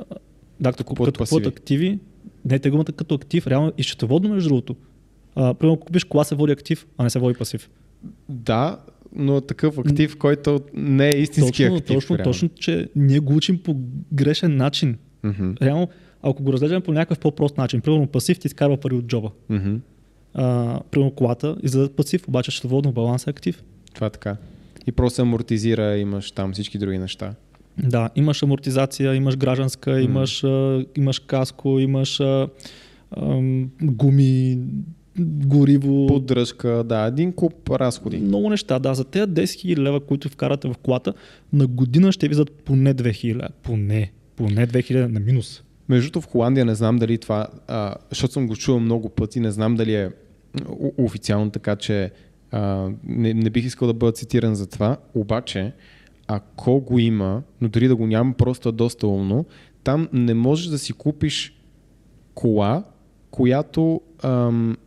да, 0.59 0.71
като, 0.71 0.83
купуват 0.83 1.17
купуват 1.17 1.47
активи, 1.47 1.99
не 2.45 2.59
те 2.59 2.69
гумата 2.69 2.85
като 2.85 3.15
актив, 3.15 3.47
реално 3.47 3.71
и 3.77 3.83
счетоводно 3.83 4.29
между 4.29 4.49
другото. 4.49 4.75
А, 5.35 5.53
примерно 5.53 5.79
купиш 5.79 6.03
кола 6.03 6.23
се 6.23 6.35
води 6.35 6.51
актив, 6.51 6.87
а 6.97 7.03
не 7.03 7.09
се 7.09 7.19
води 7.19 7.37
пасив. 7.37 7.69
Да, 8.29 8.79
но 9.15 9.41
такъв 9.41 9.77
актив, 9.77 10.17
който 10.17 10.59
не 10.73 11.09
е 11.09 11.17
истински 11.19 11.63
точно, 11.63 11.75
актив. 11.75 11.95
точно, 11.95 12.17
реално. 12.17 12.31
точно, 12.31 12.49
че 12.49 12.89
ние 12.95 13.19
го 13.19 13.35
учим 13.35 13.57
по 13.63 13.75
грешен 14.13 14.57
начин. 14.57 14.97
Мгм. 15.23 15.51
Реално, 15.61 15.87
ако 16.21 16.43
го 16.43 16.53
разглеждаме 16.53 16.83
по 16.83 16.91
някакъв 16.91 17.19
по-прост 17.19 17.57
начин, 17.57 17.81
примерно 17.81 18.07
пасив 18.07 18.39
ти 18.39 18.47
изкарва 18.47 18.77
пари 18.77 18.95
от 18.95 19.05
джоба. 19.05 19.31
Мгм. 19.49 19.75
А, 20.33 20.79
примерно 20.91 21.11
колата 21.11 21.55
излиза 21.63 21.89
пасив, 21.89 22.27
обаче 22.27 22.51
счетоводно 22.51 22.91
баланс 22.91 23.27
е 23.27 23.29
актив. 23.29 23.63
Това 23.93 24.07
е 24.07 24.09
така. 24.09 24.37
И 24.87 24.91
просто 24.91 25.21
амортизира, 25.21 25.97
имаш 25.97 26.31
там 26.31 26.53
всички 26.53 26.77
други 26.77 26.97
неща. 26.97 27.35
Да, 27.77 28.09
имаш 28.15 28.43
амортизация, 28.43 29.15
имаш 29.15 29.37
гражданска, 29.37 30.01
имаш, 30.01 30.43
а, 30.43 30.85
имаш 30.97 31.19
каско, 31.19 31.79
имаш 31.79 32.19
а, 32.19 32.47
ам, 33.17 33.69
гуми, 33.81 34.59
гориво. 35.19 36.07
Поддръжка, 36.07 36.83
да, 36.83 37.05
един 37.05 37.33
куп 37.33 37.69
разходи. 37.69 38.17
Много 38.17 38.49
неща. 38.49 38.79
Да, 38.79 38.93
за 38.93 39.03
тези 39.03 39.25
10 39.25 39.43
000 39.43 39.77
лева, 39.77 39.99
които 39.99 40.29
вкарате 40.29 40.67
в 40.67 40.75
колата, 40.77 41.13
на 41.53 41.67
година 41.67 42.11
ще 42.11 42.27
визат 42.27 42.51
поне 42.51 42.95
2 42.95 43.01
000 43.01 43.35
лева. 43.35 43.49
Поне. 43.63 44.11
Поне 44.35 44.67
2 44.67 44.67
000 44.67 45.07
на 45.07 45.19
минус. 45.19 45.63
Между 45.89 46.11
другото 46.11 46.27
в 46.27 46.31
Холандия 46.31 46.65
не 46.65 46.75
знам 46.75 46.97
дали 46.97 47.17
това, 47.17 47.47
а, 47.67 47.95
защото 48.09 48.33
съм 48.33 48.47
го 48.47 48.55
чувал 48.55 48.79
много 48.79 49.09
пъти, 49.09 49.39
не 49.39 49.51
знам 49.51 49.75
дали 49.75 49.95
е 49.95 50.09
официално 50.97 51.51
така, 51.51 51.75
че 51.75 52.11
а, 52.51 52.89
не, 53.03 53.33
не 53.33 53.49
бих 53.49 53.65
искал 53.65 53.87
да 53.87 53.93
бъда 53.93 54.11
цитиран 54.11 54.55
за 54.55 54.67
това, 54.67 54.97
обаче 55.13 55.73
ако 56.27 56.81
го 56.81 56.99
има, 56.99 57.43
но 57.61 57.69
дори 57.69 57.87
да 57.87 57.95
го 57.95 58.07
няма, 58.07 58.33
просто 58.33 58.69
е 58.69 58.71
доста 58.71 59.07
умно, 59.07 59.45
там 59.83 60.07
не 60.13 60.33
можеш 60.33 60.67
да 60.67 60.79
си 60.79 60.93
купиш 60.93 61.53
кола, 62.33 62.83
която 63.31 64.01
ам, 64.23 64.77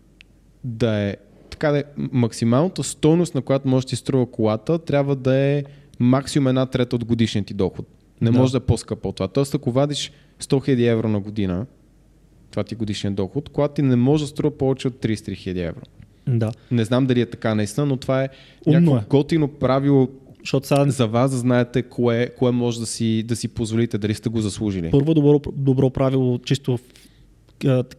да 0.67 0.99
е 1.01 1.17
така 1.51 1.71
да 1.71 1.79
е, 1.79 1.85
максималната 1.97 2.83
стойност, 2.83 3.35
на 3.35 3.43
която 3.43 3.69
може 3.69 3.87
да 3.87 3.91
ти 3.91 3.97
струва 3.97 4.27
колата, 4.27 4.79
трябва 4.79 5.17
да 5.17 5.37
е 5.37 5.65
максимум 6.01 6.49
една 6.49 6.67
трета 6.67 6.97
от 6.97 7.05
годишния 7.05 7.45
ти 7.45 7.55
доход. 7.55 7.87
Не 8.21 8.31
Да. 8.31 8.39
може 8.39 8.53
да 8.53 8.57
е 8.57 8.61
по-скъпа 8.61 9.09
от 9.09 9.17
това. 9.17 9.29
Тоест, 9.29 9.55
ако 9.55 9.71
вадиш 9.71 10.13
100 10.41 10.45
000 10.69 10.87
евро 10.87 11.09
на 11.09 11.21
година, 11.21 11.67
това 12.51 12.65
ти 12.65 12.75
е 12.75 12.79
годишния 12.79 13.11
доход, 13.11 13.49
колата 13.49 13.75
ти 13.75 13.83
не 13.83 13.97
може 13.97 14.25
да 14.25 14.29
струва 14.29 14.51
повече 14.51 14.89
от 14.89 14.95
33 14.95 15.15
000 15.33 15.69
евро. 15.69 15.81
Да. 16.29 16.53
Не 16.71 16.85
знам 16.85 17.07
дали 17.07 17.21
е 17.21 17.27
така 17.27 17.55
наистина, 17.55 17.87
но 17.87 17.97
това 17.97 18.25
е 18.25 18.29
Умно 18.67 18.81
някакво 18.81 18.97
е. 18.97 19.05
готино 19.11 19.49
правило 19.49 20.09
Защото 20.41 20.67
сега 20.67 20.91
за 20.91 21.07
вас 21.07 21.31
да 21.31 21.37
знаете 21.37 21.83
кое, 21.83 22.31
кое 22.39 22.51
може 22.51 22.81
да 22.81 22.87
си, 22.87 23.23
да 23.23 23.37
си 23.37 23.49
позволите, 23.49 23.99
дали 23.99 24.15
сте 24.15 24.29
го 24.29 24.41
заслужили. 24.41 24.91
първо 24.91 25.15
добро, 25.15 25.41
добро 25.53 25.91
правило, 25.91 26.39
чисто 26.39 26.79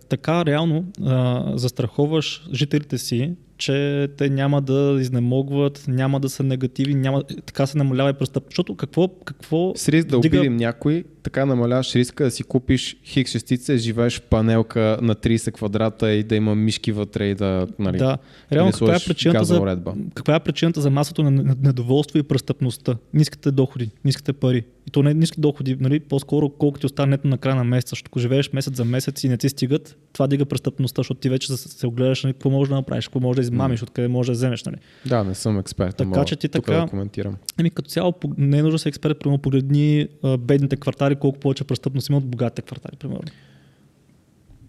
така 0.10 0.46
реално 0.46 0.86
а, 1.06 1.44
застраховаш 1.58 2.50
жителите 2.54 2.98
си, 2.98 3.36
че 3.58 4.08
те 4.18 4.30
няма 4.30 4.62
да 4.62 4.98
изнемогват, 5.02 5.84
няма 5.88 6.20
да 6.20 6.30
са 6.30 6.44
негативи, 6.44 6.96
няма, 6.96 7.24
така 7.24 7.66
се 7.66 7.78
намалява 7.78 8.10
и 8.10 8.14
престъп. 8.14 8.44
Защото 8.46 8.76
какво, 8.76 9.08
какво 9.08 9.74
С 9.76 9.90
риск 9.90 10.08
да 10.08 10.18
вдига- 10.18 10.38
обидим 10.38 10.56
някой, 10.56 11.04
така 11.24 11.46
намаляваш 11.46 11.96
риска 11.96 12.24
да 12.24 12.32
си 12.32 12.44
купиш 12.44 12.98
хикс 13.06 13.32
частица, 13.32 13.78
живееш 13.78 14.20
в 14.20 14.22
панелка 14.22 14.98
на 15.02 15.16
30 15.16 15.52
квадрата 15.52 16.12
и 16.12 16.24
да 16.24 16.36
има 16.36 16.56
мишки 16.56 16.92
вътре 16.92 17.26
и 17.26 17.36
да... 17.36 17.68
Нали, 17.80 17.98
Да, 17.98 18.18
реално 18.52 18.72
каква 18.72 18.96
е, 18.96 19.00
причината 19.00 19.46
за, 19.46 19.62
уредба. 19.62 19.94
каква 20.14 20.36
е 20.36 20.40
причината 20.40 20.82
за 20.82 20.90
масата 20.90 21.24
на 21.24 21.56
недоволство 21.56 22.18
и 22.18 22.24
престъпността? 22.24 22.98
Ниските 23.14 23.52
доходи, 23.52 23.90
ниските 24.06 24.34
пари. 24.34 24.64
И 24.88 24.92
то 24.92 25.04
не 25.04 25.14
ниски 25.14 25.42
доходи, 25.42 25.78
нали? 25.80 26.00
по-скоро 26.00 26.50
колко 26.50 26.80
ти 26.80 26.86
остане 26.86 27.10
нето 27.10 27.28
на 27.28 27.38
края 27.38 27.56
на 27.56 27.64
месеца, 27.64 27.90
защото 27.90 28.10
ако 28.10 28.20
живееш 28.20 28.54
месец 28.54 28.76
за 28.76 28.86
месец 28.86 29.24
и 29.24 29.30
не 29.30 29.38
ти 29.38 29.50
стигат, 29.50 29.98
това 30.14 30.28
дига 30.28 30.46
престъпността, 30.46 31.00
защото 31.00 31.20
ти 31.20 31.30
вече 31.30 31.48
се- 31.48 31.70
се 31.70 31.88
огледаш 31.88 32.24
нали, 32.24 32.34
какво 32.34 32.50
можеш 32.50 32.70
да 32.70 32.76
направиш, 32.76 33.08
какво 33.08 33.20
можеш 33.20 33.36
да 33.38 33.44
измамиш, 33.48 33.84
откъде 33.84 34.08
можеш 34.08 34.28
да 34.28 34.34
вземеш. 34.34 34.64
Нали? 34.64 34.76
Да, 35.06 35.24
не 35.24 35.36
съм 35.36 35.60
експерт. 35.60 35.96
Така 35.96 36.10
мога 36.10 36.26
че 36.26 36.36
ти 36.36 36.50
така- 36.50 36.74
да 36.74 36.88
коментирам. 36.88 37.36
Еми, 37.60 37.70
като 37.70 37.90
цяло 37.90 38.14
не 38.38 38.58
е 38.58 38.62
нужда 38.62 38.76
да 38.76 38.80
си 38.80 38.90
експерт, 38.90 39.20
примерно 39.20 39.38
погледни 39.38 40.08
бедните 40.40 40.76
квартали, 40.76 41.16
колко 41.16 41.40
повече 41.40 41.64
престъпност 41.64 42.10
има 42.10 42.18
от 42.18 42.26
богатите 42.26 42.62
квартали, 42.62 42.96
примерно. 42.96 43.22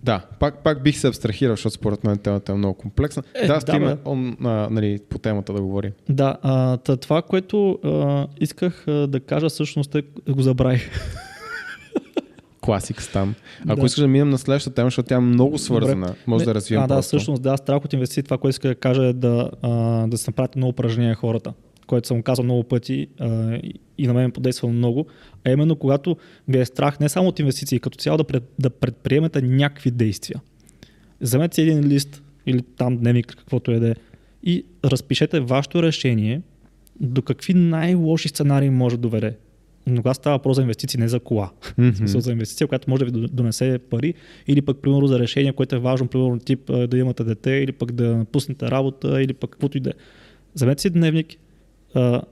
Да, 0.03 0.27
пак, 0.41 0.63
пак 0.65 0.83
бих 0.83 0.99
се 0.99 1.09
абстрахирал, 1.09 1.53
защото 1.53 1.75
според 1.75 2.05
мен 2.05 2.19
темата 2.19 2.53
е 2.53 2.55
много 2.55 2.75
комплексна. 2.75 3.23
Е, 3.35 3.47
да, 3.47 3.59
да, 3.59 3.79
бе. 3.79 3.97
он, 4.05 4.37
а, 4.45 4.69
нали, 4.71 4.99
по 5.09 5.19
темата 5.19 5.53
да 5.53 5.63
говорим. 5.63 5.93
Да, 6.09 6.37
а, 6.43 6.77
това, 6.77 7.23
което 7.23 7.79
а, 7.85 8.27
исках 8.41 8.89
а, 8.89 9.07
да 9.07 9.21
кажа, 9.21 9.49
всъщност 9.49 9.95
е, 9.95 10.03
го 10.29 10.43
забравих. 10.43 10.91
Класик 12.69 13.13
там. 13.13 13.35
Ако 13.69 13.81
Да. 13.81 13.87
искаш 13.87 14.01
да 14.01 14.09
минем 14.09 14.31
на 14.31 14.39
следващата 14.39 14.75
тема, 14.75 14.87
защото 14.87 15.09
тя 15.09 15.15
е 15.15 15.21
много 15.21 15.59
свързана, 15.59 16.07
Добре. 16.07 16.19
може 16.27 16.45
да 16.45 16.55
развием 16.55 16.83
А, 16.83 16.87
да, 16.87 16.95
просто. 16.95 17.09
всъщност, 17.09 17.43
да, 17.43 17.57
страх 17.57 17.85
от 17.85 17.93
инвестиции, 17.93 18.23
това, 18.23 18.39
което 18.39 18.51
иска 18.51 18.69
да 18.69 18.75
кажа 18.75 19.05
е 19.05 19.13
да, 19.13 19.51
а, 19.63 19.71
да 20.07 20.19
се 20.19 20.31
направят 20.31 20.57
много 20.57 20.71
упражнения 20.71 21.15
хората, 21.15 21.53
което 21.87 22.09
съм 22.09 22.23
казал 22.23 22.45
много 22.45 22.63
пъти 22.65 23.07
а, 23.19 23.55
и- 23.55 23.75
и 23.99 24.07
на 24.07 24.15
мен 24.15 24.31
подейства 24.31 24.69
много, 24.69 25.07
а 25.45 25.51
именно 25.51 25.77
когато 25.77 26.17
ви 26.49 26.59
е 26.59 26.65
страх 26.65 27.01
не 27.01 27.09
само 27.09 27.29
от 27.29 27.39
инвестиции, 27.39 27.81
като 27.81 27.99
цяло 27.99 28.17
да, 28.17 28.25
пред, 28.25 28.53
да 28.59 28.71
предприемете 28.71 29.43
някакви 29.43 29.91
действия. 29.91 30.41
Вземете 31.21 31.55
си 31.55 31.63
един 31.63 31.85
лист 31.85 32.23
или 32.47 32.63
там 32.77 32.97
дневник, 32.97 33.27
каквото 33.27 33.71
е 33.71 33.79
да 33.79 33.91
е, 33.91 33.95
и 34.43 34.65
разпишете 34.85 35.41
вашето 35.41 35.83
решение 35.83 36.43
до 37.01 37.23
какви 37.23 37.55
най-лоши 37.55 38.29
сценарии 38.29 38.71
може 38.71 38.97
да 38.97 39.01
доведе. 39.01 39.37
Но 39.91 40.03
когато 40.03 40.17
става 40.17 40.37
въпрос 40.37 40.57
за 40.57 40.63
инвестиции, 40.63 41.01
не 41.01 41.09
за 41.09 41.21
кола. 41.21 41.51
В 41.79 41.95
смисъл 41.97 42.21
за 42.21 42.33
инвестиция, 42.33 42.67
която 42.67 42.91
може 42.91 43.05
да 43.05 43.11
ви 43.11 43.29
донесе 43.29 43.79
пари, 43.79 44.15
или 44.47 44.63
пък, 44.63 44.79
примерно, 44.83 45.07
за 45.07 45.19
решение, 45.19 45.53
което 45.53 45.77
е 45.77 45.79
важно, 45.79 46.09
примерно, 46.09 46.39
тип 46.39 46.71
да 46.89 46.99
имате 46.99 47.25
дете, 47.25 47.51
или 47.51 47.73
пък 47.73 47.93
да 47.93 48.17
напуснете 48.17 48.71
работа, 48.71 49.23
или 49.23 49.33
пък 49.33 49.51
каквото 49.51 49.79
и 49.79 49.81
да 49.81 49.91
е. 49.91 49.93
Вземете 50.55 50.83
си 50.83 50.91
дневник, 50.91 51.35
а, 51.95 52.23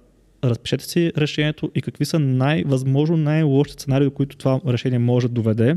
разпишете 0.44 0.84
си 0.84 1.12
решението 1.16 1.70
и 1.74 1.82
какви 1.82 2.04
са 2.04 2.18
най-възможно 2.18 3.16
най-лошите 3.16 3.82
сценарии, 3.82 4.04
до 4.04 4.10
които 4.10 4.36
това 4.36 4.60
решение 4.66 4.98
може 4.98 5.28
да 5.28 5.34
доведе. 5.34 5.76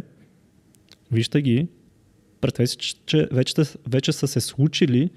Вижте 1.11 1.41
ги, 1.41 1.67
представете 2.41 2.71
си, 2.71 2.77
че 3.05 3.27
вече, 3.32 3.53
вече 3.88 4.11
са 4.11 4.27
се 4.27 4.41
случили 4.41 5.09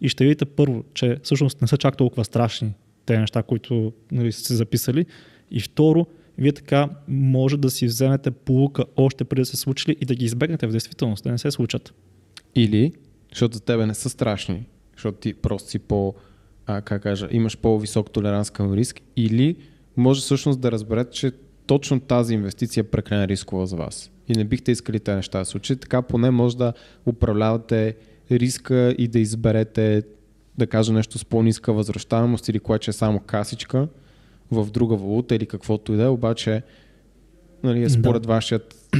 и 0.00 0.08
ще 0.08 0.24
видите 0.24 0.44
първо, 0.44 0.84
че 0.94 1.16
всъщност 1.22 1.62
не 1.62 1.68
са 1.68 1.76
чак 1.76 1.96
толкова 1.96 2.24
страшни 2.24 2.72
те 3.06 3.18
неща, 3.18 3.42
които 3.42 3.92
нали, 4.12 4.32
сте 4.32 4.54
записали. 4.54 5.06
И 5.54 5.60
второ, 5.60 6.06
вие 6.38 6.52
така 6.52 6.88
може 7.08 7.56
да 7.56 7.70
си 7.70 7.86
вземете 7.86 8.30
полука 8.30 8.84
още 8.96 9.24
преди 9.24 9.42
да 9.42 9.46
се 9.46 9.56
случили 9.56 9.96
и 10.00 10.04
да 10.04 10.14
ги 10.14 10.24
избегнете 10.24 10.66
в 10.66 10.70
действителност, 10.70 11.24
да 11.24 11.30
не 11.30 11.38
се 11.38 11.50
случат. 11.50 11.94
Или, 12.54 12.92
защото 13.30 13.54
за 13.54 13.60
тебе 13.60 13.86
не 13.86 13.94
са 13.94 14.08
страшни, 14.08 14.66
защото 14.96 15.18
ти 15.18 15.34
просто 15.34 15.70
си 15.70 15.78
по, 15.78 16.14
а, 16.66 16.82
как 16.82 17.02
кажа, 17.02 17.28
имаш 17.30 17.58
по-висок 17.58 18.10
толеранс 18.10 18.50
към 18.50 18.74
риск, 18.74 19.00
или 19.16 19.56
може 19.96 20.20
всъщност 20.20 20.60
да 20.60 20.72
разберете, 20.72 21.10
че 21.10 21.32
точно 21.66 22.00
тази 22.00 22.34
инвестиция 22.34 22.80
е 22.80 22.84
прекалено 22.84 23.28
рискова 23.28 23.66
за 23.66 23.76
вас. 23.76 24.10
И 24.28 24.32
не 24.32 24.44
бихте 24.44 24.72
искали 24.72 25.00
тези 25.00 25.16
неща 25.16 25.38
да 25.38 25.44
случат. 25.44 25.80
Така 25.80 26.02
поне 26.02 26.30
може 26.30 26.56
да 26.56 26.72
управлявате 27.06 27.96
риска 28.30 28.94
и 28.98 29.08
да 29.08 29.18
изберете, 29.18 30.02
да 30.58 30.66
кажа 30.66 30.92
нещо 30.92 31.18
с 31.18 31.24
по-ниска 31.24 31.72
възвръщаемост 31.72 32.48
или 32.48 32.58
което 32.58 32.90
е 32.90 32.92
само 32.92 33.20
касичка 33.20 33.88
в 34.54 34.70
друга 34.70 34.96
валута 34.96 35.34
или 35.34 35.46
каквото 35.46 35.92
и 35.92 35.96
да 35.96 36.02
е, 36.02 36.08
обаче 36.08 36.62
нали, 37.62 37.82
е 37.82 37.88
според 37.88 38.22
да. 38.22 38.28
вашият 38.28 38.90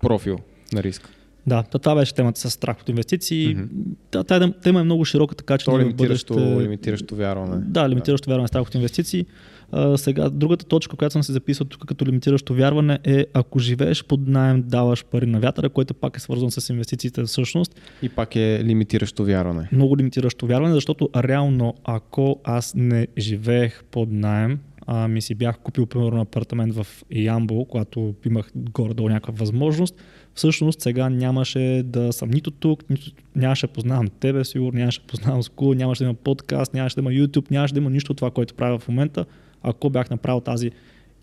профил 0.00 0.38
на 0.72 0.82
риск. 0.82 1.08
Да, 1.46 1.62
това 1.62 1.94
беше 1.94 2.14
темата 2.14 2.40
с 2.40 2.50
страх 2.50 2.80
от 2.80 2.88
инвестиции. 2.88 3.56
Mm-hmm. 3.56 4.28
Тази 4.28 4.52
тема 4.62 4.80
е 4.80 4.84
много 4.84 5.04
широка, 5.04 5.34
така 5.34 5.58
че... 5.58 5.64
То 5.64 5.80
лимитиращо, 5.80 6.34
бъдеще... 6.34 6.62
лимитиращо 6.62 7.16
вярване. 7.16 7.64
Да, 7.66 7.88
лимитиращо 7.88 8.26
да. 8.26 8.30
вярване 8.32 8.48
страх 8.48 8.66
от 8.66 8.74
инвестиции. 8.74 9.26
А, 9.72 9.98
сега, 9.98 10.30
другата 10.30 10.64
точка, 10.64 10.96
която 10.96 11.12
съм 11.12 11.22
се 11.22 11.32
записал 11.32 11.66
тук 11.66 11.86
като 11.86 12.06
лимитиращо 12.06 12.54
вярване 12.54 12.98
е 13.04 13.26
ако 13.34 13.58
живееш 13.58 14.04
под 14.04 14.28
найем, 14.28 14.62
даваш 14.62 15.04
пари 15.04 15.26
на 15.26 15.40
вятъра, 15.40 15.68
което 15.68 15.94
пак 15.94 16.16
е 16.16 16.20
свързано 16.20 16.50
с 16.50 16.68
инвестициите 16.68 17.24
всъщност. 17.24 17.80
И 18.02 18.08
пак 18.08 18.36
е 18.36 18.60
лимитиращо 18.64 19.24
вярване. 19.24 19.68
Много 19.72 19.96
лимитиращо 19.96 20.46
вярване, 20.46 20.74
защото 20.74 21.08
реално 21.16 21.74
ако 21.84 22.40
аз 22.44 22.74
не 22.76 23.06
живеех 23.18 23.84
под 23.84 24.12
найем, 24.12 24.58
а, 24.86 25.08
ми 25.08 25.22
си 25.22 25.34
бях 25.34 25.58
купил 25.58 25.86
примерно 25.86 26.20
апартамент 26.20 26.74
в 26.74 26.86
Ямбол, 27.10 27.64
когато 27.64 28.14
имах 28.26 28.50
горе-долу 28.54 29.08
някаква 29.08 29.34
възможност, 29.36 29.94
всъщност 30.34 30.80
сега 30.80 31.08
нямаше 31.08 31.82
да 31.84 32.12
съм 32.12 32.30
нито 32.30 32.50
тук, 32.50 32.90
нито, 32.90 33.10
нямаше 33.36 33.66
да 33.66 33.72
познавам 33.72 34.08
тебе, 34.08 34.44
сигурно 34.44 34.78
нямаше 34.78 35.00
да 35.00 35.06
познавам 35.06 35.42
School, 35.42 35.76
нямаше 35.76 35.98
да 35.98 36.04
има 36.04 36.14
подкаст, 36.14 36.74
нямаше 36.74 36.96
да 36.96 37.00
има 37.00 37.10
YouTube, 37.10 37.50
нямаше 37.50 37.74
да 37.74 37.80
има 37.80 37.90
нищо 37.90 38.12
от 38.12 38.18
това, 38.18 38.30
което 38.30 38.54
правя 38.54 38.78
в 38.78 38.88
момента, 38.88 39.24
ако 39.62 39.90
бях 39.90 40.10
направил 40.10 40.40
тази 40.40 40.70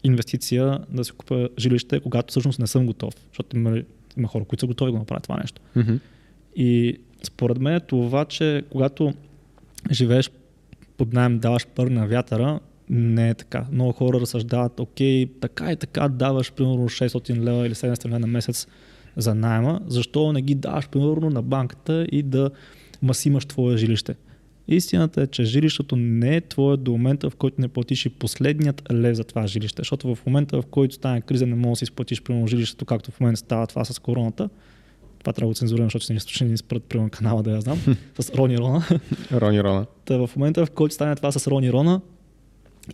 инвестиция 0.03 0.80
да 0.89 1.03
си 1.05 1.12
купя 1.12 1.49
жилище, 1.59 1.99
когато 1.99 2.32
всъщност 2.32 2.59
не 2.59 2.68
съм 2.68 2.86
готов. 2.86 3.14
Защото 3.28 3.57
има, 3.57 3.82
има 4.18 4.28
хора, 4.28 4.45
които 4.45 4.59
са 4.59 4.68
готови 4.68 4.91
да 4.91 4.97
направят 4.97 5.24
това 5.24 5.38
нещо. 5.38 5.62
Mm-hmm. 5.78 5.99
И 6.55 6.97
според 7.24 7.59
мен 7.59 7.76
е 7.76 7.80
това, 7.80 8.26
че 8.26 8.64
когато 8.70 9.14
живееш 9.91 10.32
под 10.97 11.14
найем, 11.14 11.39
даваш 11.39 11.68
пари 11.68 11.89
на 11.89 12.07
вятъра, 12.07 12.59
не 12.92 13.30
е 13.30 13.34
така. 13.34 13.66
Много 13.72 13.92
хора 13.92 14.20
разсъждават, 14.20 14.80
окей, 14.80 15.28
така 15.42 15.72
и 15.72 15.76
така 15.76 16.08
даваш 16.08 16.52
примерно 16.52 16.89
600 16.89 17.39
лева 17.39 17.68
или 17.68 17.76
700 17.76 18.06
лева 18.08 18.20
на 18.20 18.28
месец 18.28 18.68
за 19.18 19.36
найема, 19.36 19.82
защо 19.88 20.34
не 20.34 20.42
ги 20.42 20.56
даваш 20.56 20.89
примерно 20.89 21.30
на 21.30 21.42
банката 21.42 22.08
и 22.12 22.24
да 22.24 22.50
масимаш 23.02 23.46
твое 23.46 23.78
жилище. 23.78 24.16
Истината 24.68 25.22
е, 25.22 25.28
че 25.28 25.44
жилището 25.44 25.96
не 25.96 26.36
е 26.36 26.42
твое 26.42 26.78
до 26.78 26.92
момента, 26.92 27.30
в 27.30 27.36
който 27.36 27.62
не 27.62 27.68
платиш 27.68 28.06
и 28.06 28.10
последният 28.10 28.92
лев 28.92 29.16
за 29.16 29.24
това 29.24 29.48
жилище. 29.48 29.80
Защото 29.80 30.16
в 30.16 30.26
момента, 30.26 30.62
в 30.62 30.66
който 30.66 30.96
стане 30.96 31.22
криза, 31.22 31.48
не 31.48 31.56
можеш 31.56 31.72
да 31.72 31.76
си 31.76 31.84
изплатиш 31.84 32.22
примерно 32.22 32.48
жилището, 32.48 32.86
както 32.86 33.12
в 33.12 33.20
момента 33.20 33.39
става 33.39 33.68
това 33.68 33.86
с 33.86 34.00
короната. 34.00 34.50
Това 35.20 35.34
трябва 35.34 35.54
да 35.54 35.58
цензурирам, 35.58 35.86
защото 35.86 36.06
се 36.06 36.14
не 36.14 36.20
ще 36.20 36.46
ни 36.46 36.58
спрат 36.58 36.84
примерно 36.84 37.10
канала, 37.10 37.44
да 37.44 37.52
я 37.52 37.62
знам. 37.62 37.80
с 38.20 38.30
Рони 38.36 38.58
Рона. 38.58 38.84
Рони 39.32 39.64
Рона. 39.64 39.86
Та 40.06 40.28
в 40.28 40.36
момента, 40.36 40.66
в 40.66 40.72
който 40.72 40.96
стане 40.96 41.16
това 41.16 41.32
с 41.32 41.48
Рони 41.48 41.72
Рона, 41.72 42.02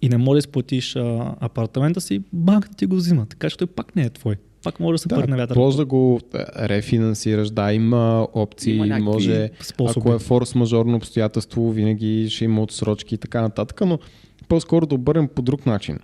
и 0.01 0.09
не 0.09 0.17
можеш 0.17 0.43
да 0.43 0.47
изплатиш 0.47 0.95
а, 0.95 1.35
апартамента 1.39 2.01
си, 2.01 2.21
банката 2.33 2.75
ти 2.75 2.85
го 2.85 2.95
взима. 2.95 3.25
Така 3.25 3.49
че 3.49 3.57
той 3.57 3.67
пак 3.67 3.95
не 3.95 4.01
е 4.03 4.09
твой. 4.09 4.35
Пак 4.63 4.79
може 4.79 4.93
да 4.93 4.97
се 4.97 5.07
да, 5.07 5.15
пари 5.15 5.27
на 5.27 5.37
вятъра. 5.37 5.59
Може 5.59 5.77
да 5.77 5.85
го 5.85 6.19
е, 6.35 6.67
рефинансираш, 6.69 7.49
да, 7.49 7.73
има 7.73 8.27
опции, 8.33 8.75
има 8.75 8.99
може, 8.99 9.49
способи. 9.61 9.99
ако 9.99 10.13
е 10.13 10.19
форс-мажорно 10.19 10.95
обстоятелство, 10.95 11.71
винаги 11.71 12.29
ще 12.29 12.45
има 12.45 12.61
отсрочки 12.61 13.15
и 13.15 13.17
така 13.17 13.41
нататък, 13.41 13.81
но 13.85 13.99
по-скоро 14.47 14.85
да 14.85 14.95
обърнем 14.95 15.27
по 15.27 15.41
друг 15.41 15.65
начин. 15.65 15.99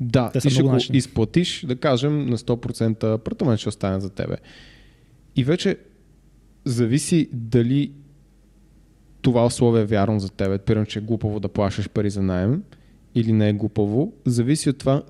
Да, 0.00 0.30
Те 0.30 0.40
ти 0.40 0.50
ще 0.50 0.62
го 0.62 0.72
начини. 0.72 0.98
изплатиш, 0.98 1.64
да 1.66 1.76
кажем, 1.76 2.26
на 2.26 2.38
100% 2.38 3.14
апартамент 3.14 3.60
ще 3.60 3.68
остане 3.68 4.00
за 4.00 4.10
тебе. 4.10 4.36
И 5.36 5.44
вече 5.44 5.76
зависи 6.64 7.28
дали 7.32 7.92
това 9.22 9.46
условие 9.46 9.82
е 9.82 9.86
вярно 9.86 10.20
за 10.20 10.28
тебе. 10.28 10.58
Примерно, 10.58 10.86
че 10.86 10.98
е 10.98 11.02
глупаво 11.02 11.40
да 11.40 11.48
плащаш 11.48 11.88
пари 11.88 12.10
за 12.10 12.22
найем 12.22 12.62
или 13.14 13.32
не 13.32 13.48
е 13.48 13.52
глупаво, 13.52 14.12
зависи 14.26 14.70
от 14.70 14.78
това 14.78 15.02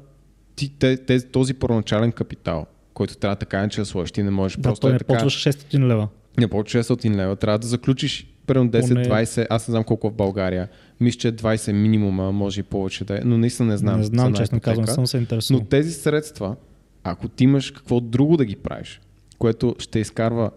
ти, 0.57 0.73
те, 0.79 0.97
те, 0.97 1.21
този 1.21 1.55
първоначален 1.55 2.13
капитал, 2.13 2.67
който 2.95 3.17
трябва 3.17 3.37
така 3.37 3.69
че 3.69 3.81
да 3.81 3.87
сложиш, 3.87 4.13
ти 4.13 4.23
не 4.23 4.31
можеш 4.31 4.57
да, 4.57 4.63
просто 4.63 4.89
е 4.89 4.93
не 4.93 4.99
така... 4.99 5.13
почваш 5.13 5.45
600 5.45 5.79
лева. 5.79 6.09
Не 6.39 6.49
почваш 6.49 6.87
600 6.87 7.15
лева, 7.15 7.37
трябва 7.37 7.59
да 7.59 7.67
заключиш 7.67 8.27
примерно 8.47 8.71
10-20, 8.71 9.47
аз 9.51 9.69
не 9.69 9.73
знам 9.73 9.85
колко 9.85 10.11
в 10.11 10.15
България. 10.15 10.69
Мисля, 11.01 11.19
че 11.19 11.33
20 11.33 11.73
минимума, 11.73 12.33
може 12.33 12.61
и 12.61 12.63
повече 12.63 13.05
да 13.05 13.17
е, 13.17 13.21
но 13.25 13.39
наистина 13.39 13.69
не 13.69 13.77
знам. 13.77 13.99
Не 13.99 14.05
знам, 14.05 14.35
честно 14.35 14.61
казвам, 14.61 14.87
съм 14.87 15.07
се 15.07 15.19
интересувал. 15.19 15.61
Но 15.61 15.67
тези 15.67 15.93
средства, 15.93 16.57
ако 17.05 17.29
ти 17.29 17.45
имаш 17.45 17.71
какво 17.71 18.01
друго 18.01 18.37
да 18.37 18.45
ги 18.45 18.57
правиш, 18.57 19.01
което 19.39 19.77
ще 19.79 19.99
изкарва 19.99 20.51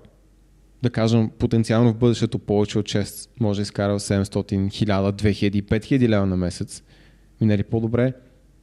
да 0.83 0.89
кажем, 0.89 1.29
потенциално 1.39 1.93
в 1.93 1.97
бъдещето 1.97 2.39
повече 2.39 2.79
от 2.79 2.85
6, 2.85 3.29
може 3.39 3.57
да 3.57 3.61
изкарва 3.61 3.99
700, 3.99 4.23
1000, 4.23 5.11
2000, 5.11 5.61
5000 5.61 6.09
лева 6.09 6.25
на 6.25 6.37
месец, 6.37 6.83
минали 7.41 7.63
по-добре 7.63 8.13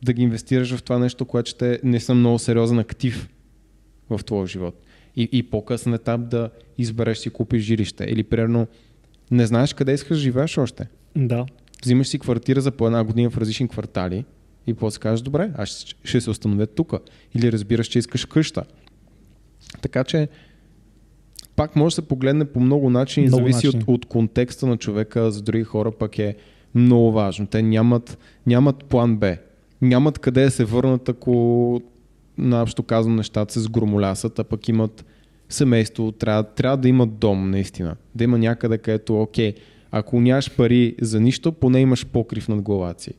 да 0.02 0.12
ги 0.12 0.22
инвестираш 0.22 0.74
в 0.74 0.82
това 0.82 0.98
нещо, 0.98 1.24
което 1.24 1.50
ще 1.50 1.80
не 1.84 2.00
съм 2.00 2.18
много 2.18 2.38
сериозен 2.38 2.78
актив 2.78 3.28
в 4.10 4.24
твоя 4.24 4.46
живот. 4.46 4.82
И, 5.16 5.28
и 5.32 5.42
по-късен 5.42 5.94
етап 5.94 6.28
да 6.28 6.50
избереш 6.78 7.18
си 7.18 7.30
купиш 7.30 7.62
жилище. 7.62 8.04
Или 8.04 8.22
примерно 8.22 8.66
не 9.30 9.46
знаеш 9.46 9.74
къде 9.74 9.92
искаш 9.92 10.16
да 10.16 10.22
живееш 10.22 10.58
още. 10.58 10.88
Да. 11.16 11.46
Взимаш 11.82 12.08
си 12.08 12.18
квартира 12.18 12.60
за 12.60 12.70
по 12.70 12.86
една 12.86 13.04
година 13.04 13.30
в 13.30 13.38
различни 13.38 13.68
квартали 13.68 14.24
и 14.66 14.74
после 14.74 15.00
кажеш, 15.00 15.20
добре, 15.20 15.50
аз 15.54 15.86
ще 16.04 16.20
се 16.20 16.30
установя 16.30 16.66
тук. 16.66 16.94
Или 17.34 17.52
разбираш, 17.52 17.86
че 17.86 17.98
искаш 17.98 18.24
къща. 18.24 18.64
Така 19.82 20.04
че 20.04 20.28
пак 21.56 21.76
може 21.76 21.92
да 21.92 22.02
се 22.02 22.08
погледне 22.08 22.44
по 22.44 22.60
много 22.60 22.90
начини, 22.90 23.26
много 23.26 23.40
зависи 23.40 23.66
начин. 23.66 23.80
от, 23.80 23.88
от 23.88 24.06
контекста 24.06 24.66
на 24.66 24.76
човека, 24.76 25.30
за 25.30 25.42
други 25.42 25.64
хора 25.64 25.92
пък 25.92 26.18
е 26.18 26.36
много 26.74 27.12
важно. 27.12 27.46
Те 27.46 27.62
нямат, 27.62 28.18
нямат 28.46 28.84
план 28.84 29.16
Б. 29.16 29.36
Нямат 29.82 30.18
къде 30.18 30.44
да 30.44 30.50
се 30.50 30.64
върнат, 30.64 31.08
ако 31.08 31.80
наобщо 32.38 32.82
казвам 32.82 33.16
нещата 33.16 33.52
се 33.52 33.60
сгромолясат, 33.60 34.38
а 34.38 34.44
пък 34.44 34.68
имат 34.68 35.04
семейство, 35.48 36.12
трябва, 36.12 36.42
трябва 36.42 36.76
да 36.76 36.88
имат 36.88 37.18
дом, 37.18 37.50
наистина. 37.50 37.96
Да 38.14 38.24
има 38.24 38.38
някъде, 38.38 38.78
където, 38.78 39.22
окей, 39.22 39.54
ако 39.90 40.20
нямаш 40.20 40.56
пари 40.56 40.96
за 41.00 41.20
нищо, 41.20 41.52
поне 41.52 41.80
имаш 41.80 42.06
покрив 42.06 42.48
над 42.48 42.62
главата 42.62 43.02
си. 43.02 43.12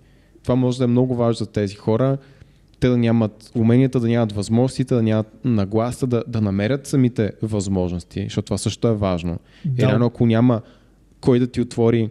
Това 0.44 0.56
може 0.56 0.78
да 0.78 0.84
е 0.84 0.88
много 0.88 1.16
важно 1.16 1.46
за 1.46 1.52
тези 1.52 1.76
хора 1.76 2.18
те 2.84 2.90
да 2.90 2.98
нямат 2.98 3.52
уменията, 3.56 4.00
да 4.00 4.08
нямат 4.08 4.32
възможностите, 4.32 4.96
да 4.96 5.04
нямат 5.04 5.28
нагласа, 5.46 6.08
да, 6.08 6.24
да 6.28 6.42
намерят 6.42 6.88
самите 6.88 7.32
възможности, 7.42 8.24
защото 8.24 8.46
това 8.46 8.58
също 8.58 8.88
е 8.88 8.94
важно. 8.94 9.40
Да. 9.66 9.84
И 9.84 9.86
рано, 9.86 10.06
ако 10.06 10.26
няма 10.26 10.62
кой 11.22 11.40
да 11.40 11.48
ти 11.48 11.62
отвори 11.62 12.10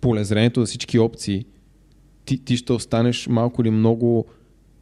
полезрението 0.00 0.60
за 0.60 0.66
всички 0.66 0.98
опции, 0.98 1.44
ти, 2.24 2.44
ти 2.44 2.56
ще 2.56 2.72
останеш 2.72 3.26
малко 3.26 3.62
или 3.62 3.70
много 3.70 4.26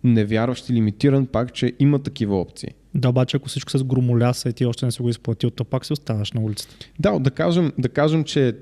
невярващ 0.04 0.70
и 0.70 0.72
лимитиран 0.72 1.26
пак, 1.26 1.52
че 1.52 1.72
има 1.78 1.98
такива 1.98 2.40
опции. 2.40 2.68
Да, 2.94 3.08
обаче 3.08 3.36
ако 3.36 3.48
всичко 3.48 3.78
с 3.78 3.84
громоляса 3.84 4.48
и 4.48 4.52
ти 4.52 4.66
още 4.66 4.84
не 4.86 4.92
си 4.92 5.02
го 5.02 5.08
изплатил, 5.08 5.50
то 5.50 5.64
пак 5.64 5.86
си 5.86 5.92
оставаш 5.92 6.32
на 6.32 6.40
улицата. 6.40 6.74
Да, 6.98 7.18
да 7.18 7.30
кажем, 7.30 7.72
да 7.78 7.88
кажем 7.88 8.24
че 8.24 8.56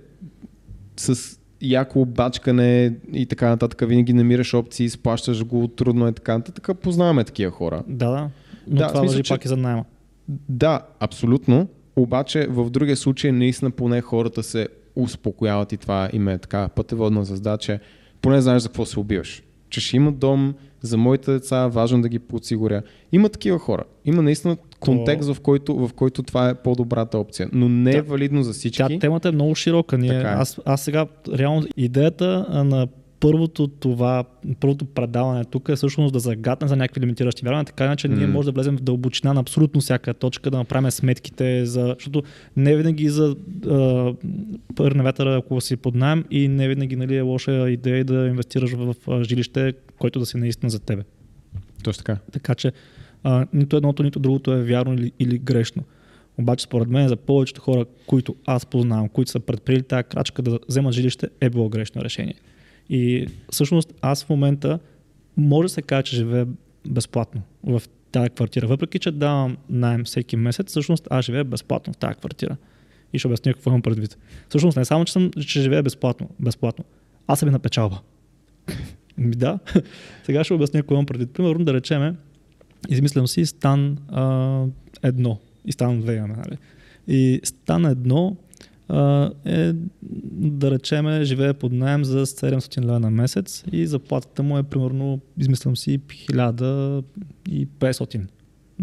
с 0.96 1.38
яко 1.62 2.04
бачкане 2.04 2.96
и 3.12 3.26
така 3.26 3.48
нататък, 3.48 3.88
винаги 3.88 4.12
намираш 4.12 4.54
опции, 4.54 4.86
изплащаш 4.86 5.44
го, 5.44 5.68
трудно 5.68 6.06
е 6.06 6.12
така 6.12 6.38
нататък. 6.38 6.78
Познаваме 6.78 7.24
такива 7.24 7.50
хора. 7.50 7.82
Да, 7.88 8.10
да. 8.10 8.30
Но 8.66 8.76
да, 8.76 8.88
това 8.88 9.00
смисъл, 9.00 9.22
че... 9.22 9.34
пак 9.34 9.44
и 9.44 9.48
за 9.48 9.56
найма. 9.56 9.84
Да, 10.48 10.80
абсолютно. 11.00 11.68
Обаче 11.96 12.46
в 12.50 12.70
другия 12.70 12.96
случай 12.96 13.32
наистина 13.32 13.70
поне 13.70 14.00
хората 14.00 14.42
се 14.42 14.68
успокояват 14.96 15.72
и 15.72 15.76
това 15.76 16.08
им 16.12 16.28
е 16.28 16.38
така 16.38 16.68
пътеводна 16.68 17.24
звезда, 17.24 17.56
че 17.56 17.80
поне 18.22 18.40
знаеш 18.40 18.62
за 18.62 18.68
какво 18.68 18.86
се 18.86 19.00
убиваш. 19.00 19.42
Че 19.70 19.80
ще 19.80 19.96
има 19.96 20.12
дом, 20.12 20.54
за 20.80 20.96
моите 20.96 21.32
деца, 21.32 21.66
важно 21.66 22.02
да 22.02 22.08
ги 22.08 22.18
подсигуря. 22.18 22.82
Има 23.12 23.28
такива 23.28 23.58
хора. 23.58 23.84
Има 24.04 24.22
наистина 24.22 24.56
контекст, 24.80 25.34
в 25.34 25.40
който, 25.40 25.76
в 25.76 25.92
който 25.92 26.22
това 26.22 26.48
е 26.48 26.54
по-добрата 26.54 27.18
опция. 27.18 27.48
Но 27.52 27.68
не 27.68 27.96
е 27.96 28.02
валидно 28.02 28.42
за 28.42 28.52
всички. 28.52 28.82
Тя 28.88 28.98
темата 28.98 29.28
е 29.28 29.32
много 29.32 29.54
широка. 29.54 29.98
Ние, 29.98 30.20
е. 30.20 30.22
аз, 30.22 30.60
аз 30.64 30.82
сега, 30.82 31.06
реално, 31.38 31.66
идеята 31.76 32.46
на 32.64 32.88
първото 33.22 33.68
това, 33.68 34.24
първото 34.60 34.84
предаване 34.84 35.44
тук 35.44 35.68
е 35.68 35.76
всъщност 35.76 36.12
да 36.12 36.18
загадне 36.18 36.68
за 36.68 36.76
някакви 36.76 37.00
лимитиращи 37.00 37.44
вярвания, 37.44 37.64
така 37.64 37.84
иначе 37.84 38.08
mm. 38.08 38.16
ние 38.16 38.26
може 38.26 38.46
да 38.46 38.52
влезем 38.52 38.76
в 38.76 38.80
дълбочина 38.80 39.32
на 39.34 39.40
абсолютно 39.40 39.80
всяка 39.80 40.14
точка, 40.14 40.50
да 40.50 40.58
направим 40.58 40.90
сметките, 40.90 41.66
за, 41.66 41.94
защото 41.98 42.22
не 42.56 42.76
винаги 42.76 43.08
за 43.08 43.36
пърна 44.76 45.02
вятъра, 45.02 45.36
ако 45.36 45.60
си 45.60 45.76
под 45.76 45.94
найем 45.94 46.24
и 46.30 46.48
не 46.48 46.68
винаги 46.68 46.96
нали, 46.96 47.16
е 47.16 47.20
лоша 47.20 47.70
идея 47.70 48.04
да 48.04 48.26
инвестираш 48.26 48.72
в 48.72 48.94
жилище, 49.24 49.72
което 49.98 50.18
да 50.18 50.26
си 50.26 50.36
наистина 50.36 50.70
за 50.70 50.80
тебе. 50.80 51.02
Точно 51.84 52.04
така. 52.04 52.18
Така 52.32 52.54
че 52.54 52.72
а, 53.22 53.46
нито 53.52 53.76
едното, 53.76 54.02
нито 54.02 54.18
другото 54.18 54.52
е 54.52 54.62
вярно 54.62 54.94
или, 54.94 55.12
или 55.18 55.38
грешно. 55.38 55.82
Обаче 56.38 56.64
според 56.64 56.88
мен 56.88 57.08
за 57.08 57.16
повечето 57.16 57.60
хора, 57.60 57.84
които 58.06 58.36
аз 58.46 58.66
познавам, 58.66 59.08
които 59.08 59.30
са 59.30 59.40
предприели 59.40 59.82
тази 59.82 60.04
крачка 60.04 60.42
да 60.42 60.58
вземат 60.68 60.94
жилище, 60.94 61.28
е 61.40 61.50
било 61.50 61.68
грешно 61.68 62.02
решение. 62.02 62.34
И 62.92 63.26
всъщност 63.52 63.94
аз 64.02 64.24
в 64.24 64.28
момента 64.28 64.78
може 65.36 65.66
да 65.66 65.68
се 65.68 65.82
каже, 65.82 66.02
че 66.02 66.16
живея 66.16 66.46
безплатно 66.88 67.42
в 67.64 67.82
тази 68.12 68.30
квартира. 68.30 68.66
Въпреки, 68.66 68.98
че 68.98 69.10
давам 69.10 69.56
найем 69.68 70.04
всеки 70.04 70.36
месец, 70.36 70.68
всъщност 70.68 71.08
аз 71.10 71.24
живея 71.24 71.44
безплатно 71.44 71.92
в 71.92 71.96
тази 71.96 72.14
квартира. 72.14 72.56
И 73.12 73.18
ще 73.18 73.28
обясня 73.28 73.52
какво 73.52 73.70
имам 73.70 73.82
предвид. 73.82 74.18
Всъщност 74.48 74.76
не 74.76 74.84
само, 74.84 75.04
че, 75.04 75.12
съм, 75.12 75.30
че 75.30 75.60
живея 75.62 75.82
безплатно, 75.82 76.28
безплатно. 76.40 76.84
Аз 77.26 77.38
съм 77.38 77.48
и 77.48 77.52
на 77.52 77.58
печалба. 77.58 78.00
Да. 79.18 79.58
Сега 80.24 80.44
ще 80.44 80.54
обясня 80.54 80.80
какво 80.80 80.94
имам 80.94 81.06
предвид. 81.06 81.32
Примерно 81.32 81.64
да 81.64 81.74
речеме, 81.74 82.14
измислям 82.88 83.26
си 83.26 83.46
стан 83.46 83.98
а, 84.08 84.64
едно 85.02 85.38
и 85.64 85.72
стан 85.72 86.00
две 86.00 86.14
имаме. 86.14 86.34
Нали? 86.36 86.58
И 87.08 87.40
стан 87.44 87.84
едно 87.84 88.36
е, 89.44 89.72
да 90.32 90.70
речеме, 90.70 91.24
живее 91.24 91.52
под 91.52 91.72
найем 91.72 92.04
за 92.04 92.26
700 92.26 92.84
лева 92.84 93.00
на 93.00 93.10
месец 93.10 93.64
и 93.72 93.86
заплатата 93.86 94.42
му 94.42 94.58
е 94.58 94.62
примерно, 94.62 95.20
измислям 95.38 95.76
си, 95.76 96.00
1500 96.00 98.20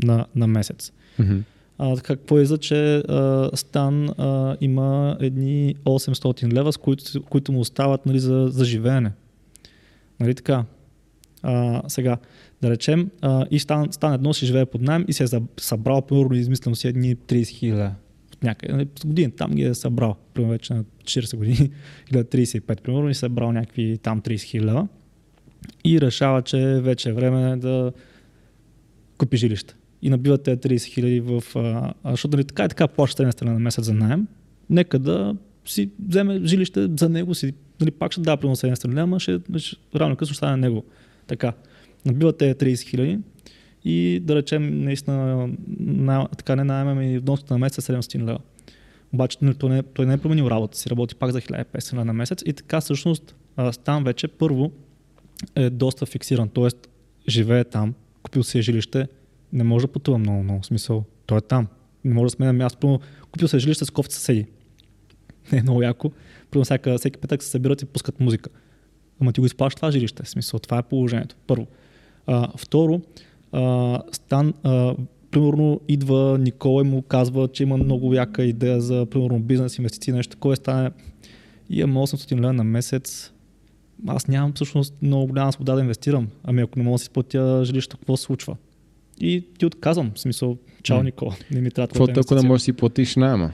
на, 0.04 0.26
на 0.36 0.48
месец. 0.48 0.92
Mm-hmm. 1.20 1.42
А, 1.78 1.98
какво 1.98 2.38
е 2.38 2.46
за, 2.46 2.58
че 2.58 2.98
а, 2.98 3.50
Стан 3.54 4.10
а, 4.10 4.58
има 4.62 5.18
едни 5.20 5.76
800 5.86 6.54
лева, 6.54 6.74
с 6.74 6.78
които, 6.78 7.24
които 7.24 7.52
му 7.52 7.60
остават 7.60 8.06
нали, 8.06 8.20
за, 8.20 8.48
за 8.52 8.66
живеене. 8.66 9.12
Нали 10.20 10.36
така? 10.36 10.66
А, 11.44 11.82
сега, 11.88 12.18
да 12.62 12.70
речем, 12.70 13.10
а, 13.22 13.46
и 13.52 13.60
Стан, 13.60 13.88
Стан 13.92 14.14
едно 14.14 14.34
си 14.34 14.46
живее 14.46 14.66
под 14.66 14.82
найем 14.82 15.06
и 15.08 15.14
се 15.14 15.24
е 15.24 15.28
събрал, 15.60 16.02
примерно, 16.02 16.36
измислям 16.36 16.76
си 16.76 16.88
едни 16.88 17.16
30 17.16 17.48
хиляди 17.48 17.94
някъде. 18.44 18.74
Нали, 18.74 18.88
години 19.06 19.32
там 19.32 19.52
ги 19.52 19.64
е 19.64 19.74
събрал, 19.74 20.16
примерно 20.34 20.52
вече 20.52 20.74
на 20.74 20.84
40 20.84 21.38
години 21.38 21.70
или 22.12 22.18
на 22.18 22.24
35, 22.24 22.82
примерно, 22.82 23.08
и 23.08 23.12
е 23.12 23.14
събрал 23.14 23.52
някакви 23.52 23.98
там 23.98 24.22
30 24.22 24.42
хиляди 24.42 24.88
и 25.86 26.02
решава, 26.02 26.42
че 26.42 26.58
вече 26.82 27.10
е 27.10 27.14
време 27.14 27.58
да 27.58 27.92
купи 29.18 29.38
жилище. 29.38 29.76
И 30.02 30.10
набива 30.10 30.38
тези 30.38 30.58
30 30.58 30.84
хиляди 30.84 31.20
в... 31.20 31.44
А, 31.56 31.94
защото 32.12 32.38
нали, 32.38 32.46
така 32.46 32.66
и 32.66 32.70
така 32.70 32.88
плаща 32.88 33.24
една 33.24 33.32
страна 33.32 33.54
на 33.54 33.60
месец 33.60 33.86
за 33.86 33.94
найем, 33.94 34.28
нека 34.70 35.00
да 35.00 35.36
си 35.66 35.90
вземе 36.08 36.42
жилище 36.44 36.88
за 37.00 37.10
него 37.10 37.36
си. 37.36 37.54
Нали, 37.82 37.92
пак 37.92 38.12
ще 38.12 38.22
дава 38.22 38.38
примерно 38.38 38.56
7 38.56 38.74
страна, 38.74 39.02
ама 39.02 39.20
ще, 39.20 39.40
ще 39.58 39.78
рано 39.96 40.16
късно 40.16 40.34
ще 40.34 40.38
стане 40.38 40.58
него. 40.58 40.84
Така. 41.28 41.54
Набива 42.06 42.38
тези 42.38 42.54
30 42.54 42.90
хиляди 42.90 43.20
и 43.84 44.20
да 44.24 44.36
речем 44.36 44.84
наистина 44.84 45.50
на, 45.80 46.28
така 46.28 46.56
не 46.56 46.64
найемаме 46.64 47.14
и 47.14 47.20
вноската 47.20 47.54
на 47.54 47.58
месец 47.58 47.88
700 47.88 48.16
е 48.16 48.20
лева. 48.20 48.40
Обаче 49.14 49.38
той 49.60 49.70
не, 49.70 49.84
той 49.84 50.06
не 50.06 50.14
е 50.14 50.18
променил 50.18 50.46
работа 50.46 50.78
си, 50.78 50.90
работи 50.90 51.16
пак 51.16 51.32
за 51.32 51.42
1500 51.42 51.94
лева 51.94 52.06
на 52.06 52.14
месец 52.14 52.44
и 52.46 52.54
така 52.54 52.82
всъщност 52.82 53.36
там 53.84 54.04
вече 54.04 54.28
първо 54.28 54.72
е 55.56 55.70
доста 55.70 56.06
фиксиран, 56.06 56.50
т.е. 56.50 56.68
живее 57.30 57.64
там, 57.64 57.94
купил 58.24 58.44
си 58.44 58.60
е 58.60 58.62
жилище, 58.62 59.08
не 59.54 59.64
може 59.64 59.88
да 59.88 59.94
пътува 59.94 60.18
много, 60.18 60.44
много 60.44 60.64
смисъл. 60.64 61.04
Той 61.26 61.38
е 61.38 61.42
там. 61.42 61.68
Не 62.04 62.14
може 62.14 62.26
да 62.26 62.30
сменя 62.30 62.54
място. 62.54 63.00
Купил 63.32 63.48
се 63.48 63.58
е 63.58 63.60
жилище 63.60 63.86
с 63.86 63.90
кофти 63.90 64.16
съседи. 64.16 64.46
Не 65.52 65.58
е 65.58 65.62
много 65.62 65.82
яко. 65.82 66.12
Първо 66.52 66.64
всяка, 66.64 66.98
всеки 66.98 67.20
петък 67.20 67.44
се 67.44 67.50
събират 67.50 67.82
и 67.82 67.86
пускат 67.86 68.20
музика. 68.20 68.50
Ама 69.22 69.34
ти 69.34 69.40
го 69.40 69.46
изплащаш 69.46 69.76
това 69.76 69.92
жилище. 69.92 70.24
В 70.24 70.30
смисъл, 70.30 70.60
това 70.60 70.78
е 70.78 70.84
положението. 70.84 71.36
Първо. 71.48 71.68
А, 72.28 72.58
второ, 72.58 73.02
а, 73.52 74.02
Стан, 74.12 74.54
а, 74.64 74.96
примерно 75.32 75.82
идва 75.88 76.38
Никола 76.40 76.82
и 76.82 76.88
му 76.88 77.02
казва, 77.02 77.48
че 77.48 77.64
има 77.64 77.78
много 77.78 78.14
яка 78.14 78.44
идея 78.44 78.82
за 78.82 79.06
примерно 79.06 79.40
бизнес, 79.40 79.78
инвестиции, 79.78 80.14
нещо 80.14 80.32
такова, 80.32 80.56
стане 80.56 80.92
имам 81.70 82.08
800 82.08 82.40
лева 82.40 82.54
на 82.54 82.64
месец, 82.64 83.32
аз 84.08 84.28
нямам 84.28 84.54
всъщност 84.54 84.94
много 85.02 85.28
голяма 85.28 85.54
свобода 85.54 85.76
да 85.76 85.82
инвестирам. 85.82 86.28
Ами 86.44 86.62
ако 86.62 86.80
не 86.80 86.86
мога 86.86 86.96
да 86.96 87.00
си 87.00 87.10
платя 87.10 87.62
жилището, 87.66 87.98
какво 87.98 88.18
се 88.18 88.24
случва? 88.24 88.56
И 89.22 89.46
ти 89.58 89.66
отказвам, 89.66 90.12
в 90.16 90.20
смисъл, 90.20 90.58
чао 90.84 91.04
Никола, 91.04 91.36
не 91.52 91.62
ми 91.62 91.72
трябва 91.72 91.88
Какво 91.88 92.08
ако 92.22 92.36
не 92.36 92.42
можеш 92.42 92.62
да 92.62 92.66
си 92.66 92.74
платиш 92.74 93.16
найема? 93.16 93.52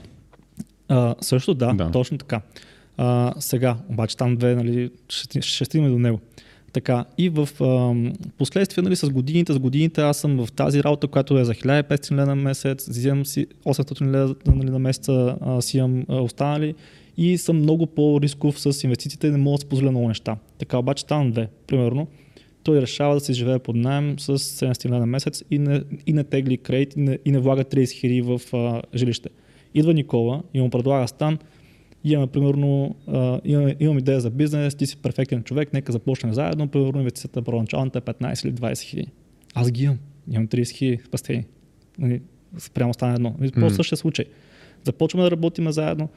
А, 0.87 1.15
също 1.21 1.53
да, 1.53 1.73
да, 1.73 1.91
точно 1.91 2.17
така. 2.17 2.41
А, 2.97 3.33
сега, 3.39 3.77
обаче 3.89 4.17
там 4.17 4.35
две, 4.35 4.55
нали, 4.55 4.91
ще, 5.09 5.41
ще 5.41 5.65
стигнем 5.65 5.91
до 5.91 5.99
него. 5.99 6.19
Така, 6.75 7.05
и 7.17 7.29
в 7.29 7.49
а, 7.61 7.95
последствие, 8.37 8.81
нали, 8.81 8.95
с 8.95 9.09
годините, 9.09 9.53
с 9.53 9.59
годините 9.59 10.01
аз 10.01 10.17
съм 10.17 10.45
в 10.45 10.51
тази 10.51 10.83
работа, 10.83 11.07
която 11.07 11.37
е 11.37 11.45
за 11.45 11.53
1500 11.53 12.11
лева 12.11 12.25
на 12.25 12.35
месец, 12.35 12.89
взимам 12.89 13.25
си 13.25 13.47
800 13.65 14.11
лева 14.11 14.35
нали, 14.45 14.69
на 14.69 14.79
месеца, 14.79 15.37
а, 15.41 15.61
си 15.61 15.77
имам 15.77 16.05
а, 16.09 16.15
останали 16.15 16.75
и 17.17 17.37
съм 17.37 17.57
много 17.57 17.85
по-рисков 17.85 18.59
с 18.59 18.83
инвестициите 18.83 19.27
и 19.27 19.31
не 19.31 19.37
мога 19.37 19.57
да 19.57 19.61
си 19.61 19.65
позволя 19.65 19.91
много 19.91 20.07
неща. 20.07 20.37
Така, 20.57 20.77
обаче 20.77 21.05
там 21.05 21.31
две, 21.31 21.47
примерно, 21.67 22.07
той 22.63 22.81
решава 22.81 23.13
да 23.13 23.19
се 23.19 23.33
живее 23.33 23.59
под 23.59 23.75
найем 23.75 24.19
с 24.19 24.37
700 24.37 24.85
лева 24.85 24.99
на 24.99 25.05
месец 25.05 25.43
и 25.51 25.59
не, 25.59 25.81
и 26.05 26.13
не 26.13 26.23
тегли 26.23 26.57
кредит 26.57 26.95
и 26.95 26.99
не, 26.99 27.19
и 27.25 27.31
не 27.31 27.39
влага 27.39 27.63
30 27.63 27.91
хиляди 27.91 28.21
в 28.21 28.41
а, 28.53 28.81
жилище. 28.95 29.29
Идва 29.73 29.93
Никола 29.93 30.43
и 30.53 30.61
му 30.61 30.69
предлага 30.69 31.07
стан, 31.07 31.37
имаме, 32.13 32.27
примерно, 32.27 32.95
а, 33.07 33.39
имаме, 33.43 33.75
имам 33.79 33.97
идея 33.97 34.21
за 34.21 34.29
бизнес, 34.29 34.75
ти 34.75 34.85
си 34.85 34.97
перфектен 34.97 35.43
човек, 35.43 35.73
нека 35.73 35.91
започнем 35.91 36.33
заедно, 36.33 36.67
примерно 36.67 36.99
инвестицията 36.99 37.41
първоначалната 37.41 37.97
е 37.97 38.01
15 38.01 38.45
или 38.45 38.53
20 38.53 38.81
хиляди. 38.81 39.11
Аз 39.53 39.71
ги 39.71 39.83
имам, 39.83 39.97
имам 40.31 40.47
30 40.47 40.71
хиляди 40.71 41.03
спастени. 41.07 41.45
Нали, 41.99 42.21
спрямо 42.57 42.93
стане 42.93 43.13
едно. 43.13 43.35
По 43.59 43.69
същия 43.69 43.97
случай. 43.97 44.25
Започваме 44.83 45.23
да 45.23 45.31
работим 45.31 45.71
заедно, 45.71 46.09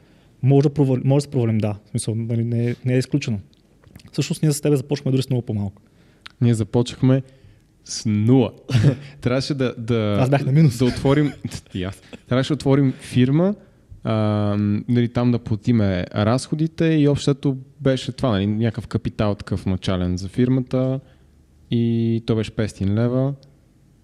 може 0.43 0.63
да, 0.63 0.75
провали, 0.75 1.01
може 1.05 1.17
да 1.17 1.21
се 1.21 1.31
провалим, 1.31 1.59
да. 1.59 1.73
В 1.87 1.91
смисъл, 1.91 2.15
нали, 2.15 2.45
не, 2.45 2.71
е, 2.71 2.75
не 2.85 2.95
е 2.95 2.99
изключено. 2.99 3.41
Всъщност 4.13 4.43
ние 4.43 4.53
с 4.53 4.61
тебе 4.61 4.77
започваме 4.77 5.13
дори 5.13 5.23
с 5.23 5.31
много 5.31 5.43
по-малко. 5.43 5.83
Ние 6.41 6.55
започнахме 6.55 7.23
с 7.85 8.07
нула. 8.07 8.53
Трябваше 9.21 9.55
да, 9.55 9.75
да, 9.79 10.17
Аз 10.21 10.31
бях 10.31 10.45
на 10.45 10.53
минус. 10.53 10.79
да 10.79 10.85
отворим. 10.85 11.33
Трябваше 12.29 12.49
да 12.49 12.55
отворим 12.55 12.93
фирма, 12.93 13.55
а, 14.11 14.57
нали, 14.89 15.09
там 15.09 15.33
да 15.33 15.39
платиме 15.39 16.07
разходите 16.15 16.85
и 16.85 17.09
общото 17.09 17.57
беше 17.81 18.13
това, 18.13 18.31
нали, 18.31 18.47
някакъв 18.47 18.87
капитал 18.87 19.35
такъв 19.35 19.67
начален 19.67 20.17
за 20.17 20.29
фирмата 20.29 21.01
и 21.71 22.23
то 22.27 22.37
беше 22.37 22.51
500 22.51 22.95
лева. 22.95 23.35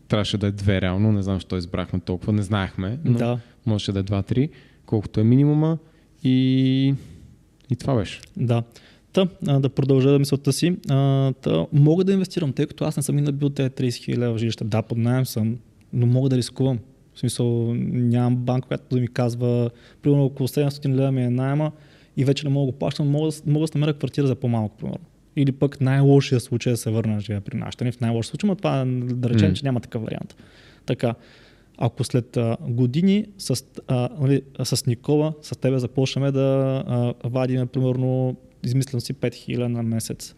Трябваше 0.09 0.39
да 0.39 0.47
е 0.47 0.53
две 0.53 0.81
реално, 0.81 1.13
не 1.13 1.23
знам 1.23 1.37
защо 1.37 1.57
избрахме 1.57 2.01
толкова, 2.01 2.33
не 2.33 2.43
знаехме, 2.43 2.99
но 3.05 3.19
да. 3.19 3.39
можеше 3.67 3.93
да 3.93 4.01
е 4.01 4.03
2-3, 4.03 4.51
колкото 4.87 5.21
е 5.21 5.25
минимума 5.25 5.79
и, 6.25 6.95
и 7.71 7.77
това 7.77 7.95
беше. 7.95 8.21
Да. 8.37 8.63
Та, 9.13 9.29
да 9.59 9.69
продължа 9.69 10.11
да 10.11 10.19
мисълта 10.19 10.53
си. 10.53 10.77
А, 10.89 11.33
та, 11.33 11.67
мога 11.73 12.05
да 12.05 12.13
инвестирам, 12.13 12.53
тъй 12.53 12.67
като 12.67 12.85
аз 12.85 12.97
не 12.97 13.03
съм 13.03 13.19
и 13.19 13.23
набил 13.23 13.51
тези 13.51 13.71
30 13.71 13.89
000 13.89 14.19
лева 14.19 14.39
жилища. 14.39 14.65
Да, 14.65 14.83
под 14.83 14.99
найем 14.99 15.27
съм, 15.27 15.57
но 15.93 16.07
мога 16.07 16.29
да 16.29 16.37
рискувам. 16.37 16.79
В 17.15 17.19
смисъл, 17.19 17.75
нямам 17.75 18.37
банка, 18.37 18.69
която 18.69 18.85
да 18.91 19.01
ми 19.01 19.09
казва, 19.09 19.71
примерно 20.03 20.25
около 20.25 20.49
700 20.49 20.89
лева 20.95 21.13
ми 21.13 21.23
е 21.23 21.31
найема 21.31 21.73
и 22.17 22.25
вече 22.25 22.47
не 22.47 22.53
мога 22.53 22.67
да 22.67 22.73
го 22.73 22.79
плащам, 22.79 23.11
мога, 23.11 23.31
мога 23.47 23.67
да 23.67 23.79
намеря 23.79 23.99
квартира 23.99 24.27
за 24.27 24.35
по-малко, 24.35 24.77
примерно. 24.77 24.99
Или 25.37 25.53
пък 25.53 25.81
най-лошия 25.81 26.41
случай 26.41 26.71
е 26.71 26.73
да 26.73 26.77
се 26.77 26.91
върна 26.91 27.15
да 27.15 27.21
живея 27.21 27.41
при 27.41 27.57
нашата. 27.57 27.93
В 27.93 28.01
най-лошия 28.01 28.31
случай, 28.31 28.49
но 28.49 28.57
това 28.57 28.85
да 28.87 29.31
речем, 29.31 29.51
mm. 29.51 29.55
че 29.55 29.65
няма 29.65 29.81
такъв 29.81 30.03
вариант. 30.03 30.37
Така, 30.87 31.15
ако 31.79 32.05
след 32.05 32.37
а, 32.37 32.57
години 32.61 33.27
с, 33.39 33.65
а, 33.89 34.09
нали, 34.21 34.43
с 34.65 34.87
Никола, 34.87 35.35
с 35.43 35.61
тебе 35.61 35.79
започнем 35.79 36.33
да 36.33 36.83
а, 36.87 37.15
вадим, 37.25 37.67
примерно, 37.67 38.37
измислям 38.65 39.01
си 39.01 39.15
5000 39.15 39.67
на 39.67 39.83
месец. 39.83 40.35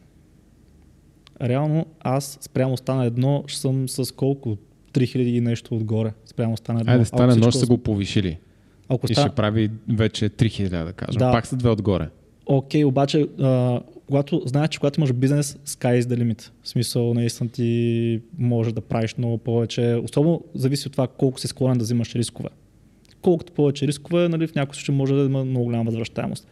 Реално 1.43 1.87
аз 2.01 2.39
спрямо 2.41 2.77
стана 2.77 3.05
едно, 3.05 3.45
ще 3.47 3.61
съм 3.61 3.89
с 3.89 4.15
колко? 4.15 4.57
3000 5.01 5.17
и 5.17 5.41
нещо 5.41 5.75
отгоре. 5.75 6.13
Спрямо 6.25 6.57
стана 6.57 6.81
едно. 6.81 6.93
Айде, 6.93 7.05
стане 7.05 7.33
едно, 7.33 7.51
ще 7.51 7.61
са 7.61 7.67
го 7.67 7.79
повишили. 7.79 8.39
Ако 8.89 9.07
и 9.11 9.15
ста... 9.15 9.21
ще 9.21 9.31
прави 9.31 9.71
вече 9.89 10.31
3000, 10.31 10.85
да 10.85 10.93
кажем. 10.93 11.19
Да. 11.19 11.33
Пак 11.33 11.47
са 11.47 11.57
две 11.57 11.71
отгоре. 11.71 12.09
Окей, 12.47 12.83
okay, 12.83 12.87
обаче, 12.87 13.27
а, 13.41 13.81
когато 14.07 14.43
знаеш, 14.47 14.69
че 14.69 14.79
когато 14.79 15.01
имаш 15.01 15.13
бизнес, 15.13 15.59
sky 15.67 16.01
is 16.01 16.03
the 16.03 16.23
limit. 16.23 16.51
В 16.63 16.69
смисъл, 16.69 17.15
наистина 17.15 17.51
ти 17.51 18.21
може 18.39 18.75
да 18.75 18.81
правиш 18.81 19.15
много 19.19 19.39
повече. 19.39 20.01
Особено 20.05 20.45
зависи 20.55 20.87
от 20.87 20.93
това 20.93 21.07
колко 21.07 21.41
си 21.41 21.49
склонен 21.49 21.79
да 21.79 21.85
взимаш 21.85 22.15
рискове. 22.15 22.49
Колкото 23.23 23.53
повече 23.53 23.87
рискове, 23.87 24.29
нали, 24.29 24.47
в 24.47 24.55
някои 24.55 24.75
случаи 24.77 24.95
може 24.95 25.15
да 25.15 25.21
има 25.21 25.45
много 25.45 25.65
голяма 25.65 25.85
възвръщаемост. 25.85 26.49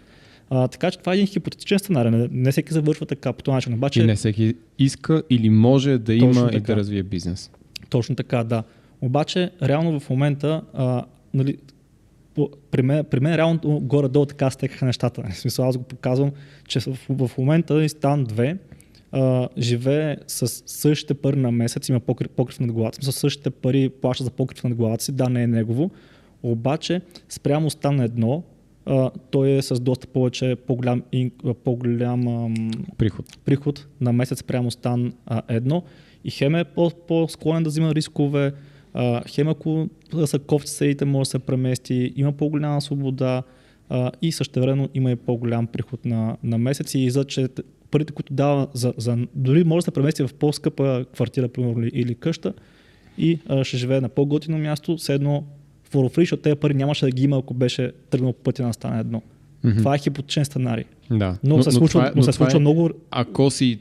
А, 0.50 0.68
така 0.68 0.90
че 0.90 0.98
това 0.98 1.12
е 1.12 1.14
един 1.14 1.26
хипотетичен 1.26 1.78
сценарий. 1.78 2.10
Не, 2.10 2.28
не 2.30 2.52
всеки 2.52 2.72
завършва 2.72 3.06
така 3.06 3.32
по 3.32 3.42
този 3.42 3.54
начин. 3.54 3.74
Обаче, 3.74 4.02
И 4.02 4.06
не 4.06 4.14
всеки 4.14 4.54
иска 4.78 5.22
или 5.30 5.50
може 5.50 5.98
да 5.98 6.14
има 6.14 6.32
Точно 6.32 6.48
и 6.48 6.52
така. 6.52 6.72
да 6.72 6.76
развие 6.76 7.02
бизнес. 7.02 7.50
Точно 7.94 8.16
така, 8.16 8.44
да. 8.44 8.62
Обаче, 9.00 9.50
реално 9.62 10.00
в 10.00 10.10
момента, 10.10 10.62
а, 10.72 11.04
нали, 11.34 11.56
при, 12.70 12.82
мен, 12.82 13.04
при 13.04 13.20
мен 13.20 13.34
реално 13.34 13.60
горе-долу 13.80 14.26
така 14.26 14.50
стекаха 14.50 14.84
нещата. 14.84 15.22
В 15.30 15.36
смисъл, 15.36 15.68
аз 15.68 15.76
го 15.76 15.84
показвам, 15.84 16.32
че 16.68 16.80
в, 16.80 16.98
в 17.08 17.30
момента 17.38 17.88
Стан 17.88 18.26
2 18.26 18.58
а, 19.12 19.48
живее 19.58 20.16
с 20.26 20.62
същите 20.66 21.14
пари 21.14 21.36
на 21.36 21.50
месец, 21.50 21.88
има 21.88 22.00
покрив, 22.00 22.28
покрив 22.28 22.60
над 22.60 22.72
главата 22.72 23.04
си, 23.04 23.12
с 23.12 23.16
същите 23.16 23.50
пари 23.50 23.88
плаща 23.88 24.24
за 24.24 24.30
покрив 24.30 24.64
над 24.64 24.74
главата 24.74 25.04
си, 25.04 25.12
да, 25.12 25.28
не 25.28 25.42
е 25.42 25.46
негово, 25.46 25.90
обаче 26.42 27.00
спрямо 27.28 27.70
Стан 27.70 27.98
1, 27.98 28.42
а, 28.86 29.10
той 29.30 29.50
е 29.50 29.62
с 29.62 29.80
доста 29.80 30.06
повече, 30.06 30.56
по-голям, 30.56 31.02
по-голям 31.64 32.28
ам, 32.28 32.70
Приход. 32.98 33.38
приход 33.44 33.86
на 34.00 34.12
месец 34.12 34.42
прямо 34.42 34.70
стан 34.70 35.12
едно 35.48 35.82
и 36.24 36.30
хем 36.30 36.54
е 36.54 36.64
по- 36.64 36.90
по-склонен 37.08 37.62
да 37.62 37.68
взима 37.68 37.94
рискове, 37.94 38.52
а, 38.94 39.22
хем 39.28 39.48
ако 39.48 39.88
са 40.24 40.38
кофти 40.38 40.70
може 41.04 41.20
да 41.20 41.30
се 41.30 41.38
премести, 41.38 42.12
има 42.16 42.32
по-голяма 42.32 42.80
свобода 42.80 43.42
а, 43.88 44.10
и 44.22 44.32
същевременно 44.32 44.88
има 44.94 45.10
и 45.10 45.16
по-голям 45.16 45.66
приход 45.66 46.04
на, 46.04 46.36
на 46.42 46.58
месец 46.58 46.94
и 46.94 47.10
за 47.10 47.24
че 47.24 47.48
парите, 47.90 48.12
които 48.12 48.32
дава 48.32 48.68
за, 48.72 48.94
за, 48.96 49.18
дори 49.34 49.64
може 49.64 49.76
да 49.76 49.84
се 49.84 49.90
премести 49.90 50.22
в 50.22 50.34
по-скъпа 50.34 51.04
квартира, 51.14 51.48
примерно, 51.48 51.80
или- 51.80 51.90
или 51.94 52.14
къща 52.14 52.52
и 53.18 53.38
а, 53.46 53.64
ще 53.64 53.76
живее 53.76 54.00
на 54.00 54.08
по-готино 54.08 54.58
място, 54.58 54.96
все 54.96 55.14
едно 55.14 55.44
for 55.90 56.08
free, 56.08 56.20
защото 56.20 56.42
тези 56.42 56.56
пари 56.56 56.74
нямаше 56.74 57.04
да 57.04 57.10
ги 57.10 57.24
има, 57.24 57.38
ако 57.38 57.54
беше 57.54 57.92
тръгнал 58.10 58.32
по 58.32 58.42
пътя 58.42 58.62
на 58.62 58.72
стана 58.74 59.00
едно. 59.00 59.22
Мгм. 59.64 59.76
Това 59.76 59.94
е 59.94 59.98
хипотечен 59.98 60.44
сценарий. 60.44 60.84
Да. 61.10 61.36
Но, 61.44 61.62
се 61.62 61.70
случва, 61.70 61.88
това 61.90 62.06
е- 62.06 62.12
но 62.16 62.22
се 62.22 62.32
случва 62.32 62.56
е, 62.56 62.60
много 62.60 62.90
Ако 63.10 63.50
си 63.50 63.78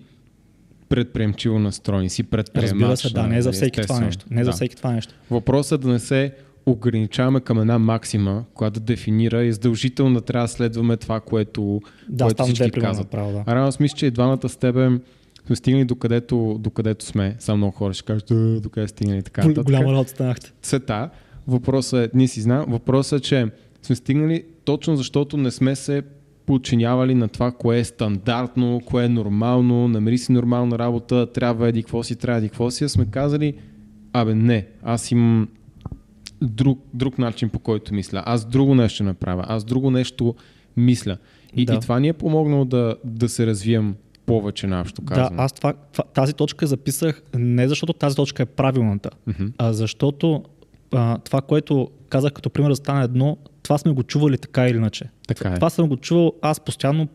предприемчиво 0.95 1.59
настроен, 1.59 2.09
си 2.09 2.23
предприемач. 2.23 2.71
Разбира 2.71 2.97
се, 2.97 3.09
да, 3.09 3.27
не 3.27 3.37
е 3.37 3.41
за 3.41 3.49
нали, 3.49 3.55
всеки 3.55 3.81
това 3.81 3.99
нещо. 3.99 4.25
Не 4.31 4.41
е 4.41 4.43
за 4.43 4.49
Да. 4.49 4.55
всеки 4.55 4.75
това 4.75 4.91
нещо. 4.91 5.13
Въпросът 5.31 5.81
е 5.81 5.85
да 5.85 5.93
не 5.93 5.99
се 5.99 6.33
ограничаваме 6.65 7.39
към 7.39 7.59
една 7.59 7.79
максима, 7.79 8.43
която 8.53 8.79
да 8.79 8.85
дефинира 8.85 9.43
и 9.43 9.51
задължително 9.53 10.13
да 10.15 10.21
трябва 10.21 10.43
да 10.43 10.51
следваме 10.51 10.97
това, 10.97 11.19
което, 11.19 11.81
Да, 12.09 12.25
което 12.25 12.43
всички 12.43 12.71
примерно 12.71 12.89
казват. 12.89 13.05
направо, 13.05 13.31
да. 13.31 13.43
А 13.47 13.55
реално 13.55 13.67
аз 13.67 13.79
мисля, 13.79 13.97
че 13.97 14.05
и 14.05 14.11
двамата 14.11 14.49
с 14.49 14.57
тебе 14.57 14.89
сме 15.47 15.55
стигнали 15.55 15.85
докъдето, 15.85 16.57
докъдето 16.59 17.05
сме. 17.05 17.35
Само 17.39 17.57
много 17.57 17.71
хора 17.71 17.93
ще 17.93 18.03
кажат, 18.03 18.31
«Е, 18.31 18.59
докъде 18.59 18.87
стигнали 18.87 19.17
и 19.17 19.23
така 19.23 19.41
Гол-. 19.41 19.63
Голяма 19.63 19.91
работа 19.91 20.09
станахте. 20.09 20.51
Цвета. 20.61 21.09
Въпросът 21.47 21.99
е, 22.05 22.17
ние 22.17 22.27
си 22.27 22.41
знаем, 22.41 22.65
въпросът 22.67 23.19
е, 23.19 23.23
че 23.23 23.47
сме 23.81 23.95
стигнали 23.95 24.43
точно 24.65 24.95
защото 24.95 25.37
не 25.37 25.51
сме 25.51 25.75
се 25.75 26.01
подчинявали 26.45 27.15
на 27.15 27.27
това, 27.27 27.51
кое 27.51 27.79
е 27.79 27.83
стандартно, 27.83 28.81
кое 28.85 29.05
е 29.05 29.09
нормално, 29.09 29.87
намери 29.87 30.17
си 30.17 30.31
нормална 30.31 30.79
работа, 30.79 31.31
трябва 31.33 31.69
еди 31.69 31.83
какво 31.83 32.03
си, 32.03 32.15
трябва 32.15 32.37
еди 32.37 32.49
какво 32.49 32.71
си, 32.71 32.83
а 32.83 32.89
сме 32.89 33.05
казали, 33.05 33.53
абе 34.13 34.35
не, 34.35 34.67
аз 34.83 35.11
имам 35.11 35.47
друг, 36.41 36.79
друг 36.93 37.17
начин 37.17 37.49
по 37.49 37.59
който 37.59 37.93
мисля, 37.93 38.23
аз 38.25 38.45
друго 38.45 38.75
нещо 38.75 39.03
направя, 39.03 39.45
аз 39.47 39.63
друго 39.63 39.91
нещо 39.91 40.35
мисля. 40.77 41.17
И, 41.55 41.65
Да. 41.65 41.73
и 41.73 41.79
това 41.79 41.99
ни 41.99 42.07
е 42.07 42.13
помогнало 42.13 42.65
да, 42.65 42.95
да 43.03 43.29
се 43.29 43.45
развием 43.47 43.95
повече 44.25 44.67
на 44.67 44.81
общо 44.81 45.01
Да, 45.01 45.13
казано. 45.13 45.41
аз 45.41 45.53
това, 45.53 45.73
това, 45.91 46.03
тази 46.03 46.33
точка 46.33 46.67
записах 46.67 47.21
не 47.37 47.67
защото 47.67 47.93
тази 47.93 48.15
точка 48.15 48.43
е 48.43 48.45
правилната, 48.45 49.09
Мгм. 49.27 49.45
а 49.57 49.73
защото 49.73 50.43
а, 50.93 51.17
това, 51.17 51.41
което 51.41 51.89
казах 52.09 52.33
като 52.33 52.49
пример 52.49 52.69
да 52.69 52.75
стане 52.75 53.03
едно, 53.03 53.37
това 53.63 53.77
сме 53.77 53.91
го 53.91 54.03
чували 54.03 54.37
така 54.37 54.67
или 54.67 54.77
иначе. 54.77 55.05
Така 55.27 55.49
е. 55.49 55.55
Това 55.55 55.69
съм 55.69 55.87
го 55.87 55.97
чувал 55.97 56.33
аз 56.41 56.59
постоянно 56.59 57.07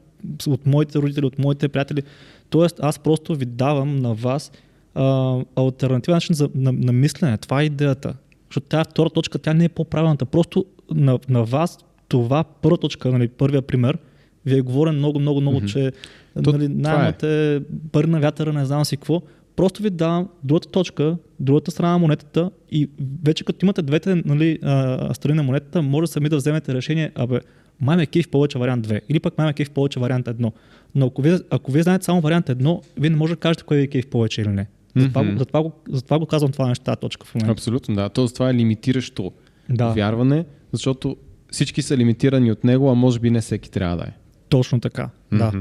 от 0.47 0.67
моите 0.67 0.99
родители, 0.99 1.27
от 1.27 1.39
моите 1.39 1.69
приятели. 1.69 2.03
Тоест, 2.51 2.81
аз 2.83 2.99
просто 2.99 3.35
ви 3.35 3.45
давам 3.45 3.97
на 3.97 4.15
вас 4.15 4.53
а, 4.95 5.37
альтернативен 5.57 6.17
начин 6.17 6.35
за, 6.35 6.51
на, 6.55 6.73
на 6.73 6.93
мислене. 6.93 7.39
Това 7.39 7.63
е 7.63 7.65
идеята. 7.65 8.15
Защото 8.51 8.67
тази 8.67 8.91
втора 8.91 9.11
точка, 9.11 9.39
тя 9.39 9.55
не 9.55 9.65
е 9.65 9.69
по-правилната. 9.69 10.25
Просто 10.25 10.65
на, 10.91 11.19
на 11.29 11.45
вас 11.45 11.79
това 12.09 12.45
първа 12.45 12.79
точка, 12.79 13.13
нали, 13.13 13.29
първия 13.29 13.63
пример, 13.63 13.99
ви 14.47 14.59
е 14.59 14.61
говорен 14.61 14.95
много, 14.95 15.21
много, 15.21 15.41
много, 15.41 15.57
Мгм. 15.57 15.67
че 15.67 15.93
нали, 16.37 16.65
е. 16.65 16.69
наймате 16.69 17.61
пари 17.93 18.07
на 18.07 18.21
вятъра, 18.21 18.53
не 18.53 18.65
знам 18.65 18.85
си 18.85 18.97
какво. 18.97 19.23
Просто 19.59 19.83
ви 19.83 19.91
давам 19.91 20.29
другата 20.45 20.69
точка, 20.69 21.17
другата 21.41 21.71
страна 21.71 21.93
на 21.93 21.99
монетата 21.99 22.51
и 22.71 22.91
вече 23.25 23.45
като 23.45 23.67
имате 23.67 23.83
двете 23.83 24.15
нали, 24.15 24.59
а, 24.63 25.15
страни 25.15 25.37
на 25.37 25.43
монетата, 25.43 25.83
може 25.83 26.07
сами 26.07 26.29
да 26.29 26.37
вземете 26.37 26.75
решение, 26.75 27.13
абе, 27.15 27.41
май 27.81 27.97
ме 27.97 28.07
кеф 28.07 28.29
повече 28.29 28.59
вариант 28.59 28.87
2 28.87 29.01
или 29.09 29.21
пък 29.21 29.39
май 29.39 29.47
ме 29.47 29.53
кеф 29.53 29.71
повече 29.71 30.01
вариант 30.01 30.27
1. 30.27 30.53
Но 30.95 31.07
ако 31.07 31.23
вие, 31.23 31.39
ако 31.51 31.73
вие 31.73 31.83
знаете 31.83 32.05
само 32.05 32.21
вариант 32.21 32.47
1, 32.47 32.81
вие 32.97 33.11
не 33.11 33.17
може 33.17 33.35
да 33.35 33.41
кажете 33.41 33.65
кое 33.65 33.77
ви 33.77 33.83
е 33.83 33.87
кеф 33.87 34.07
повече 34.07 34.43
или 34.43 34.49
не. 34.49 34.67
Затова, 34.97 35.25
го, 35.25 35.39
затова, 35.39 35.63
го, 35.63 35.73
затова 35.89 36.19
го 36.19 36.27
казвам 36.27 36.53
това 36.53 36.69
нещо, 36.69 36.85
тази 36.85 37.01
точка 37.01 37.27
в 37.27 37.35
момента. 37.35 37.53
Абсолютно, 37.53 37.95
да. 37.95 38.09
Тоест 38.09 38.35
това 38.35 38.51
е 38.51 38.55
лимитиращо 38.55 39.33
Да, 39.71 39.89
вярване, 39.89 40.45
защото 40.73 41.17
всички 41.51 41.83
са 41.83 41.97
лимитирани 41.97 42.53
от 42.53 42.65
него, 42.65 42.91
а 42.91 42.95
може 42.95 43.21
би 43.21 43.31
не 43.31 43.41
всеки 43.41 43.71
трябва 43.71 43.97
да 43.97 44.03
е. 44.03 44.13
точно 44.49 44.81
така. 44.81 45.11
Да. 45.33 45.47
Мгм. 45.49 45.61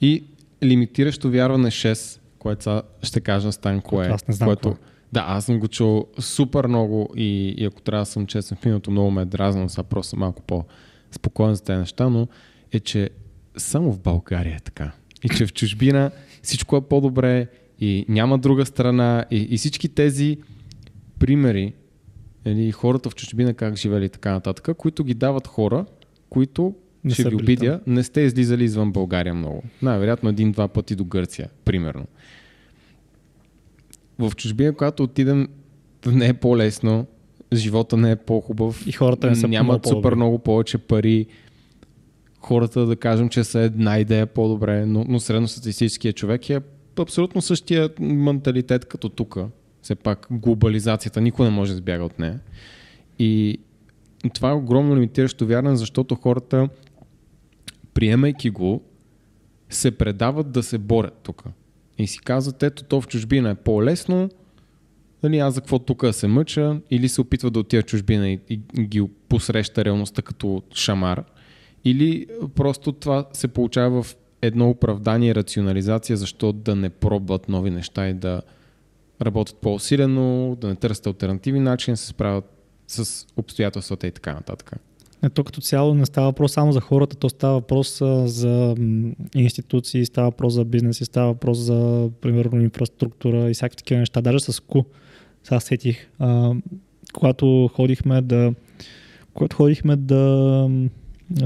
И 0.00 0.24
лимитиращо 0.62 1.30
вярване 1.30 1.70
6, 1.70 2.19
което 2.40 2.82
ще 3.02 3.20
кажа 3.20 3.52
Стан 3.52 3.80
кое 3.80 4.06
е. 4.06 4.08
аз 4.08 4.28
не 4.28 4.34
знам 4.34 4.48
което, 4.48 4.68
кое. 4.68 4.78
Да, 5.12 5.24
аз 5.28 5.44
съм 5.44 5.58
го 5.58 5.68
чул 5.68 6.06
супер 6.18 6.66
много 6.66 7.12
и, 7.16 7.54
и 7.58 7.64
ако 7.64 7.82
трябва 7.82 8.02
да 8.02 8.06
съм 8.06 8.26
честен 8.26 8.58
в 8.60 8.64
миналото, 8.64 8.90
много 8.90 9.10
ме 9.10 9.22
е 9.22 9.24
дразнал, 9.24 9.68
сега 9.68 9.82
просто 9.82 10.16
малко 10.16 10.42
по-спокоен 10.42 11.54
за 11.54 11.64
тези 11.64 11.78
неща, 11.78 12.08
но 12.08 12.28
е, 12.72 12.80
че 12.80 13.10
само 13.56 13.92
в 13.92 14.00
България 14.00 14.56
е 14.56 14.60
така. 14.60 14.92
И 15.24 15.28
че 15.28 15.46
в 15.46 15.52
чужбина 15.52 16.10
всичко 16.42 16.76
е 16.76 16.80
по-добре 16.80 17.46
и 17.78 18.04
няма 18.08 18.38
друга 18.38 18.66
страна 18.66 19.24
и, 19.30 19.36
и 19.50 19.58
всички 19.58 19.88
тези 19.88 20.38
примери, 21.18 21.74
или 22.44 22.72
хората 22.72 23.10
в 23.10 23.14
чужбина 23.14 23.54
как 23.54 23.76
живели 23.76 24.04
и 24.04 24.08
така 24.08 24.32
нататък, 24.32 24.76
които 24.76 25.04
ги 25.04 25.14
дават 25.14 25.46
хора, 25.46 25.86
които 26.30 26.74
Не 27.04 27.14
ще 27.14 27.28
ви 27.28 27.34
обидя, 27.34 27.80
не 27.86 28.02
сте 28.02 28.20
излизали 28.20 28.64
извън 28.64 28.92
България 28.92 29.34
много. 29.34 29.62
Най-вероятно 29.82 30.28
един-два 30.28 30.68
пъти 30.68 30.94
до 30.94 31.04
Гърция, 31.04 31.48
примерно. 31.64 32.04
В 34.18 34.32
чужбина, 34.36 34.72
когато 34.72 35.02
отидем, 35.02 35.48
не 36.06 36.28
е 36.28 36.34
по-лесно, 36.34 37.06
живота 37.54 37.96
не 37.96 38.10
е 38.10 38.16
по-хубав, 38.16 38.86
И 38.86 38.92
хората 38.92 39.26
не 39.26 39.36
са 39.36 39.48
нямат 39.48 39.86
много 39.86 39.96
супер 39.96 40.14
много 40.14 40.38
повече 40.38 40.78
пари, 40.78 41.26
хората 42.40 42.86
да 42.86 42.96
кажем, 42.96 43.28
че 43.28 43.44
са 43.44 43.60
една 43.60 43.98
идея 43.98 44.26
по-добре, 44.26 44.86
но, 44.86 45.04
но 45.08 45.20
средностатистическият 45.20 46.16
човек 46.16 46.50
е 46.50 46.60
абсолютно 46.98 47.42
същия 47.42 47.90
менталитет 48.00 48.84
като 48.84 49.08
тук. 49.08 49.38
Все 49.82 49.94
пак 49.94 50.26
глобализацията, 50.30 51.20
никой 51.20 51.46
не 51.46 51.52
може 51.52 51.72
да 51.72 51.74
избяга 51.74 52.04
от 52.04 52.18
нея. 52.18 52.40
И 53.18 53.58
това 54.34 54.50
е 54.50 54.54
огромно 54.54 54.96
лимитиращо 54.96 55.46
вярване, 55.46 55.76
защото 55.76 56.14
хората, 56.14 56.68
приемайки 57.94 58.50
го, 58.50 58.82
се 59.70 59.90
предават 59.90 60.52
да 60.52 60.62
се 60.62 60.78
борят 60.78 61.20
тук. 61.22 61.44
И 61.98 62.06
си 62.06 62.18
казват, 62.18 62.62
ето 62.62 62.84
то 62.84 63.00
в 63.00 63.08
чужбина 63.08 63.50
е 63.50 63.54
по-лесно, 63.54 64.30
нали, 65.22 65.38
аз 65.38 65.54
за 65.54 65.60
какво 65.60 65.78
тук 65.78 66.04
се 66.12 66.26
мъча, 66.26 66.80
или 66.90 67.08
се 67.08 67.20
опитва 67.20 67.50
да 67.50 67.60
отида 67.60 67.82
в 67.82 67.86
чужбина 67.86 68.28
и, 68.28 68.40
и 68.50 68.56
ги 68.78 69.08
посреща 69.28 69.84
реалността 69.84 70.22
като 70.22 70.62
шамар, 70.74 71.24
или 71.84 72.26
просто 72.54 72.92
това 72.92 73.28
се 73.32 73.48
получава 73.48 74.02
в 74.02 74.16
едно 74.42 74.70
оправдание 74.70 75.30
и 75.30 75.34
рационализация, 75.34 76.16
защо 76.16 76.52
да 76.52 76.76
не 76.76 76.90
пробват 76.90 77.48
нови 77.48 77.70
неща 77.70 78.08
и 78.08 78.14
да 78.14 78.42
работят 79.22 79.56
по-усилено, 79.56 80.56
да 80.60 80.68
не 80.68 80.76
търсят 80.76 81.06
альтернативни 81.06 81.60
начини, 81.60 81.92
да 81.92 81.96
се 81.96 82.06
справят 82.06 82.44
с 82.86 83.26
обстоятелствата 83.36 84.06
и 84.06 84.10
така 84.10 84.34
нататък. 84.34 84.72
Не, 85.22 85.30
то 85.30 85.44
като 85.44 85.60
цяло 85.60 85.94
не 85.94 86.06
става 86.06 86.26
въпрос 86.26 86.52
само 86.52 86.72
за 86.72 86.80
хората, 86.80 87.16
то 87.16 87.28
става 87.28 87.54
въпрос 87.54 87.98
за 88.24 88.74
институции, 89.34 90.06
става 90.06 90.28
въпрос 90.28 90.54
за 90.54 90.64
бизнес, 90.64 91.00
и 91.00 91.04
става 91.04 91.28
въпрос 91.28 91.58
за, 91.58 92.10
примерно, 92.20 92.60
инфраструктура 92.60 93.50
и 93.50 93.54
всякакви 93.54 93.76
такива 93.76 94.00
неща. 94.00 94.20
Даже 94.20 94.40
с 94.40 94.60
КУ, 94.60 94.84
сега 95.44 95.60
сетих, 95.60 96.10
когато 97.12 97.70
ходихме 97.74 98.22
да 98.22 98.54
когато 99.34 99.56
ходихме 99.56 99.96
да 99.96 100.68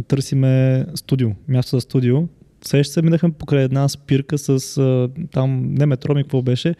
търсиме 0.09 0.87
студио, 0.95 1.31
място 1.49 1.77
за 1.77 1.81
студио, 1.81 2.29
сеща 2.65 2.93
се, 2.93 3.03
минахме 3.03 3.33
покрай 3.33 3.65
една 3.65 3.89
спирка 3.89 4.39
с 4.39 5.09
там, 5.33 5.75
не 5.75 5.87
метро 5.87 6.15
ми, 6.15 6.23
какво 6.23 6.43
беше, 6.43 6.75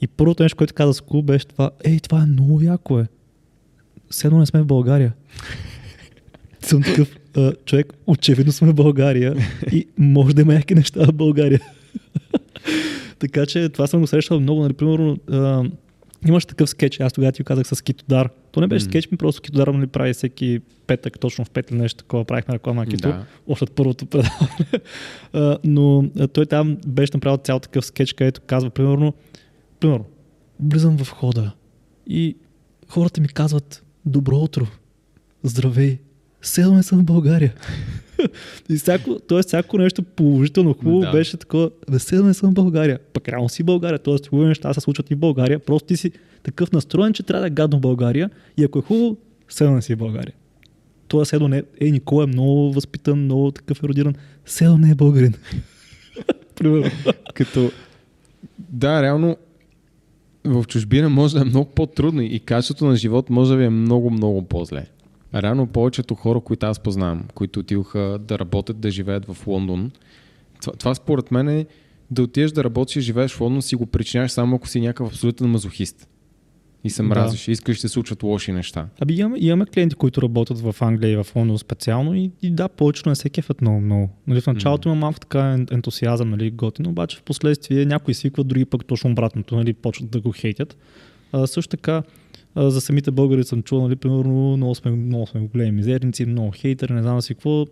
и 0.00 0.06
първото 0.06 0.42
нещо, 0.42 0.56
което 0.56 0.74
каза 0.74 0.94
с 0.94 1.00
КУ 1.00 1.22
беше 1.22 1.46
това, 1.46 1.70
ей, 1.84 2.00
това 2.00 2.22
е 2.22 2.26
много 2.26 2.60
яко 2.60 2.98
е. 2.98 3.06
Седно 4.10 4.38
не 4.38 4.46
сме 4.46 4.62
в 4.62 4.66
България 4.66 5.12
съм 6.62 6.82
такъв 6.82 7.16
а, 7.36 7.52
човек, 7.64 7.92
очевидно 8.06 8.52
сме 8.52 8.68
в 8.68 8.74
България 8.74 9.36
и 9.72 9.86
може 9.98 10.34
да 10.34 10.42
има 10.42 10.52
някакви 10.52 10.74
неща 10.74 11.06
в 11.06 11.12
България. 11.12 11.60
така 13.18 13.46
че 13.46 13.68
това 13.68 13.86
съм 13.86 14.00
го 14.00 14.06
срещал 14.06 14.40
много. 14.40 14.62
Нали, 14.62 14.72
примерно, 14.72 15.16
а, 15.30 15.64
имаш 16.28 16.46
такъв 16.46 16.70
скетч, 16.70 17.00
аз 17.00 17.12
тогава 17.12 17.32
ти 17.32 17.42
го 17.42 17.46
казах 17.46 17.66
с 17.66 17.82
Китодар, 17.82 18.28
То 18.52 18.60
не 18.60 18.66
беше 18.66 18.84
М. 18.84 18.90
скетч, 18.90 19.10
ми 19.10 19.16
просто 19.16 19.42
Кито 19.42 19.58
Даром 19.58 19.82
ли 19.82 19.86
прави 19.86 20.12
всеки 20.12 20.60
петък, 20.86 21.18
точно 21.20 21.44
в 21.44 21.50
пет 21.50 21.70
или 21.70 21.78
нещо 21.78 21.98
такова, 21.98 22.24
правихме 22.24 22.54
реклама 22.54 22.80
на 22.80 22.86
Кито, 22.90 23.08
Да. 23.08 23.24
още 23.48 23.64
от 23.64 23.72
първото 23.72 24.06
предаване. 24.06 24.66
А, 25.32 25.58
Но 25.64 26.04
а, 26.18 26.28
той 26.28 26.46
там 26.46 26.76
беше 26.86 27.12
направил 27.14 27.38
цял 27.44 27.58
такъв 27.58 27.84
скетч, 27.84 28.12
където 28.12 28.40
казва, 28.46 28.70
примерно, 28.70 29.14
примерно, 29.80 30.04
влизам 30.60 30.98
в 30.98 31.10
хода 31.10 31.52
и 32.06 32.36
хората 32.88 33.20
ми 33.20 33.28
казват, 33.28 33.84
добро 34.06 34.36
утро, 34.36 34.66
здравей, 35.42 35.98
седаме 36.42 36.82
съм 36.82 36.98
в 36.98 37.04
България. 37.04 37.54
И 38.70 38.76
всяко, 38.76 39.18
т.е. 39.18 39.42
всяко 39.42 39.78
нещо 39.78 40.02
положително 40.02 40.72
хубаво 40.74 41.00
Да. 41.00 41.12
беше 41.12 41.36
такова, 41.36 41.70
веселен 41.88 42.34
съм 42.34 42.50
в 42.50 42.54
България. 42.54 42.98
Пък 43.12 43.28
реално 43.28 43.48
си 43.48 43.62
България, 43.62 43.98
т.е. 43.98 44.28
хубави 44.28 44.48
неща 44.48 44.74
се 44.74 44.80
случват 44.80 45.10
и 45.10 45.14
в 45.14 45.18
България. 45.18 45.58
Просто 45.58 45.86
ти 45.86 45.96
си 45.96 46.12
такъв 46.42 46.72
настроен, 46.72 47.12
че 47.12 47.22
трябва 47.22 47.40
да 47.40 47.46
е 47.46 47.50
гадно 47.50 47.78
в 47.78 47.80
България 47.80 48.30
и 48.56 48.64
ако 48.64 48.78
е 48.78 48.82
хубаво, 48.82 49.16
седна 49.48 49.82
си 49.82 49.94
в 49.94 49.98
България. 49.98 50.34
Това 51.08 51.24
седо 51.24 51.48
не 51.48 51.62
е, 51.80 51.90
Никола 51.90 52.24
е 52.24 52.26
много 52.26 52.72
възпитан, 52.72 53.24
много 53.24 53.50
такъв 53.50 53.82
еродиран. 53.82 54.14
Седо 54.46 54.78
не 54.78 54.90
е 54.90 54.94
българин. 54.94 55.34
Примерно. 56.56 56.90
Като, 57.34 57.70
да, 58.58 59.02
реално 59.02 59.36
в 60.44 60.64
чужбина 60.68 61.08
може 61.08 61.34
да 61.34 61.40
е 61.40 61.44
много 61.44 61.70
по-трудно 61.70 62.22
и 62.22 62.40
качеството 62.40 62.84
на 62.86 62.96
живот 62.96 63.30
може 63.30 63.50
да 63.50 63.56
ви 63.56 63.64
е 63.64 63.70
много, 63.70 64.10
много 64.10 64.42
по-зле. 64.42 64.86
Реално 65.34 65.66
повечето 65.66 66.14
хора, 66.14 66.40
които 66.40 66.66
аз 66.66 66.80
познавам, 66.80 67.24
които 67.34 67.60
отидоха 67.60 68.18
да 68.20 68.38
работят, 68.38 68.80
да 68.80 68.90
живеят 68.90 69.32
в 69.32 69.46
Лондон, 69.46 69.90
това, 70.60 70.72
това 70.72 70.94
според 70.94 71.30
мен 71.30 71.48
е 71.48 71.66
да 72.10 72.22
отидеш 72.22 72.50
да 72.50 72.64
работиш 72.64 72.96
и 72.96 73.00
живееш 73.00 73.32
в 73.32 73.40
Лондон, 73.40 73.62
си 73.62 73.76
го 73.76 73.86
причиняваш 73.86 74.30
само 74.30 74.56
ако 74.56 74.68
си 74.68 74.80
някакъв 74.80 75.06
абсолютен 75.08 75.50
мазохист. 75.50 76.08
И 76.84 76.90
се 76.90 77.02
Да. 77.02 77.08
мразиш, 77.08 77.48
и 77.48 77.52
искаш 77.52 77.76
да 77.76 77.80
се 77.80 77.88
случват 77.88 78.22
лоши 78.22 78.52
неща. 78.52 78.86
Аби 79.00 79.14
имаме, 79.14 79.38
имаме 79.40 79.66
клиенти, 79.66 79.94
които 79.96 80.22
работят 80.22 80.58
в 80.60 80.76
Англия 80.80 81.12
и 81.12 81.16
в 81.16 81.26
Лондон 81.36 81.58
специално 81.58 82.14
и, 82.14 82.30
и 82.42 82.50
да, 82.50 82.68
повечето 82.68 83.08
не 83.08 83.14
се 83.14 83.30
кефят 83.30 83.60
много, 83.60 83.80
много. 83.80 84.10
Нали, 84.26 84.40
в 84.40 84.46
началото 84.46 84.88
има 84.88 84.96
малко 84.96 85.20
така 85.20 85.38
ен- 85.38 85.72
ентусиазъм, 85.72 86.30
нали, 86.30 86.50
готино, 86.50 86.90
обаче 86.90 87.16
в 87.16 87.22
последствие 87.22 87.86
някои 87.86 88.14
свикват, 88.14 88.48
други 88.48 88.64
пък 88.64 88.84
точно 88.84 89.10
обратното, 89.10 89.56
нали, 89.56 89.72
почват 89.72 90.10
да 90.10 90.20
го 90.20 90.32
хейтят. 90.32 90.76
А, 91.32 91.46
също 91.46 91.70
така, 91.70 92.02
а, 92.54 92.70
за 92.70 92.80
самите 92.80 93.10
българи 93.10 93.44
съм 93.44 93.62
чувал, 93.62 93.84
нали, 93.84 93.96
примерно, 93.96 94.56
много 94.56 94.74
сме, 94.74 94.90
много 94.90 95.26
сме 95.26 95.40
големи 95.40 95.72
мизерници, 95.72 96.26
много 96.26 96.50
хейтери, 96.54 96.92
не 96.92 97.02
знам 97.02 97.22
си 97.22 97.34
какво. 97.34 97.66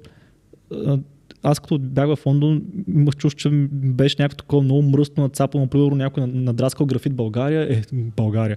А, 0.72 0.98
аз 1.42 1.60
като 1.60 1.78
бях 1.78 2.14
в 2.14 2.26
Лондон, 2.26 2.62
имах 2.94 3.16
чуш, 3.16 3.34
че 3.34 3.48
беше 3.72 4.16
някакво 4.18 4.36
такова 4.36 4.62
много 4.62 4.82
мръсно 4.82 5.22
нацапано, 5.22 5.66
примерно 5.66 5.96
някой 5.96 6.26
надраскал 6.26 6.86
графит 6.86 7.14
България. 7.14 7.72
Е, 7.72 7.82
България. 7.92 8.56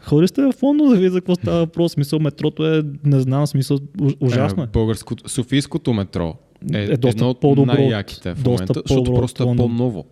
Ходили 0.00 0.28
сте 0.28 0.42
в 0.42 0.54
Лондон 0.62 0.88
да 0.88 0.94
видите 0.94 1.12
за 1.12 1.20
какво 1.20 1.34
става 1.34 1.58
въпрос. 1.58 1.92
Смисъл, 1.92 2.18
метрото 2.18 2.66
е, 2.66 2.82
не 3.04 3.20
знам, 3.20 3.46
смисъл, 3.46 3.78
ужасно 4.20 4.62
е. 4.62 4.66
Е, 4.66 4.68
българското, 4.72 5.28
Софийското 5.28 5.92
метро 5.92 6.34
е, 6.74 6.82
Е 6.82 6.96
доста 6.96 7.08
едно 7.08 7.30
от 7.30 7.40
по-добро 7.40 7.72
най-яките 7.72 8.34
в 8.34 8.42
доста 8.42 8.50
момента, 8.50 8.82
защото 8.86 9.14
просто 9.14 9.42
е 9.42 9.56
по-ново. 9.56 10.04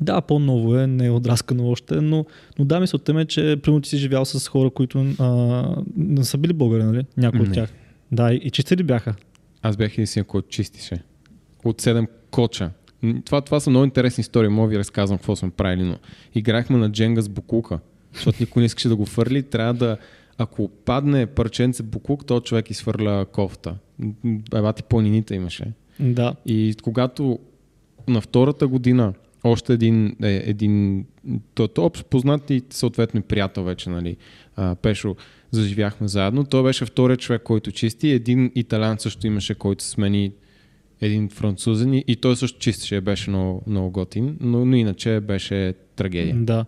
Да, 0.00 0.20
по-ново 0.20 0.76
е, 0.76 0.86
не 0.86 1.06
е 1.06 1.10
отраскано 1.10 1.68
още, 1.68 1.94
но, 1.94 2.26
но 2.58 2.64
да, 2.64 2.80
мисълта 2.80 3.14
ми 3.14 3.22
е, 3.22 3.24
че 3.24 3.56
примерно 3.62 3.80
ти 3.80 3.88
си 3.88 3.96
живял 3.98 4.24
с 4.24 4.48
хора, 4.48 4.70
които 4.70 5.06
а, 5.18 5.76
не 5.96 6.24
са 6.24 6.38
били 6.38 6.52
българи, 6.52 6.82
нали? 6.82 7.04
Някои 7.16 7.40
от 7.40 7.52
тях. 7.52 7.72
Да, 8.12 8.32
и, 8.32 8.36
и 8.36 8.50
чисти 8.50 8.76
ли 8.76 8.82
бяха? 8.82 9.14
Аз 9.62 9.76
бях 9.76 9.92
единствен, 9.92 10.24
който 10.24 10.48
чистише. 10.48 11.02
От 11.64 11.82
7 11.82 12.06
коча. 12.30 12.70
Това, 13.24 13.40
това 13.40 13.60
са 13.60 13.70
много 13.70 13.84
интересни 13.84 14.20
истории. 14.20 14.48
Мога 14.48 14.68
ви 14.68 14.78
разказвам 14.78 15.18
какво 15.18 15.36
сме 15.36 15.50
правили, 15.50 15.82
но 15.82 15.96
играхме 16.34 16.78
на 16.78 16.92
дженга 16.92 17.22
с 17.22 17.28
букука, 17.28 17.78
защото 18.14 18.36
никой 18.40 18.60
не 18.60 18.66
искаше 18.66 18.88
да 18.88 18.96
го 18.96 19.06
фърли. 19.06 19.42
Трябва 19.42 19.74
да, 19.74 19.96
ако 20.38 20.68
падне 20.68 21.26
парченце 21.26 21.82
букук, 21.82 22.26
то 22.26 22.40
човек 22.40 22.70
изхвърля 22.70 23.26
кофта. 23.32 23.74
М, 23.98 24.12
м, 24.24 24.38
Еба 24.54 24.72
ти 24.72 24.82
планините 24.82 25.34
имаше. 25.34 25.72
Да. 26.00 26.34
И 26.46 26.74
когато 26.82 27.38
на 28.08 28.20
втората 28.20 28.68
година 28.68 29.12
още 29.44 29.72
един, 29.72 30.16
е, 30.22 30.42
един 30.46 31.04
той 31.54 31.68
е 31.78 31.80
общ 31.80 32.06
познат 32.06 32.50
и 32.50 32.62
съответно 32.70 33.20
и 33.20 33.22
приятел 33.22 33.64
вече, 33.64 33.90
нали, 33.90 34.16
а, 34.56 34.74
Пешо, 34.74 35.16
заживяхме 35.50 36.08
заедно. 36.08 36.44
Той 36.44 36.62
беше 36.62 36.84
вторият 36.84 37.20
човек, 37.20 37.42
който 37.42 37.72
чисти. 37.72 38.10
Един 38.10 38.52
италян 38.54 38.98
също 38.98 39.26
имаше, 39.26 39.54
който 39.54 39.84
смени 39.84 40.32
един 41.00 41.28
французен 41.28 41.94
и, 41.94 42.04
и 42.08 42.16
той 42.16 42.36
също 42.36 42.58
чистеше, 42.58 43.00
беше 43.00 43.30
много, 43.30 43.62
много 43.66 43.90
готин, 43.90 44.36
но, 44.40 44.64
но 44.64 44.76
иначе 44.76 45.20
беше 45.20 45.74
трагедия. 45.96 46.36
Да. 46.36 46.64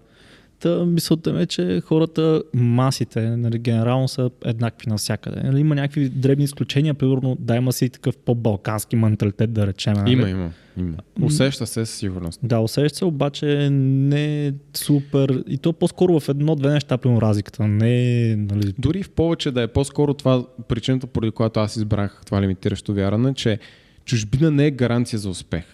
Та, 0.65 0.85
мисълта 0.85 1.32
ми 1.32 1.43
е, 1.43 1.47
че 1.47 1.81
хората, 1.81 2.43
масите, 2.55 3.36
нали, 3.36 3.59
генерално 3.59 4.09
са 4.09 4.31
еднакви 4.45 4.91
навсякъде. 4.91 5.41
Нали, 5.43 5.61
има 5.61 5.74
някакви 5.74 6.09
дребни 6.09 6.45
изключения, 6.45 6.95
примерно 6.95 7.36
да 7.41 7.57
има 7.57 7.73
си 7.73 7.89
такъв 7.89 8.16
по-балкански 8.16 8.97
менталитет, 8.97 9.53
да 9.53 9.66
речем. 9.66 9.93
Нали? 9.93 10.12
Има, 10.12 10.31
има, 10.31 10.51
има. 10.77 10.97
Усеща 11.23 11.66
се 11.66 11.73
със 11.73 11.91
сигурност. 11.91 12.41
Да, 12.43 12.61
усеща 12.61 12.99
се, 12.99 13.05
обаче 13.05 13.70
не 13.70 14.47
е 14.47 14.53
супер. 14.74 15.45
И 15.49 15.59
то 15.59 15.73
по-скоро 15.73 16.20
в 16.20 16.28
едно-две 16.28 16.73
неща, 16.73 16.99
примерно 16.99 17.23
разликата. 17.23 17.69
Не 17.69 18.31
е, 18.31 18.36
нали, 18.36 18.74
Дори 18.78 19.03
в 19.03 19.11
повече 19.11 19.51
да 19.51 19.62
е 19.62 19.69
по-скоро 19.69 20.15
това, 20.15 20.45
причината, 20.69 21.07
поради 21.07 21.31
която 21.31 21.61
аз 21.61 21.77
избрах 21.77 22.23
това 22.27 22.43
лимитиращо 22.43 22.95
вярване, 22.95 23.35
че 23.35 23.59
чужбина 24.05 24.51
не 24.51 24.66
е 24.66 24.70
гаранция 24.70 25.19
за 25.19 25.28
успех. 25.28 25.65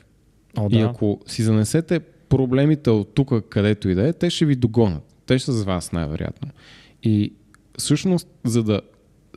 О, 0.59 0.69
И 0.71 0.79
да. 0.79 0.85
ако 0.85 1.21
си 1.27 1.43
занесете 1.43 2.01
проблемите 2.31 2.91
от 2.91 3.15
тук, 3.15 3.49
където 3.49 3.89
и 3.89 3.95
да 3.95 4.09
е, 4.09 4.13
те 4.13 4.31
ще 4.31 4.47
ви 4.47 4.57
догонят. 4.57 5.03
Те 5.27 5.39
ще 5.39 5.47
са 5.47 5.53
с 5.53 5.65
вас 5.65 5.93
най-вероятно. 5.93 6.51
И 7.03 7.33
всъщност, 7.79 8.29
за 8.45 8.63
да 8.63 8.81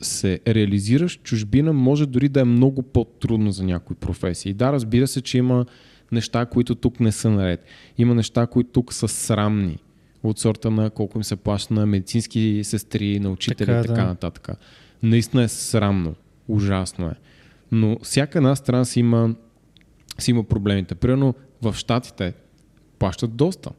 се 0.02 0.40
реализираш, 0.48 1.20
чужбина 1.24 1.74
може 1.74 2.06
дори 2.06 2.30
да 2.30 2.41
е 2.41 2.44
много 2.44 2.82
по-трудно 2.82 3.52
за 3.52 3.64
някои 3.64 3.95
професии. 3.95 4.53
Да, 4.53 4.74
разбира 4.74 5.07
се, 5.07 5.22
че 5.22 5.38
има 5.38 5.65
неща, 6.11 6.45
които 6.45 6.76
тук 6.76 6.99
не 6.99 7.11
са 7.11 7.30
наред. 7.30 7.65
Има 7.98 8.15
неща, 8.15 8.48
които 8.48 8.70
тук 8.70 8.94
са 8.94 9.07
срамни. 9.07 9.78
От 10.24 10.40
сорта 10.40 10.72
на 10.72 10.90
колко 10.90 11.18
им 11.18 11.24
се 11.24 11.36
плаща 11.36 11.74
на 11.74 11.86
медицински 11.86 12.61
сестри, 12.64 13.20
на 13.20 13.30
учители 13.30 13.65
Така 13.65 13.80
и 13.80 13.82
така 13.82 14.02
да. 14.02 14.07
нататък. 14.07 14.49
Наистина 15.03 15.44
е 15.44 15.48
срамно. 15.48 16.15
Ужасно 16.48 17.07
е. 17.07 17.14
Но 17.72 17.98
всяка 18.03 18.40
една 18.40 18.56
страна 18.56 18.86
си 18.86 18.99
има, 18.99 19.36
си 20.20 20.32
има 20.32 20.44
проблемите. 20.44 20.95
Примерно 20.95 21.36
в 21.61 21.74
Штатите 21.74 22.34
плащат 23.03 23.35
доста 23.35 23.71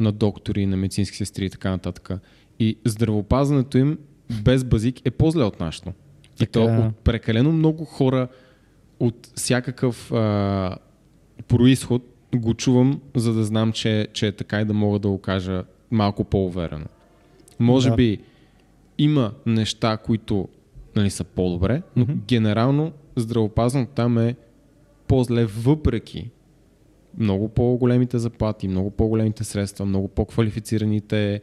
на 0.00 0.12
доктори, 0.12 0.66
на 0.66 0.76
медицински 0.76 1.16
сестри 1.16 1.44
и 1.44 1.50
така 1.50 1.70
нататък. 1.70 2.10
И 2.58 2.78
здравеопазването 2.84 3.78
им 3.78 3.98
без 4.42 4.64
базик 4.64 5.06
е 5.06 5.10
по-зле 5.10 5.44
от 5.44 5.60
нашето. 5.60 5.92
И 6.42 6.46
то 6.46 6.68
е. 6.68 6.78
от 6.78 6.96
прекалено 6.96 7.52
много 7.52 7.84
хора 7.84 8.28
от 9.00 9.30
всякакъв 9.34 10.12
а, 10.12 10.76
происход 11.48 12.02
го 12.34 12.54
чувам, 12.54 13.00
за 13.16 13.32
да 13.34 13.44
знам, 13.44 13.72
че, 13.72 14.08
че 14.12 14.26
е 14.26 14.32
така 14.32 14.60
и 14.60 14.64
да 14.64 14.74
мога 14.74 14.98
да 14.98 15.08
го 15.08 15.18
кажа 15.18 15.64
малко 15.90 16.24
по-уверено. 16.24 16.86
Може 17.58 17.90
Да. 17.90 17.96
би 17.96 18.18
има 18.98 19.32
неща, 19.46 19.96
които 19.96 20.48
нали, 20.96 21.10
са 21.10 21.24
по-добре, 21.24 21.82
но 21.96 22.02
Мгм. 22.02 22.12
генерално 22.28 22.92
здравеопазването 23.16 23.92
там 23.94 24.18
е 24.18 24.36
по-зле, 25.08 25.44
въпреки 25.44 26.30
много 27.18 27.48
по-големите 27.48 28.18
заплати, 28.18 28.68
много 28.68 28.90
по-големите 28.90 29.44
средства, 29.44 29.86
много 29.86 30.08
по-квалифицираните 30.08 31.40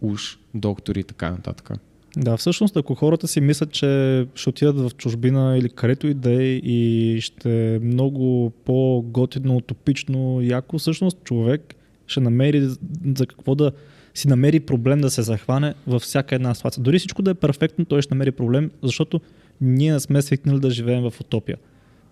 уж 0.00 0.38
доктори 0.54 1.00
и 1.00 1.04
така 1.04 1.30
нататък. 1.30 1.70
Да, 2.16 2.36
всъщност, 2.36 2.76
ако 2.76 2.94
хората 2.94 3.28
си 3.28 3.40
мислят, 3.40 3.72
че 3.72 4.26
ще 4.34 4.48
отидат 4.48 4.76
в 4.76 4.96
чужбина 4.96 5.58
или 5.58 5.68
където 5.68 6.06
и 6.06 6.14
да 6.14 6.42
е 6.42 6.46
и 6.46 7.20
ще 7.20 7.74
е 7.74 7.78
много 7.78 8.50
по-готино, 8.64 9.56
утопично, 9.56 10.42
яко, 10.42 10.78
всъщност 10.78 11.24
човек 11.24 11.74
ще 12.06 12.20
намери 12.20 12.68
за 13.16 13.26
какво 13.26 13.54
да 13.54 13.72
си 14.14 14.28
намери 14.28 14.60
проблем 14.60 15.00
да 15.00 15.10
се 15.10 15.22
захване 15.22 15.74
във 15.86 16.02
всяка 16.02 16.34
една 16.34 16.54
ситуация. 16.54 16.82
Дори 16.82 16.98
всичко 16.98 17.22
да 17.22 17.30
е 17.30 17.34
перфектно, 17.34 17.84
той 17.84 18.02
ще 18.02 18.14
намери 18.14 18.32
проблем, 18.32 18.70
защото 18.82 19.20
ние 19.60 19.92
не 19.92 20.00
сме 20.00 20.22
свикнали 20.22 20.60
да 20.60 20.70
живеем 20.70 21.10
в 21.10 21.20
утопия, 21.20 21.56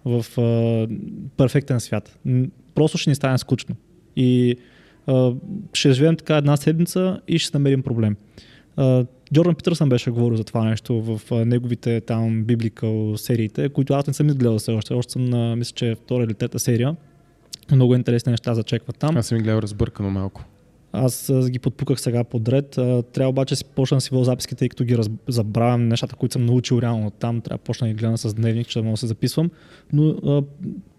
в 0.05 0.25
а, 0.39 0.89
перфектен 1.37 1.81
свят. 1.81 2.19
Просто 2.75 2.99
ще 2.99 3.11
ни 3.11 3.15
стане 3.15 3.39
скучно. 3.39 3.77
И 4.17 4.57
а, 5.07 5.33
ще 5.73 5.93
живеем 5.93 6.17
така 6.17 6.37
една 6.37 6.57
седмица 6.57 7.21
и 7.29 7.39
ще 7.39 7.59
намерим 7.59 7.83
проблем. 7.83 8.17
А, 8.77 9.07
Джордан 9.35 9.55
Питърсън 9.55 9.89
беше 9.89 10.11
говорил 10.11 10.37
за 10.37 10.45
това 10.45 10.65
нещо 10.65 11.03
в 11.03 11.21
а, 11.31 11.45
неговите 11.45 12.01
там 12.01 12.45
библикал 12.45 13.17
сериите, 13.17 13.69
които 13.69 13.95
аз 13.95 14.07
не 14.07 14.13
съм 14.13 14.29
изгледал 14.29 14.59
все 14.59 14.73
още. 14.73 14.95
Още 14.95 15.13
съм 15.13 15.25
на, 15.25 15.57
мисля, 15.57 15.75
че 15.75 15.91
е 15.91 15.95
втора 15.95 16.25
или 16.25 16.35
трета 16.35 16.59
серия. 16.59 16.97
Много 17.73 17.95
интересни 17.95 18.31
неща 18.31 18.55
зачекват 18.55 18.99
там. 18.99 19.17
Аз 19.17 19.27
съм 19.27 19.39
ги 19.39 19.45
гледал 19.45 19.59
разбъркано 19.59 20.11
малко. 20.11 20.45
Аз 20.93 21.31
а, 21.31 21.51
ги 21.51 21.59
подпуках 21.59 22.01
сега 22.01 22.25
подред. 22.25 22.79
А, 22.79 23.03
Трябва 23.03 23.31
обаче 23.31 23.57
си 23.57 23.65
почна 23.65 23.97
да 23.97 24.01
си 24.01 24.11
водя 24.13 24.25
записките, 24.25 24.59
тъй 24.59 24.69
като 24.69 24.85
ги 24.85 24.99
раз... 24.99 25.11
забравям 25.29 25.89
нещата, 25.89 26.17
които 26.17 26.33
съм 26.33 26.47
научил 26.47 26.79
реално 26.83 27.07
от 27.07 27.15
там. 27.15 27.41
Трябва 27.41 27.59
да 27.59 27.63
почна 27.65 27.87
да 27.87 27.93
ги 27.93 27.99
гледам 27.99 28.17
с 28.17 28.35
дневник, 28.35 28.69
че 28.69 28.79
да 28.79 28.83
мога 28.83 28.93
да 28.93 28.97
се 28.97 29.07
записвам. 29.07 29.51
Но, 29.93 30.09
а, 30.09 30.43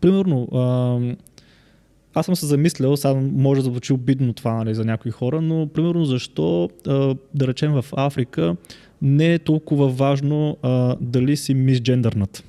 примерно, 0.02 0.48
а, 0.54 1.16
аз 2.14 2.26
съм 2.26 2.36
се 2.36 2.46
замислял, 2.46 2.98
сега 2.98 3.14
може 3.34 3.62
да 3.62 3.66
звучи 3.66 3.94
обидно 3.94 4.34
това 4.34 4.54
нали, 4.54 4.76
за 4.76 4.86
някои 4.86 5.12
хора, 5.12 5.42
но 5.42 5.68
примерно 5.68 6.06
защо, 6.06 6.70
да 7.34 7.48
речем 7.48 7.72
в 7.72 7.86
Африка, 7.98 8.56
не 9.02 9.34
е 9.34 9.40
толкова 9.40 9.88
важно 9.88 10.58
а, 10.62 10.96
дали 11.02 11.38
си 11.38 11.54
мисджендърнат. 11.54 12.44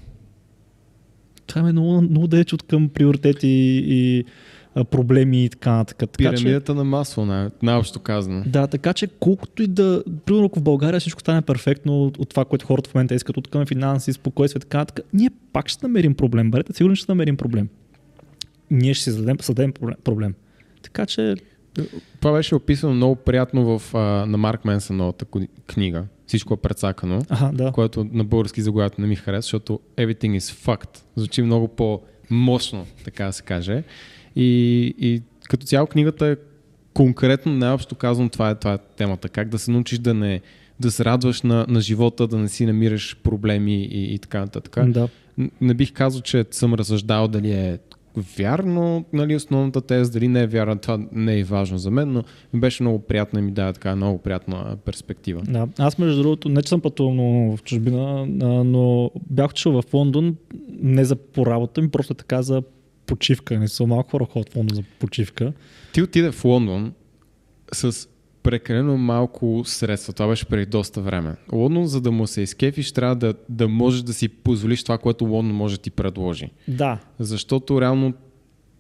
Това 1.47 1.69
е 1.69 1.73
много, 1.73 2.03
много 2.03 2.27
далеч 2.27 2.53
от 2.53 2.63
към 2.63 2.89
приоритети 2.89 3.83
и 3.87 4.25
проблеми 4.91 5.45
и 5.45 5.49
така 5.49 5.71
нататък. 5.73 6.11
Така, 6.11 6.31
че, 6.31 6.43
Пирамидата 6.43 6.75
на 6.75 6.85
масло, 6.85 7.27
най- 7.27 7.49
най-общо 7.63 8.01
казано. 8.01 8.43
да, 8.47 8.67
така 8.67 8.93
че 8.93 9.07
колкото 9.07 9.63
и 9.63 9.67
да, 9.67 10.03
примерно 10.27 10.47
ако 10.47 10.59
в 10.59 10.63
България 10.63 11.01
всичко 11.01 11.21
стане 11.21 11.43
перфектно 11.43 12.05
от, 12.05 12.19
от 12.19 12.29
това, 12.29 12.45
което 12.45 12.67
хората 12.67 12.91
в 12.91 12.95
момента 12.95 13.15
искат, 13.15 13.37
от 13.37 13.49
към 13.49 13.67
финанси, 13.67 14.13
спокойствие, 14.13 14.61
така 14.61 14.79
нататък, 14.79 15.07
ние 15.13 15.31
пак 15.53 15.69
ще 15.69 15.87
намерим 15.87 16.15
проблем. 16.15 16.51
Бъдете 16.51 16.73
сигурни, 16.73 16.97
че 16.97 17.03
ще 17.03 17.13
намерим 17.13 17.37
проблем. 17.37 17.69
Ние 18.71 18.95
ще 18.95 19.05
си 19.05 19.11
зададем, 19.11 19.37
създадем 19.41 19.73
проблем. 20.05 20.35
Така 20.83 21.07
че, 21.07 21.35
Това 22.21 22.33
беше 22.33 22.55
описано 22.55 22.95
много 22.95 23.17
приятно 23.17 23.79
в, 23.79 23.95
а, 23.95 23.99
на 24.27 24.39
Марк 24.39 24.65
Менсън 24.65 24.97
новата 24.97 25.25
книга. 25.67 26.05
Всичко 26.27 26.55
е 26.55 26.57
прецакано, 26.57 27.23
аха, 27.29 27.51
да. 27.55 27.73
което 27.73 28.07
на 28.13 28.25
български 28.25 28.63
заглавието 28.63 29.01
не 29.01 29.07
ми 29.07 29.17
хареса, 29.17 29.43
защото 29.43 29.81
everything 29.97 30.39
is 30.39 30.67
fucked. 30.67 30.99
Звучи 31.17 31.43
много 31.43 31.69
по-мощно, 31.69 32.87
така 33.05 33.27
да 33.27 33.33
се 33.33 33.43
каже. 33.43 33.83
И, 34.37 34.95
и 34.99 35.23
като 35.49 35.67
цяло 35.67 35.87
книгата 35.87 36.27
е 36.27 36.37
конкретно, 36.95 37.53
най-общо 37.53 37.95
казвам, 37.95 38.31
това 38.31 38.51
е, 38.51 38.55
това 38.55 38.75
е 38.75 38.79
темата. 38.97 39.29
Как 39.29 39.49
да 39.49 39.59
се 39.59 39.71
научиш 39.71 39.99
да 39.99 40.15
не 40.15 40.41
да 40.81 40.91
се 40.91 41.05
радваш 41.05 41.43
на, 41.43 41.67
на 41.69 41.81
живота, 41.81 42.27
да 42.27 42.39
не 42.39 42.49
си 42.49 42.67
намираш 42.67 43.17
проблеми 43.23 43.85
и, 43.85 44.15
и 44.15 44.19
така 44.19 44.41
нататък. 44.41 44.91
Да. 44.91 45.09
Не 45.61 45.75
бих 45.75 45.93
казал, 45.93 46.21
че 46.21 46.45
съм 46.51 46.75
разсъждал 46.75 47.29
дали 47.29 47.53
е 47.53 47.79
вярно, 48.17 49.05
нали, 49.13 49.37
основната 49.37 49.81
теза, 49.81 50.13
дали 50.13 50.29
не 50.29 50.43
е 50.43 50.47
вярна, 50.47 50.79
това 50.79 51.01
не 51.13 51.39
е 51.39 51.45
важно 51.45 51.79
за 51.79 51.91
мен, 51.91 52.13
но 52.13 52.25
ми 52.53 52.61
беше 52.61 52.83
много 52.83 52.99
приятно 52.99 53.39
и 53.39 53.43
ми 53.43 53.53
даде 53.53 53.73
така 53.73 53.97
много 53.97 54.19
приятна 54.19 54.77
перспектива. 54.85 55.43
Да, 55.49 55.69
аз 55.79 55.99
между 55.99 56.23
другото, 56.23 56.49
не 56.49 56.63
че 56.63 56.69
съм 56.69 56.81
пътувал 56.81 57.13
много 57.13 57.57
в 57.57 57.63
чужбина, 57.63 58.27
но 58.65 59.11
бях 59.31 59.51
отишъл 59.51 59.83
в 59.83 59.95
Лондон 59.95 60.37
не 60.69 61.05
за 61.05 61.17
по 61.17 61.47
работа 61.47 61.83
ми, 61.83 61.91
просто 61.91 62.15
така 62.15 62.43
за 62.43 62.63
почивка. 63.07 63.59
Не 63.59 63.69
са 63.69 63.87
малко 63.87 64.11
хора 64.11 64.25
ходят 64.25 64.53
в 64.53 64.57
Лондон 64.57 64.77
за 64.77 64.83
почивка. 64.99 65.53
Ти 65.93 66.03
отиде 66.03 66.31
в 66.31 66.45
Лондон 66.45 66.93
с 67.73 68.09
прекалено 68.45 68.97
малко 68.97 69.63
средства. 69.65 70.13
Това 70.13 70.29
беше 70.29 70.47
преди 70.47 70.67
доста 70.67 71.01
време. 71.01 71.35
Лондон, 71.53 71.87
за 71.87 72.01
да 72.01 72.11
му 72.11 72.27
се 72.27 72.41
изкефиш, 72.41 72.93
трябва 72.93 73.17
да, 73.17 73.35
да 73.49 73.69
можеш 73.69 74.03
да 74.03 74.15
си 74.15 74.29
позволиш 74.29 74.83
това, 74.83 74.99
което 74.99 75.25
Лондон 75.25 75.57
може 75.57 75.77
да 75.77 75.83
ти 75.83 75.91
предложи. 75.91 76.51
Да, 76.69 76.99
Защото 77.19 77.81
реално 77.81 78.13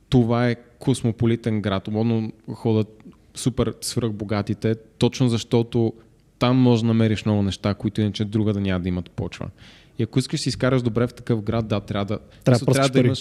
това 0.08 0.48
е 0.48 0.56
космополитен 0.78 1.60
град. 1.60 1.88
Лондон 1.88 2.32
ходят 2.52 3.04
супер 3.34 3.74
свръхбогатите, 3.80 4.74
точно 4.98 5.28
защото 5.28 5.92
там 6.38 6.56
може 6.56 6.82
да 6.82 6.86
намериш 6.88 7.24
много 7.24 7.42
неща, 7.42 7.74
които 7.74 8.00
иначе 8.00 8.24
друга 8.24 8.52
да 8.52 8.60
няма 8.60 8.80
да 8.80 8.88
имат 8.88 9.10
почва. 9.10 9.48
И 9.98 10.02
ако 10.02 10.18
искаш 10.18 10.40
да 10.40 10.42
си 10.42 10.48
изкараш 10.48 10.82
добре 10.82 11.06
в 11.06 11.14
такъв 11.14 11.42
град, 11.42 11.68
да, 11.68 11.80
трябва 11.80 12.04
да, 12.04 12.18
Трябва 12.44 12.66
трябва, 12.66 12.88
да 12.88 13.02
да 13.02 13.08
пари. 13.08 13.14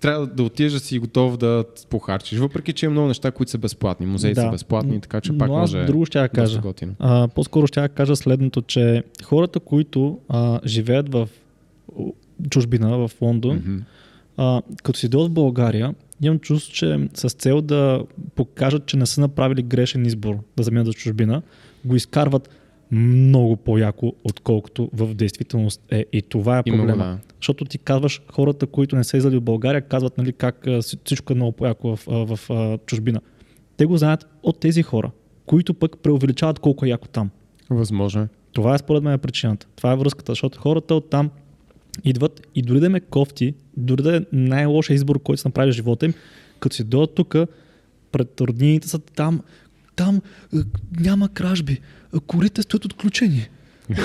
Трябва 0.00 0.26
да 0.26 0.42
отидеш 0.42 0.72
да 0.72 0.80
си 0.80 0.98
готов 0.98 1.36
да 1.36 1.64
похарчиш. 1.90 2.38
Въпреки, 2.38 2.72
че 2.72 2.86
има 2.86 2.92
много 2.92 3.08
неща, 3.08 3.30
които 3.30 3.50
са 3.50 3.58
безплатни. 3.58 4.06
Музеите 4.06 4.34
Да. 4.34 4.46
са 4.46 4.50
безплатни, 4.50 5.00
така 5.00 5.20
че 5.20 5.38
пак 5.38 5.48
но 5.48 5.56
аз 5.56 5.72
може 5.72 5.84
друго 5.86 6.06
ще 6.06 6.18
доста 6.18 6.28
кажа. 6.30 6.60
готино. 6.60 6.94
А, 6.98 7.28
по-скоро 7.28 7.66
ще 7.66 7.80
я 7.80 7.88
кажа 7.88 8.16
следното, 8.16 8.62
че 8.62 9.02
хората, 9.24 9.60
които 9.60 10.18
а, 10.28 10.60
живеят 10.66 11.12
в 11.12 11.28
чужбина, 12.50 12.98
в 12.98 13.10
Лондон, 13.22 13.56
Мгм. 13.56 13.76
а, 14.36 14.62
като 14.82 14.98
си 14.98 15.08
дойдат 15.08 15.30
в 15.30 15.34
България, 15.34 15.94
имам 16.22 16.38
чувство, 16.38 16.72
че 16.74 17.08
с 17.14 17.28
цел 17.30 17.60
да 17.60 18.02
покажат, 18.34 18.86
че 18.86 18.96
не 18.96 19.06
са 19.06 19.20
направили 19.20 19.62
грешен 19.62 20.06
избор 20.06 20.34
да 20.56 20.62
заминат 20.62 20.86
за 20.86 20.92
чужбина, 20.92 21.42
го 21.84 21.96
изкарват 21.96 22.48
много 22.90 23.56
по-яко, 23.56 24.12
отколкото 24.24 24.90
в 24.92 25.14
действителност 25.14 25.82
е. 25.90 26.06
И 26.12 26.22
това 26.22 26.58
е 26.58 26.62
проблема. 26.62 27.04
да. 27.04 27.18
Защото 27.40 27.64
ти 27.64 27.78
казваш, 27.78 28.22
хората, 28.32 28.66
които 28.66 28.96
не 28.96 29.04
са 29.04 29.16
излезли 29.16 29.36
от 29.36 29.44
България, 29.44 29.80
казват 29.82 30.18
нали, 30.18 30.32
как 30.32 30.66
всичко 31.04 31.32
е 31.32 31.36
много 31.36 31.52
по-яко 31.52 31.96
в, 31.96 32.06
в 32.06 32.50
а, 32.50 32.78
чужбина. 32.78 33.20
Те 33.76 33.86
го 33.86 33.96
знаят 33.96 34.26
от 34.42 34.60
тези 34.60 34.82
хора, 34.82 35.10
които 35.46 35.74
пък 35.74 35.98
преувеличават 35.98 36.58
колко 36.58 36.84
е 36.84 36.88
яко 36.88 37.08
там. 37.08 37.30
Възможно 37.70 38.22
е. 38.22 38.28
Това 38.52 38.74
е 38.74 38.78
според 38.78 39.02
мен 39.02 39.18
причината. 39.18 39.66
Това 39.76 39.92
е 39.92 39.96
връзката, 39.96 40.32
защото 40.32 40.60
хората 40.60 40.94
оттам 40.94 41.30
идват 42.04 42.46
и 42.54 42.62
дори 42.62 42.80
да 42.80 42.90
ме 42.90 43.00
кофти, 43.00 43.54
дори 43.76 44.02
да 44.02 44.16
е 44.16 44.20
най-лошия 44.32 44.94
избор, 44.94 45.22
който 45.22 45.42
са 45.42 45.48
направили 45.48 45.72
в 45.72 45.76
живота 45.76 46.06
им, 46.06 46.14
като 46.60 46.76
си 46.76 46.84
дойдат 46.84 47.14
тук, 47.14 47.36
пред 48.12 48.40
роднините 48.40 48.88
са 48.88 48.98
там, 48.98 49.40
там 49.98 50.20
е, 50.54 50.58
няма 51.00 51.28
кражби, 51.28 51.72
е, 51.72 51.78
корите 52.26 52.62
стоят 52.62 52.84
отключени. 52.84 53.48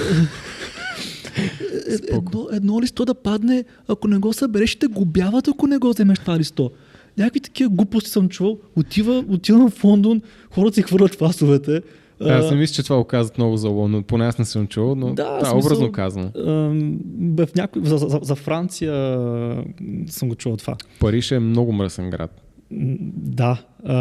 Едно, 2.10 2.48
едно 2.52 2.82
листо 2.82 3.06
да 3.06 3.14
падне, 3.16 3.64
ако 3.88 4.08
не 4.08 4.18
го 4.18 4.34
събереш, 4.34 4.70
ще 4.70 4.88
губяват, 4.88 5.48
ако 5.48 5.68
не 5.68 5.78
го 5.78 5.90
вземеш 5.90 6.20
това 6.20 6.40
листо. 6.40 6.72
Някакви 7.18 7.40
такива 7.40 7.70
глупости 7.70 8.10
съм 8.10 8.30
чувал. 8.30 8.58
Отива, 8.76 9.24
отивам 9.30 9.70
в 9.70 9.84
Лондон, 9.84 10.22
хората 10.52 10.76
си 10.76 10.82
хвърлят 10.82 11.16
фасовете. 11.16 11.82
Аз 12.22 12.52
не 12.52 12.58
мисля, 12.58 12.74
че 12.74 12.84
това 12.84 12.96
го 12.96 13.04
казват 13.04 13.38
много 13.38 13.58
за 13.58 13.70
Лондон. 13.70 14.04
Поне 14.04 14.26
аз 14.26 14.38
не 14.38 14.46
съм 14.46 14.68
чувал, 14.68 14.96
но 14.96 15.08
Да, 15.08 15.14
да, 15.34 15.46
смисъл- 15.46 15.58
образно 15.60 15.92
казано. 15.92 16.32
В 17.36 17.48
някой, 17.56 17.82
за, 17.86 17.98
за, 17.98 18.20
за 18.22 18.36
Франция 18.36 18.94
съм 20.08 20.30
го 20.30 20.36
чувал 20.36 20.58
това. 20.58 20.76
Париж 21.00 21.32
е 21.32 21.40
много 21.40 21.72
мръсен 21.72 22.10
град. 22.10 22.43
Да. 23.16 23.64
А, 23.86 23.94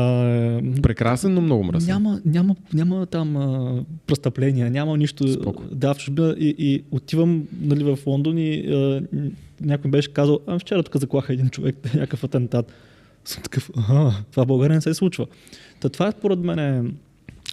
Прекрасен, 0.83 1.35
но 1.35 1.41
много 1.41 1.65
мръсен. 1.65 1.89
няма, 1.89 2.21
няма, 2.25 2.57
няма 2.75 3.07
там 3.07 3.37
а, 3.37 3.85
престъпления, 4.07 4.71
няма 4.71 4.97
нищо. 4.97 5.29
Споко. 5.29 5.63
Да, 5.73 5.95
в 5.95 5.99
чужбина 5.99 6.37
и, 6.39 6.55
и 6.59 6.85
отивам 6.91 7.45
нали, 7.61 7.85
в 7.85 7.99
Лондон 8.07 8.39
и 8.39 8.75
а, 8.75 9.03
някой 9.61 9.91
беше 9.91 10.13
казал, 10.13 10.41
а 10.47 10.59
вчера 10.59 10.83
тук 10.83 10.97
заклаха 10.97 11.33
един 11.33 11.49
човек, 11.49 11.77
някакъв 11.95 12.25
атентат. 12.25 12.73
Съм 13.25 13.43
такъв, 13.43 13.71
ага, 13.77 14.13
това 14.31 14.45
в 14.45 14.47
България 14.47 14.75
не 14.75 14.81
се 14.81 14.95
случва. 14.95 15.27
Та 15.81 15.89
това 15.89 16.09
е 16.09 16.13
според 16.13 16.39
мен 16.39 16.59
е, 16.59 16.83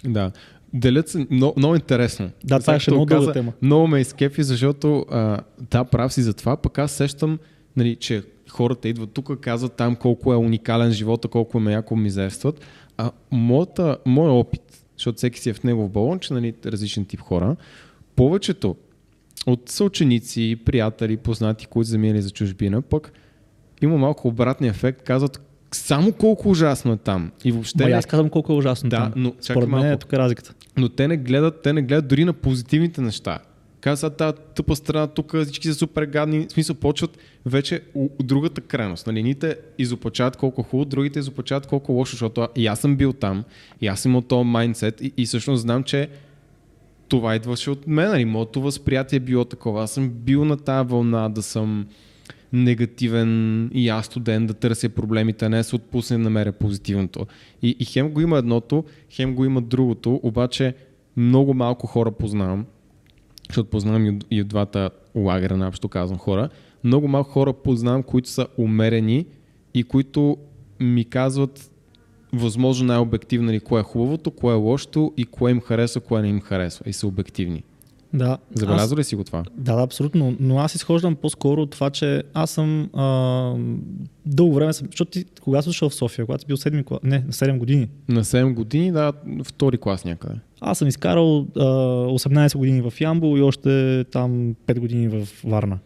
Да. 0.04 0.30
Делят 0.74 1.08
се 1.08 1.26
много, 1.30 1.54
много 1.56 1.74
интересно. 1.74 2.30
Да, 2.44 2.60
това 2.60 2.80
ще 2.80 2.90
е 2.90 2.94
много 2.94 3.06
дълга 3.06 3.32
тема. 3.32 3.52
Много 3.62 3.86
ме 3.86 4.00
изкепи, 4.00 4.42
защото 4.42 5.06
а, 5.10 5.40
да, 5.70 5.84
прав 5.84 6.12
си 6.12 6.22
за 6.22 6.34
това, 6.34 6.56
пък 6.56 6.78
аз 6.78 6.92
сещам, 6.92 7.38
нали, 7.76 7.96
че 7.96 8.22
хората 8.50 8.88
идват 8.88 9.10
тук, 9.10 9.40
казват 9.40 9.72
там 9.72 9.96
колко 9.96 10.32
е 10.32 10.36
уникален 10.36 10.92
живота, 10.92 11.28
колко 11.28 11.60
ме 11.60 11.72
яко 11.72 11.96
мизерстват. 11.96 12.60
А 12.96 13.10
моята, 13.30 13.96
моя 14.06 14.32
опит, 14.32 14.62
защото 14.96 15.16
всеки 15.16 15.40
си 15.40 15.50
е 15.50 15.54
в 15.54 15.64
негов 15.64 15.90
балон, 15.90 16.18
че 16.18 16.34
нали, 16.34 16.54
различен 16.66 17.04
тип 17.04 17.20
хора, 17.20 17.56
повечето 18.16 18.76
от 19.46 19.68
съученици, 19.68 20.58
приятели, 20.64 21.16
познати, 21.16 21.66
които 21.66 21.86
са 21.86 21.90
заминали 21.90 22.22
за 22.22 22.30
чужбина, 22.30 22.82
пък 22.82 23.12
има 23.82 23.98
малко 23.98 24.28
обратния 24.28 24.70
ефект, 24.70 25.02
казват 25.02 25.40
само 25.72 26.12
колко 26.12 26.50
ужасно 26.50 26.92
е 26.92 26.96
там. 26.96 27.32
И 27.44 27.52
въобще 27.52 27.82
Ма 27.84 27.88
не- 27.90 27.94
аз 27.94 28.06
казвам 28.06 28.28
колко 28.30 28.52
е 28.52 28.56
ужасно 28.56 28.90
Да, 28.90 28.96
там. 28.96 29.12
но 29.16 29.32
Според 29.40 29.68
мен 29.68 29.86
е 29.86 29.96
тук 29.96 30.12
е 30.12 30.18
разликата. 30.18 30.54
но 30.76 30.88
те 30.88 31.08
не 31.08 31.16
гледат, 31.16 31.62
те 31.62 31.72
не 31.72 31.82
гледат 31.82 32.08
дори 32.08 32.24
на 32.24 32.32
позитивните 32.32 33.00
неща. 33.00 33.38
Казват, 33.80 34.16
тази 34.16 34.36
тъпа 34.54 34.76
страна, 34.76 35.06
тук 35.06 35.36
всички 35.42 35.68
са 35.68 35.74
супер 35.74 36.04
гадни. 36.04 36.46
В 36.46 36.52
смисъл, 36.52 36.76
почват 36.76 37.18
вече 37.46 37.82
у- 37.94 38.08
от 38.18 38.26
другата 38.26 38.60
крайност. 38.60 39.06
Нали? 39.06 39.18
Едните 39.18 39.56
изопачават 39.78 40.36
колко 40.36 40.62
хубаво, 40.62 40.84
другите 40.84 41.18
изопачават 41.18 41.66
колко 41.66 41.92
лошо, 41.92 42.10
защото 42.10 42.48
и 42.56 42.66
аз 42.66 42.80
съм 42.80 42.96
бил 42.96 43.12
там, 43.12 43.44
и 43.80 43.86
аз 43.86 44.06
от 44.06 44.28
този 44.28 44.44
майндсет 44.44 45.00
и, 45.00 45.12
и 45.16 45.26
всъщност 45.26 45.62
знам, 45.62 45.84
че 45.84 46.08
това 47.08 47.36
идваше 47.36 47.70
от 47.70 47.86
мен. 47.86 48.08
Нали? 48.08 48.24
Моето 48.24 48.62
възприятие 48.62 49.16
е 49.16 49.20
било 49.20 49.44
такова. 49.44 49.82
Аз 49.82 49.90
съм 49.90 50.10
бил 50.10 50.44
на 50.44 50.56
тази 50.56 50.88
вълна 50.88 51.28
да 51.28 51.42
съм 51.42 51.86
негативен 52.52 53.70
и 53.74 53.88
аз 53.88 54.06
студент, 54.06 54.46
да 54.46 54.54
търся 54.54 54.88
проблемите, 54.88 55.44
а 55.44 55.48
не 55.48 55.64
се 55.64 55.76
отпусне 55.76 56.16
да 56.16 56.22
намеря 56.22 56.52
позитивното. 56.52 57.26
И, 57.62 57.76
и 57.80 57.84
хем 57.84 58.10
го 58.10 58.20
има 58.20 58.38
едното, 58.38 58.84
хем 59.10 59.34
го 59.34 59.44
има 59.44 59.60
другото, 59.60 60.20
обаче 60.22 60.74
много 61.16 61.54
малко 61.54 61.86
хора 61.86 62.10
познавам, 62.10 62.66
защото 63.50 63.70
познавам 63.70 64.06
и 64.06 64.10
от, 64.10 64.24
и 64.30 64.40
от 64.40 64.48
двата 64.48 64.90
лагера, 65.14 65.56
наобщо 65.56 65.88
казвам 65.88 66.18
хора, 66.18 66.48
много 66.84 67.08
малко 67.08 67.30
хора 67.30 67.52
познавам, 67.52 68.02
които 68.02 68.28
са 68.28 68.46
умерени 68.58 69.26
и 69.74 69.84
които 69.84 70.36
ми 70.80 71.04
казват 71.04 71.70
възможно 72.32 72.86
най-обективно 72.86 73.46
нали, 73.46 73.60
кое 73.60 73.80
е 73.80 73.84
хубавото, 73.84 74.30
кое 74.30 74.52
е 74.52 74.56
лошото 74.56 75.12
и 75.16 75.24
кое 75.24 75.50
им 75.50 75.60
харесва, 75.60 76.00
кое 76.00 76.22
не 76.22 76.28
им 76.28 76.40
харесва 76.40 76.84
и 76.88 76.92
са 76.92 77.06
обективни. 77.06 77.64
Да. 78.14 78.38
Забелязва 78.54 78.96
ли 78.96 79.04
си 79.04 79.16
го 79.16 79.24
това? 79.24 79.42
Да, 79.56 79.76
да, 79.76 79.82
абсолютно. 79.82 80.36
Но 80.40 80.58
аз 80.58 80.74
изхождам 80.74 81.14
по-скоро 81.16 81.62
от 81.62 81.70
това, 81.70 81.90
че 81.90 82.22
аз 82.34 82.50
съм 82.50 82.90
а, 82.94 83.54
дълго 84.26 84.54
време 84.54 84.72
съм, 84.72 84.86
защото 84.90 85.10
ти 85.10 85.24
кога 85.40 85.62
си 85.62 85.68
дошъл 85.68 85.88
в 85.90 85.94
София, 85.94 86.26
когато 86.26 86.40
си 86.40 86.46
бил 86.46 86.56
7, 86.56 86.84
кла- 86.84 86.98
не, 87.02 87.18
на 87.18 87.32
7 87.32 87.58
години, 87.58 87.88
На 88.08 88.24
7 88.24 88.54
години, 88.54 88.92
да, 88.92 89.12
втори 89.44 89.78
клас 89.78 90.04
някъде. 90.04 90.34
аз 90.60 90.78
съм 90.78 90.88
изкарал 90.88 91.38
а, 91.56 91.60
18 92.08 92.56
години 92.56 92.80
в 92.80 93.00
Ямбол 93.00 93.38
и 93.38 93.42
още 93.42 94.04
там 94.04 94.54
5 94.66 94.78
години 94.78 95.08
в 95.08 95.28
Варна. 95.44 95.78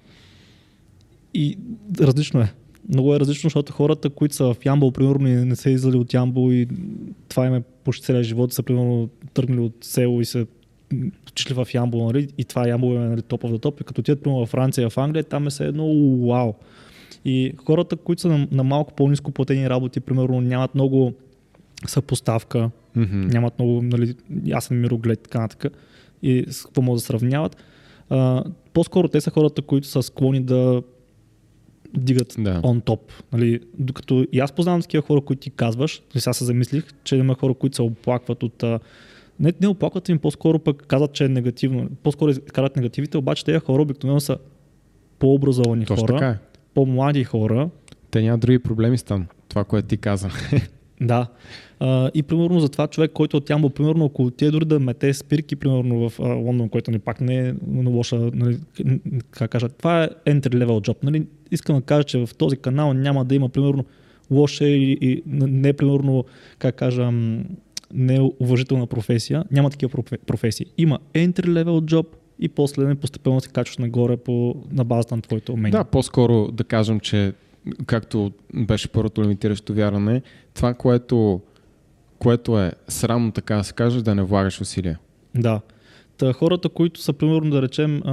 И 1.34 1.58
различно 2.00 2.40
е. 2.40 2.52
Много 2.88 3.14
е 3.14 3.20
различно, 3.20 3.46
защото 3.46 3.72
хората, 3.72 4.10
които 4.10 4.34
са 4.34 4.54
в 4.54 4.64
Ямбол, 4.64 4.90
примерно, 4.90 5.44
не 5.44 5.56
са 5.56 5.70
излезли 5.70 5.98
от 5.98 6.14
Ямбол 6.14 6.52
и 6.52 6.68
това 7.28 7.46
им 7.46 7.54
е 7.54 7.62
почти 7.84 8.06
целия 8.06 8.22
живот, 8.22 8.52
са 8.52 8.62
примерно 8.62 9.08
тръгнали 9.34 9.60
от 9.60 9.74
село 9.80 10.20
и 10.20 10.24
са 10.24 10.46
отишли 11.28 11.54
в 11.54 11.68
Ямбол, 11.74 12.06
нали, 12.06 12.28
и 12.38 12.44
това 12.44 12.68
Ямбол 12.68 12.94
е 12.94 12.98
нали, 12.98 13.22
топ 13.22 13.42
of 13.42 13.52
the 13.52 13.62
топ, 13.62 13.80
и 13.80 13.84
като 13.84 14.00
отидат 14.00 14.26
във 14.26 14.48
Франция, 14.48 14.90
в 14.90 14.98
Англия, 14.98 15.24
там 15.24 15.46
е 15.46 15.50
все 15.50 15.66
едно 15.66 16.16
вау. 16.28 16.52
И 17.24 17.52
хората, 17.64 17.96
които 17.96 18.22
са 18.22 18.28
на, 18.28 18.48
на 18.52 18.64
малко 18.64 18.92
по-низко 18.94 19.30
платени 19.30 19.70
работи, 19.70 20.00
примерно 20.00 20.40
нямат 20.40 20.74
много 20.74 21.12
съпоставка, 21.86 22.70
Мгм. 22.96 23.20
нямат 23.20 23.58
много 23.58 23.82
нали, 23.82 24.14
ясен 24.44 24.80
мироглед 24.80 25.18
и 25.18 25.22
така 25.22 25.40
нататък, 25.40 25.76
и 26.22 26.44
с 26.48 26.64
какво 26.64 26.82
могат 26.82 26.98
да 26.98 27.04
сравняват. 27.06 27.56
А, 28.10 28.44
по-скоро 28.72 29.08
те 29.08 29.20
са 29.20 29.30
хората, 29.30 29.62
които 29.62 29.86
са 29.86 30.02
склонни 30.02 30.40
да 30.40 30.82
дигат 31.96 32.34
Да. 32.38 32.60
on 32.62 32.82
top. 32.82 33.00
Нали, 33.32 33.60
докато 33.78 34.26
и 34.32 34.40
аз 34.40 34.52
познавам 34.52 34.82
такива 34.82 35.02
хора, 35.02 35.20
които 35.20 35.40
ти 35.40 35.50
казваш, 35.50 36.02
и 36.14 36.20
сега 36.20 36.32
се 36.32 36.44
замислих, 36.44 36.84
че 37.04 37.16
има 37.16 37.34
хора, 37.34 37.54
които 37.54 37.76
се 37.76 37.82
оплакват 37.82 38.42
от... 38.42 38.64
Не, 39.40 39.52
не 39.60 39.68
оплакват 39.68 40.08
им, 40.08 40.18
по-скоро 40.18 40.58
пък 40.58 40.86
казват, 40.86 41.12
че 41.12 41.24
е 41.24 41.28
негативно. 41.28 41.88
По-скоро 42.02 42.30
изкарат 42.30 42.76
негативите, 42.76 43.18
обаче 43.18 43.44
тези 43.44 43.58
хора 43.58 43.82
обикновено 43.82 44.20
са 44.20 44.38
по-образовани 45.18 45.84
Точно 45.84 46.06
хора, 46.06 46.26
е. 46.26 46.34
по-млади 46.74 47.24
хора, 47.24 47.70
Те 48.10 48.22
нямат 48.22 48.40
други 48.40 48.58
проблеми 48.58 48.98
с 48.98 49.02
там. 49.02 49.26
Това, 49.48 49.64
което 49.64 49.88
ти 49.88 49.96
каза. 49.96 50.28
Да. 51.00 51.26
А, 51.80 52.10
и 52.14 52.22
примерно 52.22 52.60
за 52.60 52.68
това 52.68 52.86
човек, 52.86 53.10
който 53.14 53.36
от 53.36 53.50
Ямбол, 53.50 53.70
примерно, 53.70 54.04
ако 54.04 54.24
отиде 54.24 54.50
дори 54.50 54.64
да 54.64 54.80
мете 54.80 55.14
спирки, 55.14 55.56
примерно 55.56 56.08
в 56.08 56.20
а, 56.20 56.22
Лондон, 56.22 56.68
който 56.68 56.90
ни 56.90 56.98
пак 56.98 57.20
не 57.20 57.48
е 57.48 57.54
лоша, 57.86 58.16
нали, 58.16 58.58
как 59.30 59.50
кажа, 59.50 59.68
това 59.68 60.04
е 60.04 60.08
entry 60.26 60.64
level 60.64 60.88
job. 60.88 60.96
Нали? 61.02 61.26
Искам 61.50 61.76
да 61.76 61.82
кажа, 61.82 62.04
че 62.04 62.26
в 62.26 62.28
този 62.38 62.56
канал 62.56 62.92
няма 62.92 63.24
да 63.24 63.34
има, 63.34 63.48
примерно, 63.48 63.84
лоша 64.30 64.64
или 64.64 64.98
и, 65.00 65.22
не, 65.26 65.72
примерно, 65.72 66.24
как 66.58 66.74
кажа, 66.74 67.12
неуважителна 67.94 68.86
професия. 68.86 69.44
Няма 69.50 69.70
такива 69.70 69.92
профе- 69.92 70.18
професии. 70.18 70.66
Има 70.78 70.98
entry 71.14 71.46
level 71.46 71.80
job 71.80 72.06
и 72.38 72.48
после 72.48 72.94
постепенно 72.94 73.40
се 73.40 73.48
качваш 73.48 73.78
нагоре 73.78 74.16
по, 74.16 74.54
на 74.70 74.84
базата 74.84 75.16
на 75.16 75.22
твоите 75.22 75.52
умения. 75.52 75.78
Да, 75.78 75.84
по-скоро 75.84 76.52
да 76.52 76.64
кажем, 76.64 77.00
че 77.00 77.32
както 77.86 78.32
беше 78.54 78.88
първото 78.88 79.22
лимитиращо 79.22 79.74
вярване, 79.74 80.22
това, 80.54 80.74
което, 80.74 81.40
което 82.18 82.60
е 82.60 82.72
срамно 82.88 83.32
така 83.32 83.56
да 83.56 83.64
се 83.64 83.72
каже, 83.72 84.02
да 84.02 84.14
не 84.14 84.22
влагаш 84.22 84.60
усилия. 84.60 84.98
Да. 85.34 85.60
Та 86.18 86.32
хората, 86.32 86.68
които 86.68 87.00
са, 87.00 87.12
примерно, 87.12 87.50
да 87.50 87.62
речем, 87.62 88.02
а, 88.04 88.12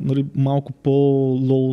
нали, 0.00 0.26
малко 0.34 0.72
по-лоу, 0.72 1.72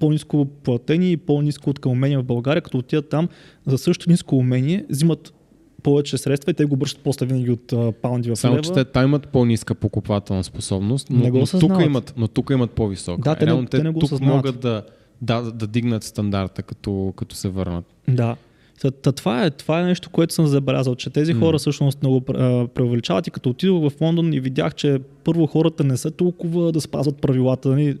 по-низко 0.00 0.44
платени 0.44 1.12
и 1.12 1.16
по-низко 1.16 1.70
от 1.70 1.86
умения 1.86 2.20
в 2.20 2.24
България, 2.24 2.62
като 2.62 2.78
отидат 2.78 3.08
там 3.08 3.28
за 3.66 3.78
също 3.78 4.10
ниско 4.10 4.36
умение, 4.36 4.84
взимат 4.90 5.34
повече 5.80 6.18
средства 6.18 6.50
и 6.50 6.54
те 6.54 6.64
го 6.64 6.76
връщат 6.76 7.00
после 7.04 7.26
винаги 7.26 7.50
от 7.50 7.72
а, 7.72 7.92
паунди 7.92 8.30
в 8.30 8.36
Само, 8.36 8.54
лева. 8.54 8.62
че 8.62 8.72
те 8.72 8.84
там 8.84 9.04
имат 9.04 9.28
по-ниска 9.28 9.74
покупателна 9.74 10.44
способност, 10.44 11.10
но, 11.10 11.24
Не 11.24 11.30
го 11.30 11.38
но, 11.38 11.60
тук, 11.60 11.72
имат, 11.84 12.14
но 12.16 12.28
тук 12.28 12.50
имат 12.50 12.70
по-висока. 12.70 13.22
Да, 13.22 13.34
те 13.34 13.46
Реално 13.46 13.66
те 13.66 13.82
не 13.82 13.90
го 13.90 14.00
тук 14.00 14.06
осъзнават. 14.06 14.36
могат 14.36 14.60
да, 14.60 14.82
да, 15.22 15.42
да 15.42 15.66
дигнат 15.66 16.02
стандарта, 16.04 16.62
като, 16.62 17.12
като 17.16 17.36
се 17.36 17.48
върнат. 17.48 17.84
Да. 18.08 18.36
Та, 18.80 18.90
та, 18.90 19.12
това, 19.12 19.44
е, 19.44 19.50
това 19.50 19.80
е 19.80 19.84
нещо, 19.84 20.10
което 20.10 20.34
съм 20.34 20.46
забелязал, 20.46 20.94
че 20.94 21.10
тези 21.10 21.32
хора 21.32 21.58
всъщност 21.58 22.02
много 22.02 22.22
а, 22.28 22.66
преувеличават 22.66 23.26
и 23.26 23.30
като 23.30 23.50
отидох 23.50 23.90
в 23.90 24.00
Лондон 24.00 24.32
и 24.32 24.40
видях, 24.40 24.74
че 24.74 24.98
първо 25.24 25.46
хората 25.46 25.84
не 25.84 25.96
са 25.96 26.10
толкова 26.10 26.72
да 26.72 26.80
спазват 26.80 27.20
правилата. 27.20 27.68
Нали, 27.68 27.98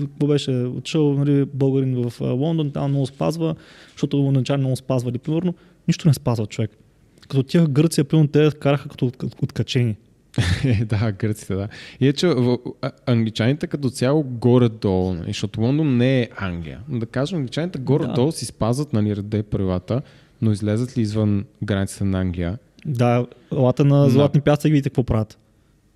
какво 0.00 0.26
беше 0.26 0.50
отшъл 0.50 1.14
нали, 1.14 1.44
българин 1.54 2.08
в 2.08 2.20
Лондон, 2.20 2.70
там 2.70 2.90
много 2.90 3.06
спазва, 3.06 3.54
защото 3.92 4.32
начално 4.32 4.62
много 4.62 4.76
спазвали, 4.76 5.18
примерно, 5.18 5.54
нищо 5.88 6.08
не 6.08 6.14
спазва 6.14 6.46
човек. 6.46 6.70
Като 7.28 7.42
тях 7.42 7.68
Гърция, 7.68 8.04
примерно, 8.04 8.28
те 8.28 8.50
караха 8.60 8.88
като 8.88 9.06
от, 9.06 9.24
откачени. 9.42 9.96
Е, 10.64 10.84
да, 10.84 11.12
гърците, 11.12 11.54
да. 11.54 11.68
И 12.00 12.08
е, 12.08 12.12
че 12.12 12.26
в, 12.26 12.58
а, 12.82 12.90
англичаните 13.06 13.66
като 13.66 13.90
цяло 13.90 14.22
горе-долу, 14.22 15.14
нали, 15.14 15.26
защото 15.26 15.60
Лондон 15.60 15.96
не 15.96 16.20
е 16.20 16.28
Англия. 16.36 16.80
Но 16.88 16.98
Да 16.98 17.06
кажем, 17.06 17.38
англичаните 17.38 17.78
горе-долу 17.78 18.32
си 18.32 18.44
спазват 18.44 18.92
нали, 18.92 19.16
реда 19.16 19.36
и 19.36 19.42
правилата, 19.42 20.02
но 20.42 20.52
излезат 20.52 20.98
ли 20.98 21.02
извън 21.02 21.44
границите 21.62 22.04
на 22.04 22.20
Англия, 22.20 22.58
Да, 22.86 23.26
лата 23.52 23.84
на 23.84 24.04
Да. 24.04 24.10
златни 24.10 24.40
пясъци 24.40 24.70
видите 24.70 24.90
какво 24.90 25.04
правят. 25.04 25.38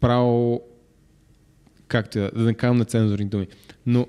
право, 0.00 0.60
както 1.88 2.18
да, 2.18 2.30
да 2.34 2.42
не 2.42 2.54
казвам 2.54 2.76
нецензурни 2.78 3.24
думи. 3.24 3.46
Но 3.86 4.06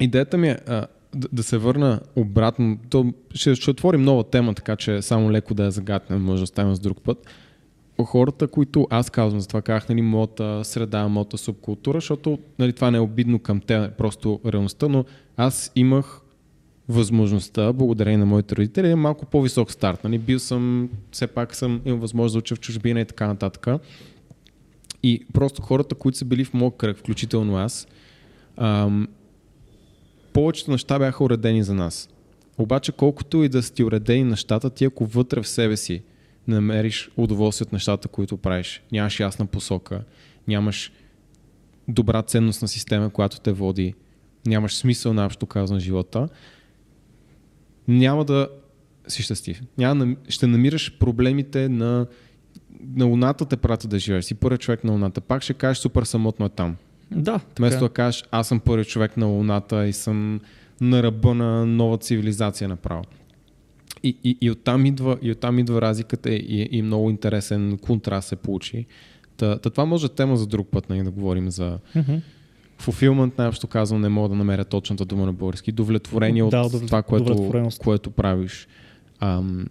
идеята 0.00 0.38
ми 0.38 0.48
е 0.48 0.58
а, 0.66 0.86
да, 1.14 1.28
да 1.32 1.42
се 1.42 1.58
върна 1.58 2.00
обратно. 2.16 2.78
То 2.90 3.12
ще, 3.34 3.54
ще 3.54 3.70
отворим 3.70 4.02
нова 4.02 4.24
тема, 4.24 4.54
така 4.54 4.76
че 4.76 5.02
само 5.02 5.32
леко 5.32 5.54
да 5.54 5.64
я 5.64 5.70
загатнем, 5.70 6.22
може 6.22 6.40
да 6.40 6.44
оставим 6.44 6.74
с 6.74 6.80
друг 6.80 7.02
път. 7.02 7.26
Хората, 8.04 8.46
които 8.48 8.86
аз 8.90 9.10
казвам, 9.10 9.40
затова 9.40 9.62
казах, 9.62 9.88
нали, 9.88 10.02
моята 10.02 10.64
среда, 10.64 11.08
моята 11.08 11.38
субкултура, 11.38 11.96
защото 11.96 12.38
нали, 12.58 12.72
това 12.72 12.90
не 12.90 12.96
е 12.98 13.00
обидно 13.00 13.38
към 13.38 13.60
те, 13.60 13.90
просто 13.98 14.40
реалността, 14.46 14.88
но 14.88 15.04
аз 15.36 15.72
имах 15.74 16.20
възможността, 16.88 17.72
благодарение 17.72 18.18
на 18.18 18.26
моите 18.26 18.56
родители, 18.56 18.86
имам 18.86 19.00
малко 19.00 19.26
по-висок 19.26 19.70
старт. 19.70 20.04
Нали? 20.04 20.18
Бил 20.18 20.38
съм, 20.38 20.90
все 21.12 21.26
пак 21.26 21.54
съм 21.54 21.80
имал 21.84 21.98
възможност 21.98 22.32
да 22.32 22.38
уча 22.38 22.56
в 22.56 22.60
чужбина 22.60 23.00
и 23.00 23.04
така 23.04 23.26
нататък. 23.26 23.66
И 25.02 25.24
просто 25.32 25.62
хората, 25.62 25.94
които 25.94 26.18
са 26.18 26.24
били 26.24 26.44
в 26.44 26.54
моят 26.54 26.76
кръг, 26.76 26.98
включително 26.98 27.56
аз, 27.56 27.86
ам, 28.56 29.08
повечето 30.32 30.70
неща 30.70 30.98
бяха 30.98 31.24
уредени 31.24 31.62
за 31.62 31.74
нас. 31.74 32.08
Обаче, 32.58 32.92
колкото 32.92 33.44
и 33.44 33.48
да 33.48 33.62
са 33.62 33.74
ти 33.74 33.84
уредени 33.84 34.24
нещата, 34.24 34.70
ти 34.70 34.84
ако 34.84 35.06
вътре 35.06 35.42
в 35.42 35.48
себе 35.48 35.76
си 35.76 36.02
не 36.48 36.54
намериш 36.54 37.10
удоволствие 37.16 37.64
от 37.64 37.72
нещата, 37.72 38.08
които 38.08 38.36
правиш, 38.36 38.82
нямаш 38.92 39.20
ясна 39.20 39.46
посока, 39.46 40.04
нямаш 40.48 40.92
добра 41.88 42.22
ценностна 42.22 42.68
система, 42.68 43.10
която 43.10 43.40
те 43.40 43.52
води, 43.52 43.94
нямаш 44.46 44.74
смисъл 44.76 45.12
на 45.12 45.26
общо 45.26 45.46
казан 45.46 45.80
живота, 45.80 46.28
няма 47.88 48.24
да 48.24 48.48
си 49.08 49.22
щастлив. 49.22 49.62
Няма, 49.78 50.16
ще 50.28 50.46
намираш 50.46 50.98
проблемите 50.98 51.68
на, 51.68 52.06
на 52.94 53.04
Луната 53.04 53.44
те 53.44 53.56
прати 53.56 53.88
да 53.88 53.98
живееш. 53.98 54.24
Си 54.24 54.34
първият 54.34 54.60
човек 54.60 54.84
на 54.84 54.92
Луната. 54.92 55.20
Пак 55.20 55.42
ще 55.42 55.54
кажеш 55.54 55.78
супер 55.78 56.02
самотно 56.02 56.46
е 56.46 56.48
там. 56.48 56.76
Да. 57.16 57.40
Вместо 57.58 57.80
да 57.80 57.88
кажеш 57.88 58.24
аз 58.30 58.48
съм 58.48 58.60
първият 58.60 58.88
човек 58.88 59.16
на 59.16 59.26
Луната 59.26 59.86
и 59.86 59.92
съм 59.92 60.40
на 60.80 61.02
ръба 61.02 61.34
на 61.34 61.66
нова 61.66 61.98
цивилизация 61.98 62.68
направо. 62.68 63.04
И, 64.02 64.16
и, 64.24 64.38
и, 64.40 64.50
оттам, 64.50 64.86
идва, 64.86 65.18
и 65.22 65.30
оттам 65.30 65.58
идва 65.58 65.80
разликата 65.80 66.30
и, 66.30 66.68
и 66.70 66.82
много 66.82 67.10
интересен 67.10 67.78
контраст 67.78 68.28
се 68.28 68.36
получи. 68.36 68.86
Та, 69.36 69.58
та 69.58 69.70
това 69.70 69.84
може 69.84 70.06
е 70.06 70.08
тема 70.08 70.36
за 70.36 70.46
друг 70.46 70.68
път, 70.70 70.90
нали, 70.90 71.02
да 71.02 71.10
говорим 71.10 71.50
за 71.50 71.78
fulfillment, 72.82 73.38
най-общо 73.38 73.66
казвам, 73.66 74.00
не 74.00 74.08
мога 74.08 74.28
да 74.28 74.34
намеря 74.34 74.64
точната 74.64 75.04
дума 75.04 75.26
на 75.26 75.32
български. 75.32 75.70
Удовлетворение 75.70 76.48
Да, 76.48 76.60
от 76.60 76.86
това, 76.86 77.02
което, 77.02 77.50
което 77.78 78.10
правиш. 78.10 78.68
Ам, 79.20 79.66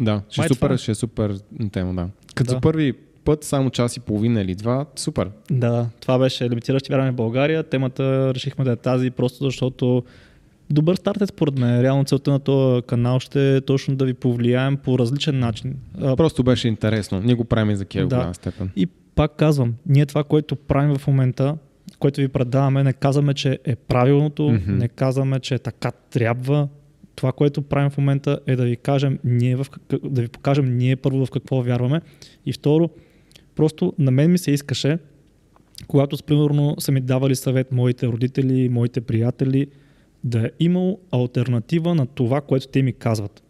да, 0.00 0.22
ще 0.28 0.44
е 0.44 0.48
супер, 0.48 0.70
е. 0.70 0.78
ще 0.78 0.90
е 0.90 0.94
супер 0.94 1.38
тема, 1.72 1.94
да. 1.94 2.08
Като 2.34 2.48
Да. 2.48 2.54
за 2.54 2.60
първи 2.60 2.94
път 3.24 3.44
само 3.44 3.70
час 3.70 3.96
и 3.96 4.00
половина 4.00 4.40
или 4.40 4.54
два, 4.54 4.86
супер. 4.96 5.30
Да, 5.50 5.86
това 6.00 6.18
беше 6.18 6.50
лимитиращи 6.50 6.92
вярване 6.92 7.10
в 7.10 7.14
България. 7.14 7.62
Темата 7.62 8.32
решихме 8.34 8.64
да 8.64 8.72
е 8.72 8.76
тази, 8.76 9.10
просто 9.10 9.44
защото 9.44 10.02
добър 10.70 10.94
старт 10.96 11.20
е 11.20 11.26
според 11.26 11.58
мен. 11.58 11.80
Реално 11.80 12.04
целта 12.04 12.30
на 12.30 12.38
този 12.38 12.82
канал 12.82 13.20
ще 13.20 13.56
е 13.56 13.60
точно 13.60 13.96
да 13.96 14.04
ви 14.04 14.14
повлияем 14.14 14.76
по 14.76 14.98
различен 14.98 15.38
начин. 15.38 15.76
Просто 16.16 16.42
беше 16.42 16.68
интересно. 16.68 17.20
Ние 17.20 17.34
го 17.34 17.44
правим 17.44 17.70
и 17.70 17.76
за 17.76 17.84
Киев 17.84 18.08
Да. 18.08 18.16
голяма 18.16 18.34
степен. 18.34 18.70
И 18.76 18.86
пак 19.14 19.36
казвам, 19.36 19.74
ние 19.86 20.06
това, 20.06 20.24
което 20.24 20.56
правим 20.56 20.94
в 20.98 21.06
момента, 21.06 21.56
което 21.98 22.20
ви 22.20 22.28
предаваме, 22.28 22.82
не 22.82 22.92
казваме, 22.92 23.34
че 23.34 23.58
е 23.64 23.76
правилното, 23.76 24.50
Мгм. 24.50 24.72
не 24.72 24.88
казваме, 24.88 25.40
че 25.40 25.58
така 25.58 25.90
трябва. 26.10 26.68
Това, 27.16 27.32
което 27.32 27.62
правим 27.62 27.90
в 27.90 27.98
момента 27.98 28.38
е 28.46 28.56
да 28.56 28.64
ви 28.64 28.76
кажем 28.76 29.18
ние 29.24 29.56
в 29.56 29.66
да 30.04 30.22
ви 30.22 30.28
покажем 30.28 30.76
ние 30.76 30.96
първо 30.96 31.26
в 31.26 31.30
какво 31.30 31.62
вярваме 31.62 32.00
и 32.46 32.52
второ, 32.52 32.90
просто 33.54 33.92
на 33.98 34.10
мен 34.10 34.32
ми 34.32 34.38
се 34.38 34.50
искаше, 34.50 34.98
когато 35.86 36.16
примерно 36.26 36.76
са 36.78 36.92
ми 36.92 37.00
давали 37.00 37.36
съвет 37.36 37.72
моите 37.72 38.06
родители, 38.06 38.68
моите 38.68 39.00
приятели, 39.00 39.66
да 40.24 40.46
е 40.46 40.50
имал 40.60 40.98
альтернатива 41.10 41.94
на 41.94 42.06
това, 42.06 42.40
което 42.40 42.68
те 42.68 42.82
ми 42.82 42.92
казват. 42.92 43.42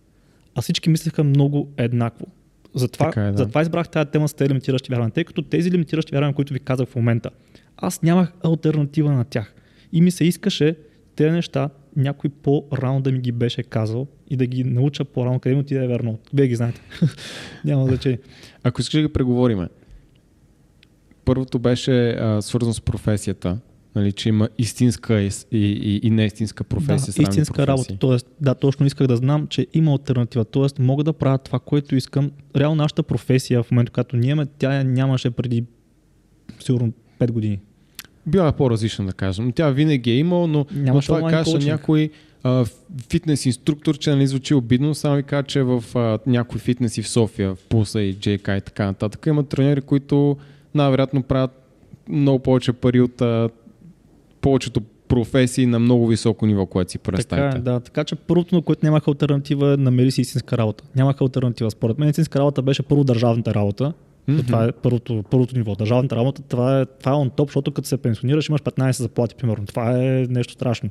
А 0.54 0.62
всички 0.62 0.90
мислеха 0.90 1.24
много 1.24 1.68
еднакво. 1.76 2.26
Затова, 2.74 3.06
Така 3.06 3.26
е, 3.26 3.30
да. 3.30 3.38
затова 3.38 3.62
избрах 3.62 3.88
тази 3.88 4.10
тема 4.10 4.28
с 4.28 4.34
тези 4.34 4.50
лимитиращи 4.50 4.90
вярвания, 4.90 5.12
тъй 5.12 5.24
като 5.24 5.42
тези 5.42 5.70
лимитиращи 5.70 6.12
вярвания, 6.12 6.34
които 6.34 6.52
ви 6.52 6.60
казах 6.60 6.88
в 6.88 6.96
момента, 6.96 7.30
аз 7.76 8.02
нямах 8.02 8.32
альтернатива 8.44 9.12
на 9.12 9.24
тях. 9.24 9.54
И 9.92 10.00
ми 10.00 10.10
се 10.10 10.24
искаше 10.24 10.76
тези 11.16 11.30
неща 11.30 11.70
някой 11.96 12.30
по-рано 12.30 13.00
да 13.00 13.12
ми 13.12 13.20
ги 13.20 13.32
беше 13.32 13.62
казал 13.62 14.06
и 14.30 14.36
да 14.36 14.46
ги 14.46 14.64
науча 14.64 15.04
по-рано, 15.04 15.40
къде 15.40 15.56
му 15.56 15.62
ти 15.62 15.74
да 15.74 15.84
е 15.84 15.86
верно. 15.86 16.18
Вие 16.34 16.46
ги 16.46 16.56
знаете. 16.56 16.80
Няма 17.64 17.86
значение. 17.86 18.18
Ако 18.62 18.80
искаш 18.80 19.00
да 19.00 19.08
ги 19.08 19.12
преговориме, 19.12 19.68
първото 21.24 21.58
беше 21.58 22.10
а, 22.10 22.42
свързано 22.42 22.74
с 22.74 22.80
професията. 22.80 23.58
Нали, 23.94 24.12
че 24.12 24.28
има 24.28 24.48
истинска 24.58 25.20
и, 25.20 25.30
и, 25.52 26.00
и 26.02 26.10
неистинска 26.10 26.64
професия. 26.64 27.14
Да, 27.16 27.22
истинска 27.22 27.54
професии. 27.54 27.66
работа. 27.66 27.96
Тоест, 27.98 28.26
да, 28.40 28.54
точно 28.54 28.86
исках 28.86 29.06
да 29.06 29.16
знам, 29.16 29.46
че 29.46 29.66
има 29.74 29.92
альтернатива. 29.92 30.44
Тоест, 30.44 30.78
мога 30.78 31.04
да 31.04 31.12
правя 31.12 31.38
това, 31.38 31.58
което 31.58 31.96
искам. 31.96 32.30
Реално 32.56 32.76
нашата 32.76 33.02
професия 33.02 33.62
в 33.62 33.70
момента, 33.70 33.92
когато 33.92 34.16
ние 34.16 34.30
имаме, 34.30 34.48
тя 34.58 34.84
нямаше 34.84 35.30
преди 35.30 35.64
сигурно 36.60 36.92
5 37.20 37.30
години. 37.30 37.60
Била 38.26 38.48
е 38.48 38.52
по-различна, 38.52 39.06
да 39.06 39.12
кажем. 39.12 39.52
Тя 39.52 39.70
винаги 39.70 40.10
е 40.10 40.16
имала, 40.16 40.46
но, 40.46 40.66
но 40.74 41.00
това 41.00 41.30
каже 41.30 41.58
някой 41.58 42.10
а, 42.42 42.64
фитнес 43.10 43.46
инструктор, 43.46 43.98
че 43.98 44.10
нали 44.10 44.26
звучи 44.26 44.54
обидно, 44.54 44.94
само 44.94 45.16
ви 45.16 45.22
кажа, 45.22 45.42
че 45.42 45.62
в 45.62 45.84
а, 45.94 46.18
някои 46.26 46.60
фитнеси 46.60 47.02
в 47.02 47.08
София, 47.08 47.54
в 47.54 47.58
Пулса 47.68 48.00
и 48.02 48.14
JK 48.14 48.58
и 48.58 48.60
така 48.60 48.84
нататък, 48.84 49.26
има 49.26 49.42
тренери, 49.42 49.80
които 49.80 50.36
най-вероятно 50.74 51.22
правят 51.22 51.50
много 52.08 52.38
повече 52.38 52.72
пари 52.72 53.00
от 53.00 53.20
а, 53.20 53.48
повечето 54.40 54.80
професии 55.08 55.66
на 55.66 55.78
много 55.78 56.06
високо 56.06 56.46
ниво, 56.46 56.66
което 56.66 56.90
си 56.90 56.98
представите. 56.98 57.50
Така, 57.50 57.70
да, 57.70 57.80
така 57.80 58.04
че 58.04 58.14
първото, 58.14 58.54
на 58.54 58.62
което 58.62 58.86
нямах 58.86 59.08
альтернатива, 59.08 59.76
намери 59.76 60.10
си 60.10 60.20
истинска 60.20 60.58
работа. 60.58 60.84
Нямах 60.96 61.20
альтернатива. 61.20 61.70
Според 61.70 61.98
мен 61.98 62.08
истинска 62.08 62.38
работа 62.38 62.62
беше 62.62 62.82
първо 62.82 63.04
държавната 63.04 63.54
работа. 63.54 63.92
Mm-hmm. 64.28 64.46
Това 64.46 64.64
е 64.64 64.72
първото, 64.72 65.24
първото 65.30 65.56
ниво. 65.56 65.74
Държавната 65.74 66.16
работа, 66.16 66.42
това 66.42 66.80
е, 66.80 66.86
това 66.86 67.12
е 67.12 67.14
on 67.14 67.30
top, 67.30 67.46
защото 67.46 67.70
като 67.70 67.88
се 67.88 67.96
пенсионираш, 67.96 68.48
имаш 68.48 68.60
15 68.60 68.90
заплати, 68.90 69.34
примерно. 69.34 69.66
Това 69.66 69.92
е 69.98 70.26
нещо 70.28 70.52
страшно. 70.52 70.90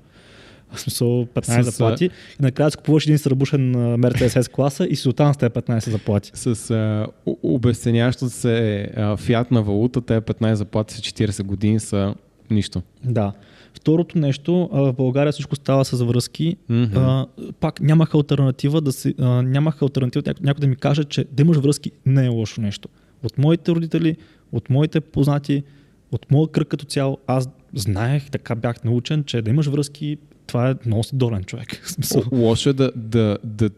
В 0.74 0.80
смисъл 0.80 1.26
15 1.26 1.62
с, 1.62 1.72
заплати. 1.72 2.06
И 2.06 2.10
накрая 2.40 2.72
си 2.72 2.78
купуваш 2.78 3.06
един 3.06 3.18
сръбушен 3.18 3.76
Mercedes 3.76 4.52
класа 4.52 4.86
и 4.86 4.96
си 4.96 5.10
оттам 5.10 5.34
с 5.34 5.38
тези 5.38 5.50
15 5.50 5.90
заплати. 5.90 6.32
С 6.34 6.72
а, 6.72 7.08
обесценяващото 7.44 8.30
се 8.30 8.88
а, 8.96 9.18
фиат 9.18 9.52
на 9.52 9.64
валута, 9.64 10.02
тези 10.02 10.20
15 10.20 10.54
заплати 10.54 10.94
са 10.94 11.02
40 11.02 11.44
години 11.44 11.80
са 11.80 12.16
нищо. 12.50 12.82
Да. 13.04 13.34
Второто 13.74 14.18
нещо, 14.18 14.70
в 14.72 14.94
България 14.94 15.32
всичко 15.32 15.56
става 15.56 15.86
с 15.86 16.04
връзки. 16.04 16.58
Mm-hmm. 16.70 16.98
А, 16.98 17.28
пак 17.60 17.82
нямах 17.82 18.16
альтернатива 18.16 18.82
да 18.82 18.92
си, 18.92 19.16
а, 19.20 19.42
нямах 19.42 19.82
альтернатива 19.82 20.24
някой, 20.28 20.46
някой 20.46 20.62
да 20.62 20.68
ми 20.68 20.76
каже, 20.76 21.04
че 21.04 21.26
да 21.32 21.42
имаш 21.42 21.58
връзки 21.58 21.92
не 22.06 22.26
е 22.26 22.30
лошо 22.30 22.62
нещо. 22.62 22.90
От 23.24 23.38
моите 23.38 23.72
родители, 23.72 24.18
от 24.52 24.70
моите 24.70 25.02
познати, 25.02 25.64
от 26.12 26.32
моя 26.32 26.48
кръг 26.48 26.68
като 26.68 26.86
цяло, 26.86 27.18
аз 27.28 27.50
знаех, 27.74 28.30
така 28.30 28.56
бях 28.56 28.84
научен, 28.84 29.24
че 29.24 29.42
да 29.42 29.50
имаш 29.50 29.68
връзки, 29.68 30.18
това 30.52 30.70
е 30.70 30.76
много 30.86 31.04
си 31.04 31.16
долен 31.16 31.44
човек. 31.44 31.96
Лошо 32.32 32.70
е 32.70 32.74
да, 32.74 32.92
да, 32.96 33.38
да 33.44 33.70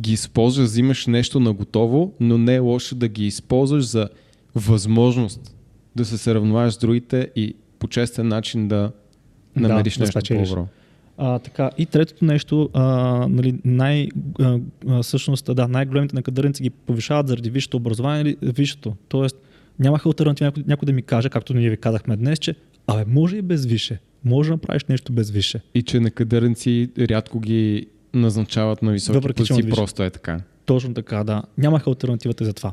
ги 0.00 0.12
използваш, 0.12 0.66
взимаш 0.66 1.06
нещо 1.06 1.40
на 1.40 1.52
готово, 1.52 2.12
но 2.20 2.38
не 2.38 2.54
е 2.54 2.58
лошо 2.58 2.94
да 2.94 3.08
ги 3.08 3.26
използваш 3.26 3.84
за 3.84 4.08
възможност 4.54 5.56
да 5.96 6.04
се 6.04 6.18
сравняваш 6.18 6.74
с 6.74 6.78
другите 6.78 7.30
и 7.36 7.54
по 7.78 7.88
честен 7.88 8.28
начин 8.28 8.68
да 8.68 8.92
намериш 9.56 9.96
да, 9.96 10.04
нещо 10.04 10.18
да 10.18 10.34
по-добро. 10.34 10.66
А, 11.18 11.38
така, 11.38 11.70
и 11.78 11.86
третото 11.86 12.24
нещо, 12.24 12.70
а, 12.72 12.84
нали, 13.30 13.58
най, 13.64 14.08
а, 14.40 14.58
а, 14.88 15.02
всъщност, 15.02 15.54
да, 15.54 15.68
най-големите 15.68 16.16
накадърници 16.16 16.62
ги 16.62 16.70
повишават 16.70 17.28
заради 17.28 17.50
висшето 17.50 17.76
образование 17.76 18.22
или 18.22 18.36
висшето. 18.42 18.96
Тоест, 19.08 19.36
нямах 19.78 20.06
альтернатива 20.06 20.46
някой, 20.46 20.64
някой 20.66 20.86
да 20.86 20.92
ми 20.92 21.02
каже, 21.02 21.28
както 21.28 21.54
ние 21.54 21.70
ви 21.70 21.76
казахме 21.76 22.16
днес, 22.16 22.38
че 22.38 22.54
абе, 22.86 23.04
може 23.08 23.36
и 23.36 23.42
без 23.42 23.66
више. 23.66 23.98
Може 24.24 24.48
да 24.48 24.54
направиш 24.54 24.84
нещо 24.84 25.12
без 25.12 25.30
више. 25.30 25.60
И 25.74 25.82
че 25.82 26.00
накадърници 26.00 26.90
рядко 26.98 27.40
ги 27.40 27.86
назначават 28.14 28.82
на 28.82 28.92
високи 28.92 29.18
Въпреки, 29.18 29.36
позиции, 29.36 29.70
просто 29.70 30.02
е 30.02 30.10
така. 30.10 30.40
Точно 30.64 30.94
така, 30.94 31.24
да. 31.24 31.42
Нямах 31.58 31.86
альтернативата 31.86 32.44
за 32.44 32.52
това. 32.52 32.72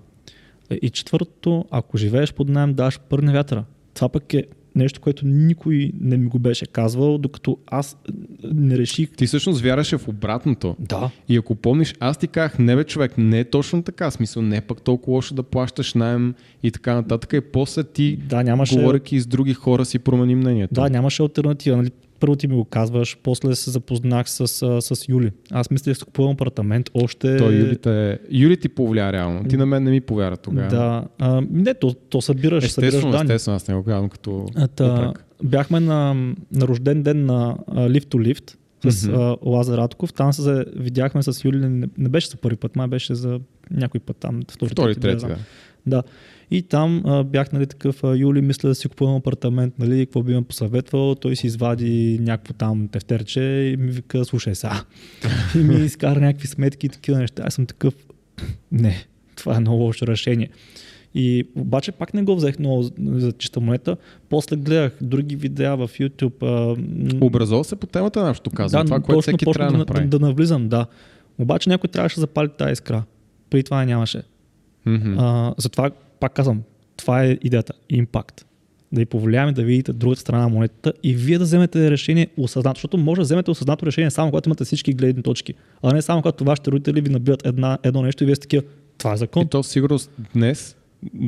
И 0.81 0.89
четвъртото, 0.89 1.65
ако 1.71 1.97
живееш 1.97 2.33
под 2.33 2.49
найем, 2.49 2.73
даш 2.73 2.99
пърне 3.09 3.33
вятъра. 3.33 3.63
Това 3.93 4.09
пък 4.09 4.33
е 4.33 4.45
нещо, 4.75 5.01
което 5.01 5.27
никой 5.27 5.91
не 6.01 6.17
ми 6.17 6.27
го 6.27 6.39
беше 6.39 6.65
казвал, 6.65 7.17
докато 7.17 7.57
аз 7.67 7.97
не 8.43 8.77
реших. 8.77 9.09
Ти 9.09 9.27
всъщност 9.27 9.61
вярваше 9.61 9.97
в 9.97 10.07
обратното. 10.07 10.75
Да. 10.79 11.11
И 11.29 11.37
ако 11.37 11.55
помниш, 11.55 11.95
аз 11.99 12.17
ти 12.17 12.27
казах, 12.27 12.59
не 12.59 12.75
бе 12.75 12.83
човек, 12.83 13.17
не 13.17 13.39
е 13.39 13.43
точно 13.43 13.83
така. 13.83 14.11
Смисъл, 14.11 14.43
не 14.43 14.57
е 14.57 14.61
пък 14.61 14.81
толкова 14.81 15.15
лошо 15.15 15.33
да 15.33 15.43
плащаш 15.43 15.93
найем 15.93 16.33
и 16.63 16.71
така 16.71 16.93
нататък. 16.93 17.33
И 17.33 17.41
после 17.41 17.83
ти, 17.83 18.17
да, 18.17 18.43
нямаше... 18.43 18.75
говоряки 18.75 19.19
с 19.19 19.27
други 19.27 19.53
хора, 19.53 19.85
си 19.85 19.99
промени 19.99 20.35
мнението. 20.35 20.73
Да, 20.73 20.89
нямаше 20.89 21.21
альтернатива. 21.23 21.77
Нали? 21.77 21.91
Първо 22.21 22.35
ти 22.35 22.47
ми 22.47 22.55
го 22.55 22.65
казваш, 22.65 23.17
после 23.23 23.55
се 23.55 23.71
запознах 23.71 24.29
с, 24.29 24.47
с, 24.47 24.81
с 24.81 25.09
Юли. 25.09 25.31
Аз 25.51 25.71
мисля, 25.71 25.95
че 25.95 26.05
купувам 26.05 26.31
апартамент 26.31 26.89
още... 26.93 27.37
Той 27.37 27.53
Юли, 27.53 27.77
те... 27.77 28.19
Юли 28.29 28.57
ти 28.57 28.69
повярва 28.69 29.13
реално. 29.13 29.43
Ти 29.43 29.57
на 29.57 29.65
мен 29.65 29.83
не 29.83 29.91
ми 29.91 30.01
повярва 30.01 30.37
тогава. 30.37 30.67
Да. 30.67 31.03
А, 31.19 31.41
не, 31.51 31.73
то, 31.73 31.93
то 31.93 32.21
събираш, 32.21 32.65
естествено, 32.65 32.91
събираш 33.01 33.17
данни. 33.17 33.33
Естествено, 33.33 33.55
аз 33.55 33.67
не 33.67 33.75
го 33.75 33.83
казвам 33.83 34.09
като 34.09 34.45
Та, 34.75 35.13
Бяхме 35.43 35.79
на, 35.79 36.13
на 36.51 36.67
рожден 36.67 37.03
ден 37.03 37.25
на 37.25 37.57
Lift 37.69 38.05
to 38.05 38.33
Lift 38.33 38.55
с 38.89 39.07
mm-hmm. 39.07 39.37
а, 39.43 39.49
Лазар 39.49 39.77
Радков. 39.77 40.13
Там 40.13 40.33
се 40.33 40.65
видяхме 40.75 41.23
с 41.23 41.45
Юли, 41.45 41.57
не, 41.57 41.87
не 41.97 42.09
беше 42.09 42.27
за 42.27 42.37
първи 42.37 42.55
път, 42.55 42.75
май 42.75 42.87
беше 42.87 43.15
за 43.15 43.39
някой 43.71 43.99
път 43.99 44.17
там. 44.17 44.41
Втори, 44.51 44.69
втори 44.69 44.95
трети, 44.95 45.25
да. 45.25 45.37
Да. 45.85 46.03
И 46.51 46.61
там 46.61 47.01
а, 47.05 47.23
бях 47.23 47.51
нали, 47.51 47.67
такъв, 47.67 48.03
а, 48.03 48.17
Юли, 48.17 48.41
мисля 48.41 48.69
да 48.69 48.75
си 48.75 48.89
купувам 48.89 49.15
апартамент, 49.15 49.79
нали, 49.79 50.05
какво 50.05 50.23
би 50.23 50.33
ме 50.33 50.41
посъветвал. 50.41 51.15
Той 51.15 51.35
си 51.35 51.47
извади 51.47 52.19
някакво 52.21 52.53
там 52.53 52.87
тефтерче 52.87 53.41
и 53.41 53.77
ми 53.79 53.91
вика, 53.91 54.25
слушай 54.25 54.55
сега. 54.55 54.83
и 55.55 55.57
ми 55.57 55.75
изкара 55.75 56.19
някакви 56.19 56.47
сметки 56.47 56.85
и 56.85 56.89
такива 56.89 57.17
неща. 57.17 57.43
Аз 57.45 57.53
съм 57.53 57.65
такъв, 57.65 57.93
не, 58.71 59.05
това 59.35 59.55
е 59.55 59.59
много 59.59 59.83
лошо 59.83 60.07
решение. 60.07 60.49
И 61.15 61.47
обаче 61.55 61.91
пак 61.91 62.13
не 62.13 62.23
го 62.23 62.35
взех 62.35 62.59
много 62.59 62.83
за 63.07 63.31
чиста 63.31 63.59
монета. 63.59 63.97
После 64.29 64.55
гледах 64.55 64.97
други 65.01 65.35
видеа 65.35 65.77
в 65.77 65.89
YouTube. 65.99 66.43
А... 67.59 67.63
Се 67.63 67.75
по 67.75 67.87
темата 67.87 68.23
на 68.23 68.33
казвам. 68.55 68.81
Да, 68.81 68.85
това, 68.85 68.99
което 68.99 69.21
всеки 69.21 69.45
трябва 69.45 69.71
да, 69.71 69.77
направи. 69.77 70.07
Да, 70.07 70.19
да, 70.19 70.25
навлизам, 70.25 70.69
да. 70.69 70.85
Обаче 71.39 71.69
някой 71.69 71.87
трябваше 71.87 72.15
да 72.15 72.21
запали 72.21 72.49
тази 72.57 72.71
искра. 72.71 73.03
При 73.49 73.63
това 73.63 73.85
нямаше. 73.85 74.23
Mm-hmm. 74.87 75.15
А, 75.19 75.53
затова 75.57 75.91
пак 76.19 76.33
казвам, 76.33 76.61
това 76.97 77.23
е 77.23 77.37
идеята. 77.43 77.73
Импакт. 77.89 78.45
Да 78.91 79.01
ви 79.01 79.05
повлияем 79.05 79.53
да 79.53 79.63
видите 79.63 79.93
другата 79.93 80.21
страна 80.21 80.41
на 80.41 80.49
монетата 80.49 80.93
и 81.03 81.15
вие 81.15 81.37
да 81.37 81.43
вземете 81.43 81.91
решение 81.91 82.27
осъзнато, 82.37 82.77
защото 82.77 82.97
може 82.97 83.19
да 83.19 83.23
вземете 83.23 83.51
осъзнато 83.51 83.85
решение 83.85 84.11
само 84.11 84.31
когато 84.31 84.49
имате 84.49 84.63
всички 84.63 84.93
гледни 84.93 85.23
точки, 85.23 85.53
а 85.83 85.93
не 85.93 86.01
само 86.01 86.21
когато 86.21 86.43
вашите 86.43 86.71
родители 86.71 87.01
ви 87.01 87.09
набиват 87.09 87.45
една, 87.45 87.77
едно 87.83 88.01
нещо 88.01 88.23
и 88.23 88.25
вие 88.25 88.35
сте 88.35 88.41
такива, 88.41 88.63
това 88.97 89.13
е 89.13 89.17
закон. 89.17 89.43
И 89.43 89.49
то 89.49 89.63
сигурност 89.63 90.11
днес 90.33 90.75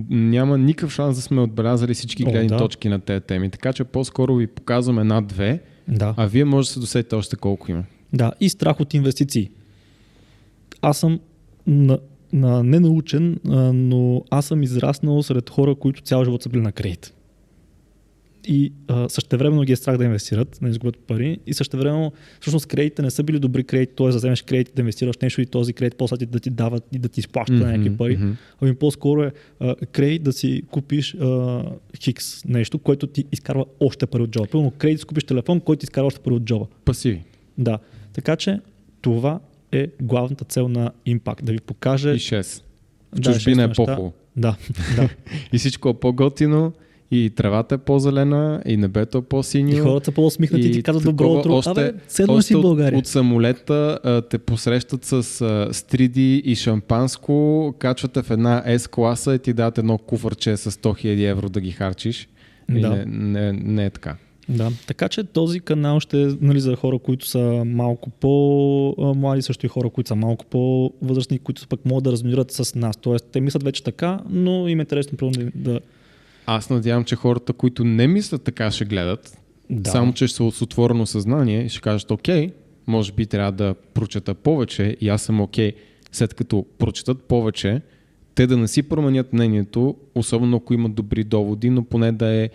няма 0.09 0.57
никакъв 0.57 0.93
шанс 0.93 1.15
да 1.15 1.21
сме 1.21 1.41
отбелязали 1.41 1.93
всички 1.93 2.23
гледни 2.23 2.45
О, 2.45 2.47
да. 2.47 2.57
точки 2.57 2.89
на 2.89 2.99
тези 2.99 3.21
теми. 3.21 3.49
Така 3.49 3.73
че 3.73 3.83
по-скоро 3.83 4.35
ви 4.35 4.47
показвам 4.47 4.99
една-две, 4.99 5.61
да. 5.87 6.13
а 6.17 6.25
вие 6.25 6.45
може 6.45 6.67
да 6.67 6.73
се 6.73 6.79
досетите 6.79 7.15
още 7.15 7.35
колко 7.35 7.71
има. 7.71 7.83
Да, 8.13 8.31
и 8.39 8.49
страх 8.49 8.79
от 8.79 8.93
инвестиции. 8.93 9.49
Аз 10.81 10.97
съм 10.97 11.19
на, 11.67 11.99
на 12.33 12.63
ненаучен, 12.63 13.39
но 13.73 14.23
аз 14.29 14.45
съм 14.45 14.63
израснал 14.63 15.23
сред 15.23 15.49
хора, 15.49 15.75
които 15.75 16.01
цял 16.01 16.23
живот 16.23 16.43
са 16.43 16.49
били 16.49 16.61
на 16.61 16.71
кредит 16.71 17.13
и 18.47 18.73
а, 18.87 19.09
същевременно 19.09 19.63
ги 19.63 19.71
е 19.71 19.75
страх 19.75 19.97
да 19.97 20.05
инвестират, 20.05 20.59
да 20.61 20.69
изгубят 20.69 20.97
пари 20.97 21.39
и 21.47 21.53
същевременно 21.53 22.13
всъщност 22.41 22.65
кредитите 22.65 23.01
не 23.01 23.11
са 23.11 23.23
били 23.23 23.39
добри 23.39 23.63
кредити, 23.63 23.95
т.е. 23.95 24.07
да 24.07 24.17
вземеш 24.17 24.41
кредит, 24.41 24.71
да 24.75 24.81
инвестираш 24.81 25.17
нещо 25.17 25.41
и 25.41 25.45
този 25.45 25.73
кредит 25.73 25.97
после 25.97 26.15
да 26.15 26.39
ти 26.39 26.49
дават 26.49 26.83
и 26.91 26.99
да 26.99 27.09
ти 27.09 27.19
изплаща 27.19 27.53
mm-hmm, 27.53 27.71
някакви 27.71 27.97
пари. 27.97 28.17
Mm-hmm. 28.17 28.35
Ами 28.61 28.75
по-скоро 28.75 29.23
е 29.23 29.31
а, 29.59 29.75
кредит 29.75 30.23
да 30.23 30.33
си 30.33 30.63
купиш 30.71 31.15
а, 31.15 31.63
хикс 32.01 32.45
нещо, 32.45 32.79
което 32.79 33.07
ти 33.07 33.25
изкарва 33.31 33.65
още 33.79 34.05
пари 34.05 34.21
от 34.21 34.29
джоба. 34.29 34.47
Пълно 34.47 34.71
кредит 34.71 34.99
си 34.99 35.05
купиш 35.05 35.23
телефон, 35.23 35.59
който 35.59 35.79
ти 35.79 35.83
изкарва 35.83 36.07
още 36.07 36.19
пари 36.19 36.33
от 36.33 36.43
джоба. 36.43 36.65
Пасиви. 36.85 37.23
Да. 37.57 37.79
Така 38.13 38.35
че 38.35 38.59
това 39.01 39.39
е 39.73 39.87
главната 40.01 40.45
цел 40.45 40.67
на 40.67 40.91
Impact. 41.07 41.43
Да 41.43 41.51
ви 41.51 41.59
покаже... 41.59 42.11
И 42.11 42.19
6. 42.19 42.61
В 43.11 43.21
чужбина 43.21 43.67
да, 43.67 43.71
е 43.71 43.73
по-хубаво. 43.73 44.13
Да, 44.35 44.55
да. 44.95 45.09
и 45.53 45.57
всичко 45.57 45.89
е 45.89 45.93
по-готино 45.93 46.73
и 47.15 47.29
тревата 47.29 47.75
е 47.75 47.77
по-зелена, 47.77 48.61
и 48.65 48.77
небето 48.77 49.17
е 49.17 49.21
по-синьо. 49.21 49.71
И 49.71 49.79
хората 49.79 50.11
по-усмихнати 50.11 50.67
и 50.67 50.71
ти 50.71 50.83
казват 50.83 51.03
добро 51.03 51.31
утро. 51.31 51.53
Още, 51.53 51.69
Абе, 51.69 51.93
седно 52.07 52.41
си 52.41 52.55
в 52.55 52.61
България. 52.61 52.97
От, 52.97 53.01
от 53.01 53.07
самолета 53.07 53.99
а, 54.03 54.21
те 54.21 54.37
посрещат 54.37 55.05
с 55.05 55.41
а, 55.41 55.69
стриди 55.73 56.35
и 56.37 56.55
шампанско, 56.55 57.75
качвате 57.79 58.21
в 58.21 58.31
една 58.31 58.63
S-класа 58.67 59.35
и 59.35 59.39
ти 59.39 59.53
дадат 59.53 59.77
едно 59.77 59.97
куфърче 59.97 60.57
с 60.57 60.71
100 60.71 61.05
000 61.05 61.29
евро 61.31 61.49
да 61.49 61.61
ги 61.61 61.71
харчиш. 61.71 62.29
Да. 62.69 62.77
И 62.77 62.81
не, 62.81 63.05
не, 63.05 63.53
не 63.53 63.85
е 63.85 63.89
така. 63.89 64.15
Да, 64.49 64.71
така 64.87 65.09
че 65.09 65.23
този 65.23 65.59
канал 65.59 65.99
ще 65.99 66.21
е 66.21 66.27
нали, 66.41 66.59
за 66.59 66.75
хора, 66.75 66.99
които 66.99 67.27
са 67.27 67.63
малко 67.65 68.09
по-млади, 68.09 69.41
също 69.41 69.65
и 69.65 69.69
хора, 69.69 69.89
които 69.89 70.07
са 70.07 70.15
малко 70.15 70.45
по-възрастни, 70.45 71.39
които 71.39 71.67
пък 71.67 71.85
могат 71.85 72.03
да 72.03 72.11
размират 72.11 72.51
с 72.51 72.75
нас. 72.75 72.97
Тоест, 72.97 73.25
те 73.31 73.41
мислят 73.41 73.63
вече 73.63 73.83
така, 73.83 74.19
но 74.29 74.67
им 74.67 74.79
е 74.79 74.81
интересно 74.81 75.31
да, 75.55 75.79
аз 76.45 76.69
надявам, 76.69 77.03
че 77.03 77.15
хората, 77.15 77.53
които 77.53 77.83
не 77.83 78.07
мислят 78.07 78.43
така, 78.43 78.71
ще 78.71 78.85
гледат. 78.85 79.37
Да. 79.69 79.89
Само, 79.89 80.13
че 80.13 80.27
ще 80.27 80.37
са 80.37 80.51
с 80.51 80.61
отворено 80.61 81.05
съзнание 81.05 81.65
и 81.65 81.69
ще 81.69 81.81
кажат, 81.81 82.11
окей, 82.11 82.51
може 82.87 83.11
би 83.11 83.25
трябва 83.25 83.51
да 83.51 83.75
прочета 83.93 84.33
повече 84.33 84.97
и 85.01 85.09
аз 85.09 85.21
съм 85.21 85.41
окей, 85.41 85.73
след 86.11 86.33
като 86.33 86.65
прочетат 86.77 87.23
повече, 87.23 87.81
те 88.35 88.47
да 88.47 88.57
не 88.57 88.67
си 88.67 88.83
променят 88.83 89.33
мнението, 89.33 89.95
особено 90.15 90.57
ако 90.57 90.73
имат 90.73 90.93
добри 90.93 91.23
доводи, 91.23 91.69
но 91.69 91.83
поне 91.83 92.11
да 92.11 92.27
е 92.27 92.49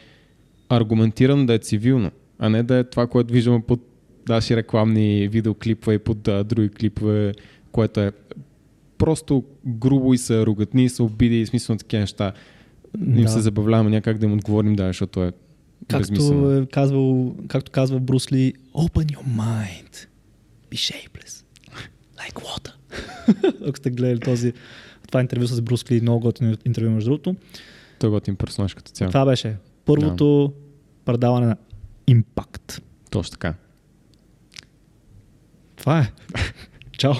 аргументирано 0.68 1.46
да 1.46 1.54
е 1.54 1.58
цивилно, 1.58 2.10
а 2.38 2.48
не 2.48 2.62
да 2.62 2.76
е 2.76 2.84
това, 2.84 3.06
което 3.06 3.32
виждаме 3.32 3.62
под 3.66 3.80
наши 4.28 4.56
рекламни 4.56 5.28
видеоклипове 5.28 5.94
и 5.94 5.98
под 5.98 6.28
а, 6.28 6.44
други 6.44 6.68
клипове, 6.68 7.32
което 7.72 8.00
е 8.00 8.12
просто 8.98 9.44
грубо 9.66 10.14
и 10.14 10.18
са 10.18 10.46
ругатни, 10.46 10.84
и 10.84 10.88
са 10.88 11.04
обиди 11.04 11.40
и 11.40 11.46
смисъл 11.46 11.74
на 11.74 11.78
такива 11.78 12.00
неща. 12.00 12.32
Им 13.06 13.22
Да. 13.22 13.28
се 13.28 13.40
забавляваме 13.40 13.90
някак 13.90 14.18
да 14.18 14.26
им 14.26 14.32
отговорим, 14.32 14.74
да, 14.76 14.86
защото 14.86 15.24
е 15.24 15.32
безмислено. 15.92 16.42
Както, 16.42 16.62
е 16.62 16.66
казвал, 16.66 17.36
както 17.48 17.70
казва 17.70 18.00
Брус 18.00 18.32
Ли, 18.32 18.54
open 18.74 19.16
your 19.16 19.24
mind, 19.26 20.06
be 20.70 20.74
shapeless, 20.76 21.44
like 22.18 22.34
water. 22.34 22.72
Ако 23.68 23.76
сте 23.76 23.90
гледали 23.90 24.20
този, 24.20 24.52
това 25.08 25.20
интервю 25.20 25.46
с 25.46 25.60
Брус 25.60 25.90
Ли, 25.90 26.00
много 26.00 26.20
готино 26.20 26.56
интервю 26.64 26.90
между 26.90 27.10
другото. 27.10 27.36
Той 27.98 28.08
е 28.08 28.10
готин 28.10 28.36
персонаж 28.36 28.74
като 28.74 28.90
цяло. 28.90 29.10
Това 29.10 29.24
беше 29.24 29.56
първото 29.88 30.52
предаване 31.04 31.46
на 31.46 31.56
Impact. 32.08 32.82
Точно 33.10 33.30
така. 33.30 33.54
Това 35.76 35.98
е. 36.00 36.12
Чао. 36.92 37.14